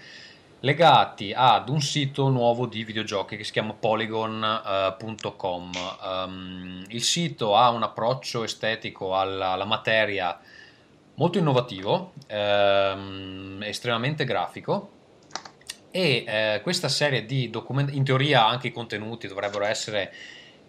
legati 0.62 1.32
ad 1.34 1.68
un 1.68 1.80
sito 1.80 2.28
nuovo 2.28 2.66
di 2.66 2.84
videogiochi 2.84 3.36
che 3.36 3.44
si 3.44 3.52
chiama 3.52 3.74
polygon.com. 3.74 5.70
Uh, 5.74 6.06
um, 6.06 6.84
il 6.88 7.02
sito 7.02 7.56
ha 7.56 7.70
un 7.70 7.82
approccio 7.82 8.44
estetico 8.44 9.16
alla, 9.16 9.50
alla 9.50 9.64
materia 9.64 10.38
molto 11.14 11.38
innovativo, 11.38 12.12
ehm, 12.26 13.62
estremamente 13.64 14.24
grafico 14.24 15.00
e 15.90 16.24
eh, 16.26 16.60
questa 16.62 16.88
serie 16.88 17.26
di 17.26 17.50
documenti, 17.50 17.96
in 17.96 18.04
teoria 18.04 18.46
anche 18.46 18.68
i 18.68 18.72
contenuti 18.72 19.28
dovrebbero 19.28 19.64
essere 19.64 20.12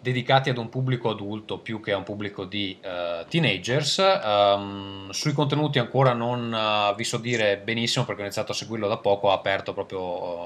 dedicati 0.04 0.50
ad 0.50 0.58
un 0.58 0.68
pubblico 0.68 1.08
adulto 1.08 1.58
più 1.60 1.80
che 1.80 1.92
a 1.92 1.96
un 1.96 2.02
pubblico 2.02 2.44
di 2.44 2.78
uh, 2.82 3.26
teenagers. 3.26 4.20
Um, 4.22 5.08
sui 5.08 5.32
contenuti 5.32 5.78
ancora 5.78 6.12
non 6.12 6.52
uh, 6.52 6.94
vi 6.94 7.04
so 7.04 7.16
dire 7.16 7.56
benissimo 7.56 8.04
perché 8.04 8.20
ho 8.20 8.24
iniziato 8.24 8.52
a 8.52 8.54
seguirlo 8.54 8.86
da 8.86 8.98
poco, 8.98 9.30
ha 9.30 9.34
aperto 9.34 9.72
proprio 9.72 10.00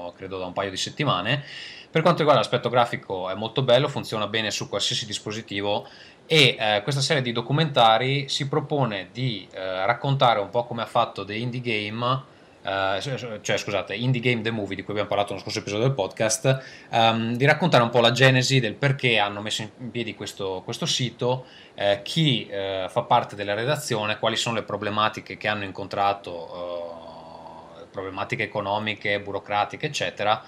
uh, 0.07 0.13
credo 0.13 0.37
da 0.37 0.45
un 0.45 0.53
paio 0.53 0.69
di 0.69 0.77
settimane. 0.77 1.43
Per 1.91 2.01
quanto 2.01 2.19
riguarda 2.19 2.41
l'aspetto 2.41 2.69
grafico 2.69 3.29
è 3.29 3.35
molto 3.35 3.61
bello, 3.61 3.89
funziona 3.89 4.27
bene 4.27 4.49
su 4.49 4.69
qualsiasi 4.69 5.05
dispositivo 5.05 5.87
e 6.25 6.55
eh, 6.57 6.81
questa 6.83 7.01
serie 7.01 7.23
di 7.23 7.31
documentari 7.31 8.29
si 8.29 8.47
propone 8.47 9.09
di 9.11 9.47
eh, 9.51 9.85
raccontare 9.85 10.39
un 10.39 10.51
po' 10.51 10.65
come 10.65 10.83
ha 10.83 10.85
fatto 10.85 11.25
The 11.25 11.33
Indie 11.33 11.59
Game 11.59 12.21
Uh, 12.69 13.39
cioè 13.41 13.57
scusate, 13.57 13.95
Indie 13.95 14.21
Game 14.21 14.41
The 14.41 14.51
Movie 14.51 14.75
di 14.75 14.83
cui 14.83 14.91
abbiamo 14.91 15.09
parlato 15.09 15.31
nello 15.31 15.41
scorso 15.41 15.57
episodio 15.57 15.87
del 15.87 15.95
podcast, 15.95 16.85
um, 16.91 17.35
di 17.35 17.43
raccontare 17.45 17.81
un 17.81 17.89
po' 17.89 17.99
la 17.99 18.11
genesi 18.11 18.59
del 18.59 18.75
perché 18.75 19.17
hanno 19.17 19.41
messo 19.41 19.63
in 19.63 19.89
piedi 19.89 20.13
questo, 20.13 20.61
questo 20.63 20.85
sito, 20.85 21.47
eh, 21.73 22.01
chi 22.03 22.45
eh, 22.45 22.85
fa 22.87 23.01
parte 23.01 23.35
della 23.35 23.55
redazione, 23.55 24.19
quali 24.19 24.35
sono 24.35 24.57
le 24.57 24.63
problematiche 24.63 25.35
che 25.35 25.47
hanno 25.47 25.63
incontrato, 25.63 27.79
uh, 27.81 27.87
problematiche 27.89 28.43
economiche, 28.43 29.19
burocratiche, 29.19 29.87
eccetera 29.87 30.43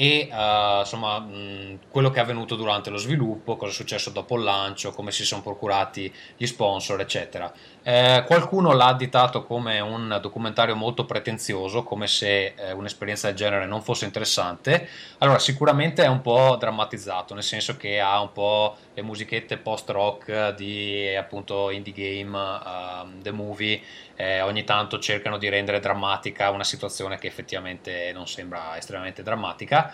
e 0.00 0.28
uh, 0.30 0.78
insomma 0.78 1.18
mh, 1.18 1.80
quello 1.90 2.10
che 2.10 2.20
è 2.20 2.22
avvenuto 2.22 2.54
durante 2.54 2.88
lo 2.88 2.98
sviluppo, 2.98 3.56
cosa 3.56 3.72
è 3.72 3.74
successo 3.74 4.10
dopo 4.10 4.36
il 4.36 4.44
lancio, 4.44 4.92
come 4.92 5.10
si 5.10 5.24
sono 5.24 5.42
procurati 5.42 6.14
gli 6.36 6.46
sponsor, 6.46 7.00
eccetera. 7.00 7.52
Eh, 7.88 8.22
qualcuno 8.26 8.72
l'ha 8.72 8.88
additato 8.88 9.44
come 9.44 9.80
un 9.80 10.18
documentario 10.20 10.76
molto 10.76 11.06
pretenzioso, 11.06 11.84
come 11.84 12.06
se 12.06 12.52
eh, 12.54 12.72
un'esperienza 12.72 13.28
del 13.28 13.36
genere 13.36 13.64
non 13.64 13.80
fosse 13.80 14.04
interessante. 14.04 14.86
Allora, 15.20 15.38
sicuramente 15.38 16.04
è 16.04 16.06
un 16.06 16.20
po' 16.20 16.56
drammatizzato, 16.60 17.32
nel 17.32 17.42
senso 17.42 17.78
che 17.78 17.98
ha 17.98 18.20
un 18.20 18.30
po' 18.32 18.76
le 18.92 19.00
musichette 19.00 19.56
post-rock 19.56 20.54
di 20.54 21.16
appunto 21.16 21.70
indie 21.70 21.94
game, 21.94 22.36
uh, 22.38 23.22
the 23.22 23.30
movie, 23.30 23.80
eh, 24.16 24.42
ogni 24.42 24.64
tanto 24.64 24.98
cercano 24.98 25.38
di 25.38 25.48
rendere 25.48 25.80
drammatica 25.80 26.50
una 26.50 26.64
situazione 26.64 27.16
che 27.16 27.26
effettivamente 27.26 28.10
non 28.12 28.26
sembra 28.26 28.76
estremamente 28.76 29.22
drammatica, 29.22 29.90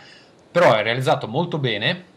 però 0.50 0.74
è 0.74 0.82
realizzato 0.82 1.28
molto 1.28 1.58
bene. 1.58 2.13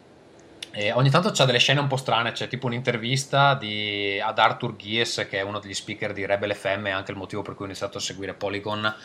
E 0.80 0.92
ogni 0.92 1.10
tanto 1.10 1.32
c'è 1.32 1.46
delle 1.46 1.58
scene 1.58 1.80
un 1.80 1.88
po' 1.88 1.98
strane, 1.98 2.34
c'è 2.34 2.48
tipo 2.48 2.68
un'intervista 2.68 3.56
di, 3.56 4.22
ad 4.24 4.38
Arthur 4.38 4.76
Gies, 4.76 5.26
che 5.28 5.40
è 5.40 5.42
uno 5.42 5.58
degli 5.58 5.74
speaker 5.74 6.14
di 6.14 6.24
Rebel 6.24 6.54
FM, 6.54 6.86
anche 6.94 7.10
il 7.10 7.18
motivo 7.18 7.42
per 7.42 7.56
cui 7.56 7.64
ho 7.66 7.68
iniziato 7.68 7.98
a 7.98 8.00
seguire 8.00 8.36
Polygon 8.36 8.96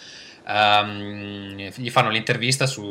Um, 0.45 1.55
gli 1.57 1.91
fanno 1.91 2.11
l'intervista 2.11 2.67
su, 2.67 2.83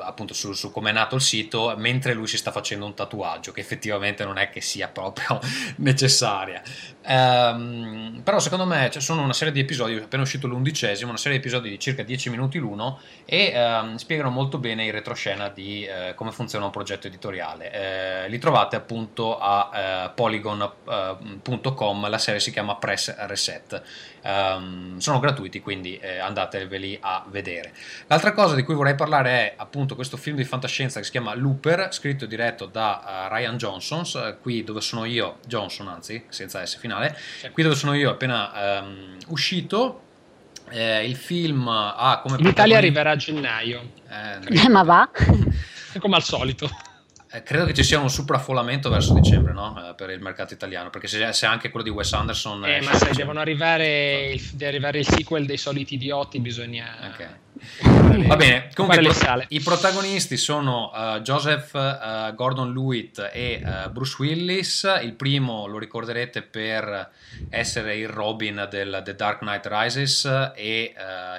appunto 0.00 0.34
su, 0.34 0.52
su 0.52 0.70
come 0.70 0.90
è 0.90 0.92
nato 0.92 1.16
il 1.16 1.20
sito 1.20 1.74
mentre 1.76 2.12
lui 2.14 2.28
si 2.28 2.36
sta 2.36 2.52
facendo 2.52 2.84
un 2.86 2.94
tatuaggio 2.94 3.50
che 3.52 3.60
effettivamente 3.60 4.24
non 4.24 4.38
è 4.38 4.50
che 4.50 4.60
sia 4.60 4.88
proprio 4.88 5.40
necessaria. 5.78 6.62
Um, 7.04 8.20
però 8.22 8.38
secondo 8.38 8.64
me 8.64 8.88
ci 8.90 9.00
sono 9.00 9.22
una 9.22 9.32
serie 9.32 9.52
di 9.52 9.58
episodi 9.58 9.96
appena 9.96 10.22
uscito 10.22 10.46
l'undicesimo 10.46 11.10
una 11.10 11.18
serie 11.18 11.38
di 11.38 11.44
episodi 11.44 11.68
di 11.68 11.80
circa 11.80 12.04
10 12.04 12.30
minuti 12.30 12.58
l'uno 12.58 13.00
e 13.24 13.52
um, 13.56 13.96
spiegano 13.96 14.30
molto 14.30 14.58
bene 14.58 14.84
in 14.84 14.92
retroscena 14.92 15.48
di 15.48 15.84
uh, 15.88 16.14
come 16.14 16.30
funziona 16.30 16.66
un 16.66 16.70
progetto 16.70 17.08
editoriale. 17.08 18.26
Uh, 18.26 18.30
li 18.30 18.38
trovate 18.38 18.76
appunto 18.76 19.38
a 19.38 20.06
uh, 20.06 20.14
polygon.com 20.14 22.08
la 22.08 22.18
serie 22.18 22.38
si 22.40 22.52
chiama 22.52 22.76
Press 22.76 23.14
Reset. 23.26 23.82
Sono 24.22 25.18
gratuiti 25.18 25.60
quindi 25.60 25.98
andateveli 26.00 26.91
a 27.00 27.24
vedere. 27.28 27.72
L'altra 28.06 28.32
cosa 28.32 28.54
di 28.54 28.62
cui 28.62 28.74
vorrei 28.74 28.94
parlare 28.94 29.30
è 29.30 29.54
appunto 29.56 29.94
questo 29.94 30.16
film 30.16 30.36
di 30.36 30.44
fantascienza 30.44 30.98
che 30.98 31.04
si 31.04 31.10
chiama 31.10 31.34
Looper, 31.34 31.88
scritto 31.90 32.24
e 32.24 32.28
diretto 32.28 32.66
da 32.66 33.28
uh, 33.30 33.34
Ryan 33.34 33.56
Johnson, 33.56 34.02
uh, 34.14 34.40
qui 34.40 34.64
dove 34.64 34.80
sono 34.80 35.04
io, 35.04 35.38
Johnson 35.46 35.88
anzi, 35.88 36.24
senza 36.28 36.64
S 36.64 36.76
finale, 36.76 37.16
qui 37.52 37.62
dove 37.62 37.74
sono 37.74 37.94
io 37.94 38.10
appena 38.10 38.80
um, 38.80 39.16
uscito. 39.28 40.00
Eh, 40.70 41.06
il 41.06 41.16
film 41.16 41.68
ha 41.68 42.20
come... 42.22 42.38
In 42.38 42.46
Italia 42.46 42.78
arriverà 42.78 43.10
a 43.10 43.16
gennaio. 43.16 43.92
Eh, 44.08 44.68
ma 44.70 44.82
va? 44.82 45.10
come 45.98 46.16
al 46.16 46.22
solito. 46.22 46.70
Eh, 47.34 47.42
credo 47.42 47.64
che 47.64 47.72
ci 47.72 47.82
sia 47.82 47.98
un 47.98 48.10
sopraffollamento 48.10 48.90
verso 48.90 49.14
dicembre 49.14 49.54
no? 49.54 49.88
eh, 49.88 49.94
per 49.94 50.10
il 50.10 50.20
mercato 50.20 50.52
italiano, 50.52 50.90
perché 50.90 51.08
se, 51.08 51.32
se, 51.32 51.46
anche 51.46 51.70
quello 51.70 51.84
di 51.84 51.90
Wes 51.90 52.12
Anderson... 52.12 52.64
Eh, 52.66 52.82
ma 52.82 52.92
se 52.94 53.10
devono 53.14 53.40
arrivare 53.40 54.32
il, 54.32 54.42
deve 54.52 54.66
arrivare 54.66 54.98
il 54.98 55.06
sequel 55.06 55.46
dei 55.46 55.56
soliti 55.56 55.94
idioti, 55.94 56.40
bisogna... 56.40 57.10
Okay. 57.12 57.28
Va 58.26 58.36
bene, 58.36 58.68
comunque 58.74 59.02
pro- 59.02 59.44
i 59.48 59.60
protagonisti 59.60 60.36
sono 60.36 60.90
uh, 60.94 61.20
Joseph 61.20 61.72
uh, 61.72 62.34
Gordon-Lewitt 62.34 63.30
e 63.32 63.62
uh, 63.64 63.90
Bruce 63.90 64.16
Willis. 64.18 65.00
Il 65.02 65.14
primo 65.14 65.66
lo 65.66 65.78
ricorderete 65.78 66.42
per 66.42 67.10
essere 67.48 67.96
il 67.96 68.08
Robin 68.08 68.66
del 68.70 69.00
The 69.04 69.14
Dark 69.14 69.38
Knight 69.38 69.66
Rises 69.66 70.52
e 70.54 70.94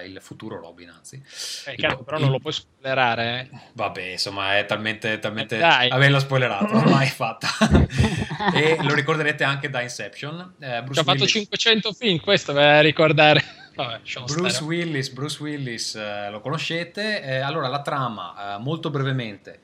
il 0.05 0.19
futuro 0.21 0.59
Robin, 0.59 0.89
anzi. 0.89 1.21
Eh, 1.65 1.75
chiaro, 1.75 1.99
il, 1.99 2.03
però 2.05 2.19
non 2.19 2.31
lo 2.31 2.39
puoi 2.39 2.53
spoilerare. 2.53 3.49
Eh? 3.51 3.57
Vabbè, 3.73 4.11
insomma, 4.11 4.57
è 4.57 4.65
talmente... 4.65 5.19
talmente... 5.19 5.57
Eh, 5.57 5.87
Averla 5.89 6.19
spoilerato, 6.19 6.75
ormai 6.75 7.07
è 7.07 7.11
fatta. 7.11 7.47
e 8.53 8.77
lo 8.81 8.93
ricorderete 8.93 9.43
anche 9.43 9.69
da 9.69 9.81
Inception. 9.81 10.55
Eh, 10.59 10.81
Bruce 10.83 10.93
Ci 10.93 10.99
ha 10.99 11.11
fatto 11.11 11.25
500 11.25 11.93
film, 11.93 12.19
questo 12.19 12.53
ve 12.53 12.81
ricordare. 12.81 13.61
Vabbè, 13.75 14.01
Bruce 14.25 14.63
Willis, 14.63 15.09
Bruce 15.09 15.41
Willis 15.41 15.95
eh, 15.95 16.29
lo 16.29 16.41
conoscete. 16.41 17.21
Eh, 17.21 17.37
allora, 17.39 17.67
la 17.67 17.81
trama, 17.81 18.55
eh, 18.55 18.59
molto 18.59 18.89
brevemente. 18.89 19.59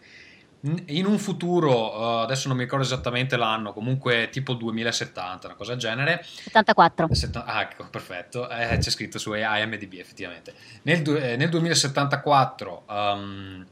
In 0.88 1.06
un 1.06 1.18
futuro, 1.20 2.20
eh, 2.20 2.24
adesso 2.24 2.48
non 2.48 2.58
mi 2.58 2.64
ricordo 2.64 2.84
esattamente 2.84 3.38
l'anno, 3.38 3.72
comunque 3.72 4.30
tipo 4.30 4.54
2070, 4.54 5.48
una 5.48 5.56
cosa 5.56 5.72
del 5.72 5.80
genere. 5.80 6.22
74. 6.24 7.08
Setta- 7.14 7.46
ah, 7.46 7.62
ecco, 7.62 7.88
perfetto. 7.90 8.50
Eh, 8.50 8.78
c'è 8.78 8.90
scritto 8.90 9.20
su 9.20 9.34
IMDb 9.34 9.94
effettivamente. 9.94 10.54
Nel, 10.84 11.08
eh, 11.16 11.36
nel 11.36 11.50
2074... 11.50 12.84
Um, 12.88 12.96
ehm, 12.96 13.68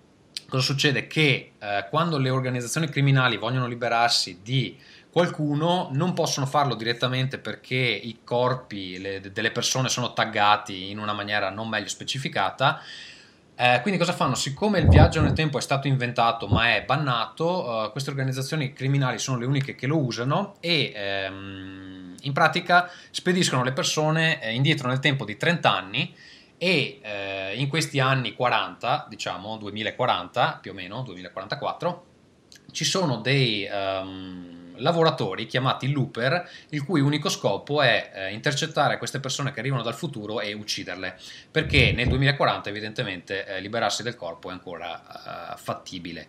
cosa 0.47 0.64
succede? 0.64 1.07
Che 1.07 1.51
quando 1.89 2.18
le 2.18 2.30
organizzazioni 2.30 2.88
criminali 2.88 3.35
vogliono 3.35 3.68
liberarsi 3.68 4.39
di 4.41 4.77
qualcuno 5.18 5.89
non 5.94 6.14
possono 6.14 6.45
farlo 6.45 6.76
direttamente 6.76 7.39
perché 7.39 7.73
i 7.76 8.19
corpi 8.23 8.99
le, 8.99 9.19
delle 9.19 9.49
persone 9.49 9.89
sono 9.89 10.14
taggati 10.14 10.91
in 10.91 10.99
una 10.99 11.14
maniera 11.14 11.49
non 11.49 11.68
meglio 11.69 11.88
specificata. 11.88 12.80
Eh, 13.56 13.80
quindi 13.81 13.99
cosa 13.99 14.14
fanno? 14.14 14.35
Siccome 14.35 14.77
il 14.77 14.88
viaggio 14.88 15.19
nel 15.22 15.34
tempo 15.34 15.57
è 15.57 15.61
stato 15.61 15.88
inventato 15.88 16.45
ma 16.45 16.76
è 16.76 16.84
bannato, 16.85 17.85
eh, 17.88 17.91
queste 17.94 18.11
organizzazioni 18.11 18.73
criminali 18.73 19.18
sono 19.18 19.39
le 19.39 19.48
uniche 19.48 19.73
che 19.73 19.88
lo 19.88 19.98
usano 19.98 20.57
e 20.60 20.91
ehm, 20.95 22.14
in 22.22 22.34
pratica 22.34 22.88
spediscono 23.10 23.64
le 23.64 23.72
persone 23.72 24.39
eh, 24.39 24.53
indietro 24.53 24.88
nel 24.88 24.99
tempo 24.99 25.26
di 25.26 25.35
30 25.35 25.76
anni 25.76 26.14
e 26.60 26.99
eh, 27.02 27.53
in 27.56 27.69
questi 27.69 27.99
anni 27.99 28.34
40, 28.35 29.07
diciamo 29.10 29.57
2040 29.57 30.60
più 30.61 30.69
o 30.69 30.73
meno, 30.76 31.02
2044, 31.02 32.06
ci 32.72 32.85
sono 32.85 33.18
dei... 33.18 33.68
Um, 33.68 34.65
lavoratori 34.79 35.45
chiamati 35.45 35.91
looper, 35.91 36.49
il 36.69 36.83
cui 36.83 37.01
unico 37.01 37.29
scopo 37.29 37.81
è 37.81 38.11
eh, 38.13 38.33
intercettare 38.33 38.97
queste 38.97 39.19
persone 39.19 39.51
che 39.51 39.59
arrivano 39.59 39.83
dal 39.83 39.95
futuro 39.95 40.41
e 40.41 40.53
ucciderle, 40.53 41.17
perché 41.51 41.91
nel 41.91 42.07
2040 42.07 42.69
evidentemente 42.69 43.45
eh, 43.45 43.59
liberarsi 43.59 44.03
del 44.03 44.15
corpo 44.15 44.49
è 44.49 44.51
ancora 44.51 45.53
eh, 45.53 45.57
fattibile. 45.57 46.27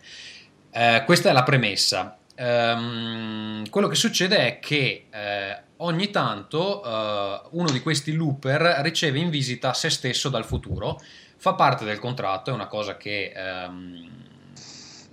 Eh, 0.71 1.03
questa 1.05 1.29
è 1.29 1.33
la 1.33 1.43
premessa. 1.43 2.17
Um, 2.37 3.67
quello 3.69 3.89
che 3.89 3.95
succede 3.95 4.37
è 4.37 4.59
che 4.59 5.07
eh, 5.09 5.61
ogni 5.77 6.09
tanto 6.09 6.81
eh, 6.81 7.41
uno 7.49 7.69
di 7.69 7.81
questi 7.81 8.13
looper 8.13 8.79
riceve 8.81 9.19
in 9.19 9.29
visita 9.29 9.73
se 9.73 9.89
stesso 9.89 10.29
dal 10.29 10.45
futuro, 10.45 11.01
fa 11.35 11.55
parte 11.55 11.83
del 11.83 11.99
contratto, 11.99 12.49
è 12.49 12.53
una 12.53 12.67
cosa 12.67 12.95
che, 12.95 13.33
um, 13.35 14.09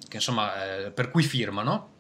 che 0.09 0.17
insomma, 0.17 0.53
per 0.95 1.11
cui 1.11 1.25
firmano 1.25 1.95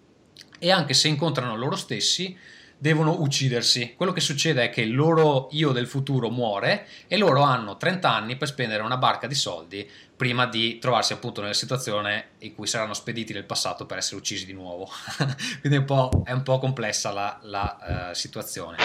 e 0.59 0.71
anche 0.71 0.95
se 0.95 1.09
incontrano 1.09 1.57
loro 1.57 1.77
stessi 1.77 2.37
devono 2.79 3.21
uccidersi. 3.21 3.95
Quello 3.97 4.13
che 4.13 4.21
succede 4.21 4.65
è 4.65 4.71
che 4.71 4.83
il 4.83 4.95
loro 4.95 5.49
io 5.53 5.73
del 5.73 5.87
futuro 5.87 6.29
muore 6.31 6.87
e 7.07 7.17
loro 7.17 7.43
hanno 7.43 7.77
30 7.77 8.13
anni 8.13 8.37
per 8.37 8.49
spendere 8.49 8.83
una 8.83 8.99
barca 8.99 9.27
di 9.27 9.35
soldi 9.35 9.89
prima 10.17 10.47
di 10.47 10.79
trovarsi 10.79 11.13
appunto 11.13 11.41
nella 11.41 11.53
situazione 11.53 12.29
in 12.39 12.55
cui 12.55 12.67
saranno 12.67 12.95
spediti 12.95 13.33
nel 13.33 13.45
passato 13.45 13.85
per 13.87 13.99
essere 13.99 14.17
uccisi 14.17 14.47
di 14.47 14.53
nuovo. 14.53 14.89
Quindi 15.61 15.79
è 15.79 15.81
un 15.81 15.85
po', 15.85 16.23
è 16.25 16.33
un 16.33 16.43
po 16.43 16.59
complessa 16.59 17.13
la, 17.13 17.39
la 17.43 18.11
uh, 18.11 18.15
situazione. 18.15 18.77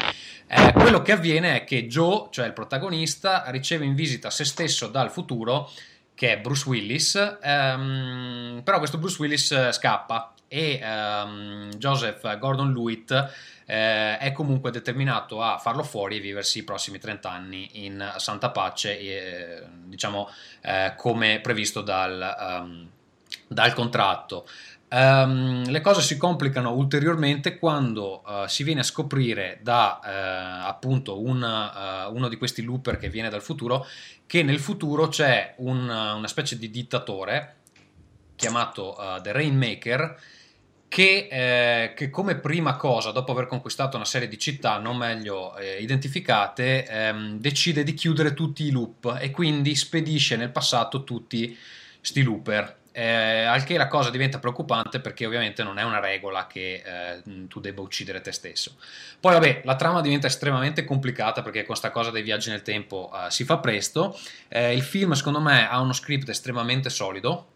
Eh, 0.48 0.74
quello 0.74 1.02
che 1.02 1.14
avviene 1.14 1.56
è 1.56 1.64
che 1.64 1.88
Joe, 1.88 2.28
cioè 2.32 2.46
il 2.46 2.54
protagonista, 2.54 3.46
riceve 3.48 3.86
in 3.86 3.96
visita 3.96 4.30
se 4.30 4.44
stesso 4.46 4.88
dal 4.88 5.12
futuro 5.12 5.70
che 6.14 6.34
è 6.34 6.38
Bruce 6.38 6.68
Willis, 6.68 7.38
ehm, 7.42 8.62
però 8.64 8.78
questo 8.78 8.98
Bruce 8.98 9.18
Willis 9.20 9.52
eh, 9.52 9.72
scappa 9.72 10.34
e 10.54 10.82
um, 10.84 11.70
Joseph 11.78 12.38
Gordon-Lewitt 12.38 13.12
eh, 13.66 14.18
è 14.18 14.34
comunque 14.34 14.70
determinato 14.70 15.42
a 15.42 15.58
farlo 15.58 15.82
fuori 15.82 16.18
e 16.18 16.20
viversi 16.20 16.60
i 16.60 16.64
prossimi 16.64 17.00
30 17.00 17.32
anni 17.32 17.86
in 17.86 18.14
santa 18.18 18.50
pace, 18.50 19.00
eh, 19.00 19.64
diciamo 19.86 20.30
eh, 20.60 20.94
come 20.98 21.40
previsto 21.40 21.80
dal, 21.80 22.36
um, 22.38 22.90
dal 23.48 23.72
contratto. 23.72 24.46
Um, 24.90 25.64
le 25.70 25.80
cose 25.80 26.02
si 26.02 26.18
complicano 26.18 26.74
ulteriormente 26.74 27.58
quando 27.58 28.22
uh, 28.26 28.46
si 28.46 28.64
viene 28.64 28.82
a 28.82 28.84
scoprire 28.84 29.60
da 29.62 30.02
uh, 30.04 30.68
appunto 30.68 31.22
un, 31.22 31.42
uh, 31.42 32.14
uno 32.14 32.28
di 32.28 32.36
questi 32.36 32.62
looper 32.62 32.98
che 32.98 33.08
viene 33.08 33.30
dal 33.30 33.42
futuro 33.42 33.88
che 34.26 34.44
nel 34.44 34.60
futuro 34.60 35.08
c'è 35.08 35.54
un, 35.60 35.88
una 35.88 36.28
specie 36.28 36.58
di 36.58 36.70
dittatore 36.70 37.56
chiamato 38.36 38.98
The 39.22 39.32
Rainmaker 39.32 40.20
che, 40.92 41.30
eh, 41.32 41.94
che, 41.94 42.10
come 42.10 42.36
prima 42.36 42.76
cosa, 42.76 43.12
dopo 43.12 43.32
aver 43.32 43.46
conquistato 43.46 43.96
una 43.96 44.04
serie 44.04 44.28
di 44.28 44.38
città 44.38 44.78
non 44.78 44.98
meglio 44.98 45.56
eh, 45.56 45.78
identificate, 45.78 46.86
ehm, 46.86 47.40
decide 47.40 47.84
di 47.84 47.94
chiudere 47.94 48.34
tutti 48.34 48.66
i 48.66 48.72
loop 48.72 49.18
e 49.18 49.32
quindi 49.32 49.74
spedisce 49.74 50.36
nel 50.36 50.52
passato 50.52 51.06
tutti 51.06 51.58
sti 52.02 52.24
looper. 52.24 52.80
Eh, 52.92 53.44
al 53.46 53.64
che 53.64 53.78
la 53.78 53.88
cosa 53.88 54.10
diventa 54.10 54.40
preoccupante 54.40 55.00
perché 55.00 55.26
ovviamente 55.26 55.64
non 55.64 55.78
è 55.78 55.84
una 55.84 56.02
regola 56.02 56.46
che 56.46 56.84
eh, 56.86 57.48
tu 57.48 57.62
debba 57.62 57.80
uccidere 57.80 58.20
te 58.20 58.34
stesso. 58.34 58.76
Poi 59.18 59.32
vabbè, 59.32 59.62
la 59.64 59.78
trama 59.78 60.02
diventa 60.02 60.28
estremamente 60.28 60.84
complicata 60.84 61.42
perché 61.42 61.60
con 61.60 61.68
questa 61.68 61.92
cosa 61.92 62.12
dei 62.12 62.22
viaggi 62.22 62.50
nel 62.50 62.64
tempo 62.64 63.10
eh, 63.14 63.32
si 63.32 63.46
fa 63.46 63.60
presto. 63.60 64.20
Eh, 64.50 64.76
il 64.76 64.84
film 64.84 65.14
secondo 65.14 65.40
me 65.40 65.70
ha 65.70 65.80
uno 65.80 65.94
script 65.94 66.28
estremamente 66.28 66.90
solido, 66.90 67.48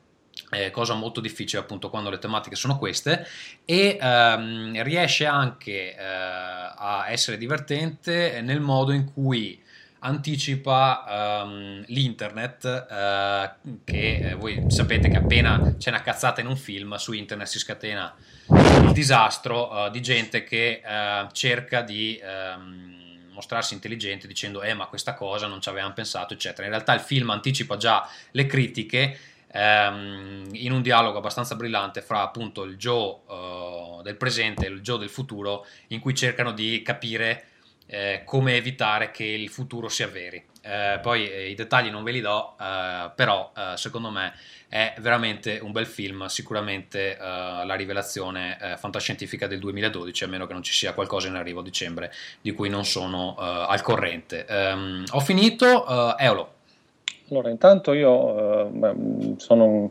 eh, 0.51 0.71
cosa 0.71 0.93
molto 0.93 1.21
difficile 1.21 1.61
appunto 1.61 1.89
quando 1.89 2.09
le 2.09 2.19
tematiche 2.19 2.55
sono 2.55 2.77
queste. 2.77 3.27
E 3.65 3.97
ehm, 3.99 4.83
riesce 4.83 5.25
anche 5.25 5.95
eh, 5.95 6.03
a 6.03 7.05
essere 7.09 7.37
divertente 7.37 8.41
nel 8.41 8.59
modo 8.61 8.91
in 8.91 9.11
cui 9.11 9.63
anticipa 10.05 11.41
um, 11.43 11.83
l'internet 11.87 12.63
uh, 12.63 13.79
che 13.83 14.17
eh, 14.17 14.33
voi 14.35 14.65
sapete 14.67 15.09
che 15.09 15.17
appena 15.17 15.75
c'è 15.79 15.89
una 15.89 16.01
cazzata 16.01 16.41
in 16.41 16.47
un 16.47 16.55
film 16.55 16.93
su 16.95 17.11
internet 17.11 17.47
si 17.47 17.57
scatena 17.57 18.15
il 18.83 18.91
disastro 18.93 19.71
uh, 19.71 19.89
di 19.89 20.01
gente 20.03 20.43
che 20.43 20.81
uh, 20.85 21.27
cerca 21.31 21.81
di 21.81 22.21
um, 22.21 22.95
mostrarsi 23.33 23.73
intelligente 23.73 24.27
dicendo 24.27 24.61
eh 24.61 24.75
ma 24.75 24.85
questa 24.85 25.15
cosa 25.15 25.47
non 25.47 25.59
ci 25.59 25.69
avevamo 25.69 25.93
pensato 25.93 26.33
eccetera. 26.33 26.63
In 26.65 26.71
realtà 26.71 26.93
il 26.93 27.01
film 27.01 27.31
anticipa 27.31 27.75
già 27.75 28.07
le 28.31 28.45
critiche 28.45 29.17
um, 29.55 30.47
in 30.51 30.71
un 30.71 30.81
dialogo 30.81 31.17
abbastanza 31.17 31.55
brillante 31.55 32.01
fra 32.01 32.21
appunto 32.21 32.63
il 32.63 32.77
Joe 32.77 34.03
del 34.03 34.17
presente 34.17 34.67
e 34.67 34.69
il 34.69 34.81
Joe 34.81 34.99
del 34.99 35.09
futuro 35.09 35.65
in 35.87 35.99
cui 35.99 36.13
cercano 36.13 36.51
di 36.51 36.81
capire 36.83 37.47
eh, 37.87 38.21
come 38.25 38.55
evitare 38.55 39.11
che 39.11 39.23
il 39.23 39.49
futuro 39.49 39.89
si 39.89 40.03
avveri. 40.03 40.43
Eh, 40.61 40.99
poi 41.01 41.29
eh, 41.29 41.49
i 41.49 41.55
dettagli 41.55 41.89
non 41.89 42.03
ve 42.03 42.11
li 42.11 42.21
do, 42.21 42.55
eh, 42.59 43.11
però 43.15 43.51
eh, 43.55 43.77
secondo 43.77 44.09
me 44.09 44.33
è 44.67 44.95
veramente 44.97 45.59
un 45.61 45.71
bel 45.71 45.85
film, 45.85 46.25
sicuramente 46.25 47.15
eh, 47.15 47.19
la 47.19 47.75
rivelazione 47.75 48.75
fantascientifica 48.77 49.47
del 49.47 49.59
2012, 49.59 50.23
a 50.23 50.27
meno 50.27 50.47
che 50.47 50.53
non 50.53 50.63
ci 50.63 50.73
sia 50.73 50.93
qualcosa 50.93 51.27
in 51.27 51.35
arrivo 51.35 51.59
a 51.59 51.63
dicembre 51.63 52.11
di 52.41 52.51
cui 52.51 52.67
non 52.67 52.83
sono 52.83 53.35
al 53.35 53.81
corrente. 53.81 54.45
ho 55.09 55.19
finito, 55.19 56.17
Eolo. 56.17 56.54
Allora, 57.29 57.49
intanto 57.49 57.93
io 57.93 58.69
beh, 58.71 58.95
sono 59.37 59.65
un 59.65 59.89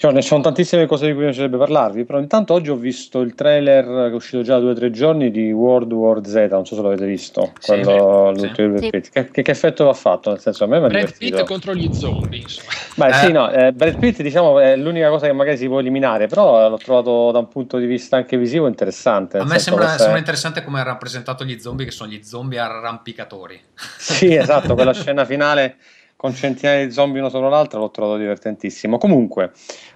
cioè, 0.00 0.12
ne 0.12 0.22
sono 0.22 0.42
tantissime 0.42 0.86
cose 0.86 1.06
di 1.06 1.12
cui 1.12 1.22
mi 1.22 1.30
piacerebbe 1.30 1.56
parlarvi, 1.56 2.04
però 2.04 2.20
intanto 2.20 2.54
oggi 2.54 2.70
ho 2.70 2.76
visto 2.76 3.18
il 3.18 3.34
trailer 3.34 3.84
che 3.84 4.10
è 4.12 4.14
uscito 4.14 4.42
già 4.42 4.60
due 4.60 4.70
o 4.70 4.74
tre 4.74 4.92
giorni 4.92 5.32
di 5.32 5.50
World 5.50 5.92
War 5.92 6.24
Z, 6.24 6.34
non 6.52 6.64
so 6.64 6.76
se 6.76 6.82
l'avete 6.82 7.04
visto, 7.04 7.50
sì, 7.58 7.72
quello, 7.72 8.32
sì. 8.36 8.40
l'ultimo 8.42 8.78
sì. 8.78 8.90
Pitt. 8.90 9.10
Che, 9.10 9.42
che, 9.42 9.50
effetto 9.50 9.88
ha 9.88 9.94
fatto? 9.94 10.30
Nel 10.30 10.38
senso, 10.38 10.62
a 10.62 10.66
me 10.68 10.78
mi 10.78 10.86
Brad 10.86 11.16
Pitt 11.18 11.42
contro 11.42 11.74
gli 11.74 11.92
zombie, 11.92 12.42
insomma. 12.42 12.70
Beh, 12.94 13.08
eh. 13.08 13.12
sì, 13.14 13.32
no, 13.32 13.50
eh, 13.50 13.72
Brad 13.72 13.98
Pitt 13.98 14.22
diciamo 14.22 14.60
è 14.60 14.76
l'unica 14.76 15.08
cosa 15.08 15.26
che 15.26 15.32
magari 15.32 15.56
si 15.56 15.66
può 15.66 15.80
eliminare, 15.80 16.28
però 16.28 16.68
l'ho 16.68 16.78
trovato 16.78 17.32
da 17.32 17.40
un 17.40 17.48
punto 17.48 17.78
di 17.78 17.86
vista 17.86 18.18
anche 18.18 18.38
visivo 18.38 18.68
interessante. 18.68 19.38
A 19.38 19.44
me 19.44 19.58
sembra, 19.58 19.98
sembra, 19.98 20.18
interessante 20.18 20.62
come 20.62 20.78
ha 20.78 20.84
rappresentato 20.84 21.42
gli 21.42 21.58
zombie, 21.58 21.84
che 21.84 21.90
sono 21.90 22.08
gli 22.08 22.22
zombie 22.22 22.60
arrampicatori. 22.60 23.60
Sì, 23.96 24.32
esatto, 24.32 24.74
quella 24.74 24.92
scena 24.94 25.24
finale 25.24 25.78
con 26.18 26.34
centinaia 26.34 26.84
di 26.84 26.90
zombie 26.90 27.20
uno 27.20 27.28
sopra 27.28 27.48
l'altro 27.48 27.78
l'ho 27.78 27.92
trovato 27.92 28.18
divertentissimo. 28.18 28.98
Comunque, 28.98 29.52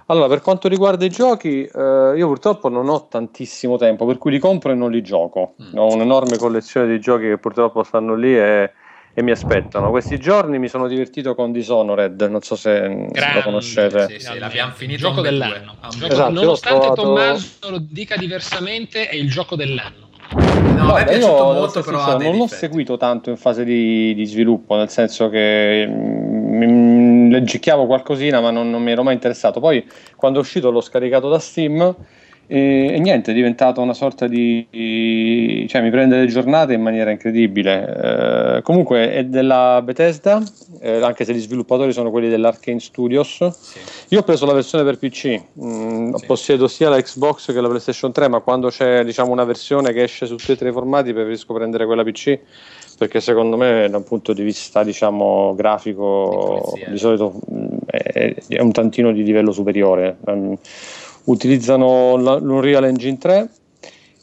allora, 0.07 0.29
per 0.29 0.41
quanto 0.41 0.69
riguarda 0.69 1.05
i 1.05 1.09
giochi, 1.09 1.65
eh, 1.65 2.13
io 2.17 2.29
purtroppo 2.29 2.69
non 2.69 2.89
ho 2.89 3.09
tantissimo 3.09 3.77
tempo, 3.77 4.07
per 4.07 4.19
cui 4.19 4.31
li 4.31 4.39
compro 4.39 4.71
e 4.71 4.77
non 4.77 4.93
li 4.93 5.03
gioco. 5.03 5.57
Mm. 5.61 5.77
Ho 5.77 5.93
un'enorme 5.93 6.37
collezione 6.37 6.87
di 6.87 7.01
giochi 7.01 7.25
che 7.25 7.39
purtroppo 7.39 7.83
stanno 7.83 8.15
lì 8.15 8.39
e, 8.39 8.71
e, 9.13 9.23
mi 9.25 9.33
aspettano. 9.33 9.91
Questi 9.91 10.17
giorni 10.21 10.61
mi 10.61 10.69
sono 10.69 10.87
divertito 10.87 11.35
con 11.35 11.51
Dishonored, 11.51 12.23
non 12.31 12.41
so 12.41 12.55
se, 12.55 13.09
se 13.13 13.33
lo 13.35 13.43
conoscete. 13.43 14.07
Sì, 14.09 14.21
sì, 14.21 14.39
l'abbiamo 14.39 14.71
finito. 14.75 15.01
Il 15.01 15.09
gioco 15.09 15.23
dell'anno. 15.23 15.75
Ah, 15.81 15.89
gioco, 15.89 16.13
esatto, 16.13 16.33
nonostante 16.33 16.79
trovato... 16.79 17.03
Tommaso 17.03 17.71
lo 17.71 17.79
dica 17.81 18.17
diversamente, 18.17 19.09
è 19.09 19.17
il 19.17 19.29
gioco 19.29 19.57
dell'anno. 19.57 20.02
No, 20.35 20.87
Guarda, 20.89 21.01
è 21.01 21.05
piaciuto 21.05 21.37
io, 21.37 21.53
molto, 21.53 21.83
però 21.83 22.05
senso, 22.05 22.19
non 22.19 22.37
l'ho 22.37 22.47
seguito 22.47 22.97
tanto 22.97 23.31
in 23.31 23.37
fase 23.37 23.65
di, 23.65 24.15
di 24.15 24.25
sviluppo, 24.25 24.77
nel 24.77 24.89
senso 24.89 25.29
che 25.29 25.87
mh, 25.87 26.65
mm, 26.65 27.31
leggicchiavo 27.31 27.87
qualcosina, 27.87 28.41
ma 28.41 28.51
non, 28.51 28.71
non, 28.71 28.83
mi 28.83 28.93
ero 28.93 29.03
mai 29.03 29.15
interessato. 29.15 29.61
Poi, 29.61 29.87
quando 30.17 30.39
è 30.39 30.43
uscito, 30.43 30.71
l'ho 30.71 30.81
scaricato 30.81 31.29
da 31.29 31.39
Steam 31.39 31.95
e, 32.55 32.91
e 32.93 32.99
niente, 32.99 33.31
è 33.31 33.35
diventato 33.35 33.81
una 33.81 33.95
sorta 33.95 34.27
di, 34.27 35.65
cioè 35.71 35.81
mi 35.81 35.89
prende 35.89 36.19
le 36.19 36.27
giornate 36.27 36.75
in 36.75 36.83
maniera 36.83 37.11
incredibile. 37.11 38.59
Eh, 38.59 38.63
comunque 38.63 39.11
è 39.11 39.25
della 39.25 39.81
Bethesda, 39.83 40.43
eh, 40.83 41.01
anche 41.01 41.25
se 41.25 41.33
gli 41.33 41.41
sviluppatori 41.41 41.95
sono 41.95 42.11
quelli 42.11 42.29
dell'Arcane 42.29 42.79
Studios. 42.79 43.49
Sì. 43.49 43.79
Io 44.09 44.21
ho 44.21 44.23
preso 44.23 44.45
la 44.45 44.53
versione 44.53 44.85
per 44.85 44.99
PC, 44.99 45.41
mm, 45.65 46.13
sì. 46.13 46.27
possiedo 46.27 46.69
sia 46.69 46.91
la 46.91 47.01
Xbox 47.01 47.55
che 47.55 47.59
la 47.59 47.69
PlayStation 47.69 48.13
3, 48.13 48.29
ma 48.29 48.41
quando 48.41 48.69
c'è 48.69 49.03
diciamo, 49.03 49.33
una 49.33 49.45
versione 49.45 49.95
che 49.95 50.03
esce 50.03 50.27
su 50.27 50.37
tutti 50.37 50.53
e 50.53 50.57
tre 50.57 50.69
i 50.69 50.73
formati 50.73 51.15
preferisco 51.15 51.55
prendere 51.55 51.87
quella 51.87 52.05
PC 52.05 52.39
perché 52.99 53.21
secondo 53.21 53.57
me 53.57 53.89
da 53.91 53.97
un 53.97 54.05
punto 54.05 54.33
di 54.33 54.43
vista 54.43 54.85
diciamo, 54.85 55.55
grafico 55.55 56.75
di, 56.75 56.93
di 56.93 56.99
solito 56.99 57.33
mm, 57.51 57.67
è, 57.87 58.35
è, 58.47 58.61
un 58.61 58.73
tantino 58.73 59.11
di 59.11 59.25
livello 59.25 59.53
superiore. 59.53 60.19
Um, 60.27 60.57
utilizzano 61.25 62.17
l'Unreal 62.17 62.85
Engine 62.85 63.19
3 63.19 63.51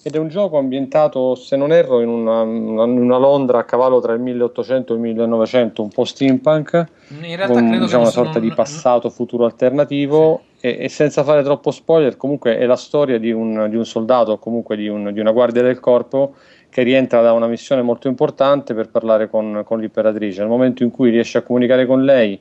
ed 0.02 0.16
è 0.16 0.18
un 0.18 0.30
gioco 0.30 0.58
ambientato, 0.58 1.36
se 1.36 1.58
non 1.58 1.74
erro, 1.74 2.00
in 2.00 2.08
una, 2.08 2.42
una, 2.42 3.18
Londra 3.18 3.60
a 3.60 3.64
cavallo 3.66 4.00
tra 4.00 4.14
il 4.14 4.22
1800 4.22 4.94
e 4.94 4.96
il 4.96 5.02
1900, 5.02 5.82
un 5.82 5.90
po' 5.90 6.06
steampunk, 6.06 6.86
in 7.10 7.36
realtà 7.36 7.48
con 7.48 7.68
credo 7.68 7.84
diciamo, 7.84 8.04
una 8.04 8.12
sorta 8.12 8.40
non... 8.40 8.48
di 8.48 8.56
passato 8.56 9.10
futuro 9.10 9.44
alternativo 9.44 10.42
sì. 10.56 10.68
e, 10.68 10.78
e, 10.86 10.90
senza 10.90 11.24
fare 11.24 11.44
troppo 11.44 11.72
spoiler, 11.72 12.16
comunque 12.16 12.58
è 12.58 12.66
la 12.66 12.78
storia 12.78 13.20
di 13.20 13.32
un, 13.32 13.68
di 13.70 13.76
un 13.76 13.86
soldato 13.86 14.32
o 14.32 14.38
comunque 14.38 14.78
di, 14.78 14.88
un, 14.88 15.12
di, 15.12 15.20
una 15.20 15.32
guardia 15.32 15.64
del 15.64 15.82
corpo 15.82 16.36
che 16.70 16.82
rientra 16.84 17.22
da 17.22 17.34
una 17.34 17.48
missione 17.48 17.82
molto 17.82 18.08
importante 18.08 18.74
per 18.74 18.90
parlare 18.90 19.30
con, 19.30 19.64
con 19.66 19.80
l'imperatrice. 19.80 20.40
Nel 20.40 20.50
momento 20.50 20.84
in 20.84 20.92
cui 20.92 21.10
riesce 21.10 21.40
a 21.40 21.42
comunicare 21.42 21.86
con 21.86 22.06
lei 22.06 22.40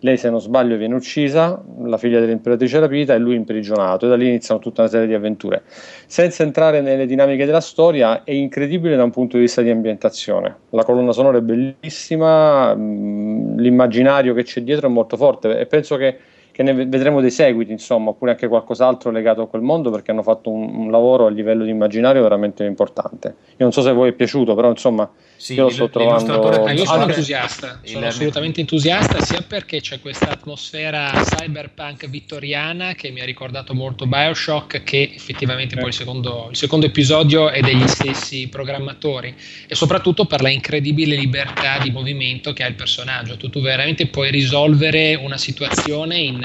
lei 0.00 0.18
se 0.18 0.28
non 0.28 0.40
sbaglio 0.40 0.76
viene 0.76 0.94
uccisa, 0.94 1.62
la 1.82 1.96
figlia 1.96 2.20
dell'imperatrice 2.20 2.78
rapita 2.78 3.14
e 3.14 3.18
lui 3.18 3.36
imprigionato 3.36 4.04
e 4.04 4.08
da 4.10 4.16
lì 4.16 4.28
iniziano 4.28 4.60
tutta 4.60 4.82
una 4.82 4.90
serie 4.90 5.06
di 5.06 5.14
avventure. 5.14 5.62
Senza 6.06 6.42
entrare 6.42 6.82
nelle 6.82 7.06
dinamiche 7.06 7.46
della 7.46 7.62
storia, 7.62 8.22
è 8.22 8.32
incredibile 8.32 8.96
da 8.96 9.04
un 9.04 9.10
punto 9.10 9.36
di 9.36 9.44
vista 9.44 9.62
di 9.62 9.70
ambientazione. 9.70 10.56
La 10.70 10.84
colonna 10.84 11.12
sonora 11.12 11.38
è 11.38 11.40
bellissima, 11.40 12.74
mm, 12.74 13.58
l'immaginario 13.58 14.34
che 14.34 14.42
c'è 14.42 14.60
dietro 14.60 14.88
è 14.88 14.90
molto 14.90 15.16
forte 15.16 15.58
e 15.58 15.64
penso 15.64 15.96
che, 15.96 16.18
che 16.50 16.62
ne 16.62 16.74
vedremo 16.74 17.22
dei 17.22 17.30
seguiti, 17.30 17.72
insomma, 17.72 18.10
oppure 18.10 18.32
anche 18.32 18.46
qualcos'altro 18.46 19.10
legato 19.10 19.40
a 19.40 19.48
quel 19.48 19.62
mondo 19.62 19.90
perché 19.90 20.10
hanno 20.10 20.22
fatto 20.22 20.50
un, 20.50 20.68
un 20.68 20.90
lavoro 20.90 21.24
a 21.24 21.30
livello 21.30 21.64
di 21.64 21.70
immaginario 21.70 22.20
veramente 22.20 22.62
importante. 22.64 23.28
Io 23.52 23.56
non 23.58 23.72
so 23.72 23.80
se 23.80 23.88
a 23.88 23.94
voi 23.94 24.10
è 24.10 24.12
piaciuto, 24.12 24.54
però 24.54 24.68
insomma 24.68 25.10
sì, 25.44 25.52
io 25.52 25.68
sto 25.68 25.90
trovando. 25.90 26.64
Ah, 26.64 26.72
io 26.72 26.86
sono 26.86 27.06
entusiasta, 27.06 27.80
sono 27.84 28.06
assolutamente 28.06 28.60
entusiasta 28.60 29.20
sia 29.20 29.42
perché 29.42 29.82
c'è 29.82 30.00
questa 30.00 30.30
atmosfera 30.30 31.12
cyberpunk 31.22 32.08
vittoriana 32.08 32.94
che 32.94 33.10
mi 33.10 33.20
ha 33.20 33.26
ricordato 33.26 33.74
molto 33.74 34.06
Bioshock, 34.06 34.82
che 34.82 35.12
effettivamente 35.14 35.74
eh. 35.74 35.80
poi 35.80 35.88
il 35.88 35.94
secondo, 35.94 36.46
il 36.48 36.56
secondo, 36.56 36.86
episodio 36.86 37.50
è 37.50 37.60
degli 37.60 37.86
stessi 37.86 38.48
programmatori, 38.48 39.34
e 39.66 39.74
soprattutto 39.74 40.24
per 40.24 40.40
la 40.40 40.48
incredibile 40.48 41.14
libertà 41.14 41.76
di 41.76 41.90
movimento 41.90 42.54
che 42.54 42.62
ha 42.62 42.66
il 42.66 42.74
personaggio. 42.74 43.36
Tu, 43.36 43.50
tu 43.50 43.60
veramente 43.60 44.06
puoi 44.06 44.30
risolvere 44.30 45.14
una 45.14 45.36
situazione 45.36 46.20
in 46.20 46.42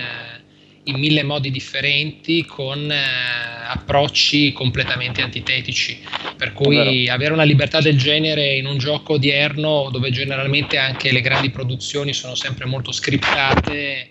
in 0.90 0.99
mille 0.99 1.24
modi 1.24 1.52
differenti 1.52 2.45
con 2.45 2.91
eh, 2.91 2.98
approcci 3.68 4.52
completamente 4.52 5.22
antitetici. 5.22 5.99
Per 6.36 6.53
cui 6.53 7.07
avere 7.10 7.34
una 7.34 7.44
libertà 7.44 7.82
del 7.82 7.98
genere 7.98 8.56
in 8.56 8.66
un 8.66 8.78
gioco 8.78 9.14
odierno 9.14 9.90
dove 9.91 10.10
generalmente 10.11 10.78
anche 10.78 11.11
le 11.11 11.22
grandi 11.22 11.49
produzioni 11.49 12.14
sono 12.14 12.36
sempre 12.36 12.66
molto 12.66 12.91
scriptate, 12.91 14.10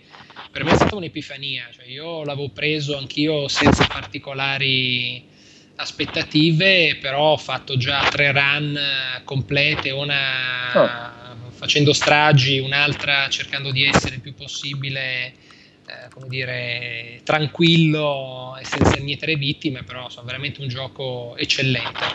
per 0.51 0.63
me 0.63 0.71
è 0.71 0.75
stata 0.75 0.95
un'epifania. 0.95 1.69
Cioè 1.75 1.85
io 1.87 2.23
l'avevo 2.23 2.49
preso 2.49 2.97
anch'io 2.97 3.47
senza 3.47 3.85
particolari 3.85 5.23
aspettative, 5.75 6.97
però 6.99 7.31
ho 7.31 7.37
fatto 7.37 7.77
già 7.77 8.07
tre 8.09 8.31
run 8.31 8.79
complete, 9.23 9.91
una 9.91 10.73
oh. 10.75 11.51
facendo 11.51 11.93
stragi, 11.93 12.59
un'altra 12.59 13.27
cercando 13.29 13.71
di 13.71 13.85
essere 13.85 14.15
il 14.15 14.21
più 14.21 14.33
possibile 14.33 15.33
eh, 15.89 16.09
come 16.13 16.27
dire, 16.27 17.21
tranquillo 17.23 18.55
e 18.59 18.63
senza 18.63 18.99
mietere 19.01 19.35
vittime, 19.35 19.83
però 19.83 20.07
sono 20.09 20.25
veramente 20.27 20.61
un 20.61 20.67
gioco 20.67 21.35
eccellente. 21.35 22.05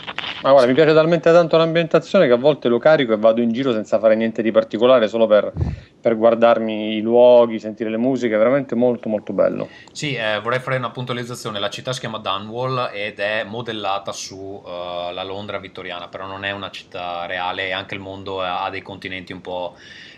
Ma 0.42 0.50
guarda, 0.50 0.68
mi 0.68 0.74
piace 0.74 0.94
talmente 0.94 1.32
tanto 1.32 1.56
l'ambientazione 1.56 2.26
che 2.26 2.32
a 2.34 2.36
volte 2.36 2.68
lo 2.68 2.78
carico 2.78 3.12
e 3.12 3.16
vado 3.16 3.40
in 3.40 3.50
giro 3.50 3.72
senza 3.72 3.98
fare 3.98 4.14
niente 4.14 4.42
di 4.42 4.52
particolare, 4.52 5.08
solo 5.08 5.26
per, 5.26 5.52
per 6.00 6.16
guardarmi 6.16 6.96
i 6.96 7.00
luoghi, 7.00 7.58
sentire 7.58 7.90
le 7.90 7.96
musiche, 7.96 8.36
veramente 8.36 8.74
molto 8.74 9.08
molto 9.08 9.32
bello. 9.32 9.68
Sì, 9.90 10.14
eh, 10.14 10.38
vorrei 10.40 10.60
fare 10.60 10.76
una 10.76 10.90
puntualizzazione, 10.90 11.58
la 11.58 11.70
città 11.70 11.92
si 11.92 12.00
chiama 12.00 12.18
Dunwall 12.18 12.90
ed 12.92 13.18
è 13.18 13.42
modellata 13.44 14.12
sulla 14.12 15.22
uh, 15.22 15.26
Londra 15.26 15.58
vittoriana, 15.58 16.08
però 16.08 16.26
non 16.26 16.44
è 16.44 16.52
una 16.52 16.70
città 16.70 17.26
reale 17.26 17.68
e 17.68 17.72
anche 17.72 17.94
il 17.94 18.00
mondo 18.00 18.40
ha 18.40 18.68
dei 18.70 18.82
continenti 18.82 19.32
un 19.32 19.40
po' 19.40 19.74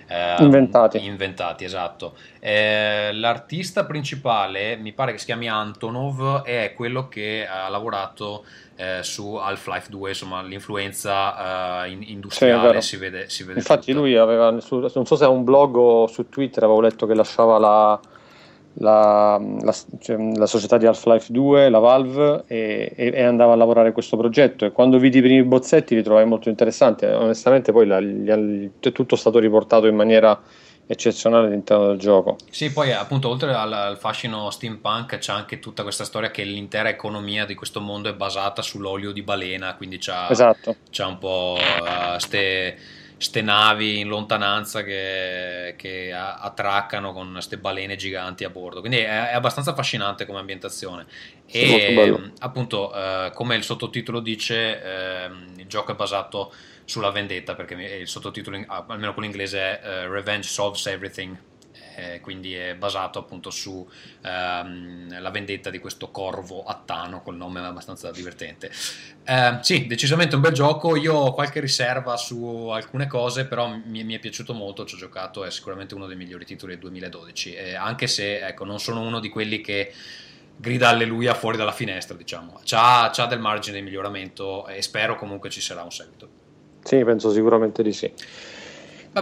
Eh, 0.08 0.36
inventati. 0.38 1.04
inventati. 1.04 1.64
esatto. 1.64 2.14
Eh, 2.38 3.10
l'artista 3.12 3.84
principale 3.84 4.76
mi 4.76 4.92
pare 4.92 5.12
che 5.12 5.18
si 5.18 5.24
chiami 5.24 5.48
Antonov 5.48 6.42
è 6.42 6.72
quello 6.74 7.08
che 7.08 7.46
ha 7.46 7.68
lavorato 7.68 8.44
eh, 8.76 9.02
su 9.02 9.34
Half-Life 9.34 9.90
2, 9.90 10.10
insomma 10.10 10.42
l'influenza 10.42 11.84
eh, 11.84 11.90
industriale 11.90 12.80
sì, 12.80 12.88
si, 12.88 12.96
vede, 12.96 13.28
si 13.28 13.42
vede. 13.44 13.58
Infatti 13.58 13.86
tutta. 13.86 13.98
lui 13.98 14.16
aveva, 14.16 14.50
non 14.50 14.60
so 14.60 15.16
se 15.16 15.24
ha 15.24 15.28
un 15.28 15.44
blog 15.44 15.76
o 15.76 16.06
su 16.06 16.28
Twitter, 16.28 16.62
avevo 16.62 16.80
letto 16.80 17.06
che 17.06 17.14
lasciava 17.14 17.58
la 17.58 18.00
la, 18.78 19.40
la, 19.60 19.74
cioè, 19.98 20.16
la, 20.34 20.46
società 20.46 20.76
di 20.76 20.86
Half-Life 20.86 21.32
2, 21.32 21.68
la 21.68 21.78
Valve, 21.78 22.44
e, 22.46 22.92
e, 22.94 23.22
andava 23.22 23.52
a 23.52 23.56
lavorare 23.56 23.92
questo 23.92 24.16
progetto. 24.16 24.64
E 24.64 24.72
quando 24.72 24.98
vidi 24.98 25.18
i 25.18 25.22
primi 25.22 25.42
bozzetti 25.42 25.94
li 25.94 26.02
trovai 26.02 26.26
molto 26.26 26.48
interessanti. 26.48 27.04
Onestamente, 27.04 27.72
poi 27.72 27.86
la, 27.86 28.00
gli, 28.00 28.70
è 28.80 28.92
tutto 28.92 29.16
stato 29.16 29.38
riportato 29.38 29.86
in 29.86 29.96
maniera 29.96 30.40
eccezionale 30.88 31.48
all'interno 31.48 31.88
del 31.88 31.98
gioco. 31.98 32.36
Sì, 32.50 32.72
poi 32.72 32.92
appunto 32.92 33.28
oltre 33.28 33.52
al, 33.52 33.72
al, 33.72 33.98
fascino 33.98 34.50
steampunk 34.50 35.18
c'è 35.18 35.32
anche 35.32 35.58
tutta 35.58 35.82
questa 35.82 36.04
storia 36.04 36.30
che 36.30 36.44
l'intera 36.44 36.88
economia 36.88 37.44
di 37.44 37.54
questo 37.54 37.80
mondo 37.80 38.08
è 38.08 38.14
basata 38.14 38.62
sull'olio 38.62 39.10
di 39.10 39.22
balena, 39.22 39.74
quindi 39.74 39.98
c'ha, 39.98 40.30
esatto. 40.30 40.76
un 40.98 41.18
po' 41.18 41.58
uh, 41.58 42.18
ste 42.18 42.76
ste 43.18 43.40
navi 43.40 44.00
in 44.00 44.08
lontananza 44.08 44.82
che, 44.82 45.74
che 45.76 46.12
attraccano 46.12 47.12
con 47.12 47.32
queste 47.32 47.58
balene 47.58 47.96
giganti 47.96 48.44
a 48.44 48.50
bordo. 48.50 48.80
Quindi 48.80 48.98
è, 48.98 49.30
è 49.30 49.34
abbastanza 49.34 49.70
affascinante 49.70 50.26
come 50.26 50.38
ambientazione. 50.38 51.06
E 51.46 52.30
appunto, 52.40 52.94
eh, 52.94 53.30
come 53.32 53.56
il 53.56 53.62
sottotitolo 53.62 54.20
dice, 54.20 54.82
eh, 54.82 55.30
il 55.56 55.66
gioco 55.66 55.92
è 55.92 55.94
basato 55.94 56.52
sulla 56.84 57.10
vendetta, 57.10 57.54
perché 57.54 57.74
il 57.74 58.08
sottotitolo, 58.08 58.62
almeno 58.68 59.12
quello 59.12 59.28
inglese, 59.28 59.80
è 59.80 60.04
uh, 60.06 60.10
Revenge 60.10 60.48
Solves 60.48 60.86
Everything 60.86 61.36
eh, 61.96 62.20
quindi 62.20 62.54
è 62.54 62.74
basato 62.74 63.18
appunto 63.18 63.50
sulla 63.50 64.60
ehm, 64.60 65.30
vendetta 65.30 65.70
di 65.70 65.78
questo 65.78 66.10
corvo 66.10 66.62
attano, 66.64 67.22
col 67.22 67.36
nome 67.36 67.60
abbastanza 67.60 68.10
divertente. 68.10 68.70
Eh, 69.24 69.58
sì, 69.62 69.86
decisamente 69.86 70.34
un 70.34 70.42
bel 70.42 70.52
gioco, 70.52 70.94
io 70.94 71.14
ho 71.14 71.32
qualche 71.32 71.60
riserva 71.60 72.16
su 72.16 72.68
alcune 72.68 73.06
cose, 73.06 73.46
però 73.46 73.68
mi, 73.68 74.04
mi 74.04 74.14
è 74.14 74.18
piaciuto 74.18 74.52
molto, 74.52 74.84
ci 74.84 74.94
ho 74.94 74.98
giocato, 74.98 75.44
è 75.44 75.50
sicuramente 75.50 75.94
uno 75.94 76.06
dei 76.06 76.16
migliori 76.16 76.44
titoli 76.44 76.72
del 76.72 76.80
2012, 76.82 77.54
eh, 77.54 77.74
anche 77.74 78.06
se 78.06 78.46
ecco, 78.46 78.64
non 78.64 78.78
sono 78.78 79.00
uno 79.00 79.18
di 79.18 79.30
quelli 79.30 79.60
che 79.60 79.92
grida 80.56 80.88
alleluia 80.88 81.34
fuori 81.34 81.56
dalla 81.56 81.72
finestra, 81.72 82.16
diciamo. 82.16 82.60
C'ha, 82.64 83.10
c'ha 83.12 83.26
del 83.26 83.40
margine 83.40 83.76
di 83.78 83.82
miglioramento 83.82 84.66
e 84.66 84.82
spero 84.82 85.16
comunque 85.16 85.50
ci 85.50 85.60
sarà 85.60 85.82
un 85.82 85.92
seguito. 85.92 86.28
Sì, 86.82 87.02
penso 87.04 87.32
sicuramente 87.32 87.82
di 87.82 87.92
sì. 87.92 88.12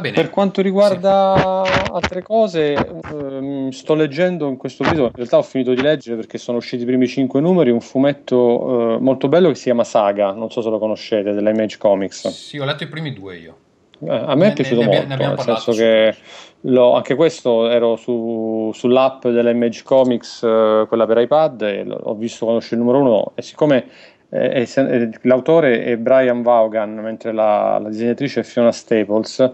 Per 0.00 0.30
quanto 0.30 0.60
riguarda 0.60 1.62
sì. 1.64 1.90
altre 1.92 2.22
cose, 2.22 2.72
ehm, 2.74 3.68
sto 3.68 3.94
leggendo 3.94 4.48
in 4.48 4.56
questo 4.56 4.82
video, 4.82 5.04
in 5.04 5.12
realtà 5.14 5.38
ho 5.38 5.42
finito 5.42 5.72
di 5.72 5.80
leggere 5.80 6.16
perché 6.16 6.36
sono 6.36 6.58
usciti 6.58 6.82
i 6.82 6.86
primi 6.86 7.06
cinque 7.06 7.40
numeri, 7.40 7.70
un 7.70 7.80
fumetto 7.80 8.96
eh, 8.96 8.98
molto 8.98 9.28
bello 9.28 9.50
che 9.50 9.54
si 9.54 9.64
chiama 9.64 9.84
Saga, 9.84 10.32
non 10.32 10.50
so 10.50 10.62
se 10.62 10.68
lo 10.68 10.80
conoscete, 10.80 11.32
della 11.32 11.50
Image 11.50 11.78
Comics. 11.78 12.26
Sì, 12.28 12.58
ho 12.58 12.64
letto 12.64 12.82
i 12.82 12.88
primi 12.88 13.12
due 13.12 13.36
io. 13.36 13.56
Eh, 14.00 14.10
a 14.10 14.34
me 14.34 14.46
ne, 14.46 14.50
è 14.50 14.52
piaciuto 14.54 14.80
ne, 14.80 14.86
molto, 14.86 15.06
ne 15.06 15.16
nel 15.16 15.40
senso 15.40 15.72
che 15.72 16.14
lo, 16.62 16.94
anche 16.94 17.14
questo 17.14 17.68
ero 17.68 17.94
su, 17.94 18.70
sull'app 18.74 19.28
della 19.28 19.50
Image 19.50 19.82
Comics, 19.84 20.42
eh, 20.42 20.86
quella 20.88 21.06
per 21.06 21.18
iPad, 21.18 21.62
e 21.62 21.86
ho 21.88 22.14
visto 22.14 22.44
quando 22.46 22.60
uscì 22.60 22.74
il 22.74 22.80
numero 22.80 22.98
uno 22.98 23.32
e 23.36 23.42
siccome 23.42 23.86
eh, 24.35 24.66
eh, 24.77 25.11
l'autore 25.23 25.85
è 25.85 25.97
Brian 25.97 26.43
Vaughan, 26.43 26.94
mentre 26.94 27.32
la, 27.32 27.78
la, 27.78 27.89
disegnatrice 27.89 28.40
è 28.40 28.43
Fiona 28.43 28.73
Staples. 28.73 29.52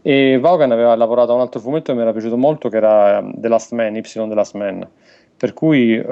E 0.00 0.38
Vaughan 0.40 0.72
aveva 0.72 0.96
lavorato 0.96 1.32
a 1.32 1.34
un 1.34 1.42
altro 1.42 1.60
fumetto 1.60 1.92
che 1.92 1.96
mi 1.96 2.02
era 2.02 2.12
piaciuto 2.12 2.38
molto, 2.38 2.70
che 2.70 2.78
era 2.78 3.18
um, 3.18 3.38
The 3.38 3.48
Last 3.48 3.72
Man, 3.72 3.94
Y 3.94 4.02
The 4.02 4.34
Last 4.34 4.54
Man. 4.54 4.88
Per 5.36 5.52
cui 5.52 5.96
eh, 5.96 6.02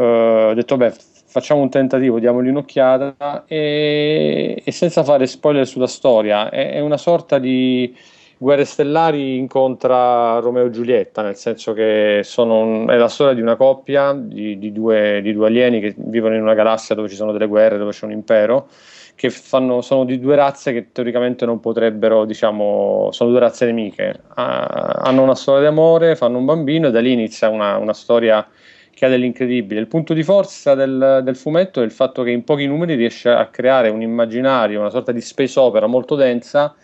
ho 0.50 0.54
detto, 0.54 0.76
beh, 0.76 0.92
facciamo 1.26 1.62
un 1.62 1.70
tentativo, 1.70 2.18
diamogli 2.18 2.48
un'occhiata 2.48 3.44
e, 3.46 4.60
e 4.62 4.70
senza 4.70 5.02
fare 5.02 5.26
spoiler 5.26 5.66
sulla 5.66 5.86
storia. 5.86 6.50
È, 6.50 6.72
è 6.72 6.80
una 6.80 6.98
sorta 6.98 7.38
di 7.38 7.96
Guerre 8.42 8.64
Stellari 8.64 9.36
incontra 9.36 10.38
Romeo 10.38 10.64
e 10.64 10.70
Giulietta, 10.70 11.20
nel 11.20 11.36
senso 11.36 11.74
che 11.74 12.24
un, 12.38 12.86
è 12.88 12.96
la 12.96 13.08
storia 13.08 13.34
di 13.34 13.42
una 13.42 13.54
coppia 13.54 14.14
di, 14.14 14.58
di, 14.58 14.72
due, 14.72 15.20
di, 15.22 15.34
due, 15.34 15.48
alieni 15.48 15.78
che 15.78 15.94
vivono 15.94 16.36
in 16.36 16.40
una 16.40 16.54
galassia 16.54 16.94
dove 16.94 17.10
ci 17.10 17.16
sono 17.16 17.32
delle 17.32 17.46
guerre, 17.46 17.76
dove 17.76 17.90
c'è 17.90 18.06
un 18.06 18.12
impero, 18.12 18.68
che 19.14 19.28
fanno, 19.28 19.82
sono 19.82 20.06
di 20.06 20.18
due 20.18 20.36
razze 20.36 20.72
che 20.72 20.90
teoricamente 20.90 21.44
non 21.44 21.60
potrebbero, 21.60 22.24
diciamo, 22.24 23.10
sono 23.12 23.28
due 23.28 23.40
razze 23.40 23.66
nemiche. 23.66 24.22
Ah, 24.28 25.02
hanno 25.02 25.22
una 25.22 25.34
storia 25.34 25.64
d'amore, 25.64 26.16
fanno 26.16 26.38
un 26.38 26.46
bambino 26.46 26.88
e 26.88 26.92
da 26.92 27.00
lì 27.00 27.12
inizia 27.12 27.50
una, 27.50 27.76
una 27.76 27.92
storia 27.92 28.48
che 28.90 29.04
ha 29.04 29.10
dell'incredibile. 29.10 29.78
Il 29.78 29.86
punto 29.86 30.14
di 30.14 30.22
forza 30.22 30.74
del, 30.74 31.20
del, 31.22 31.36
fumetto 31.36 31.82
è 31.82 31.84
il 31.84 31.90
fatto 31.90 32.22
che 32.22 32.30
in 32.30 32.42
pochi 32.42 32.66
numeri 32.66 32.94
riesce 32.94 33.28
a 33.28 33.48
creare 33.48 33.90
un 33.90 34.00
immaginario, 34.00 34.80
una 34.80 34.88
sorta 34.88 35.12
di 35.12 35.20
space 35.20 35.60
opera 35.60 35.86
molto 35.86 36.14
densa 36.14 36.74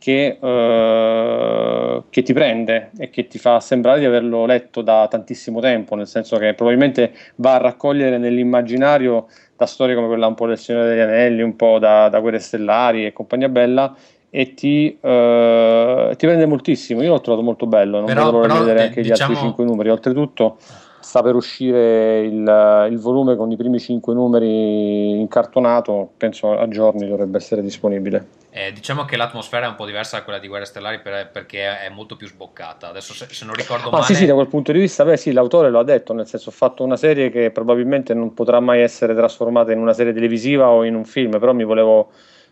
che, 0.00 0.38
uh, 0.40 2.04
che, 2.08 2.22
ti 2.22 2.32
prende 2.32 2.90
e 2.96 3.10
che 3.10 3.26
ti 3.28 3.38
fa 3.38 3.60
sembrare 3.60 3.98
di 3.98 4.06
averlo 4.06 4.46
letto 4.46 4.80
da 4.80 5.06
tantissimo 5.10 5.60
tempo, 5.60 5.94
nel 5.94 6.06
senso 6.06 6.38
che 6.38 6.54
probabilmente 6.54 7.12
va 7.36 7.56
a 7.56 7.58
raccogliere 7.58 8.16
nell'immaginario 8.16 9.26
da 9.58 9.66
storie 9.66 9.94
come 9.94 10.06
quella 10.06 10.26
un 10.26 10.34
po' 10.34 10.46
del 10.46 10.56
Signore 10.56 10.88
degli 10.88 11.00
Anelli, 11.00 11.42
un 11.42 11.54
po' 11.54 11.78
da, 11.78 12.08
da 12.08 12.18
Guerre 12.18 12.38
Stellari 12.38 13.04
e 13.04 13.12
compagnia 13.12 13.50
bella 13.50 13.94
e 14.30 14.54
ti, 14.54 14.96
uh, 14.98 16.16
ti 16.16 16.26
prende 16.26 16.46
moltissimo. 16.46 17.02
Io 17.02 17.10
l'ho 17.10 17.20
trovato 17.20 17.44
molto 17.44 17.66
bello, 17.66 17.98
non 17.98 18.06
però, 18.06 18.24
vedo 18.24 18.38
l'ora 18.38 18.52
di 18.54 18.58
vedere 18.60 18.82
anche 18.84 19.02
diciamo... 19.02 19.04
gli 19.04 19.10
altri 19.10 19.34
diciamo 19.34 19.46
cinque 19.46 19.64
numeri. 19.66 19.90
Oltretutto 19.90 20.56
sta 21.00 21.22
per 21.22 21.34
uscire 21.34 22.20
il, 22.20 22.88
il, 22.90 22.98
volume 22.98 23.36
con 23.36 23.50
i 23.50 23.56
primi 23.56 23.80
cinque 23.80 24.14
numeri 24.14 25.18
incartonato, 25.18 26.12
penso 26.16 26.56
a 26.56 26.68
giorni 26.68 27.08
dovrebbe 27.08 27.38
essere 27.38 27.62
disponibile. 27.62 28.38
Eh, 28.52 28.72
diciamo 28.72 29.04
che 29.04 29.16
l'atmosfera 29.16 29.66
è 29.66 29.68
un 29.68 29.76
po' 29.76 29.86
diversa 29.86 30.18
da 30.18 30.24
quella 30.24 30.38
di 30.38 30.48
Guerre 30.48 30.64
Stellari 30.64 31.00
per, 31.00 31.30
perché 31.30 31.80
è 31.80 31.88
molto 31.88 32.16
più 32.16 32.26
sboccata. 32.26 32.88
Adesso 32.88 33.14
se, 33.14 33.26
se 33.30 33.44
non 33.44 33.54
ricordo 33.54 33.88
ah, 33.88 33.92
male... 33.92 34.04
Sì, 34.04 34.14
sì, 34.14 34.26
da 34.26 34.34
quel 34.34 34.48
punto 34.48 34.72
di 34.72 34.80
vista, 34.80 35.04
beh 35.04 35.16
sì, 35.16 35.32
l'autore 35.32 35.70
lo 35.70 35.78
ha 35.78 35.84
detto, 35.84 36.12
nel 36.12 36.26
senso 36.26 36.48
ho 36.48 36.52
fatto 36.52 36.82
una 36.82 36.96
serie 36.96 37.30
che 37.30 37.50
probabilmente 37.50 38.12
non 38.12 38.34
potrà 38.34 38.60
mai 38.60 38.80
essere 38.80 39.14
trasformata 39.14 39.72
in 39.72 39.78
una 39.78 39.92
serie 39.92 40.12
televisiva 40.12 40.68
o 40.68 40.84
in 40.84 40.94
un 40.94 41.04
film, 41.04 41.38
però 41.38 41.52
mi 41.52 41.64
volevo 41.64 42.10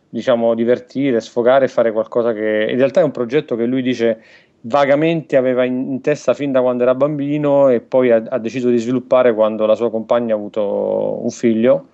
diciamo 0.08 0.54
divertire, 0.54 1.20
sfogare 1.20 1.66
e 1.66 1.68
fare 1.68 1.92
qualcosa 1.92 2.32
che 2.32 2.66
in 2.70 2.76
realtà 2.76 3.00
è 3.00 3.04
un 3.04 3.10
progetto 3.10 3.56
che 3.56 3.64
lui 3.64 3.82
dice 3.82 4.22
vagamente 4.62 5.36
aveva 5.36 5.64
in, 5.64 6.00
testa 6.00 6.34
fin 6.34 6.52
da 6.52 6.60
quando 6.60 6.82
era 6.82 6.94
bambino 6.94 7.68
e 7.68 7.80
poi 7.80 8.10
ha, 8.10 8.22
ha, 8.28 8.38
deciso 8.38 8.70
di 8.70 8.78
sviluppare 8.78 9.34
quando 9.34 9.66
la 9.66 9.74
sua 9.74 9.90
compagna 9.90 10.34
ha 10.34 10.36
avuto 10.36 11.20
un 11.22 11.30
figlio. 11.30 11.86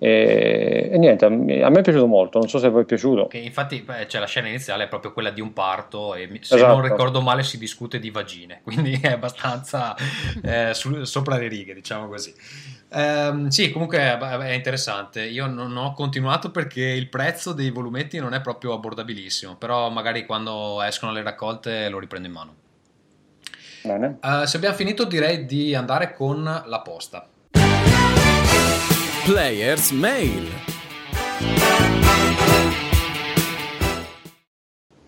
E, 0.00 0.90
e, 0.92 0.98
niente, 0.98 1.24
a 1.24 1.28
me, 1.28 1.60
è 1.60 1.82
piaciuto 1.82 2.06
molto, 2.06 2.38
non 2.38 2.48
so 2.48 2.58
se 2.58 2.66
a 2.66 2.70
voi 2.70 2.82
è 2.82 2.84
piaciuto. 2.86 3.26
Che 3.26 3.38
infatti 3.38 3.84
cioè, 4.06 4.20
la 4.20 4.26
scena 4.26 4.48
iniziale 4.48 4.84
è 4.84 4.88
proprio 4.88 5.12
quella 5.12 5.30
di 5.30 5.40
un 5.40 5.52
parto 5.52 6.14
e 6.14 6.28
se 6.40 6.54
esatto. 6.54 6.72
non 6.72 6.82
ricordo 6.82 7.20
male 7.20 7.42
si 7.42 7.58
discute 7.58 7.98
di 7.98 8.10
vagine, 8.10 8.60
quindi 8.64 8.98
è 9.02 9.12
abbastanza 9.12 9.96
eh, 10.42 10.72
su, 10.72 11.02
sopra 11.04 11.36
le 11.36 11.48
righe, 11.48 11.74
diciamo 11.74 12.06
così. 12.06 12.32
Um, 12.90 13.48
sì, 13.48 13.70
comunque 13.70 13.98
è 13.98 14.52
interessante. 14.52 15.22
Io 15.24 15.46
non 15.46 15.76
ho 15.76 15.92
continuato 15.92 16.50
perché 16.50 16.82
il 16.82 17.08
prezzo 17.08 17.52
dei 17.52 17.70
volumetti 17.70 18.18
non 18.18 18.34
è 18.34 18.40
proprio 18.40 18.72
abbordabilissimo, 18.74 19.56
però 19.56 19.90
magari 19.90 20.24
quando 20.24 20.80
escono 20.82 21.12
le 21.12 21.22
raccolte 21.22 21.88
lo 21.88 21.98
riprendo 21.98 22.28
in 22.28 22.34
mano. 22.34 22.54
Bene. 23.82 24.18
Uh, 24.22 24.44
se 24.44 24.56
abbiamo 24.56 24.76
finito 24.76 25.04
direi 25.04 25.44
di 25.44 25.74
andare 25.74 26.14
con 26.14 26.42
la 26.42 26.80
posta. 26.80 27.28
Players 29.28 29.90
Mail. 29.90 30.48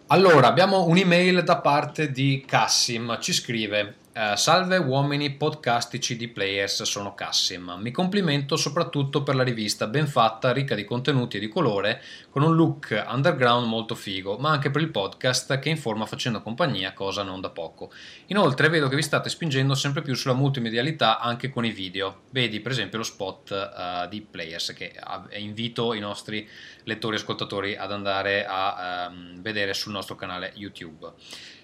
Allora, 0.09 0.49
abbiamo 0.49 0.85
un'email 0.85 1.43
da 1.43 1.59
parte 1.63 2.11
di 2.11 2.45
Cassim, 2.47 3.19
ci 3.19 3.33
scrive 3.33 3.97
Uh, 4.21 4.37
salve 4.37 4.77
uomini 4.77 5.31
podcastici 5.31 6.15
di 6.15 6.29
Players, 6.29 6.83
sono 6.83 7.15
Cassim. 7.15 7.79
Mi 7.81 7.91
complimento 7.91 8.57
soprattutto 8.57 9.23
per 9.23 9.35
la 9.35 9.43
rivista 9.43 9.87
ben 9.87 10.07
fatta, 10.07 10.53
ricca 10.53 10.75
di 10.75 10.85
contenuti 10.85 11.39
e 11.39 11.41
di 11.41 11.49
colore, 11.49 12.03
con 12.29 12.43
un 12.43 12.55
look 12.55 13.03
underground 13.09 13.67
molto 13.67 13.95
figo, 13.95 14.37
ma 14.37 14.51
anche 14.51 14.71
per 14.71 14.83
il 14.83 14.91
podcast 14.91 15.59
che 15.59 15.71
informa 15.71 16.05
facendo 16.05 16.43
compagnia, 16.43 16.93
cosa 16.93 17.23
non 17.23 17.41
da 17.41 17.49
poco. 17.49 17.91
Inoltre 18.27 18.69
vedo 18.69 18.89
che 18.89 18.97
vi 18.97 19.01
state 19.01 19.31
spingendo 19.31 19.75
sempre 19.75 20.03
più 20.03 20.15
sulla 20.15 20.35
multimedialità 20.35 21.19
anche 21.19 21.49
con 21.49 21.65
i 21.65 21.71
video. 21.71 22.25
Vedi 22.29 22.61
per 22.61 22.73
esempio 22.73 22.99
lo 22.99 23.05
spot 23.05 23.51
uh, 23.75 24.07
di 24.07 24.21
Players 24.21 24.75
che 24.77 24.93
invito 25.39 25.95
i 25.95 25.99
nostri 25.99 26.47
lettori 26.85 27.17
e 27.17 27.21
ascoltatori 27.21 27.75
ad 27.75 27.91
andare 27.91 28.45
a 28.45 29.09
um, 29.09 29.41
vedere 29.41 29.73
sul 29.73 29.93
nostro 29.93 30.15
canale 30.15 30.53
YouTube. 30.57 31.11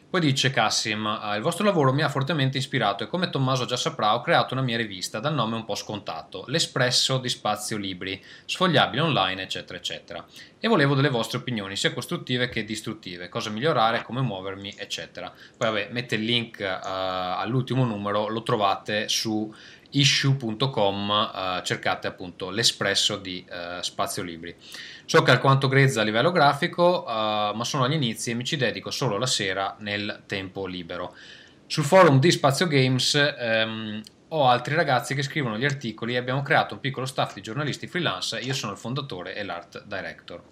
Poi 0.09 0.21
dice 0.21 0.51
Cassim, 0.51 1.05
ah, 1.05 1.35
il 1.35 1.43
vostro 1.43 1.65
lavoro 1.65 1.93
mi 1.93 2.03
ha 2.03 2.09
fortemente 2.09 2.59
ispirato 2.59 3.03
e 3.03 3.09
come 3.09 3.29
Tommaso 3.29 3.65
già 3.65 3.77
saprà 3.77 4.15
ho 4.15 4.21
creato 4.21 4.55
una 4.55 4.63
mia 4.63 4.77
rivista 4.77 5.19
dal 5.19 5.35
nome 5.35 5.57
un 5.57 5.65
po' 5.65 5.75
scontato, 5.75 6.45
L'Espresso 6.47 7.19
di 7.19 7.29
Spazio 7.29 7.77
Libri, 7.77 8.23
sfogliabile 8.45 9.03
online 9.03 9.43
eccetera 9.43 9.77
eccetera. 9.77 10.25
E 10.59 10.69
volevo 10.69 10.95
delle 10.95 11.11
vostre 11.11 11.39
opinioni, 11.39 11.77
sia 11.77 11.93
costruttive 11.93 12.49
che 12.49 12.65
distruttive, 12.65 13.29
cosa 13.29 13.51
migliorare, 13.51 14.03
come 14.03 14.21
muovermi 14.21 14.75
eccetera. 14.79 15.29
Poi 15.31 15.69
vabbè, 15.69 15.89
mette 15.91 16.15
il 16.15 16.23
link 16.23 16.61
uh, 16.61 16.87
all'ultimo 16.89 17.85
numero, 17.85 18.29
lo 18.29 18.43
trovate 18.43 19.09
su 19.09 19.53
issue.com, 19.91 21.11
uh, 21.11 21.63
cercate 21.63 22.07
appunto 22.07 22.51
L'Espresso 22.51 23.17
di 23.17 23.45
uh, 23.49 23.81
Spazio 23.83 24.23
Libri. 24.23 24.55
So 25.05 25.23
che 25.23 25.31
alquanto 25.31 25.69
grezza 25.69 26.01
a 26.01 26.05
livello 26.05 26.33
grafico, 26.33 27.05
uh, 27.05 27.55
ma 27.55 27.63
sono 27.65 27.85
agli 27.85 27.95
inizi 27.95 28.31
e 28.31 28.35
mi 28.35 28.45
ci 28.45 28.57
dedico 28.57 28.91
solo 28.91 29.19
la 29.19 29.27
sera 29.27 29.77
nel 29.81 30.23
tempo 30.27 30.67
libero. 30.67 31.15
Sul 31.67 31.85
forum 31.85 32.21
di 32.21 32.31
Spazio 32.31 32.67
Games 32.67 33.35
um, 33.39 34.01
ho 34.29 34.49
altri 34.49 34.75
ragazzi 34.75 35.15
che 35.15 35.23
scrivono 35.23 35.57
gli 35.57 35.65
articoli 35.65 36.15
e 36.15 36.17
abbiamo 36.17 36.43
creato 36.43 36.75
un 36.75 36.81
piccolo 36.81 37.07
staff 37.07 37.35
di 37.35 37.41
giornalisti 37.41 37.87
freelance. 37.87 38.39
Io 38.39 38.55
sono 38.55 38.73
il 38.73 38.79
fondatore 38.79 39.35
e 39.35 39.45
l'art 39.45 39.85
director. 39.85 40.43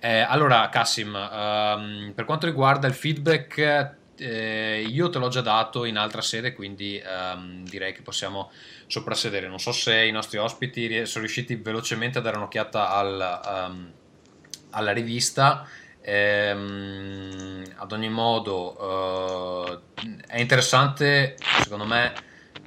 Eh, 0.00 0.20
allora, 0.20 0.68
Cassim, 0.68 1.08
um, 1.08 2.12
per 2.14 2.24
quanto 2.24 2.46
riguarda 2.46 2.86
il 2.86 2.94
feedback, 2.94 3.96
eh, 4.16 4.84
io 4.88 5.08
te 5.08 5.18
l'ho 5.18 5.28
già 5.28 5.40
dato 5.40 5.84
in 5.84 5.96
altra 5.96 6.20
sede, 6.20 6.52
quindi 6.52 7.02
um, 7.04 7.64
direi 7.64 7.92
che 7.92 8.02
possiamo 8.02 8.50
soprassedere. 8.86 9.48
Non 9.48 9.58
so 9.58 9.72
se 9.72 10.04
i 10.04 10.10
nostri 10.10 10.38
ospiti 10.38 11.06
sono 11.06 11.24
riusciti 11.24 11.56
velocemente 11.56 12.18
a 12.18 12.20
dare 12.20 12.36
un'occhiata 12.36 12.90
al, 12.90 13.40
um, 13.70 13.92
alla 14.70 14.92
rivista. 14.92 15.66
Ehm, 16.00 17.62
ad 17.76 17.92
ogni 17.92 18.10
modo, 18.10 18.82
uh, 18.82 19.80
è 20.26 20.38
interessante 20.40 21.36
secondo 21.62 21.86
me 21.86 22.12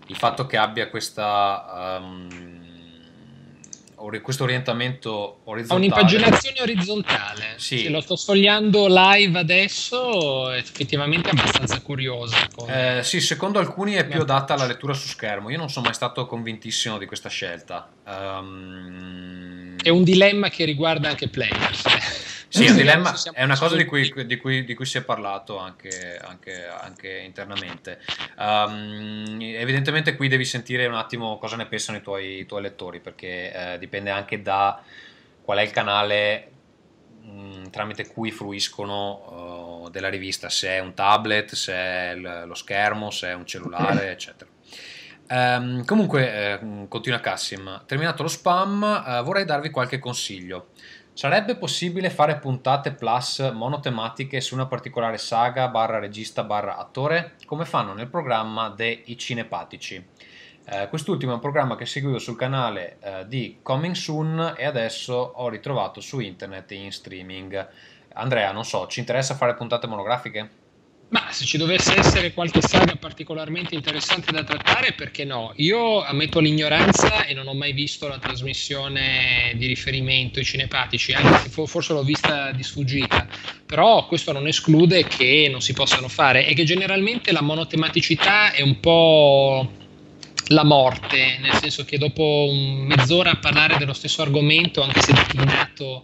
il 0.07 0.15
fatto 0.15 0.45
che 0.45 0.57
abbia 0.57 0.89
questa. 0.89 1.99
Um, 2.01 2.56
questo 4.21 4.43
orientamento 4.43 5.39
orizzontale. 5.45 5.73
Ha 5.73 5.75
un'impaginazione 5.75 6.61
orizzontale. 6.61 7.55
Sì. 7.57 7.79
Se 7.79 7.89
lo 7.89 8.01
sto 8.01 8.15
sfogliando 8.15 8.85
live 8.87 9.39
adesso, 9.39 10.51
effettivamente 10.51 11.29
è 11.29 11.31
abbastanza 11.31 11.81
curioso. 11.81 12.35
Eh, 12.67 13.01
sì, 13.03 13.19
secondo 13.19 13.59
alcuni 13.59 13.93
è 13.93 14.05
più 14.05 14.21
adatta 14.21 14.53
alla 14.53 14.65
lettura 14.65 14.93
su 14.93 15.07
schermo. 15.07 15.49
Io 15.49 15.57
non 15.57 15.69
sono 15.69 15.85
mai 15.85 15.93
stato 15.93 16.25
convintissimo 16.25 16.97
di 16.97 17.05
questa 17.05 17.29
scelta. 17.29 17.89
Um... 18.05 19.75
È 19.81 19.89
un 19.89 20.03
dilemma 20.03 20.49
che 20.49 20.65
riguarda 20.65 21.09
anche 21.09 21.27
players. 21.27 22.26
Sì, 22.49 22.65
è 22.65 22.69
un 22.69 22.75
dilemma, 22.77 23.13
è 23.33 23.43
una 23.43 23.57
cosa 23.57 23.75
di 23.75 23.85
cui, 23.85 24.11
di 24.25 24.37
cui, 24.37 24.63
di 24.63 24.73
cui 24.73 24.85
si 24.85 24.97
è 24.97 25.03
parlato 25.03 25.57
anche, 25.57 26.17
anche, 26.17 26.65
anche 26.65 27.17
internamente. 27.17 27.99
Um, 28.37 29.37
evidentemente 29.39 30.15
qui 30.15 30.27
devi 30.27 30.45
sentire 30.45 30.85
un 30.85 30.95
attimo 30.95 31.37
cosa 31.37 31.57
ne 31.57 31.65
pensano 31.65 31.97
i 31.97 32.01
tuoi, 32.01 32.39
i 32.39 32.45
tuoi 32.45 32.61
lettori, 32.61 32.99
perché 32.99 33.73
eh, 33.73 33.77
dipende 33.79 34.11
anche 34.11 34.41
da 34.41 34.81
qual 35.41 35.57
è 35.57 35.61
il 35.61 35.71
canale 35.71 36.51
mh, 37.21 37.29
mm, 37.29 37.63
tramite 37.65 38.07
cui 38.07 38.31
fruiscono 38.31 39.83
uh, 39.83 39.89
della 39.89 40.09
rivista, 40.09 40.49
se 40.49 40.69
è 40.69 40.79
un 40.79 40.93
tablet, 40.93 41.53
se 41.53 41.73
è 41.73 42.15
l- 42.15 42.43
lo 42.45 42.55
schermo, 42.55 43.11
se 43.11 43.27
è 43.27 43.33
un 43.33 43.45
cellulare, 43.45 44.11
eccetera. 44.11 44.49
Um, 45.29 45.83
comunque, 45.83 46.33
eh, 46.33 46.87
continua 46.87 47.19
Cassim, 47.19 47.83
terminato 47.85 48.23
lo 48.23 48.29
spam, 48.29 49.03
uh, 49.05 49.23
vorrei 49.23 49.43
darvi 49.43 49.69
qualche 49.69 49.99
consiglio. 49.99 50.69
Sarebbe 51.17 51.55
possibile 51.55 52.11
fare 52.11 52.37
puntate 52.37 52.91
plus 52.91 53.39
monotematiche 53.51 54.39
su 54.39 54.53
una 54.53 54.67
particolare 54.67 55.17
saga 55.17 55.67
barra 55.67 55.97
regista 55.97 56.43
barra 56.43 56.77
attore, 56.77 57.37
come 57.47 57.65
fanno 57.65 57.93
nel 57.93 58.05
programma 58.05 58.69
dei 58.69 59.17
Cinepatici? 59.17 60.07
Eh, 60.63 60.87
quest'ultimo 60.87 61.31
è 61.31 61.33
un 61.33 61.41
programma 61.41 61.75
che 61.75 61.87
seguivo 61.87 62.19
sul 62.19 62.37
canale 62.37 62.97
eh, 62.99 63.25
di 63.27 63.57
Coming 63.63 63.95
Soon 63.95 64.53
e 64.55 64.63
adesso 64.63 65.15
ho 65.15 65.49
ritrovato 65.49 66.01
su 66.01 66.19
internet 66.19 66.69
in 66.73 66.91
streaming. 66.91 67.67
Andrea, 68.13 68.51
non 68.51 68.63
so, 68.63 68.85
ci 68.85 68.99
interessa 68.99 69.33
fare 69.33 69.55
puntate 69.55 69.87
monografiche? 69.87 70.66
Ma 71.09 71.27
se 71.31 71.45
ci 71.45 71.57
dovesse 71.57 71.97
essere 71.97 72.33
qualche 72.33 72.61
saga 72.61 72.97
particolarmente 72.97 73.75
interessante 73.75 74.29
da 74.33 74.43
trattare, 74.43 74.91
perché 74.91 75.23
no? 75.23 75.53
Io 75.55 76.03
ammetto 76.03 76.41
l'ignoranza 76.41 77.23
e 77.23 77.33
non 77.33 77.47
ho 77.47 77.53
mai 77.53 77.71
visto 77.71 78.09
la 78.09 78.17
trasmissione 78.17 79.53
di 79.55 79.67
riferimento, 79.67 80.41
i 80.41 80.43
cinepatici, 80.43 81.13
anche 81.13 81.49
se 81.49 81.65
forse 81.65 81.93
l'ho 81.93 82.03
vista 82.03 82.51
di 82.51 82.61
sfuggita, 82.61 83.25
però 83.65 84.05
questo 84.05 84.33
non 84.33 84.47
esclude 84.47 85.05
che 85.05 85.47
non 85.49 85.61
si 85.61 85.71
possano 85.71 86.09
fare 86.09 86.45
e 86.45 86.53
che 86.53 86.65
generalmente 86.65 87.31
la 87.31 87.41
monotematicità 87.41 88.51
è 88.51 88.61
un 88.61 88.81
po' 88.81 89.71
la 90.47 90.65
morte, 90.65 91.37
nel 91.39 91.53
senso 91.53 91.85
che 91.85 91.97
dopo 91.97 92.49
mezz'ora 92.51 93.31
a 93.31 93.37
parlare 93.37 93.77
dello 93.77 93.93
stesso 93.93 94.21
argomento, 94.21 94.81
anche 94.81 95.01
se 95.01 95.13
declinato 95.13 96.03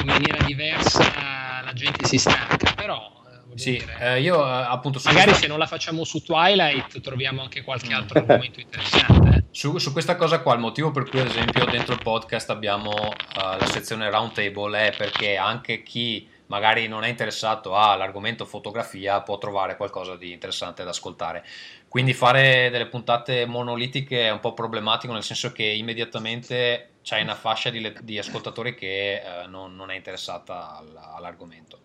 in 0.00 0.06
maniera 0.06 0.44
diversa, 0.44 1.62
la 1.64 1.72
gente 1.72 2.06
si 2.06 2.18
stanca, 2.18 2.72
però 2.74 3.22
sì, 3.54 3.82
eh, 4.00 4.20
io 4.20 4.44
eh, 4.44 4.50
appunto... 4.68 5.00
Magari 5.04 5.26
questo... 5.26 5.42
se 5.42 5.48
non 5.48 5.58
la 5.58 5.66
facciamo 5.66 6.04
su 6.04 6.22
Twilight 6.22 7.00
troviamo 7.00 7.42
anche 7.42 7.62
qualche 7.62 7.90
mm. 7.90 7.96
altro 7.96 8.18
argomento 8.20 8.60
interessante. 8.60 9.36
Eh. 9.36 9.42
Su, 9.54 9.78
su, 9.78 9.92
questa 9.92 10.16
cosa 10.16 10.40
qua, 10.40 10.54
il 10.54 10.58
motivo 10.58 10.90
per 10.90 11.08
cui 11.08 11.20
ad 11.20 11.28
esempio 11.28 11.64
dentro 11.66 11.94
il 11.94 12.00
podcast 12.02 12.50
abbiamo 12.50 12.90
uh, 12.90 13.56
la 13.56 13.66
sezione 13.66 14.10
roundtable 14.10 14.88
è 14.88 14.96
perché 14.96 15.36
anche 15.36 15.84
chi 15.84 16.28
magari 16.46 16.88
non 16.88 17.04
è 17.04 17.08
interessato 17.08 17.76
all'argomento 17.76 18.44
fotografia 18.44 19.20
può 19.20 19.38
trovare 19.38 19.76
qualcosa 19.76 20.16
di 20.16 20.32
interessante 20.32 20.82
da 20.82 20.90
ascoltare. 20.90 21.44
Quindi 21.88 22.12
fare 22.12 22.70
delle 22.70 22.88
puntate 22.88 23.46
monolitiche 23.46 24.26
è 24.26 24.30
un 24.30 24.40
po' 24.40 24.52
problematico 24.52 25.12
nel 25.12 25.22
senso 25.22 25.52
che 25.52 25.62
immediatamente 25.62 26.94
c'è 27.02 27.20
una 27.20 27.36
fascia 27.36 27.70
di, 27.70 27.92
di 28.02 28.18
ascoltatori 28.18 28.74
che 28.74 29.22
uh, 29.24 29.48
non, 29.48 29.76
non, 29.76 29.90
è 29.90 29.94
interessata 29.94 30.82
all'argomento. 31.14 31.80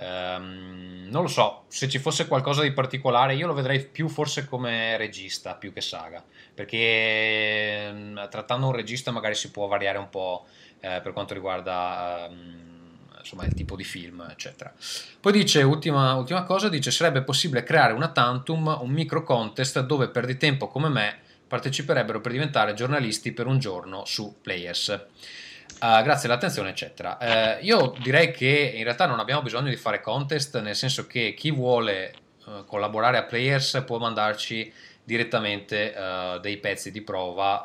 Um, 0.00 1.08
non 1.10 1.22
lo 1.22 1.28
so, 1.28 1.64
se 1.66 1.88
ci 1.88 1.98
fosse 1.98 2.28
qualcosa 2.28 2.62
di 2.62 2.72
particolare, 2.72 3.34
io 3.34 3.48
lo 3.48 3.52
vedrei 3.52 3.84
più 3.84 4.08
forse 4.08 4.44
come 4.44 4.96
regista 4.96 5.54
più 5.54 5.72
che 5.72 5.80
saga, 5.80 6.24
perché 6.54 7.88
um, 7.90 8.28
trattando 8.30 8.66
un 8.66 8.72
regista 8.72 9.10
magari 9.10 9.34
si 9.34 9.50
può 9.50 9.66
variare 9.66 9.98
un 9.98 10.08
po' 10.08 10.46
eh, 10.80 11.00
per 11.02 11.12
quanto 11.12 11.34
riguarda 11.34 12.28
um, 12.30 12.68
insomma, 13.18 13.44
il 13.44 13.54
tipo 13.54 13.74
di 13.74 13.84
film, 13.84 14.24
eccetera. 14.30 14.72
Poi 15.20 15.32
dice, 15.32 15.62
ultima, 15.62 16.14
ultima 16.14 16.44
cosa, 16.44 16.68
dice 16.68 16.92
sarebbe 16.92 17.22
possibile 17.22 17.64
creare 17.64 17.92
una 17.92 18.12
tantum, 18.12 18.78
un 18.80 18.90
micro 18.90 19.24
contest 19.24 19.80
dove 19.80 20.08
per 20.08 20.26
di 20.26 20.36
tempo 20.36 20.68
come 20.68 20.88
me 20.88 21.18
parteciperebbero 21.48 22.20
per 22.20 22.32
diventare 22.32 22.74
giornalisti 22.74 23.32
per 23.32 23.46
un 23.46 23.58
giorno 23.58 24.04
su 24.04 24.36
Players. 24.40 25.06
Uh, 25.80 26.02
grazie 26.02 26.28
all'attenzione, 26.28 26.70
eccetera. 26.70 27.18
Uh, 27.20 27.64
io 27.64 27.94
direi 28.00 28.32
che 28.32 28.72
in 28.74 28.82
realtà 28.82 29.06
non 29.06 29.20
abbiamo 29.20 29.42
bisogno 29.42 29.68
di 29.68 29.76
fare 29.76 30.00
contest, 30.00 30.60
nel 30.60 30.74
senso 30.74 31.06
che 31.06 31.34
chi 31.34 31.52
vuole 31.52 32.12
uh, 32.46 32.64
collaborare 32.64 33.16
a 33.16 33.22
Players 33.22 33.84
può 33.86 33.98
mandarci 33.98 34.72
direttamente 35.04 35.94
dei 36.42 36.58
pezzi 36.58 36.90
di 36.90 37.00
prova 37.00 37.64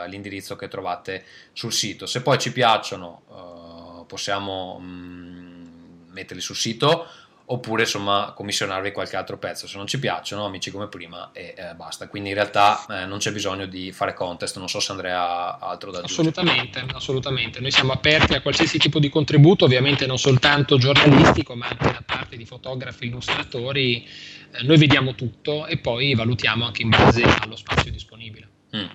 all'indirizzo 0.00 0.56
che 0.56 0.66
trovate 0.66 1.26
sul 1.52 1.74
sito. 1.74 2.06
Se 2.06 2.22
poi 2.22 2.38
ci 2.38 2.52
piacciono, 2.54 4.04
possiamo 4.06 4.78
mh, 4.78 4.84
mm, 4.86 6.12
metterli 6.12 6.40
sul 6.40 6.56
sito 6.56 7.06
oppure 7.52 7.82
insomma 7.82 8.32
commissionarvi 8.34 8.92
qualche 8.92 9.16
altro 9.16 9.36
pezzo 9.38 9.66
se 9.66 9.76
non 9.76 9.86
ci 9.86 9.98
piacciono 9.98 10.44
amici 10.44 10.70
come 10.70 10.88
prima 10.88 11.30
e 11.32 11.54
eh, 11.56 11.74
basta. 11.74 12.08
Quindi 12.08 12.30
in 12.30 12.34
realtà 12.34 12.84
eh, 12.88 13.06
non 13.06 13.18
c'è 13.18 13.32
bisogno 13.32 13.66
di 13.66 13.92
fare 13.92 14.14
contest. 14.14 14.58
Non 14.58 14.68
so 14.68 14.80
se 14.80 14.92
Andrea 14.92 15.20
ha 15.20 15.58
altro 15.58 15.90
da 15.90 15.98
aggiungere. 15.98 16.28
Assolutamente 16.28 16.84
assolutamente. 16.94 17.60
Noi 17.60 17.70
siamo 17.70 17.92
aperti 17.92 18.34
a 18.34 18.40
qualsiasi 18.40 18.78
tipo 18.78 18.98
di 18.98 19.08
contributo 19.08 19.64
ovviamente 19.64 20.06
non 20.06 20.18
soltanto 20.18 20.78
giornalistico 20.78 21.54
ma 21.54 21.66
anche 21.66 21.92
da 21.92 22.02
parte 22.04 22.36
di 22.36 22.44
fotografi 22.44 23.06
illustratori. 23.06 24.06
Eh, 24.52 24.62
noi 24.62 24.78
vediamo 24.78 25.14
tutto 25.14 25.66
e 25.66 25.78
poi 25.78 26.14
valutiamo 26.14 26.64
anche 26.64 26.82
in 26.82 26.88
base 26.88 27.22
allo 27.22 27.56
spazio 27.56 27.90
disponibile 27.90 28.48
mm. 28.76 28.88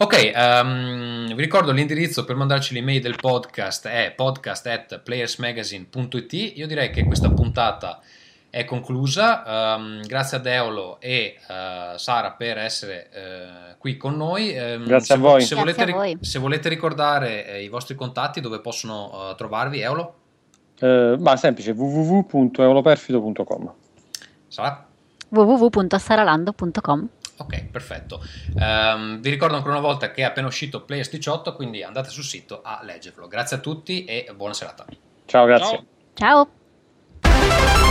Ok, 0.00 0.32
um, 0.32 1.34
vi 1.34 1.42
ricordo 1.42 1.72
l'indirizzo 1.72 2.24
per 2.24 2.36
mandarci 2.36 2.72
l'email 2.72 3.00
del 3.00 3.16
podcast 3.16 3.88
è 3.88 4.12
podcast 4.14 4.64
at 4.68 5.00
playersmagazine.it. 5.00 6.32
Io 6.54 6.68
direi 6.68 6.90
che 6.90 7.04
questa 7.04 7.28
puntata 7.30 8.00
è 8.48 8.64
conclusa. 8.64 9.74
Um, 9.76 10.06
grazie 10.06 10.36
a 10.36 10.40
Deolo 10.40 11.00
e 11.00 11.34
uh, 11.48 11.96
Sara 11.96 12.30
per 12.30 12.58
essere 12.58 13.08
uh, 13.12 13.76
qui 13.78 13.96
con 13.96 14.16
noi. 14.16 14.56
Um, 14.56 14.84
grazie 14.84 15.06
se, 15.06 15.12
a 15.14 15.16
voi. 15.16 15.42
Se, 15.42 15.56
volete, 15.56 15.82
a 15.82 15.92
voi. 15.92 16.16
se 16.20 16.38
volete, 16.38 16.68
ricordare 16.68 17.48
eh, 17.48 17.64
i 17.64 17.68
vostri 17.68 17.96
contatti, 17.96 18.40
dove 18.40 18.60
possono 18.60 19.30
uh, 19.30 19.34
trovarvi, 19.34 19.80
Eolo? 19.80 20.14
ma 20.80 21.36
semplice, 21.36 21.72
www.eoloperfido.com. 21.72 23.72
Sara? 24.46 24.86
www.saralando.com. 25.28 27.08
Ok, 27.38 27.66
perfetto. 27.66 28.20
Um, 28.54 29.20
vi 29.20 29.30
ricordo 29.30 29.54
ancora 29.56 29.78
una 29.78 29.86
volta 29.86 30.10
che 30.10 30.22
è 30.22 30.24
appena 30.24 30.48
uscito 30.48 30.82
Players 30.82 31.10
18, 31.10 31.54
quindi 31.54 31.82
andate 31.82 32.10
sul 32.10 32.24
sito 32.24 32.62
a 32.62 32.80
leggerlo. 32.82 33.28
Grazie 33.28 33.56
a 33.56 33.60
tutti 33.60 34.04
e 34.04 34.30
buona 34.34 34.54
serata. 34.54 34.84
Ciao, 35.24 35.46
grazie. 35.46 35.84
Ciao. 36.14 36.48
Ciao. 37.20 37.87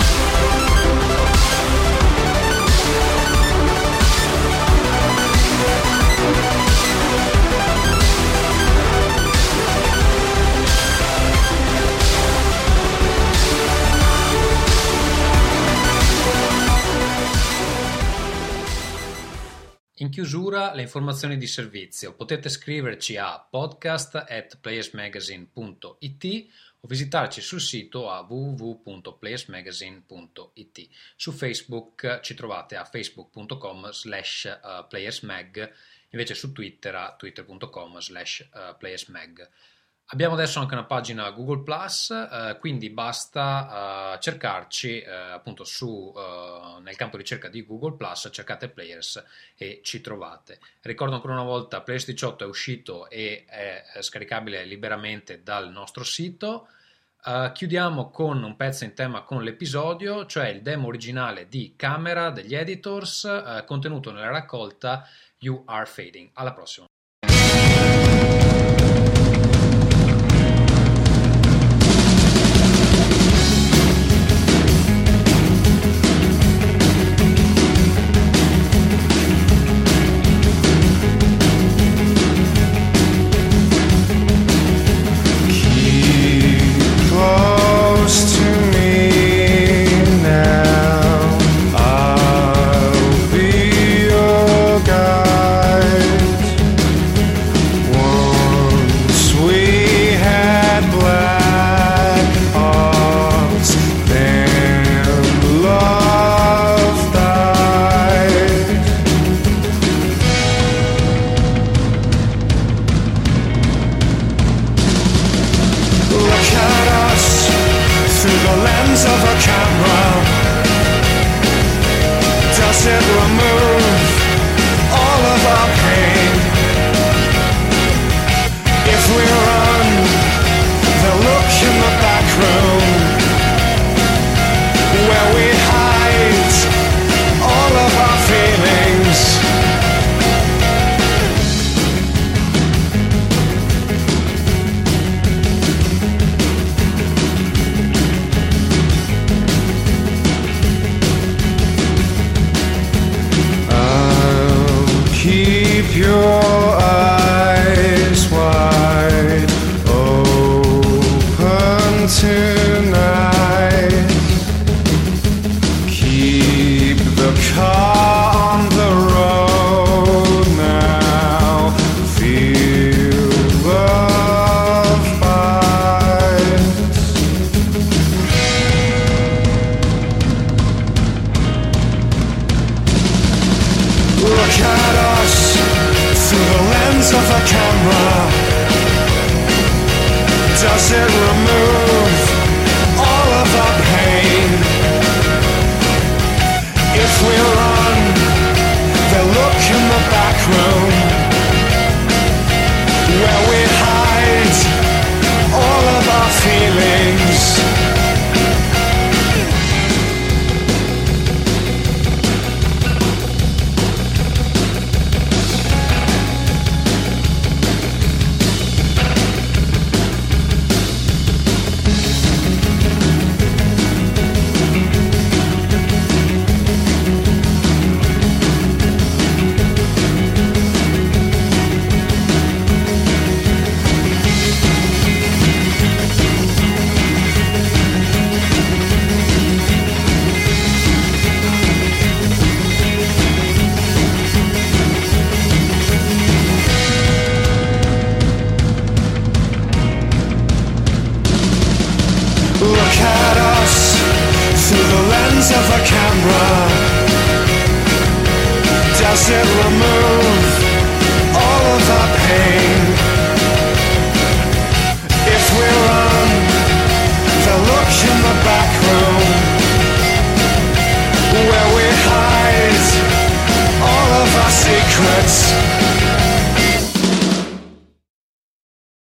In 19.99 20.11
chiusura 20.11 20.75
le 20.75 20.83
informazioni 20.83 21.37
di 21.37 21.47
servizio. 21.47 22.13
Potete 22.13 22.49
scriverci 22.49 23.17
a 23.17 23.39
podcast 23.39 24.15
at 24.15 24.57
playersmagazine.it 24.57 26.45
o 26.81 26.87
visitarci 26.87 27.41
sul 27.41 27.59
sito 27.59 28.11
a 28.11 28.21
www.playersmagazine.it. 28.21 30.89
Su 31.15 31.31
Facebook 31.31 32.19
ci 32.21 32.35
trovate 32.35 32.75
a 32.75 32.85
facebook.com 32.85 33.89
slash 33.89 34.45
eh, 34.45 34.85
playersmag, 34.87 35.73
invece 36.09 36.35
su 36.35 36.51
Twitter 36.51 36.93
a 36.93 37.15
twitter.com 37.17 37.99
slash 37.99 38.41
eh, 38.41 38.75
playersmag. 38.77 39.49
Abbiamo 40.11 40.35
adesso 40.35 40.61
anche 40.61 40.73
una 40.73 40.85
pagina 40.85 41.29
Google 41.31 41.63
Plus, 41.63 42.11
eh, 42.11 42.55
quindi 42.61 42.89
basta 42.89 44.13
eh, 44.15 44.19
cercarci 44.21 45.01
eh, 45.01 45.11
appunto 45.11 45.65
su, 45.65 46.13
eh, 46.15 46.79
nel 46.81 46.95
campo 46.95 47.17
ricerca 47.17 47.49
di 47.49 47.65
Google 47.65 47.97
Plus, 47.97 48.29
cercate 48.31 48.69
Players 48.69 49.21
e 49.57 49.81
ci 49.83 49.99
trovate. 49.99 50.59
Ricordo 50.83 51.15
ancora 51.15 51.33
una 51.33 51.43
volta, 51.43 51.81
Players 51.81 52.05
18 52.05 52.45
è 52.45 52.47
uscito 52.47 53.09
e 53.09 53.43
è 53.49 53.83
scaricabile 53.99 54.63
liberamente 54.63 55.43
dal 55.43 55.69
nostro 55.71 56.05
sito. 56.05 56.69
Uh, 57.25 57.51
chiudiamo 57.51 58.09
con 58.09 58.41
un 58.41 58.55
pezzo 58.55 58.85
in 58.85 58.93
tema 58.93 59.23
con 59.23 59.43
l'episodio, 59.43 60.25
cioè 60.25 60.47
il 60.47 60.61
demo 60.61 60.87
originale 60.87 61.49
di 61.49 61.73
Camera 61.75 62.29
degli 62.29 62.55
Editors, 62.55 63.23
uh, 63.23 63.65
contenuto 63.65 64.11
nella 64.13 64.29
raccolta 64.29 65.05
You 65.39 65.63
Are 65.65 65.85
Fading. 65.85 66.29
Alla 66.33 66.53
prossima. 66.53 66.87